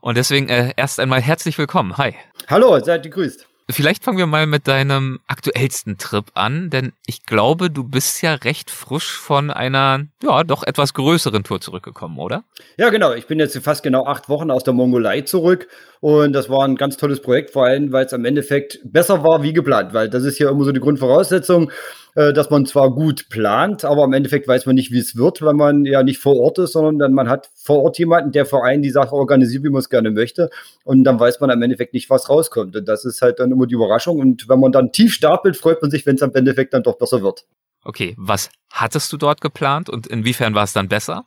Und 0.00 0.16
deswegen 0.16 0.48
äh, 0.48 0.72
erst 0.74 1.00
einmal 1.00 1.20
herzlich 1.20 1.58
willkommen. 1.58 1.98
Hi. 1.98 2.14
Hallo, 2.48 2.80
seid 2.82 3.02
gegrüßt. 3.02 3.49
Vielleicht 3.72 4.04
fangen 4.04 4.18
wir 4.18 4.26
mal 4.26 4.46
mit 4.46 4.68
deinem 4.68 5.20
aktuellsten 5.26 5.98
Trip 5.98 6.24
an, 6.34 6.70
denn 6.70 6.92
ich 7.06 7.24
glaube, 7.24 7.70
du 7.70 7.84
bist 7.84 8.22
ja 8.22 8.34
recht 8.34 8.70
frisch 8.70 9.12
von 9.12 9.50
einer, 9.50 10.06
ja, 10.22 10.44
doch 10.44 10.62
etwas 10.62 10.94
größeren 10.94 11.44
Tour 11.44 11.60
zurückgekommen, 11.60 12.18
oder? 12.18 12.44
Ja, 12.76 12.90
genau. 12.90 13.12
Ich 13.12 13.26
bin 13.26 13.38
jetzt 13.38 13.56
fast 13.58 13.82
genau 13.82 14.06
acht 14.06 14.28
Wochen 14.28 14.50
aus 14.50 14.64
der 14.64 14.74
Mongolei 14.74 15.22
zurück 15.22 15.68
und 16.00 16.32
das 16.32 16.48
war 16.48 16.64
ein 16.64 16.76
ganz 16.76 16.96
tolles 16.96 17.20
Projekt, 17.20 17.50
vor 17.50 17.66
allem, 17.66 17.92
weil 17.92 18.06
es 18.06 18.12
am 18.12 18.24
Endeffekt 18.24 18.78
besser 18.84 19.22
war 19.22 19.42
wie 19.42 19.52
geplant, 19.52 19.92
weil 19.92 20.08
das 20.08 20.24
ist 20.24 20.38
ja 20.38 20.50
immer 20.50 20.64
so 20.64 20.72
die 20.72 20.80
Grundvoraussetzung, 20.80 21.70
äh, 22.14 22.32
dass 22.32 22.50
man 22.50 22.66
zwar 22.66 22.90
gut 22.90 23.28
plant, 23.28 23.84
aber 23.84 24.04
im 24.04 24.12
Endeffekt 24.12 24.48
weiß 24.48 24.66
man 24.66 24.74
nicht, 24.74 24.92
wie 24.92 24.98
es 24.98 25.16
wird, 25.16 25.42
wenn 25.42 25.56
man 25.56 25.84
ja 25.84 26.02
nicht 26.02 26.18
vor 26.18 26.36
Ort 26.36 26.58
ist, 26.58 26.72
sondern 26.72 26.98
dann 26.98 27.12
man 27.12 27.28
hat 27.28 27.50
vor 27.54 27.82
Ort 27.82 27.98
jemanden, 27.98 28.32
der 28.32 28.46
vor 28.46 28.64
allem 28.64 28.82
die 28.82 28.90
Sache 28.90 29.12
organisiert, 29.12 29.64
wie 29.64 29.70
man 29.70 29.80
es 29.80 29.88
gerne 29.88 30.10
möchte 30.10 30.50
und 30.84 31.04
dann 31.04 31.20
weiß 31.20 31.40
man 31.40 31.50
im 31.50 31.62
Endeffekt 31.62 31.94
nicht, 31.94 32.10
was 32.10 32.28
rauskommt 32.28 32.76
und 32.76 32.88
das 32.88 33.04
ist 33.04 33.22
halt 33.22 33.40
dann 33.40 33.52
immer 33.52 33.66
die 33.66 33.74
Überraschung 33.74 34.18
und 34.18 34.48
wenn 34.48 34.60
man 34.60 34.72
dann 34.72 34.92
tief 34.92 35.12
stapelt, 35.12 35.56
freut 35.56 35.82
man 35.82 35.90
sich, 35.90 36.06
wenn 36.06 36.16
es 36.16 36.22
am 36.22 36.34
Endeffekt 36.34 36.74
dann 36.74 36.82
doch 36.82 36.98
besser 36.98 37.22
wird. 37.22 37.46
Okay, 37.82 38.14
was 38.18 38.50
hattest 38.70 39.12
du 39.12 39.16
dort 39.16 39.40
geplant 39.40 39.88
und 39.88 40.06
inwiefern 40.06 40.54
war 40.54 40.64
es 40.64 40.72
dann 40.72 40.88
besser? 40.88 41.24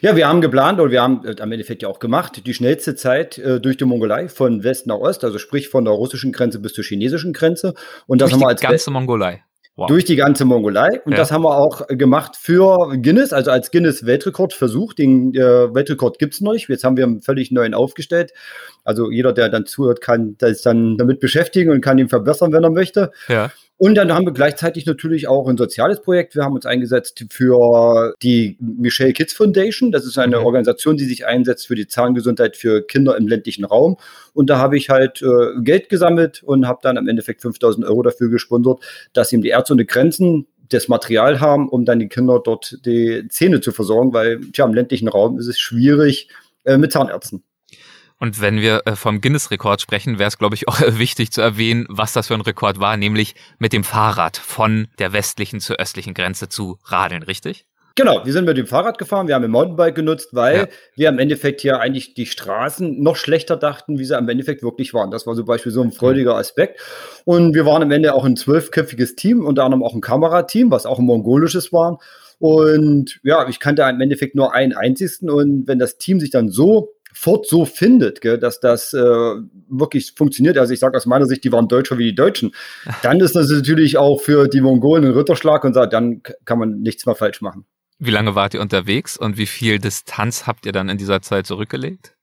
Ja, 0.00 0.16
wir 0.16 0.28
haben 0.28 0.40
geplant 0.40 0.80
oder 0.80 0.90
wir 0.90 1.02
haben 1.02 1.24
äh, 1.24 1.40
am 1.40 1.52
Endeffekt 1.52 1.82
ja 1.82 1.88
auch 1.88 1.98
gemacht, 1.98 2.46
die 2.46 2.54
schnellste 2.54 2.94
Zeit 2.94 3.38
äh, 3.38 3.60
durch 3.60 3.76
die 3.76 3.84
Mongolei 3.84 4.28
von 4.28 4.62
West 4.64 4.86
nach 4.86 4.96
Ost, 4.96 5.24
also 5.24 5.38
sprich 5.38 5.68
von 5.68 5.84
der 5.84 5.94
russischen 5.94 6.32
Grenze 6.32 6.60
bis 6.60 6.72
zur 6.72 6.84
chinesischen 6.84 7.32
Grenze. 7.32 7.74
Und 8.06 8.20
das 8.20 8.30
durch 8.30 8.34
haben 8.34 8.40
wir 8.40 8.46
die 8.46 8.52
als 8.52 8.60
ganze 8.60 8.74
West 8.74 8.90
Mongolei. 8.90 9.42
Wow. 9.78 9.88
durch 9.88 10.06
die 10.06 10.16
ganze 10.16 10.46
Mongolei. 10.46 11.02
Und 11.04 11.12
Ja. 11.12 11.18
das 11.18 11.30
haben 11.30 11.42
wir 11.42 11.56
auch 11.58 11.86
gemacht 11.88 12.34
für 12.40 12.96
Guinness, 12.96 13.34
also 13.34 13.50
als 13.50 13.70
Guinness 13.70 14.06
Weltrekord 14.06 14.54
versucht. 14.54 14.98
Den 14.98 15.34
äh, 15.34 15.38
Weltrekord 15.74 16.18
gibt's 16.18 16.40
noch 16.40 16.54
nicht. 16.54 16.68
Jetzt 16.70 16.82
haben 16.82 16.96
wir 16.96 17.04
einen 17.04 17.20
völlig 17.20 17.50
neuen 17.50 17.74
aufgestellt. 17.74 18.32
Also 18.84 19.10
jeder, 19.10 19.34
der 19.34 19.50
dann 19.50 19.66
zuhört, 19.66 20.00
kann 20.00 20.36
das 20.38 20.62
dann 20.62 20.96
damit 20.96 21.20
beschäftigen 21.20 21.70
und 21.72 21.82
kann 21.82 21.98
ihn 21.98 22.08
verbessern, 22.08 22.52
wenn 22.52 22.64
er 22.64 22.70
möchte. 22.70 23.10
Ja. 23.28 23.50
Und 23.78 23.94
dann 23.94 24.10
haben 24.12 24.24
wir 24.24 24.32
gleichzeitig 24.32 24.86
natürlich 24.86 25.28
auch 25.28 25.46
ein 25.48 25.58
soziales 25.58 26.00
Projekt. 26.00 26.34
Wir 26.34 26.44
haben 26.44 26.54
uns 26.54 26.64
eingesetzt 26.64 27.26
für 27.28 28.14
die 28.22 28.56
Michelle 28.58 29.12
Kids 29.12 29.34
Foundation. 29.34 29.92
Das 29.92 30.06
ist 30.06 30.16
eine 30.18 30.38
Mhm. 30.38 30.46
Organisation, 30.46 30.96
die 30.96 31.04
sich 31.04 31.26
einsetzt 31.26 31.66
für 31.66 31.74
die 31.74 31.86
Zahngesundheit 31.86 32.56
für 32.56 32.86
Kinder 32.86 33.16
im 33.18 33.28
ländlichen 33.28 33.66
Raum. 33.66 33.98
Und 34.32 34.48
da 34.48 34.58
habe 34.58 34.78
ich 34.78 34.88
halt 34.88 35.20
äh, 35.20 35.60
Geld 35.60 35.90
gesammelt 35.90 36.42
und 36.42 36.66
habe 36.66 36.78
dann 36.82 36.96
im 36.96 37.06
Endeffekt 37.06 37.42
5000 37.42 37.84
Euro 37.86 38.02
dafür 38.02 38.30
gesponsert, 38.30 38.80
dass 39.12 39.32
ihm 39.32 39.42
die 39.42 39.50
Ärzte 39.50 39.74
ohne 39.74 39.84
Grenzen 39.84 40.46
das 40.70 40.88
Material 40.88 41.40
haben, 41.40 41.68
um 41.68 41.84
dann 41.84 41.98
die 41.98 42.08
Kinder 42.08 42.40
dort 42.42 42.78
die 42.86 43.28
Zähne 43.28 43.60
zu 43.60 43.72
versorgen, 43.72 44.14
weil 44.14 44.40
tja, 44.52 44.64
im 44.64 44.74
ländlichen 44.74 45.08
Raum 45.08 45.38
ist 45.38 45.46
es 45.48 45.58
schwierig 45.58 46.28
äh, 46.64 46.78
mit 46.78 46.92
Zahnärzten. 46.92 47.44
Und 48.18 48.40
wenn 48.40 48.60
wir 48.60 48.82
äh, 48.86 48.96
vom 48.96 49.20
Guinness-Rekord 49.20 49.80
sprechen, 49.80 50.18
wäre 50.18 50.28
es, 50.28 50.38
glaube 50.38 50.54
ich, 50.54 50.68
auch 50.68 50.80
wichtig 50.80 51.32
zu 51.32 51.40
erwähnen, 51.40 51.86
was 51.88 52.12
das 52.12 52.28
für 52.28 52.34
ein 52.34 52.40
Rekord 52.40 52.80
war, 52.80 52.96
nämlich 52.96 53.34
mit 53.58 53.72
dem 53.72 53.84
Fahrrad 53.84 54.36
von 54.36 54.88
der 54.98 55.12
westlichen 55.12 55.60
zur 55.60 55.76
östlichen 55.76 56.14
Grenze 56.14 56.48
zu 56.48 56.78
radeln, 56.84 57.22
richtig? 57.22 57.66
Genau, 57.98 58.26
wir 58.26 58.32
sind 58.34 58.44
mit 58.44 58.58
dem 58.58 58.66
Fahrrad 58.66 58.98
gefahren, 58.98 59.26
wir 59.26 59.34
haben 59.34 59.44
ein 59.44 59.50
Mountainbike 59.50 59.94
genutzt, 59.94 60.28
weil 60.32 60.56
Ja. 60.56 60.66
wir 60.96 61.08
im 61.08 61.18
Endeffekt 61.18 61.62
hier 61.62 61.80
eigentlich 61.80 62.12
die 62.12 62.26
Straßen 62.26 63.02
noch 63.02 63.16
schlechter 63.16 63.56
dachten, 63.56 63.98
wie 63.98 64.04
sie 64.04 64.14
im 64.18 64.28
Endeffekt 64.28 64.62
wirklich 64.62 64.92
waren. 64.92 65.10
Das 65.10 65.26
war 65.26 65.34
zum 65.34 65.46
Beispiel 65.46 65.72
so 65.72 65.80
ein 65.80 65.92
freudiger 65.92 66.36
Aspekt. 66.36 66.78
Und 67.24 67.54
wir 67.54 67.64
waren 67.64 67.82
am 67.82 67.90
Ende 67.90 68.12
auch 68.12 68.26
ein 68.26 68.36
zwölfköpfiges 68.36 69.16
Team, 69.16 69.46
unter 69.46 69.64
anderem 69.64 69.82
auch 69.82 69.94
ein 69.94 70.02
Kamerateam, 70.02 70.70
was 70.70 70.84
auch 70.84 70.98
ein 70.98 71.06
mongolisches 71.06 71.72
war. 71.72 71.98
Und 72.38 73.18
ja, 73.22 73.48
ich 73.48 73.60
kannte 73.60 73.82
im 73.84 74.00
Endeffekt 74.02 74.34
nur 74.34 74.52
einen 74.52 74.74
einzigen. 74.74 75.30
Und 75.30 75.66
wenn 75.66 75.78
das 75.78 75.96
Team 75.96 76.20
sich 76.20 76.28
dann 76.30 76.50
so 76.50 76.95
fort 77.16 77.46
so 77.46 77.64
findet, 77.64 78.20
gell, 78.20 78.38
dass 78.38 78.60
das 78.60 78.92
äh, 78.92 79.00
wirklich 79.00 80.12
funktioniert. 80.14 80.58
Also 80.58 80.74
ich 80.74 80.80
sage 80.80 80.96
aus 80.96 81.06
meiner 81.06 81.24
Sicht, 81.24 81.44
die 81.44 81.52
waren 81.52 81.66
Deutscher 81.66 81.96
wie 81.96 82.04
die 82.04 82.14
Deutschen. 82.14 82.54
Dann 83.02 83.20
ist 83.20 83.34
das 83.34 83.48
natürlich 83.48 83.96
auch 83.96 84.20
für 84.20 84.48
die 84.48 84.60
Mongolen 84.60 85.04
ein 85.04 85.12
Ritterschlag 85.12 85.64
und 85.64 85.72
sagt, 85.72 85.92
dann 85.92 86.22
kann 86.44 86.58
man 86.58 86.80
nichts 86.80 87.06
mehr 87.06 87.14
falsch 87.14 87.40
machen. 87.40 87.64
Wie 87.98 88.10
lange 88.10 88.34
wart 88.34 88.52
ihr 88.52 88.60
unterwegs 88.60 89.16
und 89.16 89.38
wie 89.38 89.46
viel 89.46 89.78
Distanz 89.78 90.46
habt 90.46 90.66
ihr 90.66 90.72
dann 90.72 90.90
in 90.90 90.98
dieser 90.98 91.22
Zeit 91.22 91.46
zurückgelegt? 91.46 92.14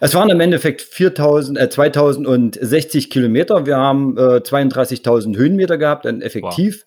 Es 0.00 0.14
waren 0.14 0.28
im 0.28 0.40
Endeffekt 0.40 0.82
4000, 0.82 1.58
äh, 1.58 1.70
2060 1.70 3.08
Kilometer. 3.08 3.64
Wir 3.64 3.76
haben 3.76 4.16
äh, 4.18 4.40
32.000 4.40 5.36
Höhenmeter 5.36 5.78
gehabt, 5.78 6.04
dann 6.04 6.20
effektiv. 6.20 6.84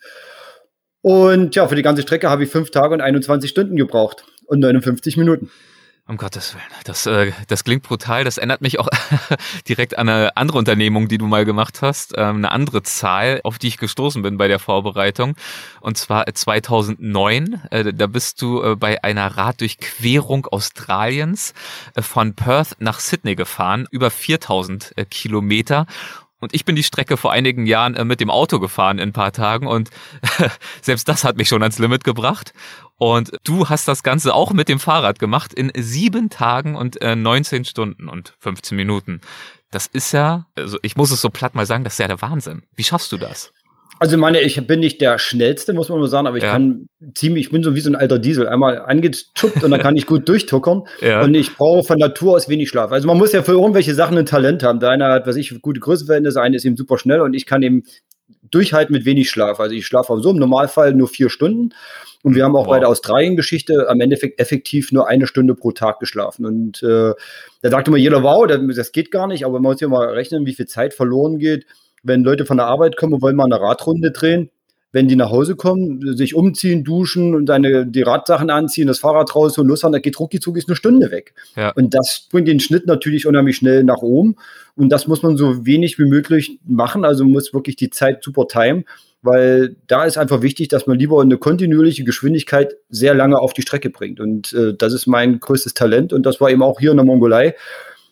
Und 1.02 1.56
ja, 1.56 1.68
für 1.68 1.76
die 1.76 1.82
ganze 1.82 2.04
Strecke 2.04 2.30
habe 2.30 2.44
ich 2.44 2.50
fünf 2.50 2.70
Tage 2.70 2.94
und 2.94 3.02
21 3.02 3.50
Stunden 3.50 3.76
gebraucht 3.76 4.26
und 4.46 4.60
59 4.60 5.18
Minuten. 5.18 5.50
Um 6.10 6.16
Gottes 6.16 6.54
Willen. 6.54 6.64
Das, 6.86 7.06
äh, 7.06 7.34
das 7.48 7.66
klingt 7.66 7.84
brutal. 7.84 8.24
Das 8.24 8.38
erinnert 8.38 8.62
mich 8.62 8.80
auch 8.80 8.88
direkt 9.68 9.98
an 9.98 10.08
eine 10.08 10.38
andere 10.38 10.58
Unternehmung, 10.58 11.10
die 11.10 11.18
du 11.18 11.28
mal 11.28 11.44
gemacht 11.44 11.82
hast. 11.82 12.14
Ähm, 12.16 12.38
eine 12.38 12.52
andere 12.52 12.82
Zahl, 12.82 13.42
auf 13.44 13.60
die 13.60 13.68
ich 13.68 13.78
gestoßen 13.78 14.22
bin 14.22 14.38
bei 14.38 14.48
der 14.48 14.60
Vorbereitung. 14.60 15.36
Und 15.82 15.98
zwar 15.98 16.26
äh, 16.30 16.34
2009. 16.34 17.62
Äh, 17.72 17.94
da 17.94 18.08
bist 18.08 18.42
du 18.42 18.64
äh, 18.64 18.76
bei 18.78 19.04
einer 19.04 19.36
Raddurchquerung 19.36 20.46
Australiens 20.46 21.54
äh, 21.96 22.02
von 22.02 22.36
Perth 22.36 22.78
nach 22.80 23.02
Sydney 23.02 23.36
gefahren. 23.36 23.86
Über 23.92 24.10
4000 24.10 24.94
äh, 24.96 25.04
Kilometer. 25.04 25.88
Und 26.40 26.54
ich 26.54 26.66
bin 26.66 26.76
die 26.76 26.84
Strecke 26.84 27.18
vor 27.18 27.32
einigen 27.32 27.66
Jahren 27.66 27.96
äh, 27.96 28.06
mit 28.06 28.20
dem 28.20 28.30
Auto 28.30 28.60
gefahren 28.60 29.00
in 29.00 29.10
ein 29.10 29.14
paar 29.14 29.32
Tagen 29.32 29.68
und 29.68 29.90
selbst 30.82 31.08
das 31.08 31.24
hat 31.24 31.38
mich 31.38 31.48
schon 31.48 31.64
ans 31.64 31.80
Limit 31.80 32.04
gebracht. 32.04 32.54
Und 32.98 33.32
du 33.44 33.70
hast 33.70 33.88
das 33.88 34.04
Ganze 34.04 34.34
auch 34.34 34.52
mit 34.54 34.70
dem 34.70 34.80
Fahrrad 34.80 35.20
gemacht 35.20 35.54
in 35.54 35.72
sieben 35.76 36.30
Tagen 36.30 36.76
und 36.76 37.02
äh, 37.02 37.16
19 37.16 37.66
Stunden 37.66 38.10
und 38.10 38.36
15 38.40 38.76
Minuten. 38.76 39.22
Das 39.72 39.86
ist 39.88 40.14
ja, 40.14 40.48
also 40.56 40.80
ich 40.82 40.96
muss 40.96 41.12
es 41.12 41.22
so 41.22 41.30
platt 41.30 41.54
mal 41.54 41.66
sagen, 41.66 41.84
das 41.84 41.94
ist 41.94 42.00
ja 42.00 42.08
der 42.08 42.22
Wahnsinn. 42.22 42.64
Wie 42.76 42.84
schaffst 42.84 43.12
du 43.12 43.18
das? 43.18 43.52
Also 44.00 44.16
ich 44.16 44.22
meine, 44.22 44.42
ich 44.42 44.66
bin 44.68 44.80
nicht 44.80 45.02
der 45.02 45.18
schnellste, 45.20 45.74
muss 45.74 45.90
man 45.90 46.00
mal 46.00 46.08
sagen, 46.08 46.28
aber 46.28 46.38
ich 46.38 46.44
Ja. 46.44 46.52
kann 46.52 46.88
ziemlich, 47.16 47.46
ich 47.46 47.52
bin 47.52 47.64
so 47.64 47.74
wie 47.76 47.80
so 47.80 47.90
ein 47.90 47.96
alter 47.96 48.20
Diesel, 48.20 48.48
einmal 48.48 48.80
angeschubbt 48.80 49.64
und 49.64 49.72
dann 49.72 49.80
kann 49.82 49.96
ich 49.96 50.06
gut 50.06 50.28
durchtuckern. 50.30 50.84
Ja. 51.02 51.22
Und 51.24 51.34
ich 51.36 51.56
brauche 51.56 51.84
von 51.84 51.98
Natur 51.98 52.36
aus 52.36 52.48
wenig 52.50 52.70
Schlaf. 52.70 52.92
Also 52.92 53.08
man 53.08 53.18
muss 53.18 53.32
ja 53.32 53.42
für 53.44 53.54
irgendwelche 53.54 53.94
Sachen 53.96 54.18
ein 54.18 54.26
Talent 54.26 54.64
haben. 54.64 54.80
Der 54.80 54.90
eine 54.90 55.06
hat, 55.06 55.28
was 55.28 55.36
ich, 55.36 55.62
gute 55.62 55.80
Größenverhältnisse, 55.80 56.42
eine 56.42 56.56
ist 56.56 56.66
eben 56.66 56.78
super 56.78 56.98
schnell 56.98 57.22
und 57.22 57.34
ich 57.34 57.46
kann 57.46 57.64
eben 57.64 57.84
durchhalten 58.52 58.94
mit 58.94 59.06
wenig 59.06 59.30
Schlaf. 59.30 59.60
Also 59.60 59.76
ich 59.76 59.86
schlafe 59.86 60.16
so 60.22 60.30
im 60.32 60.38
Normalfall 60.38 60.94
nur 60.94 61.08
vier 61.08 61.30
Stunden. 61.30 61.74
Und 62.24 62.36
wir 62.36 62.44
haben 62.44 62.56
auch 62.56 62.66
Wow. 62.66 62.72
bei 62.74 62.80
der 62.80 62.90
Australien-Geschichte 62.90 63.88
am 63.90 64.02
Endeffekt 64.02 64.40
effektiv 64.40 64.92
nur 64.92 65.08
eine 65.08 65.28
Stunde 65.28 65.54
pro 65.56 65.72
Tag 65.72 66.00
geschlafen. 66.00 66.46
Und 66.46 66.82
äh, 66.84 67.14
da 67.62 67.70
sagt 67.70 67.88
immer 67.88 67.98
jeder, 67.98 68.24
wow, 68.24 68.46
das, 68.48 68.60
das 68.76 68.92
geht 68.92 69.12
gar 69.12 69.28
nicht, 69.28 69.46
aber 69.46 69.56
man 69.60 69.72
muss 69.74 69.82
ja 69.82 69.88
mal 69.88 70.08
rechnen, 70.10 70.46
wie 70.46 70.54
viel 70.54 70.66
Zeit 70.68 70.94
verloren 70.94 71.38
geht, 71.40 71.66
wenn 72.08 72.24
Leute 72.24 72.46
von 72.46 72.58
der 72.58 72.68
Arbeit 72.68 72.98
kommen 72.98 73.14
und 73.14 73.22
wollen 73.22 73.36
mal 73.36 73.46
eine 73.46 73.60
Radrunde 73.60 74.12
drehen. 74.12 74.50
Wenn 74.94 75.10
die 75.10 75.18
nach 75.18 75.30
Hause 75.30 75.58
kommen, 75.58 76.16
sich 76.16 76.34
umziehen, 76.34 76.86
duschen 76.86 77.36
und 77.36 77.48
deine, 77.48 77.86
die 77.86 78.04
Radsachen 78.04 78.50
anziehen, 78.50 78.88
das 78.88 79.00
Fahrrad 79.00 79.36
raus 79.36 79.58
und 79.58 79.68
losfahren, 79.68 79.92
da 79.92 80.00
geht 80.00 80.18
rucki 80.18 80.40
zucki 80.40 80.60
ist 80.60 80.70
eine 80.70 80.78
Stunde 80.78 81.12
weg. 81.12 81.34
Ja. 81.58 81.72
Und 81.72 81.94
das 81.94 82.28
bringt 82.32 82.48
den 82.48 82.62
Schnitt 82.62 82.88
natürlich 82.88 83.28
unheimlich 83.28 83.58
schnell 83.58 83.84
nach 83.84 84.02
oben. 84.02 84.38
Und 84.76 84.90
das 84.90 85.06
muss 85.06 85.24
man 85.24 85.36
so 85.36 85.66
wenig 85.66 86.00
wie 86.00 86.06
möglich 86.06 86.60
machen. 86.66 87.04
Also 87.04 87.26
muss 87.26 87.54
wirklich 87.54 87.76
die 87.76 87.90
Zeit 87.90 88.24
super 88.24 88.48
timen, 88.48 88.86
weil 89.22 89.76
da 89.88 90.06
ist 90.06 90.18
einfach 90.18 90.42
wichtig, 90.42 90.70
dass 90.70 90.88
man 90.88 90.98
lieber 90.98 91.22
eine 91.22 91.38
kontinuierliche 91.38 92.06
Geschwindigkeit 92.06 92.74
sehr 92.90 93.14
lange 93.14 93.38
auf 93.40 93.54
die 93.54 93.64
Strecke 93.64 93.90
bringt. 93.90 94.22
Und 94.22 94.54
äh, 94.54 94.74
das 94.74 94.94
ist 94.94 95.06
mein 95.06 95.42
größtes 95.42 95.74
Talent. 95.74 96.14
Und 96.14 96.26
das 96.26 96.40
war 96.40 96.50
eben 96.50 96.64
auch 96.64 96.80
hier 96.80 96.92
in 96.92 96.98
der 96.98 97.06
Mongolei 97.06 97.56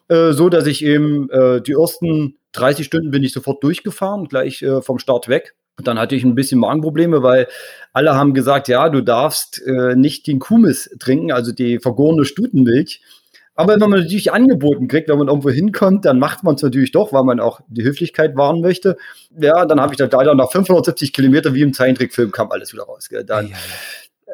äh, 0.08 0.34
so, 0.34 0.50
dass 0.50 0.68
ich 0.68 0.84
eben 0.84 1.30
äh, 1.30 1.62
die 1.62 1.74
ersten 1.74 2.36
30 2.56 2.86
Stunden 2.86 3.12
bin 3.12 3.24
ich 3.24 3.34
sofort 3.34 3.64
durchgefahren, 3.64 4.28
gleich 4.28 4.62
äh, 4.62 4.82
vom 4.82 5.00
Start 5.00 5.28
weg. 5.28 5.56
Und 5.78 5.88
dann 5.88 6.00
hatte 6.00 6.16
ich 6.16 6.24
ein 6.24 6.36
bisschen 6.36 6.60
Magenprobleme, 6.60 7.22
weil 7.22 7.48
alle 7.92 8.16
haben 8.16 8.34
gesagt, 8.34 8.68
ja, 8.68 8.90
du 8.90 9.02
darfst 9.02 9.62
äh, 9.66 9.96
nicht 9.96 10.26
den 10.28 10.40
Kumis 10.40 10.90
trinken, 11.00 11.32
also 11.32 11.52
die 11.52 11.80
vergorene 11.80 12.26
Stutenmilch. 12.26 13.02
Aber 13.58 13.74
wenn 13.74 13.90
man 13.90 14.02
natürlich 14.02 14.34
angeboten 14.34 14.90
kriegt, 14.90 15.08
wenn 15.08 15.18
man 15.18 15.30
irgendwo 15.30 15.50
hinkommt, 15.50 16.04
dann 16.04 16.20
macht 16.20 16.44
man 16.44 16.56
es 16.56 16.62
natürlich 16.62 16.92
doch, 16.92 17.14
weil 17.14 17.24
man 17.24 17.40
auch 17.40 17.62
die 17.70 17.84
Höflichkeit 17.84 18.36
wahren 18.36 18.60
möchte. 18.60 18.98
Ja, 19.40 19.66
dann 19.66 19.80
habe 19.80 19.94
ich 19.94 19.98
da 19.98 20.10
leider 20.12 20.36
nach 20.36 20.52
570 20.52 21.14
Kilometer 21.14 21.54
wie 21.54 21.62
im 21.62 21.74
Zeichentrickfilm 21.74 22.32
kam 22.32 22.52
alles 22.52 22.74
wieder 22.74 22.84
raus. 22.84 23.08
Gell. 23.08 23.24
Dann 23.24 23.54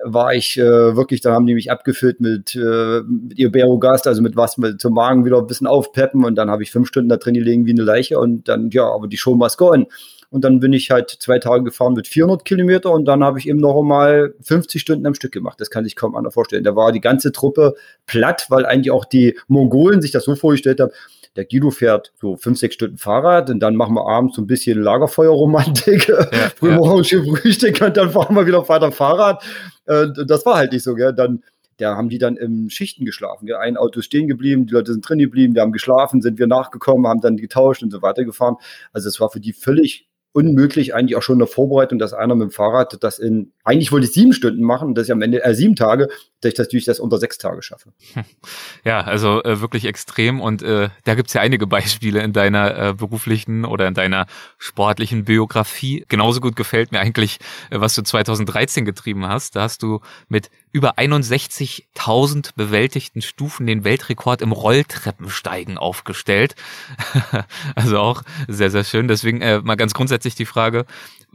war 0.04 0.34
ich 0.34 0.58
äh, 0.58 0.96
wirklich, 0.96 1.22
dann 1.22 1.34
haben 1.34 1.46
die 1.46 1.54
mich 1.54 1.72
abgefüllt 1.72 2.20
mit, 2.20 2.56
äh, 2.56 3.02
mit 3.02 3.40
Iberogast, 3.40 4.08
also 4.08 4.22
mit 4.22 4.36
was 4.36 4.58
mit 4.58 4.82
zum 4.82 4.94
Magen 4.94 5.26
wieder 5.26 5.38
ein 5.38 5.48
bisschen 5.48 5.68
aufpeppen 5.68 6.24
und 6.24 6.36
dann 6.36 6.50
habe 6.50 6.64
ich 6.64 6.72
fünf 6.72 6.88
Stunden 6.88 7.10
da 7.10 7.18
drin 7.18 7.34
gelegen 7.34 7.66
wie 7.66 7.72
eine 7.72 7.84
Leiche 7.84 8.20
und 8.20 8.48
dann, 8.48 8.70
ja, 8.72 8.86
aber 8.86 9.08
die 9.08 9.18
Show 9.18 9.36
must 9.36 9.58
go 9.58 9.72
on. 9.72 9.88
Und 10.32 10.46
dann 10.46 10.62
bin 10.62 10.72
ich 10.72 10.92
halt 10.92 11.10
zwei 11.10 11.40
Tage 11.40 11.66
gefahren 11.66 11.94
mit 11.94 12.08
400 12.08 12.46
Kilometer 12.46 12.92
und 12.92 13.04
dann 13.04 13.22
habe 13.22 13.38
ich 13.38 13.50
eben 13.50 13.60
noch 13.60 13.78
einmal 13.78 14.34
50 14.42 14.82
Stunden 14.82 15.06
am 15.06 15.14
Stück 15.14 15.34
gemacht. 15.34 15.60
Das 15.60 15.70
kann 15.70 15.84
sich 15.84 15.98
kaum 15.98 16.16
einer 16.16 16.32
vorstellen. 16.32 16.64
Da 16.64 16.74
war 16.74 16.94
die 16.94 17.02
ganze 17.02 17.34
Truppe 17.34 17.74
platt, 18.06 18.46
weil 18.48 18.66
eigentlich 18.66 18.92
auch 18.92 19.04
die 19.04 19.38
Mongolen 19.50 20.02
sich 20.02 20.12
das 20.12 20.24
so 20.24 20.36
vorgestellt 20.36 20.80
haben, 20.80 20.92
der 21.36 21.46
Guido 21.46 21.70
fährt 21.70 22.12
so 22.20 22.36
fünf, 22.36 22.60
sechs 22.60 22.76
Stunden 22.76 22.98
Fahrrad 22.98 23.50
und 23.50 23.60
dann 23.60 23.76
machen 23.76 23.96
wir 23.96 24.08
abends 24.08 24.36
so 24.36 24.42
ein 24.42 24.48
bisschen 24.48 24.82
Lagerfeuerromantik, 24.82 26.08
Ja, 26.10 26.26
früh 26.56 26.72
ja. 26.72 26.78
Frühstück 26.80 27.82
und 27.82 27.96
dann 27.96 28.12
fahren 28.12 28.36
wir 28.36 28.46
wieder 28.46 28.68
weiter 28.68 28.92
Fahrrad. 28.92 29.44
Äh, 29.92 30.26
das 30.26 30.46
war 30.46 30.56
halt 30.56 30.72
nicht 30.72 30.84
so, 30.84 30.96
gell? 30.96 31.14
Dann 31.14 31.44
da 31.82 31.96
haben 31.96 32.10
die 32.10 32.20
dann 32.20 32.38
im 32.38 32.70
Schichten 32.70 33.06
geschlafen. 33.06 33.48
Gell? 33.48 33.56
Ein 33.56 33.76
Auto 33.76 34.00
ist 34.00 34.06
stehen 34.06 34.28
geblieben, 34.28 34.68
die 34.68 34.74
Leute 34.74 34.94
sind 34.94 35.08
drin 35.08 35.20
geblieben, 35.20 35.54
die 35.54 35.62
haben 35.62 35.72
geschlafen, 35.72 36.22
sind 36.22 36.38
wir 36.38 36.48
nachgekommen, 36.48 37.08
haben 37.08 37.22
dann 37.22 37.38
getauscht 37.38 37.82
und 37.82 37.92
so 37.92 38.02
weiter 38.02 38.24
gefahren. 38.24 38.56
Also 38.94 39.10
es 39.10 39.20
war 39.20 39.30
für 39.30 39.40
die 39.40 39.54
völlig 39.54 40.08
unmöglich, 40.34 40.94
eigentlich 40.94 41.18
auch 41.18 41.22
schon 41.22 41.36
in 41.36 41.40
der 41.40 41.48
Vorbereitung, 41.48 42.00
dass 42.00 42.14
einer 42.14 42.36
mit 42.36 42.50
dem 42.50 42.52
Fahrrad 42.52 42.98
das 43.02 43.20
in, 43.20 43.52
eigentlich 43.64 43.92
wollte 43.92 44.06
ich 44.06 44.14
sieben 44.14 44.32
Stunden 44.32 44.64
machen, 44.64 44.96
dass 44.96 45.08
ich 45.08 45.12
am 45.12 45.22
Ende, 45.22 45.44
äh, 45.44 45.54
sieben 45.54 45.76
Tage, 45.76 46.08
dass 46.42 46.74
ich 46.74 46.86
das 46.86 47.00
unter 47.00 47.18
sechs 47.18 47.38
Tage 47.38 47.62
schaffe. 47.62 47.94
Ja, 48.84 49.02
also 49.02 49.44
äh, 49.44 49.62
wirklich 49.62 49.86
extrem 49.86 50.42
und 50.42 50.64
äh, 50.64 50.90
da 51.04 51.14
gibt's 51.14 51.34
ja 51.34 51.42
einige 51.42 51.68
Beispiele 51.68 52.22
in 52.22 52.34
deiner 52.34 52.90
äh, 52.90 52.94
beruflichen 52.94 53.64
oder 53.64 53.88
in 53.88 53.94
deiner 53.94 54.26
sportlichen 54.58 55.26
Biografie. 55.26 56.04
Genauso 56.08 56.42
gut 56.42 56.56
gefällt 56.56 56.92
mir 56.92 57.00
eigentlich, 57.00 57.38
äh, 57.70 57.80
was 57.80 57.94
du 57.94 58.02
2013 58.02 58.86
getrieben 58.86 59.28
hast. 59.28 59.56
Da 59.56 59.62
hast 59.64 59.84
du 59.84 60.02
mit 60.30 60.50
über 60.72 60.98
61.000 60.98 62.52
bewältigten 62.56 63.22
Stufen 63.22 63.68
den 63.68 63.84
Weltrekord 63.84 64.42
im 64.42 64.52
Rolltreppensteigen 64.52 65.78
aufgestellt. 65.78 66.56
also 67.76 68.00
auch 68.00 68.24
sehr, 68.48 68.72
sehr 68.72 68.84
schön. 68.84 69.08
Deswegen 69.08 69.42
äh, 69.42 69.60
mal 69.62 69.76
ganz 69.76 69.94
grundsätzlich 69.94 70.36
die 70.36 70.46
Frage, 70.46 70.86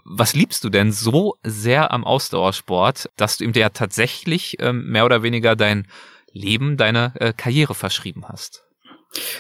was 0.05 0.35
liebst 0.35 0.63
du 0.65 0.69
denn 0.69 0.93
so 0.93 1.37
sehr 1.43 1.91
am 1.93 2.05
Ausdauersport, 2.05 3.11
dass 3.17 3.39
du 3.39 3.45
ihm 3.45 3.53
ja 3.55 3.71
tatsächlich 3.71 4.57
ähm, 4.61 4.91
mehr 4.97 5.05
oder 5.05 5.23
weniger 5.23 5.57
dein 5.57 5.87
Leben, 6.33 6.79
deine 6.79 7.13
äh, 7.21 7.35
Karriere 7.37 7.75
verschrieben 7.75 8.25
hast? 8.27 8.65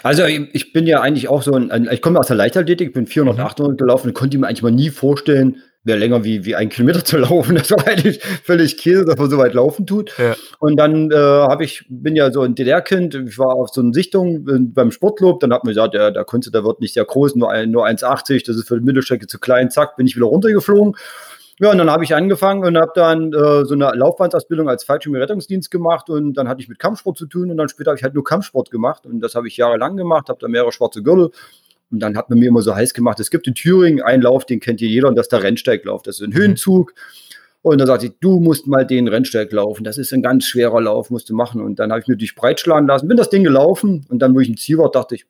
Also 0.02 0.24
ich 0.26 0.74
bin 0.74 0.86
ja 0.86 1.00
eigentlich 1.00 1.28
auch 1.28 1.42
so 1.42 1.54
ein, 1.54 1.88
ich 1.90 2.02
komme 2.02 2.18
aus 2.18 2.26
der 2.26 2.36
Leichtathletik, 2.36 2.92
bin 2.92 3.06
400, 3.06 3.38
800 3.38 3.72
mhm. 3.72 3.76
gelaufen 3.78 4.08
und 4.08 4.14
konnte 4.14 4.36
mir 4.36 4.48
eigentlich 4.48 4.62
mal 4.62 4.70
nie 4.70 4.90
vorstellen, 4.90 5.62
mehr 5.84 5.96
länger 5.96 6.24
wie, 6.24 6.44
wie 6.44 6.54
ein 6.56 6.68
Kilometer 6.68 7.04
zu 7.04 7.16
laufen. 7.26 7.54
Das 7.54 7.70
war 7.70 7.86
eigentlich 7.86 8.22
völlig 8.22 8.76
Käse, 8.76 9.06
dass 9.06 9.16
man 9.16 9.30
so 9.30 9.38
weit 9.38 9.54
laufen 9.54 9.86
tut. 9.86 10.12
Ja. 10.18 10.36
Und 10.58 10.76
dann 10.76 11.10
äh, 11.10 11.14
habe 11.14 11.64
ich, 11.64 11.86
bin 11.88 12.16
ja 12.16 12.30
so 12.30 12.42
ein 12.42 12.54
DDR-Kind, 12.54 13.14
ich 13.14 13.38
war 13.38 13.54
auf 13.54 13.70
so 13.70 13.80
einer 13.80 13.94
Sichtung 13.94 14.46
äh, 14.46 14.58
beim 14.58 14.90
Sportclub, 14.90 15.40
dann 15.40 15.54
hat 15.54 15.64
man 15.64 15.70
gesagt, 15.70 15.94
ja, 15.94 16.10
der 16.10 16.24
Kunze, 16.24 16.50
der 16.50 16.64
wird 16.64 16.80
nicht 16.80 16.92
sehr 16.92 17.06
groß, 17.06 17.36
nur, 17.36 17.50
ein, 17.50 17.70
nur 17.70 17.86
1,80, 17.86 18.44
das 18.46 18.56
ist 18.56 18.68
für 18.68 18.78
die 18.78 18.84
Mittelstrecke 18.84 19.26
zu 19.26 19.38
klein, 19.38 19.70
zack, 19.70 19.96
bin 19.96 20.06
ich 20.06 20.16
wieder 20.16 20.26
runtergeflogen. 20.26 20.96
Ja, 21.58 21.70
und 21.70 21.78
dann 21.78 21.90
habe 21.90 22.04
ich 22.04 22.14
angefangen 22.14 22.64
und 22.64 22.76
habe 22.76 22.92
dann 22.94 23.32
äh, 23.32 23.64
so 23.64 23.72
eine 23.72 23.90
Laufbahnausbildung 23.94 24.68
als 24.68 24.84
Fallschirmrettungsdienst 24.84 25.70
gemacht 25.70 26.10
und 26.10 26.34
dann 26.34 26.48
hatte 26.48 26.60
ich 26.60 26.68
mit 26.68 26.78
Kampfsport 26.78 27.16
zu 27.16 27.26
tun 27.26 27.50
und 27.50 27.56
dann 27.56 27.70
später 27.70 27.90
habe 27.90 27.98
ich 27.98 28.04
halt 28.04 28.14
nur 28.14 28.24
Kampfsport 28.24 28.70
gemacht 28.70 29.06
und 29.06 29.20
das 29.20 29.34
habe 29.34 29.48
ich 29.48 29.56
jahrelang 29.56 29.96
gemacht, 29.96 30.28
habe 30.28 30.38
da 30.38 30.48
mehrere 30.48 30.70
schwarze 30.70 31.02
Gürtel 31.02 31.30
und 31.90 32.00
dann 32.00 32.16
hat 32.16 32.30
man 32.30 32.38
mir 32.38 32.48
immer 32.48 32.62
so 32.62 32.74
heiß 32.74 32.94
gemacht, 32.94 33.20
es 33.20 33.30
gibt 33.30 33.46
in 33.46 33.54
Thüringen 33.54 34.02
einen 34.02 34.22
Lauf, 34.22 34.44
den 34.44 34.60
kennt 34.60 34.80
hier 34.80 34.88
jeder, 34.88 35.08
und 35.08 35.16
das 35.16 35.26
ist 35.26 35.32
der 35.32 35.42
Rennsteiglauf. 35.42 36.02
Das 36.02 36.20
ist 36.20 36.26
ein 36.26 36.34
Höhenzug. 36.34 36.94
Und 37.62 37.78
dann 37.78 37.86
sagte 37.86 38.06
ich, 38.06 38.12
du 38.20 38.38
musst 38.38 38.66
mal 38.66 38.86
den 38.86 39.08
Rennsteig 39.08 39.50
laufen. 39.52 39.82
Das 39.82 39.98
ist 39.98 40.12
ein 40.12 40.22
ganz 40.22 40.44
schwerer 40.44 40.80
Lauf, 40.80 41.10
musst 41.10 41.30
du 41.30 41.34
machen. 41.34 41.60
Und 41.60 41.78
dann 41.78 41.90
habe 41.90 42.00
ich 42.00 42.06
mir 42.06 42.16
dich 42.16 42.34
breitschlagen 42.34 42.86
lassen, 42.86 43.08
bin 43.08 43.16
das 43.16 43.30
Ding 43.30 43.42
gelaufen. 43.42 44.06
Und 44.08 44.20
dann, 44.20 44.34
wo 44.34 44.40
ich 44.40 44.48
im 44.48 44.56
Ziel 44.56 44.78
war, 44.78 44.90
dachte 44.90 45.16
ich, 45.16 45.26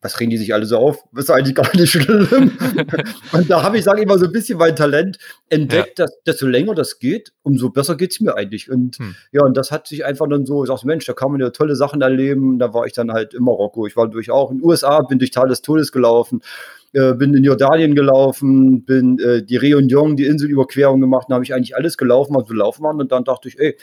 was 0.00 0.20
regen 0.20 0.30
die 0.30 0.36
sich 0.36 0.54
alle 0.54 0.64
so 0.64 0.78
auf? 0.78 1.04
Das 1.12 1.24
ist 1.24 1.30
eigentlich 1.30 1.56
gar 1.56 1.74
nicht 1.74 1.90
schlimm. 1.90 2.52
und 3.32 3.50
da 3.50 3.62
habe 3.62 3.78
ich, 3.78 3.84
sage 3.84 4.02
ich 4.02 4.06
mal, 4.06 4.18
so 4.18 4.26
ein 4.26 4.32
bisschen 4.32 4.58
mein 4.58 4.76
Talent 4.76 5.18
entdeckt, 5.48 5.98
ja. 5.98 6.04
dass 6.04 6.22
desto 6.24 6.46
länger 6.46 6.74
das 6.74 7.00
geht, 7.00 7.32
umso 7.42 7.70
besser 7.70 7.96
geht 7.96 8.12
es 8.12 8.20
mir 8.20 8.36
eigentlich. 8.36 8.70
Und 8.70 8.96
hm. 8.98 9.16
ja, 9.32 9.42
und 9.42 9.56
das 9.56 9.72
hat 9.72 9.88
sich 9.88 10.04
einfach 10.04 10.28
dann 10.28 10.46
so, 10.46 10.62
ich 10.62 10.68
sag, 10.68 10.84
Mensch, 10.84 11.04
da 11.06 11.14
kann 11.14 11.32
man 11.32 11.40
ja 11.40 11.50
tolle 11.50 11.74
Sachen 11.74 12.00
erleben. 12.00 12.60
Da 12.60 12.72
war 12.72 12.86
ich 12.86 12.92
dann 12.92 13.12
halt 13.12 13.34
in 13.34 13.42
Marokko. 13.42 13.86
Ich 13.86 13.96
war 13.96 14.08
durch 14.08 14.30
auch 14.30 14.52
in 14.52 14.58
den 14.58 14.64
USA, 14.64 15.02
bin 15.02 15.18
durch 15.18 15.32
Tal 15.32 15.48
des 15.48 15.62
Todes 15.62 15.90
gelaufen. 15.90 16.42
Äh, 16.92 17.14
bin 17.14 17.34
in 17.34 17.44
Jordanien 17.44 17.94
gelaufen, 17.94 18.84
bin 18.84 19.18
äh, 19.18 19.42
die 19.42 19.58
Réunion, 19.58 20.16
die 20.16 20.24
Inselüberquerung 20.24 21.02
gemacht, 21.02 21.26
da 21.28 21.34
habe 21.34 21.44
ich 21.44 21.54
eigentlich 21.54 21.76
alles 21.76 21.98
gelaufen, 21.98 22.34
was 22.34 22.48
wir 22.48 22.56
laufen 22.56 22.82
waren. 22.82 22.98
Und 22.98 23.12
dann 23.12 23.24
dachte 23.24 23.48
ich, 23.48 23.58
ey, 23.58 23.76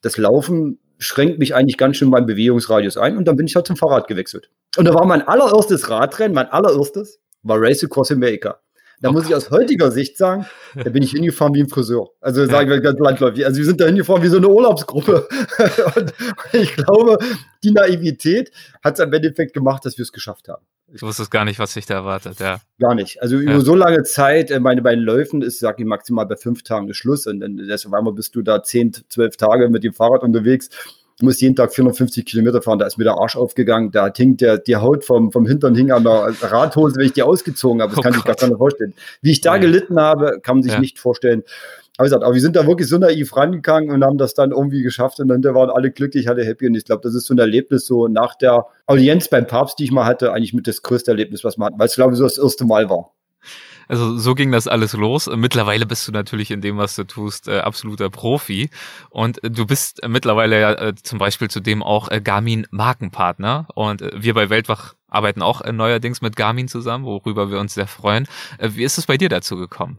das 0.00 0.16
Laufen 0.16 0.78
schränkt 0.98 1.38
mich 1.38 1.54
eigentlich 1.54 1.76
ganz 1.76 1.96
schön 1.96 2.10
beim 2.10 2.26
Bewegungsradius 2.26 2.96
ein 2.96 3.16
und 3.16 3.26
dann 3.26 3.36
bin 3.36 3.46
ich 3.46 3.54
halt 3.56 3.66
zum 3.66 3.76
Fahrrad 3.76 4.08
gewechselt. 4.08 4.50
Und 4.76 4.84
da 4.86 4.94
war 4.94 5.06
mein 5.06 5.22
allererstes 5.22 5.88
Radrennen, 5.90 6.34
mein 6.34 6.48
allererstes, 6.48 7.20
war 7.42 7.60
Race 7.60 7.82
Across 7.84 8.12
America. 8.12 8.60
Da 9.00 9.08
okay. 9.08 9.18
muss 9.18 9.28
ich 9.28 9.34
aus 9.34 9.50
heutiger 9.50 9.90
Sicht 9.90 10.16
sagen, 10.16 10.46
da 10.74 10.88
bin 10.88 11.02
ich 11.02 11.10
hingefahren 11.10 11.54
wie 11.54 11.62
ein 11.62 11.68
Friseur. 11.68 12.10
Also 12.20 12.46
sagen 12.46 12.70
wir 12.70 12.80
ganz 12.80 12.98
landläufig. 12.98 13.44
Also 13.44 13.58
wir 13.58 13.64
sind 13.66 13.80
da 13.80 13.86
hingefahren 13.86 14.22
wie 14.22 14.28
so 14.28 14.38
eine 14.38 14.48
Urlaubsgruppe. 14.48 15.28
und 15.96 16.14
ich 16.52 16.74
glaube, 16.76 17.18
die 17.62 17.72
Naivität 17.72 18.50
hat 18.82 18.98
es 18.98 19.04
im 19.04 19.12
Endeffekt 19.12 19.52
gemacht, 19.52 19.84
dass 19.84 19.98
wir 19.98 20.02
es 20.02 20.12
geschafft 20.12 20.48
haben. 20.48 20.64
Ich 20.92 21.02
wusste 21.02 21.24
gar 21.28 21.44
nicht, 21.44 21.58
was 21.58 21.72
sich 21.72 21.84
da 21.84 21.94
erwartet, 21.94 22.38
ja. 22.38 22.60
Gar 22.78 22.94
nicht. 22.94 23.20
Also 23.20 23.36
über 23.36 23.52
ja. 23.52 23.60
so 23.60 23.74
lange 23.74 24.04
Zeit, 24.04 24.50
äh, 24.50 24.60
meine 24.60 24.82
beiden 24.82 25.02
Läufen 25.02 25.42
ist, 25.42 25.58
sag 25.58 25.80
ich 25.80 25.84
maximal 25.84 26.26
bei 26.26 26.36
fünf 26.36 26.62
Tagen 26.62 26.92
Schluss. 26.94 27.26
Und 27.26 27.40
dann 27.40 27.56
deswegen 27.56 28.14
bist 28.14 28.34
du 28.36 28.42
da 28.42 28.62
zehn, 28.62 28.92
zwölf 29.08 29.36
Tage 29.36 29.68
mit 29.68 29.82
dem 29.82 29.92
Fahrrad 29.92 30.22
unterwegs 30.22 30.70
muss 31.22 31.40
jeden 31.40 31.56
Tag 31.56 31.72
450 31.72 32.26
Kilometer 32.26 32.60
fahren, 32.60 32.78
da 32.78 32.86
ist 32.86 32.98
mir 32.98 33.04
der 33.04 33.14
Arsch 33.14 33.36
aufgegangen, 33.36 33.90
da 33.90 34.12
hing 34.14 34.36
der, 34.36 34.58
die 34.58 34.76
Haut 34.76 35.04
vom, 35.04 35.32
vom 35.32 35.46
Hintern 35.46 35.74
hing 35.74 35.90
an 35.90 36.04
der 36.04 36.34
Radhose, 36.42 36.96
wenn 36.96 37.06
ich 37.06 37.12
die 37.12 37.22
ausgezogen 37.22 37.80
habe. 37.80 37.90
Das 37.90 37.98
oh 37.98 38.02
kann 38.02 38.12
Gott. 38.12 38.18
sich 38.18 38.24
gar 38.26 38.36
keiner 38.36 38.58
vorstellen. 38.58 38.92
Wie 39.22 39.30
ich 39.30 39.40
da 39.40 39.54
ja. 39.54 39.60
gelitten 39.60 39.98
habe, 39.98 40.40
kann 40.42 40.56
man 40.56 40.62
sich 40.62 40.72
ja. 40.72 40.80
nicht 40.80 40.98
vorstellen. 40.98 41.42
Aber, 41.96 42.04
gesagt, 42.04 42.24
aber 42.24 42.34
wir 42.34 42.40
sind 42.42 42.56
da 42.56 42.66
wirklich 42.66 42.88
so 42.88 42.98
naiv 42.98 43.34
rangegangen 43.34 43.90
und 43.90 44.04
haben 44.04 44.18
das 44.18 44.34
dann 44.34 44.50
irgendwie 44.50 44.82
geschafft 44.82 45.18
und 45.20 45.28
dann 45.28 45.42
waren 45.42 45.70
alle 45.70 45.90
glücklich, 45.90 46.28
alle 46.28 46.44
happy 46.44 46.66
und 46.66 46.74
ich 46.74 46.84
glaube, 46.84 47.00
das 47.02 47.14
ist 47.14 47.26
so 47.26 47.34
ein 47.34 47.38
Erlebnis 47.38 47.86
so 47.86 48.06
nach 48.08 48.34
der 48.34 48.66
Audienz 48.86 49.28
beim 49.28 49.46
Papst, 49.46 49.78
die 49.78 49.84
ich 49.84 49.92
mal 49.92 50.04
hatte, 50.04 50.32
eigentlich 50.32 50.52
mit 50.52 50.66
das 50.66 50.82
größte 50.82 51.12
Erlebnis, 51.12 51.42
was 51.42 51.56
man 51.56 51.72
hat, 51.72 51.78
weil 51.78 51.86
es 51.86 51.94
glaube 51.94 52.12
ich 52.12 52.18
so 52.18 52.24
das 52.24 52.36
erste 52.36 52.66
Mal 52.66 52.90
war. 52.90 53.12
Also 53.88 54.16
so 54.16 54.34
ging 54.34 54.52
das 54.52 54.68
alles 54.68 54.92
los. 54.92 55.28
Mittlerweile 55.34 55.86
bist 55.86 56.06
du 56.08 56.12
natürlich 56.12 56.50
in 56.50 56.60
dem, 56.60 56.76
was 56.76 56.96
du 56.96 57.04
tust, 57.04 57.48
äh, 57.48 57.58
absoluter 57.58 58.10
Profi. 58.10 58.70
Und 59.10 59.42
äh, 59.44 59.50
du 59.50 59.66
bist 59.66 60.02
äh, 60.02 60.08
mittlerweile 60.08 60.60
ja 60.60 60.72
äh, 60.72 60.94
zum 60.94 61.18
Beispiel 61.18 61.48
zudem 61.48 61.82
auch 61.82 62.10
äh, 62.10 62.20
Garmin 62.20 62.66
Markenpartner. 62.70 63.68
Und 63.74 64.02
wir 64.14 64.34
bei 64.34 64.50
Weltwach 64.50 64.94
arbeiten 65.08 65.42
auch 65.42 65.64
neuerdings 65.64 66.20
mit 66.20 66.36
Garmin 66.36 66.68
zusammen, 66.68 67.04
worüber 67.04 67.50
wir 67.50 67.58
uns 67.58 67.74
sehr 67.74 67.86
freuen. 67.86 68.26
wie 68.60 68.84
ist 68.84 68.98
es 68.98 69.06
bei 69.06 69.16
dir 69.16 69.28
dazu 69.28 69.56
gekommen? 69.56 69.98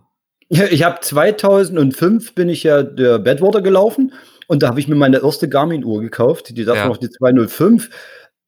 Ich 0.49 0.83
habe 0.83 0.99
2005 1.01 2.35
bin 2.35 2.49
ich 2.49 2.63
ja 2.63 2.83
der 2.83 3.19
Badwater 3.19 3.61
gelaufen 3.61 4.13
und 4.47 4.63
da 4.63 4.69
habe 4.69 4.79
ich 4.79 4.87
mir 4.87 4.95
meine 4.95 5.21
erste 5.21 5.49
Garmin-Uhr 5.49 6.01
gekauft. 6.01 6.55
Die 6.55 6.63
das 6.63 6.77
ja. 6.77 6.87
noch 6.87 6.97
die 6.97 7.09
205 7.09 7.89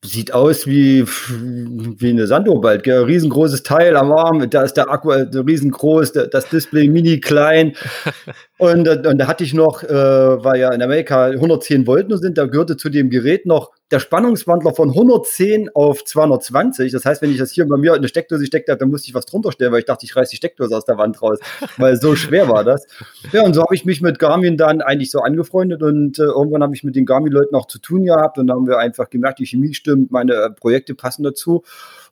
Sieht 0.06 0.34
aus 0.34 0.66
wie, 0.66 1.06
wie 1.06 2.10
eine 2.10 2.26
Sandobald, 2.26 2.84
gell? 2.84 3.04
Riesengroßes 3.04 3.64
Teil 3.64 3.98
am 3.98 4.14
Arm, 4.14 4.50
da 4.50 4.64
ist 4.64 4.76
der 4.76 4.90
Akku 4.90 5.12
riesengroß, 5.12 6.14
das 6.14 6.48
Display 6.48 6.88
mini 6.88 7.20
klein. 7.20 7.76
und, 8.58 8.88
und 8.88 9.18
da 9.18 9.28
hatte 9.28 9.44
ich 9.44 9.54
noch, 9.54 9.84
äh, 9.84 9.90
weil 9.90 10.62
ja 10.62 10.72
in 10.74 10.82
Amerika 10.82 11.26
110 11.26 11.86
Volt 11.86 12.08
nur 12.08 12.18
sind, 12.18 12.38
da 12.38 12.46
gehörte 12.46 12.78
zu 12.78 12.88
dem 12.88 13.10
Gerät 13.10 13.46
noch 13.46 13.72
der 13.92 14.00
Spannungswandler 14.00 14.74
von 14.74 14.90
110 14.90 15.70
auf 15.74 16.04
220. 16.04 16.92
Das 16.92 17.06
heißt, 17.06 17.22
wenn 17.22 17.32
ich 17.32 17.38
das 17.38 17.52
hier 17.52 17.68
bei 17.68 17.78
mir 17.78 17.92
in 17.92 17.98
eine 17.98 18.08
Steckdose 18.08 18.46
steckt 18.46 18.70
habe, 18.70 18.78
dann 18.78 18.90
musste 18.90 19.08
ich 19.08 19.16
was 19.16 19.26
drunter 19.26 19.52
stellen, 19.52 19.72
weil 19.72 19.80
ich 19.80 19.86
dachte, 19.86 20.06
ich 20.06 20.16
reiße 20.16 20.32
die 20.32 20.38
Steckdose 20.38 20.76
aus 20.78 20.86
der 20.86 20.98
Wand 20.98 21.22
raus, 21.22 21.40
weil 21.78 21.96
so 21.96 22.16
schwer 22.16 22.48
war 22.50 22.64
das. 22.64 22.86
Ja, 23.32 23.44
und 23.44 23.54
so 23.54 23.64
habe 23.64 23.74
ich 23.74 23.86
mich 23.86 24.02
mit 24.02 24.20
Garmin 24.20 24.58
dann 24.58 24.82
eigentlich 24.82 25.10
so 25.10 25.20
angefreundet 25.20 25.82
und 25.82 26.20
äh, 26.20 26.24
irgendwann 26.24 26.62
habe 26.62 26.76
ich 26.76 26.84
mit 26.84 26.96
den 26.96 27.06
Garmin-Leuten 27.06 27.56
auch 27.56 27.66
zu 27.66 27.80
tun 27.80 28.06
gehabt 28.06 28.38
und 28.38 28.48
dann 28.48 28.58
haben 28.58 28.68
wir 28.68 28.78
einfach 28.78 29.10
gemerkt, 29.10 29.40
die 29.40 29.48
Chemie 29.48 29.74
stimmt, 29.74 30.12
meine 30.12 30.34
äh, 30.34 30.50
Projekte 30.52 30.94
passen 30.94 31.24
dazu. 31.24 31.64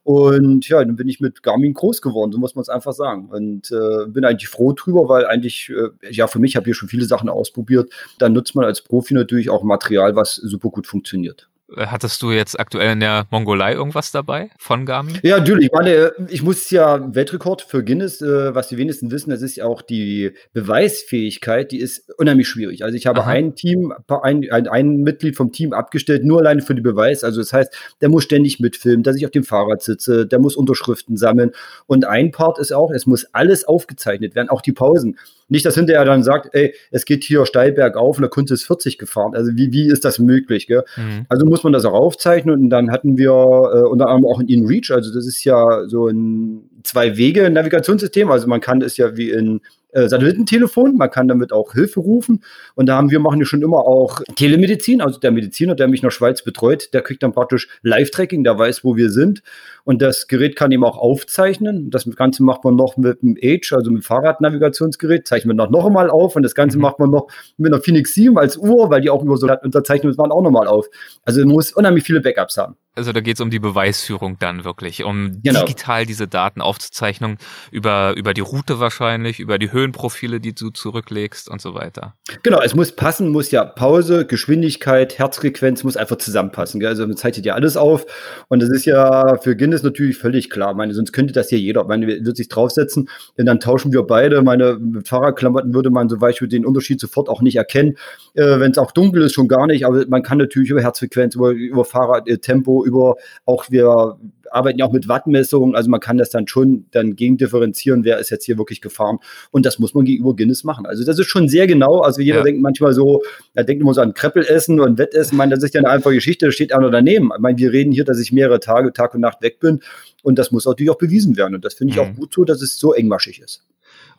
Und 0.04 0.70
ja, 0.70 0.84
dann 0.84 0.96
bin 0.96 1.10
ich 1.10 1.20
mit 1.20 1.44
Garmin 1.44 1.74
groß 1.74 2.02
geworden, 2.02 2.32
so 2.32 2.40
muss 2.40 2.56
man 2.56 2.62
es 2.62 2.70
einfach 2.70 2.94
sagen. 2.94 3.28
Und 3.30 3.72
äh, 3.72 4.08
bin 4.08 4.24
eigentlich 4.24 4.48
froh 4.48 4.72
drüber, 4.72 5.10
weil 5.10 5.26
eigentlich, 5.26 5.70
äh, 5.70 5.90
ja, 6.10 6.28
für 6.28 6.40
mich 6.40 6.56
habe 6.56 6.70
ich 6.70 6.78
schon 6.78 6.88
viele 6.88 7.06
Sachen 7.06 7.28
ausprobiert. 7.28 7.92
Dann 8.18 8.32
nutzt 8.32 8.56
man 8.56 8.64
als 8.64 8.82
Profi 8.82 9.14
natürlich 9.14 9.50
auch 9.50 9.64
Material, 9.64 10.16
was 10.16 10.36
super 10.36 10.70
gut 10.70 10.88
funktioniert. 10.88 11.50
Hattest 11.76 12.22
du 12.22 12.32
jetzt 12.32 12.58
aktuell 12.58 12.94
in 12.94 13.02
der 13.02 13.28
Mongolei 13.30 13.74
irgendwas 13.74 14.14
dabei 14.14 14.52
von 14.58 14.86
Garmin? 14.86 15.20
Ja, 15.22 15.38
natürlich. 15.38 15.66
Ich 15.66 15.72
meine, 15.74 16.14
ich 16.30 16.42
muss 16.42 16.70
ja 16.70 17.14
Weltrekord 17.14 17.62
für 17.62 17.84
Guinness, 17.84 18.22
äh, 18.22 18.56
was 18.56 18.70
die 18.70 18.78
wenigsten 18.78 19.12
wissen, 19.12 19.32
das 19.32 19.42
ist 19.42 19.58
ja 19.58 19.66
auch 19.66 19.82
die 19.82 20.32
Beweisfähigkeit, 20.54 21.74
die 21.74 21.80
ist 21.80 22.10
unheimlich 22.18 22.48
schwierig. 22.48 22.86
Also 22.86 22.96
ich 22.96 23.06
habe 23.06 23.22
Aha. 23.22 23.32
ein 23.32 23.56
Team, 23.56 23.94
ein, 24.08 24.50
ein, 24.50 24.68
ein, 24.70 24.98
Mitglied 25.04 25.36
vom 25.36 25.52
Team 25.52 25.74
abgestellt, 25.74 26.24
nur 26.24 26.40
alleine 26.40 26.62
für 26.62 26.74
die 26.74 26.82
Beweis. 26.82 27.26
Also 27.26 27.42
das 27.42 27.52
heißt, 27.52 27.76
der 28.00 28.08
muss 28.08 28.24
ständig 28.24 28.62
mitfilmen, 28.62 29.04
dass 29.04 29.18
ich 29.18 29.26
auf 29.26 29.32
dem 29.32 29.44
Fahrrad 29.44 29.82
sitze, 29.82 30.26
der 30.26 30.40
muss 30.40 30.56
Unterschriften 30.56 31.18
sammeln. 31.18 31.52
Und 31.86 32.06
ein 32.06 32.32
Part 32.32 32.60
ist 32.60 32.72
auch, 32.72 32.92
es 32.92 33.06
muss 33.06 33.26
alles 33.34 33.66
aufgezeichnet 33.66 34.36
werden, 34.36 34.48
auch 34.48 34.62
die 34.62 34.72
Pausen. 34.72 35.18
Nicht, 35.50 35.66
dass 35.66 35.76
hinterher 35.76 36.04
dann 36.04 36.24
sagt, 36.24 36.54
ey, 36.54 36.74
es 36.92 37.06
geht 37.06 37.24
hier 37.24 37.46
steil 37.46 37.72
bergauf 37.72 38.18
und 38.18 38.22
der 38.22 38.30
Kunde 38.30 38.54
ist 38.54 38.66
40 38.66 38.98
gefahren. 38.98 39.34
Also 39.34 39.52
wie, 39.56 39.72
wie 39.72 39.88
ist 39.88 40.04
das 40.04 40.20
möglich? 40.20 40.68
Gell? 40.68 40.84
Mhm. 40.98 41.26
Also 41.30 41.46
muss 41.46 41.57
man 41.64 41.74
das 41.74 41.86
auch 41.86 41.94
aufzeichnen 41.94 42.54
und 42.54 42.70
dann 42.70 42.92
hatten 42.92 43.18
wir 43.18 43.32
äh, 43.32 43.88
unter 43.88 44.08
anderem 44.08 44.26
auch 44.26 44.40
in 44.40 44.48
InReach, 44.48 44.92
also 44.92 45.14
das 45.14 45.26
ist 45.26 45.44
ja 45.44 45.88
so 45.88 46.08
ein 46.08 46.70
Zwei-Wege-Navigationssystem, 46.84 48.32
also 48.32 48.48
man 48.48 48.62
kann 48.62 48.82
es 48.82 48.98
ja 48.98 49.18
wie 49.18 49.32
in 49.32 49.62
äh, 49.98 50.08
Satellitentelefon. 50.08 50.96
Man 50.96 51.10
kann 51.10 51.28
damit 51.28 51.52
auch 51.52 51.74
Hilfe 51.74 52.00
rufen. 52.00 52.44
Und 52.76 52.86
da 52.86 52.98
haben 52.98 53.10
wir 53.10 53.20
machen 53.20 53.40
ja 53.40 53.46
schon 53.46 53.64
immer 53.64 53.80
auch 53.80 54.22
Telemedizin. 54.36 55.02
Also 55.02 55.20
der 55.20 55.32
Mediziner, 55.32 55.74
der 55.74 55.88
mich 55.88 56.02
der 56.02 56.12
Schweiz 56.12 56.44
betreut, 56.44 56.94
der 56.94 57.02
kriegt 57.02 57.24
dann 57.24 57.34
praktisch 57.34 57.68
Live-Tracking, 57.82 58.44
der 58.44 58.60
weiß, 58.60 58.84
wo 58.84 58.96
wir 58.96 59.10
sind. 59.10 59.42
Und 59.84 60.02
das 60.02 60.28
Gerät 60.28 60.56
kann 60.56 60.72
eben 60.72 60.84
auch 60.84 60.98
aufzeichnen. 60.98 61.90
Das 61.90 62.06
Ganze 62.16 62.44
macht 62.44 62.64
man 62.64 62.76
noch 62.76 62.98
mit 62.98 63.24
dem 63.24 63.38
Age, 63.42 63.74
also 63.74 63.90
mit 63.90 64.04
dem 64.04 64.06
Fahrradnavigationsgerät, 64.06 65.28
zeichnet 65.28 65.56
man 65.56 65.58
noch, 65.58 65.72
noch 65.72 65.88
einmal 65.88 66.10
auf. 66.12 66.36
Und 66.36 66.44
das 66.44 66.54
Ganze 66.54 66.78
mhm. 66.78 66.84
macht 66.84 67.00
man 67.00 67.10
noch 67.10 67.28
mit 67.58 67.74
einer 67.74 67.82
Phoenix 67.82 68.14
7 68.14 68.38
als 68.38 68.58
Uhr, 68.58 68.92
weil 68.92 69.02
die 69.02 69.10
auch 69.10 69.24
über 69.24 69.38
so 69.38 69.48
unterzeichnet 69.48 70.18
waren, 70.18 70.32
auch 70.32 70.44
nochmal 70.44 70.68
auf. 70.68 70.88
Also 71.24 71.40
man 71.40 71.50
muss 71.50 71.72
unheimlich 71.72 72.04
viele 72.04 72.22
Backups 72.22 72.58
haben. 72.58 72.76
Also 72.98 73.14
da 73.14 73.22
geht 73.22 73.38
es 73.38 73.42
um 73.42 73.52
die 73.52 73.60
Beweisführung 73.60 74.40
dann 74.40 74.64
wirklich, 74.64 75.04
um 75.04 75.40
genau. 75.44 75.62
digital 75.62 76.08
diese 76.08 76.28
Daten 76.28 76.62
aufzuzeichnung 76.62 77.38
über, 77.72 78.16
über 78.18 78.34
die 78.34 78.42
Route 78.42 78.80
wahrscheinlich, 78.80 79.40
über 79.40 79.60
die 79.60 79.72
Höhenprofile, 79.88 80.40
die 80.40 80.54
du 80.54 80.70
zurücklegst 80.70 81.50
und 81.50 81.62
so 81.62 81.74
weiter. 81.74 82.16
Genau, 82.44 82.62
es 82.62 82.76
muss 82.76 82.92
passen, 82.92 83.30
muss 83.30 83.52
ja 83.52 83.64
Pause, 83.64 84.26
Geschwindigkeit, 84.26 85.18
Herzfrequenz 85.18 85.84
muss 85.84 85.96
einfach 85.96 86.18
zusammenpassen. 86.18 86.80
Gell? 86.80 86.90
Also 86.90 87.08
man 87.08 87.16
zeichnet 87.16 87.46
ja 87.46 87.54
alles 87.54 87.78
auf 87.78 88.06
und 88.50 88.62
das 88.62 88.70
ist 88.70 88.86
ja 88.86 89.38
für 89.38 89.56
Guinness 89.56 89.84
natürlich 89.84 90.18
völlig 90.18 90.50
klar. 90.50 90.74
Meine, 90.74 90.94
sonst 90.94 91.14
könnte 91.14 91.34
das 91.34 91.50
hier 91.50 91.60
jeder. 91.60 91.82
Ich 91.82 91.88
meine, 91.88 92.08
würde 92.08 92.36
sich 92.36 92.50
draufsetzen, 92.50 93.10
denn 93.38 93.46
dann 93.46 93.60
tauschen 93.60 93.94
wir 93.94 94.04
beide. 94.04 94.42
Meine 94.42 94.80
Fahrradklamotten 95.06 95.74
würde 95.74 95.90
man 95.90 96.10
zum 96.10 96.20
Beispiel 96.20 96.48
den 96.48 96.66
Unterschied 96.66 97.00
sofort 97.00 97.30
auch 97.30 97.42
nicht 97.42 97.56
erkennen. 97.56 97.96
Äh, 98.34 98.60
Wenn 98.60 98.72
es 98.72 98.78
auch 98.78 98.92
dunkel 98.92 99.24
ist, 99.24 99.34
schon 99.34 99.48
gar 99.48 99.68
nicht. 99.68 99.86
Aber 99.86 100.06
man 100.08 100.24
kann 100.24 100.38
natürlich 100.38 100.70
über 100.70 100.82
Herzfrequenz, 100.82 101.36
über, 101.36 101.52
über 101.52 101.86
Fahrradtempo, 101.86 102.84
über 102.86 103.16
auch 103.46 103.66
wir 103.70 104.18
arbeiten 104.52 104.80
ja 104.80 104.86
auch 104.86 104.92
mit 104.92 105.08
Wattmessungen, 105.08 105.76
also 105.76 105.90
man 105.90 106.00
kann 106.00 106.18
das 106.18 106.30
dann 106.30 106.48
schon 106.48 106.86
dann 106.92 107.16
gegendifferenzieren, 107.16 108.04
wer 108.04 108.20
ist 108.20 108.30
jetzt 108.30 108.46
hier 108.46 108.58
wirklich 108.58 108.82
gefahren 108.82 109.20
und 109.52 109.66
das 109.66 109.80
muss 109.80 109.94
man 109.94 110.06
gegenüber 110.06 110.36
Guinness 110.36 110.64
machen. 110.64 110.86
Also 110.86 111.06
das 111.06 111.20
ist 111.20 111.28
schon 111.28 111.50
sehr 111.50 111.68
genau, 111.68 112.00
also 112.00 112.22
jeder 112.22 112.40
ja. 112.40 112.44
denkt 112.44 112.62
manchmal 112.62 112.94
so, 112.94 113.22
er 113.54 113.64
denkt 113.64 113.82
immer 113.82 113.94
so 113.94 114.02
an 114.02 114.14
Kreppelessen 114.14 114.80
und 114.80 114.98
Wettessen, 114.98 115.34
ich 115.34 115.38
meine, 115.38 115.56
das 115.56 115.64
ist 115.64 115.74
ja 115.74 115.82
eine 115.82 115.90
einfache 115.90 116.14
Geschichte, 116.14 116.46
da 116.46 116.52
steht 116.52 116.74
einer 116.74 116.90
daneben. 116.90 117.32
Ich 117.34 117.40
meine, 117.40 117.58
wir 117.58 117.72
reden 117.72 117.92
hier, 117.92 118.06
dass 118.06 118.20
ich 118.20 118.32
mehrere 118.32 118.60
Tage, 118.60 118.94
Tag 118.94 119.14
und 119.14 119.22
Nacht 119.22 119.42
weg 119.42 119.60
bin 119.60 119.82
und 120.24 120.40
das 120.40 120.52
muss 120.52 120.66
natürlich 120.66 120.92
auch 120.92 120.98
bewiesen 120.98 121.38
werden 121.38 121.56
und 121.56 121.66
das 121.66 121.74
finde 121.76 121.94
ich 121.94 122.00
mhm. 122.00 122.04
auch 122.06 122.16
gut 122.16 122.34
so, 122.34 122.44
dass 122.44 122.62
es 122.62 122.78
so 122.78 122.94
engmaschig 122.94 123.42
ist. 123.42 123.64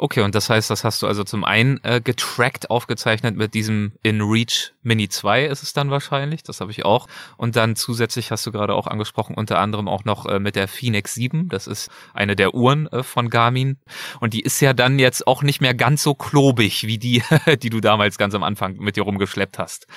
Okay, 0.00 0.20
und 0.20 0.36
das 0.36 0.48
heißt, 0.48 0.70
das 0.70 0.84
hast 0.84 1.02
du 1.02 1.08
also 1.08 1.24
zum 1.24 1.42
einen 1.42 1.82
äh, 1.82 2.00
getrackt, 2.00 2.70
aufgezeichnet 2.70 3.36
mit 3.36 3.54
diesem 3.54 3.92
InReach 4.04 4.72
Mini 4.82 5.08
2 5.08 5.46
ist 5.46 5.64
es 5.64 5.72
dann 5.72 5.90
wahrscheinlich, 5.90 6.44
das 6.44 6.60
habe 6.60 6.70
ich 6.70 6.84
auch. 6.84 7.08
Und 7.36 7.56
dann 7.56 7.74
zusätzlich 7.74 8.30
hast 8.30 8.46
du 8.46 8.52
gerade 8.52 8.76
auch 8.76 8.86
angesprochen, 8.86 9.34
unter 9.34 9.58
anderem 9.58 9.88
auch 9.88 10.04
noch 10.04 10.26
äh, 10.26 10.38
mit 10.38 10.54
der 10.54 10.68
Phoenix 10.68 11.14
7, 11.14 11.48
das 11.48 11.66
ist 11.66 11.90
eine 12.14 12.36
der 12.36 12.54
Uhren 12.54 12.86
äh, 12.86 13.02
von 13.02 13.28
Garmin. 13.28 13.78
Und 14.20 14.34
die 14.34 14.40
ist 14.40 14.60
ja 14.60 14.72
dann 14.72 15.00
jetzt 15.00 15.26
auch 15.26 15.42
nicht 15.42 15.60
mehr 15.60 15.74
ganz 15.74 16.04
so 16.04 16.14
klobig 16.14 16.86
wie 16.86 16.98
die, 16.98 17.24
die 17.62 17.70
du 17.70 17.80
damals 17.80 18.18
ganz 18.18 18.36
am 18.36 18.44
Anfang 18.44 18.76
mit 18.76 18.94
dir 18.94 19.02
rumgeschleppt 19.02 19.58
hast. 19.58 19.88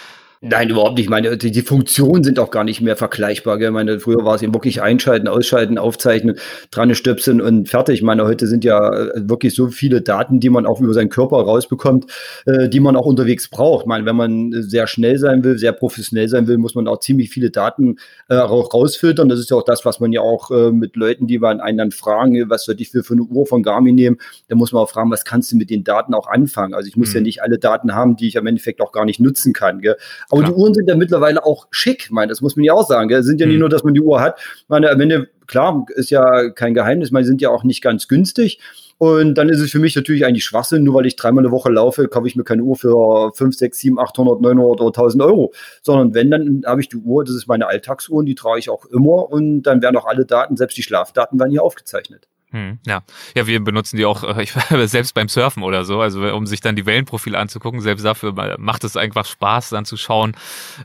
Nein, 0.44 0.70
überhaupt 0.70 0.96
nicht. 0.96 1.06
Ich 1.06 1.10
meine, 1.10 1.38
die, 1.38 1.62
Funktionen 1.62 2.24
sind 2.24 2.40
auch 2.40 2.50
gar 2.50 2.64
nicht 2.64 2.82
mehr 2.82 2.96
vergleichbar. 2.96 3.60
Gell? 3.60 3.68
Ich 3.68 3.74
meine, 3.74 4.00
früher 4.00 4.26
war 4.26 4.34
es 4.34 4.42
eben 4.42 4.56
wirklich 4.56 4.82
einschalten, 4.82 5.28
ausschalten, 5.28 5.78
aufzeichnen, 5.78 6.40
dran 6.72 6.96
stöpseln 6.96 7.42
und 7.42 7.70
fertig. 7.70 7.98
Ich 7.98 8.02
meine, 8.02 8.24
heute 8.24 8.48
sind 8.48 8.64
ja 8.64 8.92
äh, 8.92 9.30
wirklich 9.30 9.54
so 9.54 9.68
viele 9.68 10.02
Daten, 10.02 10.40
die 10.40 10.50
man 10.50 10.66
auch 10.66 10.82
über 10.82 10.96
seinen 10.96 11.10
Körper 11.10 11.38
rausbekommt, 11.38 12.08
äh, 12.48 12.70
die 12.70 12.80
man 12.80 12.96
auch 12.96 13.06
unterwegs 13.06 13.50
braucht. 13.50 13.84
Ich 13.84 13.88
meine, 13.88 14.08
wenn 14.08 14.16
man 14.16 14.64
sehr 14.64 14.88
schnell 14.88 15.20
sein 15.20 15.44
will, 15.44 15.60
sehr 15.60 15.74
professionell 15.74 16.28
sein 16.28 16.48
will, 16.48 16.58
muss 16.58 16.74
man 16.74 16.88
auch 16.88 16.98
ziemlich 17.02 17.30
viele 17.30 17.52
Daten 17.52 17.98
äh, 18.28 18.38
auch 18.38 18.74
rausfiltern. 18.74 19.30
Das 19.30 19.40
ist 19.40 19.52
ja 19.52 19.58
auch 19.58 19.64
das, 19.64 19.86
was 19.86 20.00
man 20.00 20.12
ja 20.12 20.22
auch 20.22 20.50
äh, 20.50 20.72
mit 20.72 20.96
Leuten, 20.96 21.28
die 21.28 21.38
man 21.38 21.62
einen 21.62 21.78
dann 21.78 21.92
fragen, 21.92 22.50
was 22.50 22.66
soll 22.66 22.78
ich 22.80 22.90
für, 22.90 23.04
für 23.04 23.14
eine 23.14 23.22
Uhr 23.22 23.46
von 23.46 23.62
Garmin 23.62 23.94
nehmen, 23.94 24.18
da 24.48 24.56
muss 24.56 24.72
man 24.72 24.82
auch 24.82 24.90
fragen, 24.90 25.12
was 25.12 25.24
kannst 25.24 25.52
du 25.52 25.56
mit 25.56 25.70
den 25.70 25.84
Daten 25.84 26.16
auch 26.16 26.28
anfangen? 26.28 26.74
Also 26.74 26.88
ich 26.88 26.98
muss 26.98 27.10
mhm. 27.10 27.18
ja 27.18 27.22
nicht 27.22 27.44
alle 27.44 27.60
Daten 27.60 27.94
haben, 27.94 28.16
die 28.16 28.28
ich 28.28 28.40
am 28.40 28.48
Endeffekt 28.48 28.82
auch 28.82 28.92
gar 28.92 29.06
nicht 29.06 29.20
nutzen 29.20 29.54
kann. 29.54 29.82
Gell? 29.82 29.98
Aber 30.32 30.42
klar. 30.42 30.54
die 30.54 30.58
Uhren 30.60 30.74
sind 30.74 30.90
ja 30.90 30.96
mittlerweile 30.96 31.46
auch 31.46 31.68
schick, 31.72 32.10
meine, 32.10 32.30
das 32.30 32.42
muss 32.42 32.56
man 32.56 32.64
ja 32.64 32.74
auch 32.74 32.88
sagen. 32.88 33.10
Gell? 33.10 33.20
Es 33.20 33.26
sind 33.26 33.40
ja 33.40 33.46
nicht 33.46 33.56
mhm. 33.56 33.62
nur, 33.62 33.70
dass 33.70 33.84
man 33.84 33.94
die 33.94 34.02
Uhr 34.02 34.22
hat. 34.22 34.40
Meine, 34.68 34.90
am 34.90 35.00
Ende, 35.00 35.30
klar, 35.48 35.86
ist 35.96 36.10
ja 36.10 36.50
kein 36.50 36.74
Geheimnis, 36.74 37.12
meine, 37.12 37.26
sind 37.26 37.42
ja 37.42 37.50
auch 37.50 37.64
nicht 37.64 37.82
ganz 37.82 38.08
günstig. 38.08 38.60
Und 38.98 39.34
dann 39.34 39.50
ist 39.50 39.60
es 39.60 39.72
für 39.72 39.80
mich 39.80 39.96
natürlich 39.96 40.26
eigentlich 40.26 40.46
Schwachsinn, 40.46 40.84
nur 40.84 40.94
weil 40.94 41.08
ich 41.08 41.16
dreimal 41.16 41.44
eine 41.44 41.52
Woche 41.52 41.72
laufe, 41.72 42.08
kaufe 42.08 42.28
ich 42.28 42.36
mir 42.36 42.44
keine 42.44 42.62
Uhr 42.62 42.76
für 42.76 43.32
5, 43.34 43.56
6, 43.56 43.78
7, 43.80 44.00
800, 44.00 44.42
900 44.42 44.80
oder 44.80 44.88
1000 44.88 45.24
Euro. 45.24 45.54
Sondern 45.82 46.14
wenn, 46.14 46.30
dann 46.30 46.62
habe 46.68 46.82
ich 46.82 46.90
die 46.90 46.98
Uhr, 46.98 47.24
das 47.24 47.34
ist 47.36 47.48
meine 47.48 47.66
Alltagsuhr 47.68 48.20
und 48.20 48.28
die 48.28 48.36
trage 48.36 48.60
ich 48.60 48.70
auch 48.70 48.86
immer 48.86 49.32
und 49.32 49.64
dann 49.64 49.82
werden 49.82 49.98
auch 49.98 50.06
alle 50.06 50.26
Daten, 50.26 50.56
selbst 50.56 50.78
die 50.78 50.84
Schlafdaten, 50.84 51.40
werden 51.40 51.50
hier 51.50 51.64
aufgezeichnet. 51.64 52.28
Hm, 52.52 52.80
ja. 52.86 53.04
ja, 53.34 53.48
wir 53.48 53.64
benutzen 53.64 53.96
die 53.96 54.06
auch 54.06 54.24
äh, 54.24 54.44
ich, 54.44 54.52
selbst 54.90 55.14
beim 55.14 55.30
Surfen 55.30 55.64
oder 55.64 55.86
so, 55.86 56.02
also 56.02 56.22
um 56.34 56.46
sich 56.46 56.60
dann 56.60 56.76
die 56.76 56.86
Wellenprofile 56.86 57.38
anzugucken. 57.38 57.80
Selbst 57.80 58.04
dafür 58.04 58.34
macht 58.58 58.84
es 58.84 58.98
einfach 58.98 59.26
Spaß, 59.26 59.70
dann 59.70 59.86
zu 59.86 59.96
schauen, 59.96 60.34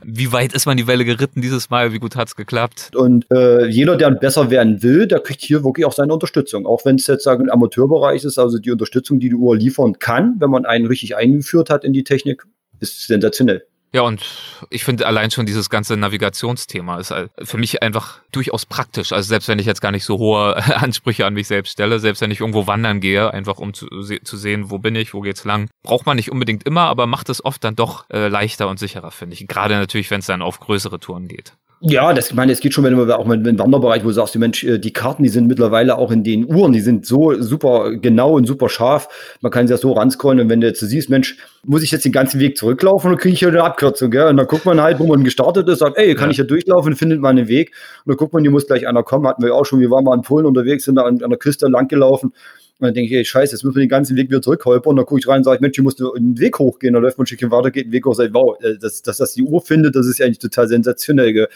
wie 0.03 0.31
weit 0.31 0.53
ist 0.53 0.65
man 0.65 0.77
die 0.77 0.87
Welle 0.87 1.03
geritten 1.03 1.41
dieses 1.41 1.69
Mal, 1.69 1.91
wie 1.91 1.99
gut 1.99 2.15
hat's 2.15 2.37
geklappt. 2.37 2.95
Und 2.95 3.29
äh, 3.31 3.65
jeder, 3.67 3.97
der 3.97 4.11
besser 4.11 4.49
werden 4.49 4.81
will, 4.81 5.07
der 5.07 5.19
kriegt 5.19 5.41
hier 5.41 5.63
wirklich 5.65 5.85
auch 5.85 5.93
seine 5.93 6.13
Unterstützung. 6.13 6.65
Auch 6.65 6.85
wenn 6.85 6.95
es 6.95 7.07
jetzt 7.07 7.23
sagen 7.23 7.45
im 7.45 7.51
Amateurbereich 7.51 8.23
ist, 8.23 8.37
also 8.37 8.59
die 8.59 8.71
Unterstützung, 8.71 9.19
die 9.19 9.29
die 9.29 9.35
Uhr 9.35 9.57
liefern 9.57 9.99
kann, 9.99 10.35
wenn 10.39 10.49
man 10.49 10.65
einen 10.65 10.85
richtig 10.85 11.17
eingeführt 11.17 11.69
hat 11.69 11.83
in 11.83 11.91
die 11.91 12.05
Technik, 12.05 12.45
ist 12.79 13.07
sensationell. 13.07 13.63
Ja, 13.93 14.01
und 14.01 14.21
ich 14.69 14.83
finde 14.83 15.07
allein 15.07 15.31
schon 15.31 15.45
dieses 15.45 15.69
ganze 15.69 15.95
Navigationsthema 15.95 16.99
ist 16.99 17.13
für 17.43 17.57
mich 17.57 17.81
einfach 17.81 18.19
durchaus 18.31 18.65
praktisch. 18.65 19.13
Also 19.13 19.27
selbst 19.29 19.47
wenn 19.47 19.59
ich 19.59 19.65
jetzt 19.65 19.81
gar 19.81 19.91
nicht 19.91 20.03
so 20.03 20.17
hohe 20.17 20.55
Ansprüche 20.75 21.25
an 21.25 21.33
mich 21.33 21.47
selbst 21.47 21.71
stelle, 21.71 21.99
selbst 21.99 22.21
wenn 22.21 22.31
ich 22.31 22.41
irgendwo 22.41 22.67
wandern 22.67 22.99
gehe, 22.99 23.33
einfach 23.33 23.59
um 23.59 23.73
zu, 23.73 23.87
zu 23.87 24.37
sehen, 24.37 24.69
wo 24.69 24.77
bin 24.77 24.95
ich, 24.95 25.13
wo 25.13 25.21
geht's 25.21 25.45
lang, 25.45 25.69
braucht 25.83 26.05
man 26.05 26.17
nicht 26.17 26.31
unbedingt 26.31 26.63
immer, 26.63 26.81
aber 26.81 27.07
macht 27.07 27.29
es 27.29 27.43
oft 27.43 27.63
dann 27.63 27.75
doch 27.75 28.09
äh, 28.09 28.27
leichter 28.27 28.67
und 28.67 28.77
sicherer, 28.77 29.11
finde 29.11 29.35
ich. 29.35 29.47
Gerade 29.47 29.75
natürlich, 29.75 30.11
wenn 30.11 30.19
es 30.19 30.25
dann 30.25 30.41
auf 30.41 30.59
größere 30.59 30.99
Touren 30.99 31.27
geht. 31.27 31.53
Ja, 31.79 32.11
das, 32.11 32.29
ich 32.29 32.33
meine, 32.33 32.51
es 32.51 32.59
geht 32.59 32.73
schon, 32.73 32.83
wenn 32.83 32.95
du 32.95 33.15
auch 33.15 33.27
mit 33.27 33.45
dem 33.45 33.59
Wanderbereich, 33.59 34.03
wo 34.03 34.07
du 34.07 34.13
sagst, 34.13 34.35
Mensch, 34.35 34.63
äh, 34.63 34.79
die 34.79 34.93
Karten, 34.93 35.21
die 35.21 35.29
sind 35.29 35.45
mittlerweile 35.45 35.99
auch 35.99 36.09
in 36.09 36.23
den 36.23 36.51
Uhren, 36.51 36.73
die 36.73 36.79
sind 36.79 37.05
so 37.05 37.39
super 37.39 37.95
genau 37.95 38.33
und 38.33 38.47
super 38.47 38.67
scharf. 38.67 39.07
Man 39.41 39.51
kann 39.51 39.67
sie 39.67 39.73
ja 39.73 39.77
so 39.77 39.91
ranscrollen 39.91 40.39
und 40.39 40.49
wenn 40.49 40.59
du 40.59 40.65
jetzt 40.65 40.79
siehst, 40.79 41.11
Mensch, 41.11 41.37
muss 41.63 41.83
ich 41.83 41.91
jetzt 41.91 42.03
den 42.03 42.11
ganzen 42.11 42.39
Weg 42.39 42.57
zurücklaufen 42.57 43.11
oder 43.11 43.19
kriege 43.19 43.33
ich 43.33 43.39
hier 43.39 43.49
eine 43.49 43.63
Abkürzung, 43.63 44.09
gell? 44.09 44.25
Und 44.25 44.37
dann 44.37 44.47
guckt 44.47 44.65
man 44.65 44.81
halt, 44.81 44.97
wo 44.97 45.05
man 45.05 45.23
gestartet 45.23 45.69
ist, 45.69 45.79
sagt, 45.79 45.99
ey, 45.99 46.15
kann 46.15 46.25
ja. 46.25 46.31
ich 46.31 46.35
hier 46.37 46.45
durchlaufen, 46.45 46.95
findet 46.95 47.21
man 47.21 47.37
einen 47.37 47.47
Weg. 47.47 47.73
Und 48.05 48.11
dann 48.11 48.17
guckt 48.17 48.33
man, 48.33 48.41
hier 48.41 48.51
muss 48.51 48.65
gleich 48.65 48.87
einer 48.87 49.03
kommen. 49.03 49.27
Hatten 49.27 49.43
wir 49.43 49.53
auch 49.53 49.65
schon, 49.65 49.79
wir 49.79 49.91
waren 49.91 50.03
mal 50.03 50.15
in 50.15 50.23
Polen 50.23 50.47
unterwegs, 50.47 50.85
sind 50.85 50.95
da 50.95 51.03
an, 51.03 51.21
an 51.21 51.29
der 51.29 51.37
Küste 51.37 51.67
lang 51.67 51.87
gelaufen. 51.87 52.33
Und 52.79 52.85
dann 52.85 52.93
denke 52.93 53.11
ich, 53.11 53.17
ey, 53.17 53.25
scheiße, 53.25 53.53
jetzt 53.53 53.63
müssen 53.63 53.75
wir 53.75 53.81
den 53.81 53.89
ganzen 53.89 54.15
Weg 54.15 54.29
wieder 54.29 54.41
zurückholpern. 54.41 54.91
Und 54.91 54.97
dann 54.97 55.05
gucke 55.07 55.19
ich 55.19 55.27
rein 55.27 55.39
und 55.39 55.45
sage, 55.45 55.59
Mensch, 55.61 55.75
hier 55.75 55.83
musst 55.83 55.99
du 55.99 56.13
einen 56.13 56.37
Weg 56.39 56.59
hochgehen. 56.59 56.93
Dann 56.93 57.01
läuft 57.01 57.17
man 57.17 57.23
ein 57.23 57.27
Stückchen 57.27 57.49
weiter, 57.49 57.71
geht 57.71 57.85
einen 57.85 57.91
Weg 57.91 58.05
hoch, 58.05 58.13
sagt, 58.13 58.35
wow, 58.35 58.55
äh, 58.61 58.77
dass, 58.77 59.01
dass 59.01 59.17
das 59.17 59.33
die 59.33 59.41
Uhr 59.41 59.61
findet, 59.61 59.95
das 59.95 60.05
ist 60.05 60.19
ja 60.19 60.25
eigentlich 60.25 60.39
total 60.39 60.67
sensationell. 60.67 61.47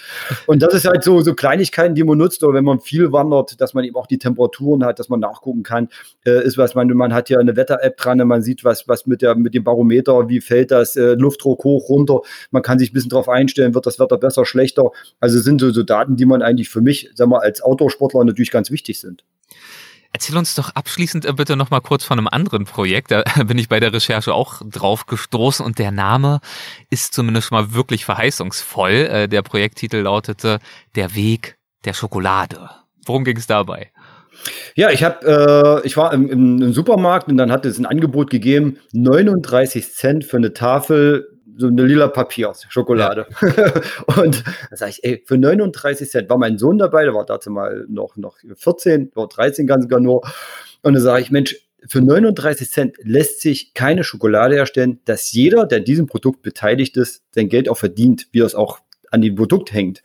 Und 0.47 0.63
das 0.63 0.73
ist 0.73 0.85
halt 0.85 1.03
so, 1.03 1.21
so 1.21 1.35
Kleinigkeiten, 1.35 1.93
die 1.93 2.03
man 2.03 2.17
nutzt, 2.17 2.43
oder 2.43 2.55
wenn 2.55 2.65
man 2.65 2.79
viel 2.79 3.11
wandert, 3.11 3.61
dass 3.61 3.75
man 3.75 3.83
eben 3.83 3.95
auch 3.95 4.07
die 4.07 4.17
Temperaturen 4.17 4.83
hat, 4.83 4.97
dass 4.97 5.09
man 5.09 5.19
nachgucken 5.19 5.61
kann, 5.61 5.89
äh, 6.25 6.43
ist 6.43 6.57
was, 6.57 6.73
man, 6.73 6.87
man 6.87 7.13
hat 7.13 7.29
ja 7.29 7.37
eine 7.37 7.55
Wetter-App 7.55 7.97
dran, 7.97 8.17
man 8.27 8.41
sieht, 8.41 8.63
was, 8.63 8.87
was 8.87 9.05
mit, 9.05 9.21
der, 9.21 9.35
mit 9.35 9.53
dem 9.53 9.63
Barometer, 9.63 10.27
wie 10.27 10.41
fällt 10.41 10.71
das, 10.71 10.95
äh, 10.95 11.13
Luftdruck 11.13 11.63
hoch, 11.63 11.89
runter. 11.89 12.21
Man 12.49 12.63
kann 12.63 12.79
sich 12.79 12.91
ein 12.91 12.93
bisschen 12.93 13.09
drauf 13.09 13.29
einstellen, 13.29 13.75
wird 13.75 13.85
das 13.85 13.99
Wetter 13.99 14.17
besser, 14.17 14.45
schlechter. 14.45 14.89
Also 15.19 15.39
sind 15.39 15.61
so, 15.61 15.71
so 15.71 15.83
Daten, 15.83 16.15
die 16.15 16.25
man 16.25 16.41
eigentlich 16.41 16.69
für 16.69 16.81
mich, 16.81 17.11
sag 17.13 17.27
mal, 17.27 17.39
als 17.39 17.61
Outdoor-Sportler 17.61 18.23
natürlich 18.23 18.51
ganz 18.51 18.71
wichtig 18.71 18.99
sind. 18.99 19.23
Erzähl 20.13 20.35
uns 20.37 20.55
doch 20.55 20.75
abschließend 20.75 21.25
äh, 21.25 21.33
bitte 21.33 21.55
noch 21.55 21.69
mal 21.69 21.79
kurz 21.79 22.03
von 22.03 22.17
einem 22.17 22.27
anderen 22.27 22.65
Projekt. 22.65 23.11
Da 23.11 23.23
bin 23.45 23.57
ich 23.57 23.69
bei 23.69 23.79
der 23.79 23.93
Recherche 23.93 24.33
auch 24.33 24.61
drauf 24.65 25.05
gestoßen 25.05 25.65
und 25.65 25.79
der 25.79 25.91
Name 25.91 26.41
ist 26.89 27.13
zumindest 27.13 27.51
mal 27.51 27.73
wirklich 27.73 28.05
verheißungsvoll. 28.05 28.91
Äh, 28.91 29.27
der 29.27 29.41
Projekttitel 29.41 29.97
lautete 29.97 30.59
Der 30.95 31.15
Weg 31.15 31.57
der 31.85 31.93
Schokolade. 31.93 32.69
Worum 33.05 33.23
ging 33.23 33.37
es 33.37 33.47
dabei? 33.47 33.91
Ja, 34.75 34.89
ich 34.89 35.03
habe, 35.03 35.81
äh, 35.83 35.87
ich 35.87 35.97
war 35.97 36.13
im, 36.13 36.29
im, 36.29 36.73
Supermarkt 36.73 37.27
und 37.27 37.37
dann 37.37 37.51
hat 37.51 37.65
es 37.65 37.77
ein 37.77 37.85
Angebot 37.85 38.29
gegeben, 38.29 38.77
39 38.93 39.91
Cent 39.91 40.25
für 40.25 40.37
eine 40.37 40.53
Tafel 40.53 41.30
so 41.61 41.67
eine 41.67 41.83
lila 41.85 42.07
Papier, 42.07 42.53
Schokolade. 42.69 43.27
Ja. 43.41 43.73
und 44.21 44.43
da 44.69 44.75
sage 44.75 44.91
ich, 44.91 45.03
ey, 45.03 45.23
für 45.25 45.37
39 45.37 46.09
Cent 46.09 46.29
war 46.29 46.37
mein 46.37 46.57
Sohn 46.57 46.77
dabei, 46.77 47.03
der 47.03 47.13
war 47.13 47.25
dazu 47.25 47.51
mal 47.51 47.85
noch, 47.87 48.17
noch 48.17 48.37
14, 48.55 49.11
war 49.15 49.27
13 49.27 49.67
ganz 49.67 49.87
gar 49.87 49.99
nur. 49.99 50.21
Und 50.81 50.95
da 50.95 50.99
sage 50.99 51.21
ich, 51.21 51.31
Mensch, 51.31 51.55
für 51.87 52.01
39 52.01 52.69
Cent 52.69 52.95
lässt 53.01 53.41
sich 53.41 53.73
keine 53.73 54.03
Schokolade 54.03 54.55
herstellen, 54.55 54.99
dass 55.05 55.31
jeder, 55.31 55.65
der 55.65 55.79
an 55.79 55.85
diesem 55.85 56.07
Produkt 56.07 56.41
beteiligt 56.41 56.97
ist, 56.97 57.23
sein 57.31 57.49
Geld 57.49 57.69
auch 57.69 57.77
verdient, 57.77 58.27
wie 58.31 58.39
es 58.39 58.55
auch 58.55 58.79
an 59.09 59.21
dem 59.21 59.35
Produkt 59.35 59.73
hängt. 59.73 60.01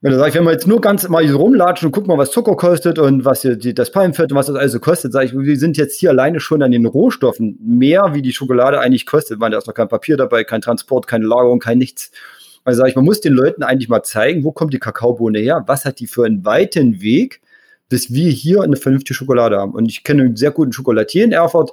Wenn 0.00 0.12
du 0.12 0.18
sagst, 0.18 0.36
wenn 0.36 0.44
wir 0.44 0.52
jetzt 0.52 0.68
nur 0.68 0.80
ganz 0.80 1.08
mal 1.08 1.26
so 1.26 1.38
rumlatschen 1.38 1.86
und 1.86 1.92
gucken 1.92 2.06
mal, 2.06 2.18
was 2.18 2.30
Zucker 2.30 2.54
kostet 2.54 3.00
und 3.00 3.24
was 3.24 3.42
hier 3.42 3.56
die, 3.56 3.74
das 3.74 3.90
Palmfett 3.90 4.30
und 4.30 4.38
was 4.38 4.46
das 4.46 4.54
alles 4.54 4.80
kostet, 4.80 5.12
sage 5.12 5.26
ich, 5.26 5.32
wir 5.36 5.58
sind 5.58 5.76
jetzt 5.76 5.98
hier 5.98 6.10
alleine 6.10 6.38
schon 6.38 6.62
an 6.62 6.70
den 6.70 6.86
Rohstoffen 6.86 7.58
mehr, 7.60 8.14
wie 8.14 8.22
die 8.22 8.32
Schokolade 8.32 8.78
eigentlich 8.78 9.06
kostet. 9.06 9.40
Man, 9.40 9.50
da 9.50 9.58
ist 9.58 9.66
noch 9.66 9.74
kein 9.74 9.88
Papier 9.88 10.16
dabei, 10.16 10.44
kein 10.44 10.60
Transport, 10.60 11.08
keine 11.08 11.26
Lagerung, 11.26 11.58
kein 11.58 11.78
nichts. 11.78 12.12
Also 12.62 12.78
sage 12.78 12.90
ich, 12.90 12.96
man 12.96 13.04
muss 13.04 13.20
den 13.20 13.32
Leuten 13.32 13.64
eigentlich 13.64 13.88
mal 13.88 14.04
zeigen, 14.04 14.44
wo 14.44 14.52
kommt 14.52 14.72
die 14.72 14.78
Kakaobohne 14.78 15.40
her? 15.40 15.64
Was 15.66 15.84
hat 15.84 15.98
die 15.98 16.06
für 16.06 16.26
einen 16.26 16.44
weiten 16.44 17.00
Weg, 17.00 17.40
bis 17.88 18.12
wir 18.12 18.30
hier 18.30 18.62
eine 18.62 18.76
vernünftige 18.76 19.14
Schokolade 19.14 19.56
haben? 19.58 19.72
Und 19.72 19.86
ich 19.86 20.04
kenne 20.04 20.22
einen 20.22 20.36
sehr 20.36 20.52
guten 20.52 20.70
Chocolatier 20.70 21.24
in 21.24 21.32
Erfurt, 21.32 21.72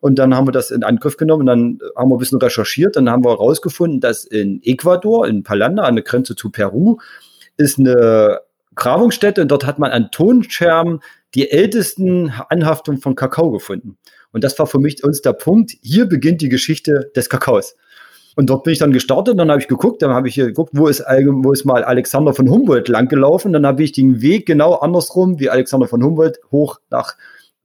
Und 0.00 0.18
dann 0.18 0.34
haben 0.34 0.46
wir 0.46 0.52
das 0.52 0.70
in 0.70 0.82
Angriff 0.82 1.16
genommen 1.16 1.40
und 1.40 1.46
dann 1.46 1.78
haben 1.96 2.10
wir 2.10 2.16
ein 2.16 2.18
bisschen 2.18 2.38
recherchiert. 2.38 2.96
Dann 2.96 3.10
haben 3.10 3.24
wir 3.24 3.30
herausgefunden, 3.30 4.00
dass 4.00 4.24
in 4.24 4.62
Ecuador, 4.62 5.26
in 5.26 5.42
Palanda, 5.42 5.82
an 5.82 5.96
der 5.96 6.04
Grenze 6.04 6.36
zu 6.36 6.50
Peru, 6.50 6.98
ist 7.56 7.78
eine 7.78 8.40
Grabungsstätte 8.74 9.42
und 9.42 9.48
dort 9.48 9.66
hat 9.66 9.78
man 9.78 9.90
an 9.90 10.10
Tonscherben 10.10 11.00
die 11.34 11.50
ältesten 11.50 12.32
Anhaftungen 12.48 13.00
von 13.00 13.14
Kakao 13.14 13.50
gefunden. 13.50 13.98
Und 14.32 14.44
das 14.44 14.58
war 14.58 14.66
für 14.66 14.78
mich 14.78 15.02
uns 15.02 15.22
der 15.22 15.32
Punkt. 15.32 15.72
Hier 15.82 16.06
beginnt 16.06 16.40
die 16.42 16.48
Geschichte 16.48 17.10
des 17.16 17.28
Kakaos. 17.28 17.76
Und 18.36 18.50
dort 18.50 18.64
bin 18.64 18.74
ich 18.74 18.78
dann 18.78 18.92
gestartet, 18.92 19.38
dann 19.38 19.50
habe 19.50 19.60
ich 19.60 19.68
geguckt, 19.68 20.02
dann 20.02 20.10
habe 20.10 20.28
ich 20.28 20.34
geguckt, 20.34 20.72
wo 20.74 20.88
ist, 20.88 21.00
wo 21.00 21.52
ist 21.52 21.64
mal 21.64 21.84
Alexander 21.84 22.34
von 22.34 22.50
Humboldt 22.50 22.88
langgelaufen. 22.88 23.54
Dann 23.54 23.66
habe 23.66 23.82
ich 23.82 23.92
den 23.92 24.20
Weg 24.20 24.44
genau 24.44 24.74
andersrum 24.74 25.40
wie 25.40 25.48
Alexander 25.48 25.88
von 25.88 26.02
Humboldt 26.04 26.38
hoch 26.52 26.78
nach 26.90 27.16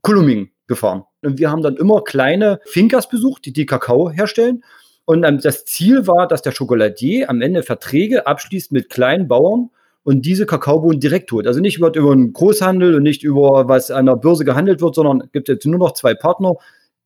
Kolumbien 0.01 0.51
gefahren. 0.68 1.03
Und 1.23 1.39
wir 1.39 1.51
haben 1.51 1.61
dann 1.61 1.76
immer 1.76 2.03
kleine 2.03 2.61
Finkers 2.65 3.09
besucht, 3.09 3.45
die, 3.45 3.51
die 3.51 3.65
Kakao 3.65 4.09
herstellen. 4.09 4.63
Und 5.03 5.26
ähm, 5.26 5.41
das 5.41 5.65
Ziel 5.65 6.07
war, 6.07 6.26
dass 6.26 6.41
der 6.41 6.51
Schokoladier 6.51 7.30
am 7.30 7.41
Ende 7.41 7.63
Verträge 7.63 8.26
abschließt 8.26 8.72
mit 8.72 8.89
kleinen 8.89 9.27
Bauern 9.27 9.72
und 10.03 10.26
diese 10.26 10.45
Kakaobohnen 10.45 10.99
direkt 10.99 11.32
holt. 11.32 11.48
Also 11.48 11.60
nicht 11.60 11.78
über, 11.78 11.94
über 11.94 12.11
einen 12.11 12.34
Großhandel 12.34 12.95
und 12.95 13.03
nicht 13.03 13.23
über 13.23 13.68
was 13.68 13.91
an 13.91 14.07
der 14.07 14.15
Börse 14.15 14.45
gehandelt 14.45 14.82
wird, 14.82 14.95
sondern 14.95 15.30
gibt 15.32 15.48
jetzt 15.48 15.65
nur 15.65 15.80
noch 15.80 15.94
zwei 15.94 16.14
Partner, 16.14 16.53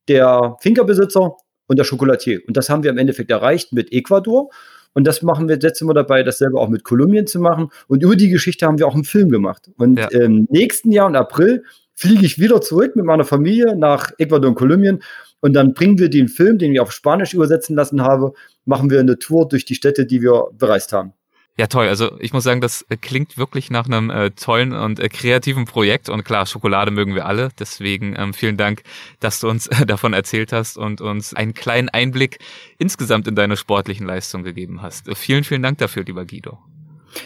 der 0.08 0.56
Finkerbesitzer 0.60 1.36
und 1.66 1.78
der 1.78 1.84
Schokolatier. 1.84 2.40
Und 2.46 2.56
das 2.56 2.70
haben 2.70 2.82
wir 2.82 2.90
im 2.90 2.98
Endeffekt 2.98 3.30
erreicht 3.30 3.72
mit 3.72 3.92
Ecuador. 3.92 4.50
Und 4.94 5.06
das 5.06 5.20
machen 5.20 5.48
wir, 5.48 5.60
setzen 5.60 5.88
wir 5.88 5.94
dabei, 5.94 6.22
dasselbe 6.22 6.58
auch 6.58 6.68
mit 6.68 6.84
Kolumbien 6.84 7.26
zu 7.26 7.38
machen. 7.38 7.68
Und 7.86 8.02
über 8.02 8.16
die 8.16 8.30
Geschichte 8.30 8.66
haben 8.66 8.78
wir 8.78 8.86
auch 8.86 8.94
einen 8.94 9.04
Film 9.04 9.28
gemacht. 9.28 9.70
Und 9.76 9.98
ja. 9.98 10.08
im 10.08 10.46
nächsten 10.50 10.90
Jahr, 10.90 11.08
im 11.08 11.16
April, 11.16 11.64
fliege 11.94 12.24
ich 12.24 12.38
wieder 12.38 12.62
zurück 12.62 12.96
mit 12.96 13.04
meiner 13.04 13.24
Familie 13.24 13.76
nach 13.76 14.12
Ecuador 14.16 14.50
und 14.50 14.54
Kolumbien. 14.54 15.02
Und 15.40 15.52
dann 15.52 15.74
bringen 15.74 15.98
wir 15.98 16.08
den 16.08 16.28
Film, 16.28 16.56
den 16.56 16.72
ich 16.72 16.80
auf 16.80 16.92
Spanisch 16.92 17.34
übersetzen 17.34 17.76
lassen 17.76 18.02
habe, 18.02 18.32
machen 18.64 18.88
wir 18.88 19.00
eine 19.00 19.18
Tour 19.18 19.46
durch 19.48 19.66
die 19.66 19.74
Städte, 19.74 20.06
die 20.06 20.22
wir 20.22 20.46
bereist 20.56 20.94
haben. 20.94 21.12
Ja, 21.58 21.68
toll. 21.68 21.88
Also 21.88 22.20
ich 22.20 22.34
muss 22.34 22.44
sagen, 22.44 22.60
das 22.60 22.82
äh, 22.90 22.98
klingt 22.98 23.38
wirklich 23.38 23.70
nach 23.70 23.86
einem 23.86 24.10
äh, 24.10 24.30
tollen 24.30 24.72
und 24.72 25.00
äh, 25.00 25.08
kreativen 25.08 25.64
Projekt. 25.64 26.10
Und 26.10 26.22
klar, 26.22 26.44
Schokolade 26.44 26.90
mögen 26.90 27.14
wir 27.14 27.24
alle. 27.24 27.48
Deswegen 27.58 28.14
ähm, 28.18 28.34
vielen 28.34 28.58
Dank, 28.58 28.82
dass 29.20 29.40
du 29.40 29.48
uns 29.48 29.66
äh, 29.68 29.86
davon 29.86 30.12
erzählt 30.12 30.52
hast 30.52 30.76
und 30.76 31.00
uns 31.00 31.32
einen 31.32 31.54
kleinen 31.54 31.88
Einblick 31.88 32.40
insgesamt 32.76 33.26
in 33.26 33.36
deine 33.36 33.56
sportlichen 33.56 34.06
Leistungen 34.06 34.44
gegeben 34.44 34.82
hast. 34.82 35.08
Vielen, 35.16 35.44
vielen 35.44 35.62
Dank 35.62 35.78
dafür, 35.78 36.04
lieber 36.04 36.26
Guido. 36.26 36.58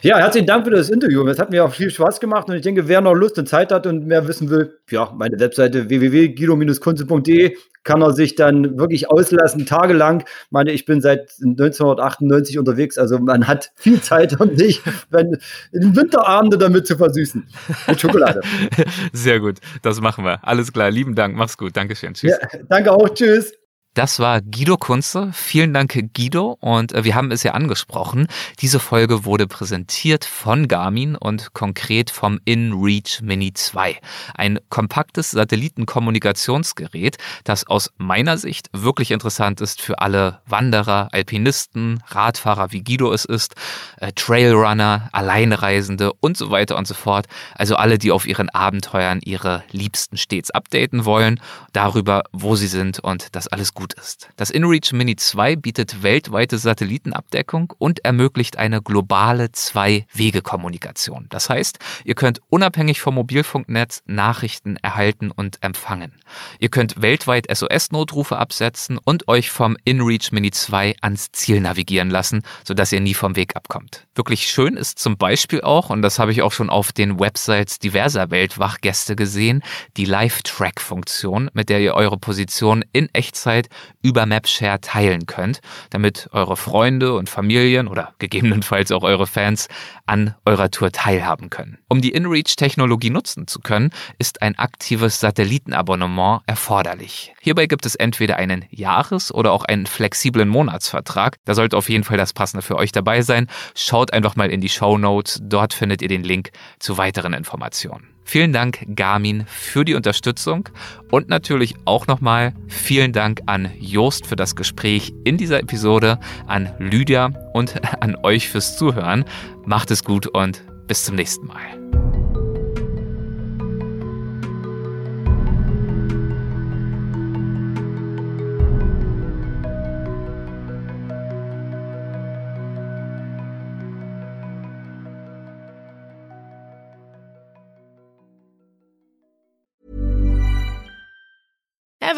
Ja, 0.02 0.18
herzlichen 0.18 0.46
Dank 0.46 0.64
für 0.64 0.70
das 0.70 0.90
Interview. 0.90 1.26
Es 1.26 1.38
hat 1.38 1.50
mir 1.50 1.64
auch 1.64 1.72
viel 1.72 1.90
Spaß 1.90 2.20
gemacht 2.20 2.48
und 2.48 2.54
ich 2.56 2.62
denke, 2.62 2.88
wer 2.88 3.00
noch 3.00 3.14
Lust 3.14 3.38
und 3.38 3.48
Zeit 3.48 3.72
hat 3.72 3.86
und 3.86 4.06
mehr 4.06 4.26
wissen 4.26 4.50
will, 4.50 4.78
ja, 4.90 5.12
meine 5.16 5.38
Webseite 5.38 5.88
www.guido-kunze.de 5.88 7.56
kann 7.82 8.02
er 8.02 8.12
sich 8.12 8.34
dann 8.34 8.78
wirklich 8.78 9.10
auslassen, 9.10 9.66
tagelang. 9.66 10.20
Ich 10.20 10.50
meine, 10.50 10.72
ich 10.72 10.84
bin 10.84 11.00
seit 11.00 11.32
1998 11.40 12.58
unterwegs, 12.58 12.98
also 12.98 13.18
man 13.18 13.46
hat 13.46 13.72
viel 13.76 14.00
Zeit, 14.00 14.38
um 14.40 14.56
sich 14.56 14.82
wenn, 15.10 15.38
in 15.72 15.96
Winterabende 15.96 16.58
damit 16.58 16.86
zu 16.86 16.96
versüßen. 16.96 17.46
Mit 17.86 18.00
Schokolade. 18.00 18.40
Sehr 19.12 19.40
gut, 19.40 19.58
das 19.82 20.00
machen 20.00 20.24
wir. 20.24 20.46
Alles 20.46 20.72
klar, 20.72 20.90
lieben 20.90 21.14
Dank, 21.14 21.36
mach's 21.36 21.56
gut, 21.56 21.76
Dankeschön, 21.76 22.14
tschüss. 22.14 22.32
Ja, 22.32 22.48
danke 22.68 22.92
auch, 22.92 23.08
tschüss. 23.08 23.59
Das 23.94 24.20
war 24.20 24.40
Guido 24.40 24.76
Kunze. 24.76 25.30
Vielen 25.32 25.74
Dank, 25.74 25.98
Guido. 26.14 26.56
Und 26.60 26.92
äh, 26.92 27.02
wir 27.02 27.16
haben 27.16 27.32
es 27.32 27.42
ja 27.42 27.54
angesprochen. 27.54 28.28
Diese 28.60 28.78
Folge 28.78 29.24
wurde 29.24 29.48
präsentiert 29.48 30.24
von 30.24 30.68
Garmin 30.68 31.16
und 31.16 31.54
konkret 31.54 32.10
vom 32.10 32.38
InReach 32.44 33.20
Mini 33.20 33.52
2. 33.52 33.98
Ein 34.34 34.60
kompaktes 34.68 35.32
Satellitenkommunikationsgerät, 35.32 37.16
das 37.42 37.66
aus 37.66 37.90
meiner 37.96 38.38
Sicht 38.38 38.68
wirklich 38.72 39.10
interessant 39.10 39.60
ist 39.60 39.82
für 39.82 39.98
alle 39.98 40.40
Wanderer, 40.46 41.08
Alpinisten, 41.10 42.00
Radfahrer, 42.06 42.70
wie 42.70 42.84
Guido 42.84 43.12
es 43.12 43.24
ist, 43.24 43.56
äh, 43.96 44.12
Trailrunner, 44.12 45.08
Alleinreisende 45.10 46.12
und 46.20 46.36
so 46.36 46.52
weiter 46.52 46.76
und 46.76 46.86
so 46.86 46.94
fort. 46.94 47.26
Also 47.56 47.74
alle, 47.74 47.98
die 47.98 48.12
auf 48.12 48.24
ihren 48.24 48.50
Abenteuern 48.50 49.18
ihre 49.24 49.64
Liebsten 49.72 50.16
stets 50.16 50.52
updaten 50.52 51.04
wollen, 51.04 51.40
darüber, 51.72 52.22
wo 52.30 52.54
sie 52.54 52.68
sind 52.68 53.00
und 53.00 53.34
das 53.34 53.48
alles 53.48 53.74
gut 53.74 53.79
gut 53.80 53.94
ist. 53.94 54.28
Das 54.36 54.50
InReach 54.50 54.92
Mini 54.92 55.16
2 55.16 55.56
bietet 55.56 56.02
weltweite 56.02 56.58
Satellitenabdeckung 56.58 57.72
und 57.78 58.04
ermöglicht 58.04 58.58
eine 58.58 58.82
globale 58.82 59.52
Zwei-Wege-Kommunikation. 59.52 61.26
Das 61.30 61.48
heißt, 61.48 61.78
ihr 62.04 62.14
könnt 62.14 62.42
unabhängig 62.50 63.00
vom 63.00 63.14
Mobilfunknetz 63.14 64.02
Nachrichten 64.04 64.76
erhalten 64.76 65.30
und 65.30 65.62
empfangen. 65.62 66.12
Ihr 66.58 66.68
könnt 66.68 67.00
weltweit 67.00 67.46
SOS-Notrufe 67.50 68.36
absetzen 68.36 68.98
und 68.98 69.28
euch 69.28 69.50
vom 69.50 69.78
InReach 69.86 70.30
Mini 70.30 70.50
2 70.50 70.96
ans 71.00 71.32
Ziel 71.32 71.62
navigieren 71.62 72.10
lassen, 72.10 72.42
sodass 72.64 72.92
ihr 72.92 73.00
nie 73.00 73.14
vom 73.14 73.34
Weg 73.34 73.56
abkommt. 73.56 74.06
Wirklich 74.14 74.50
schön 74.50 74.76
ist 74.76 74.98
zum 74.98 75.16
Beispiel 75.16 75.62
auch, 75.62 75.88
und 75.88 76.02
das 76.02 76.18
habe 76.18 76.32
ich 76.32 76.42
auch 76.42 76.52
schon 76.52 76.68
auf 76.68 76.92
den 76.92 77.18
Websites 77.18 77.78
diverser 77.78 78.30
Weltwachgäste 78.30 79.16
gesehen, 79.16 79.62
die 79.96 80.04
Live-Track-Funktion, 80.04 81.48
mit 81.54 81.70
der 81.70 81.80
ihr 81.80 81.94
eure 81.94 82.18
Position 82.18 82.84
in 82.92 83.08
Echtzeit 83.14 83.69
über 84.02 84.26
MapShare 84.26 84.80
teilen 84.80 85.26
könnt, 85.26 85.60
damit 85.90 86.28
eure 86.32 86.56
Freunde 86.56 87.14
und 87.14 87.28
Familien 87.28 87.88
oder 87.88 88.14
gegebenenfalls 88.18 88.92
auch 88.92 89.02
eure 89.02 89.26
Fans 89.26 89.68
an 90.06 90.34
eurer 90.44 90.70
Tour 90.70 90.92
teilhaben 90.92 91.50
können. 91.50 91.78
Um 91.88 92.00
die 92.00 92.12
InReach-Technologie 92.12 93.10
nutzen 93.10 93.46
zu 93.46 93.60
können, 93.60 93.90
ist 94.18 94.42
ein 94.42 94.58
aktives 94.58 95.20
Satellitenabonnement 95.20 96.42
erforderlich. 96.46 97.32
Hierbei 97.40 97.66
gibt 97.66 97.86
es 97.86 97.94
entweder 97.94 98.36
einen 98.36 98.64
Jahres- 98.70 99.32
oder 99.32 99.52
auch 99.52 99.64
einen 99.64 99.86
flexiblen 99.86 100.48
Monatsvertrag. 100.48 101.36
Da 101.44 101.54
sollte 101.54 101.76
auf 101.76 101.88
jeden 101.88 102.04
Fall 102.04 102.16
das 102.18 102.32
Passende 102.32 102.62
für 102.62 102.76
euch 102.76 102.92
dabei 102.92 103.22
sein. 103.22 103.48
Schaut 103.74 104.12
einfach 104.12 104.36
mal 104.36 104.50
in 104.50 104.60
die 104.60 104.68
Show 104.68 104.98
Notes, 104.98 105.40
dort 105.42 105.74
findet 105.74 106.02
ihr 106.02 106.08
den 106.08 106.24
Link 106.24 106.50
zu 106.78 106.98
weiteren 106.98 107.32
Informationen. 107.32 108.09
Vielen 108.24 108.52
Dank, 108.52 108.86
Garmin, 108.94 109.44
für 109.46 109.84
die 109.84 109.94
Unterstützung 109.94 110.68
und 111.10 111.28
natürlich 111.28 111.74
auch 111.84 112.06
nochmal 112.06 112.54
vielen 112.68 113.12
Dank 113.12 113.40
an 113.46 113.70
Jost 113.80 114.26
für 114.26 114.36
das 114.36 114.54
Gespräch 114.54 115.12
in 115.24 115.36
dieser 115.36 115.60
Episode, 115.60 116.18
an 116.46 116.70
Lydia 116.78 117.32
und 117.52 117.74
an 118.00 118.16
euch 118.22 118.48
fürs 118.48 118.76
Zuhören. 118.76 119.24
Macht 119.64 119.90
es 119.90 120.04
gut 120.04 120.26
und 120.26 120.62
bis 120.86 121.04
zum 121.04 121.16
nächsten 121.16 121.46
Mal. 121.46 122.29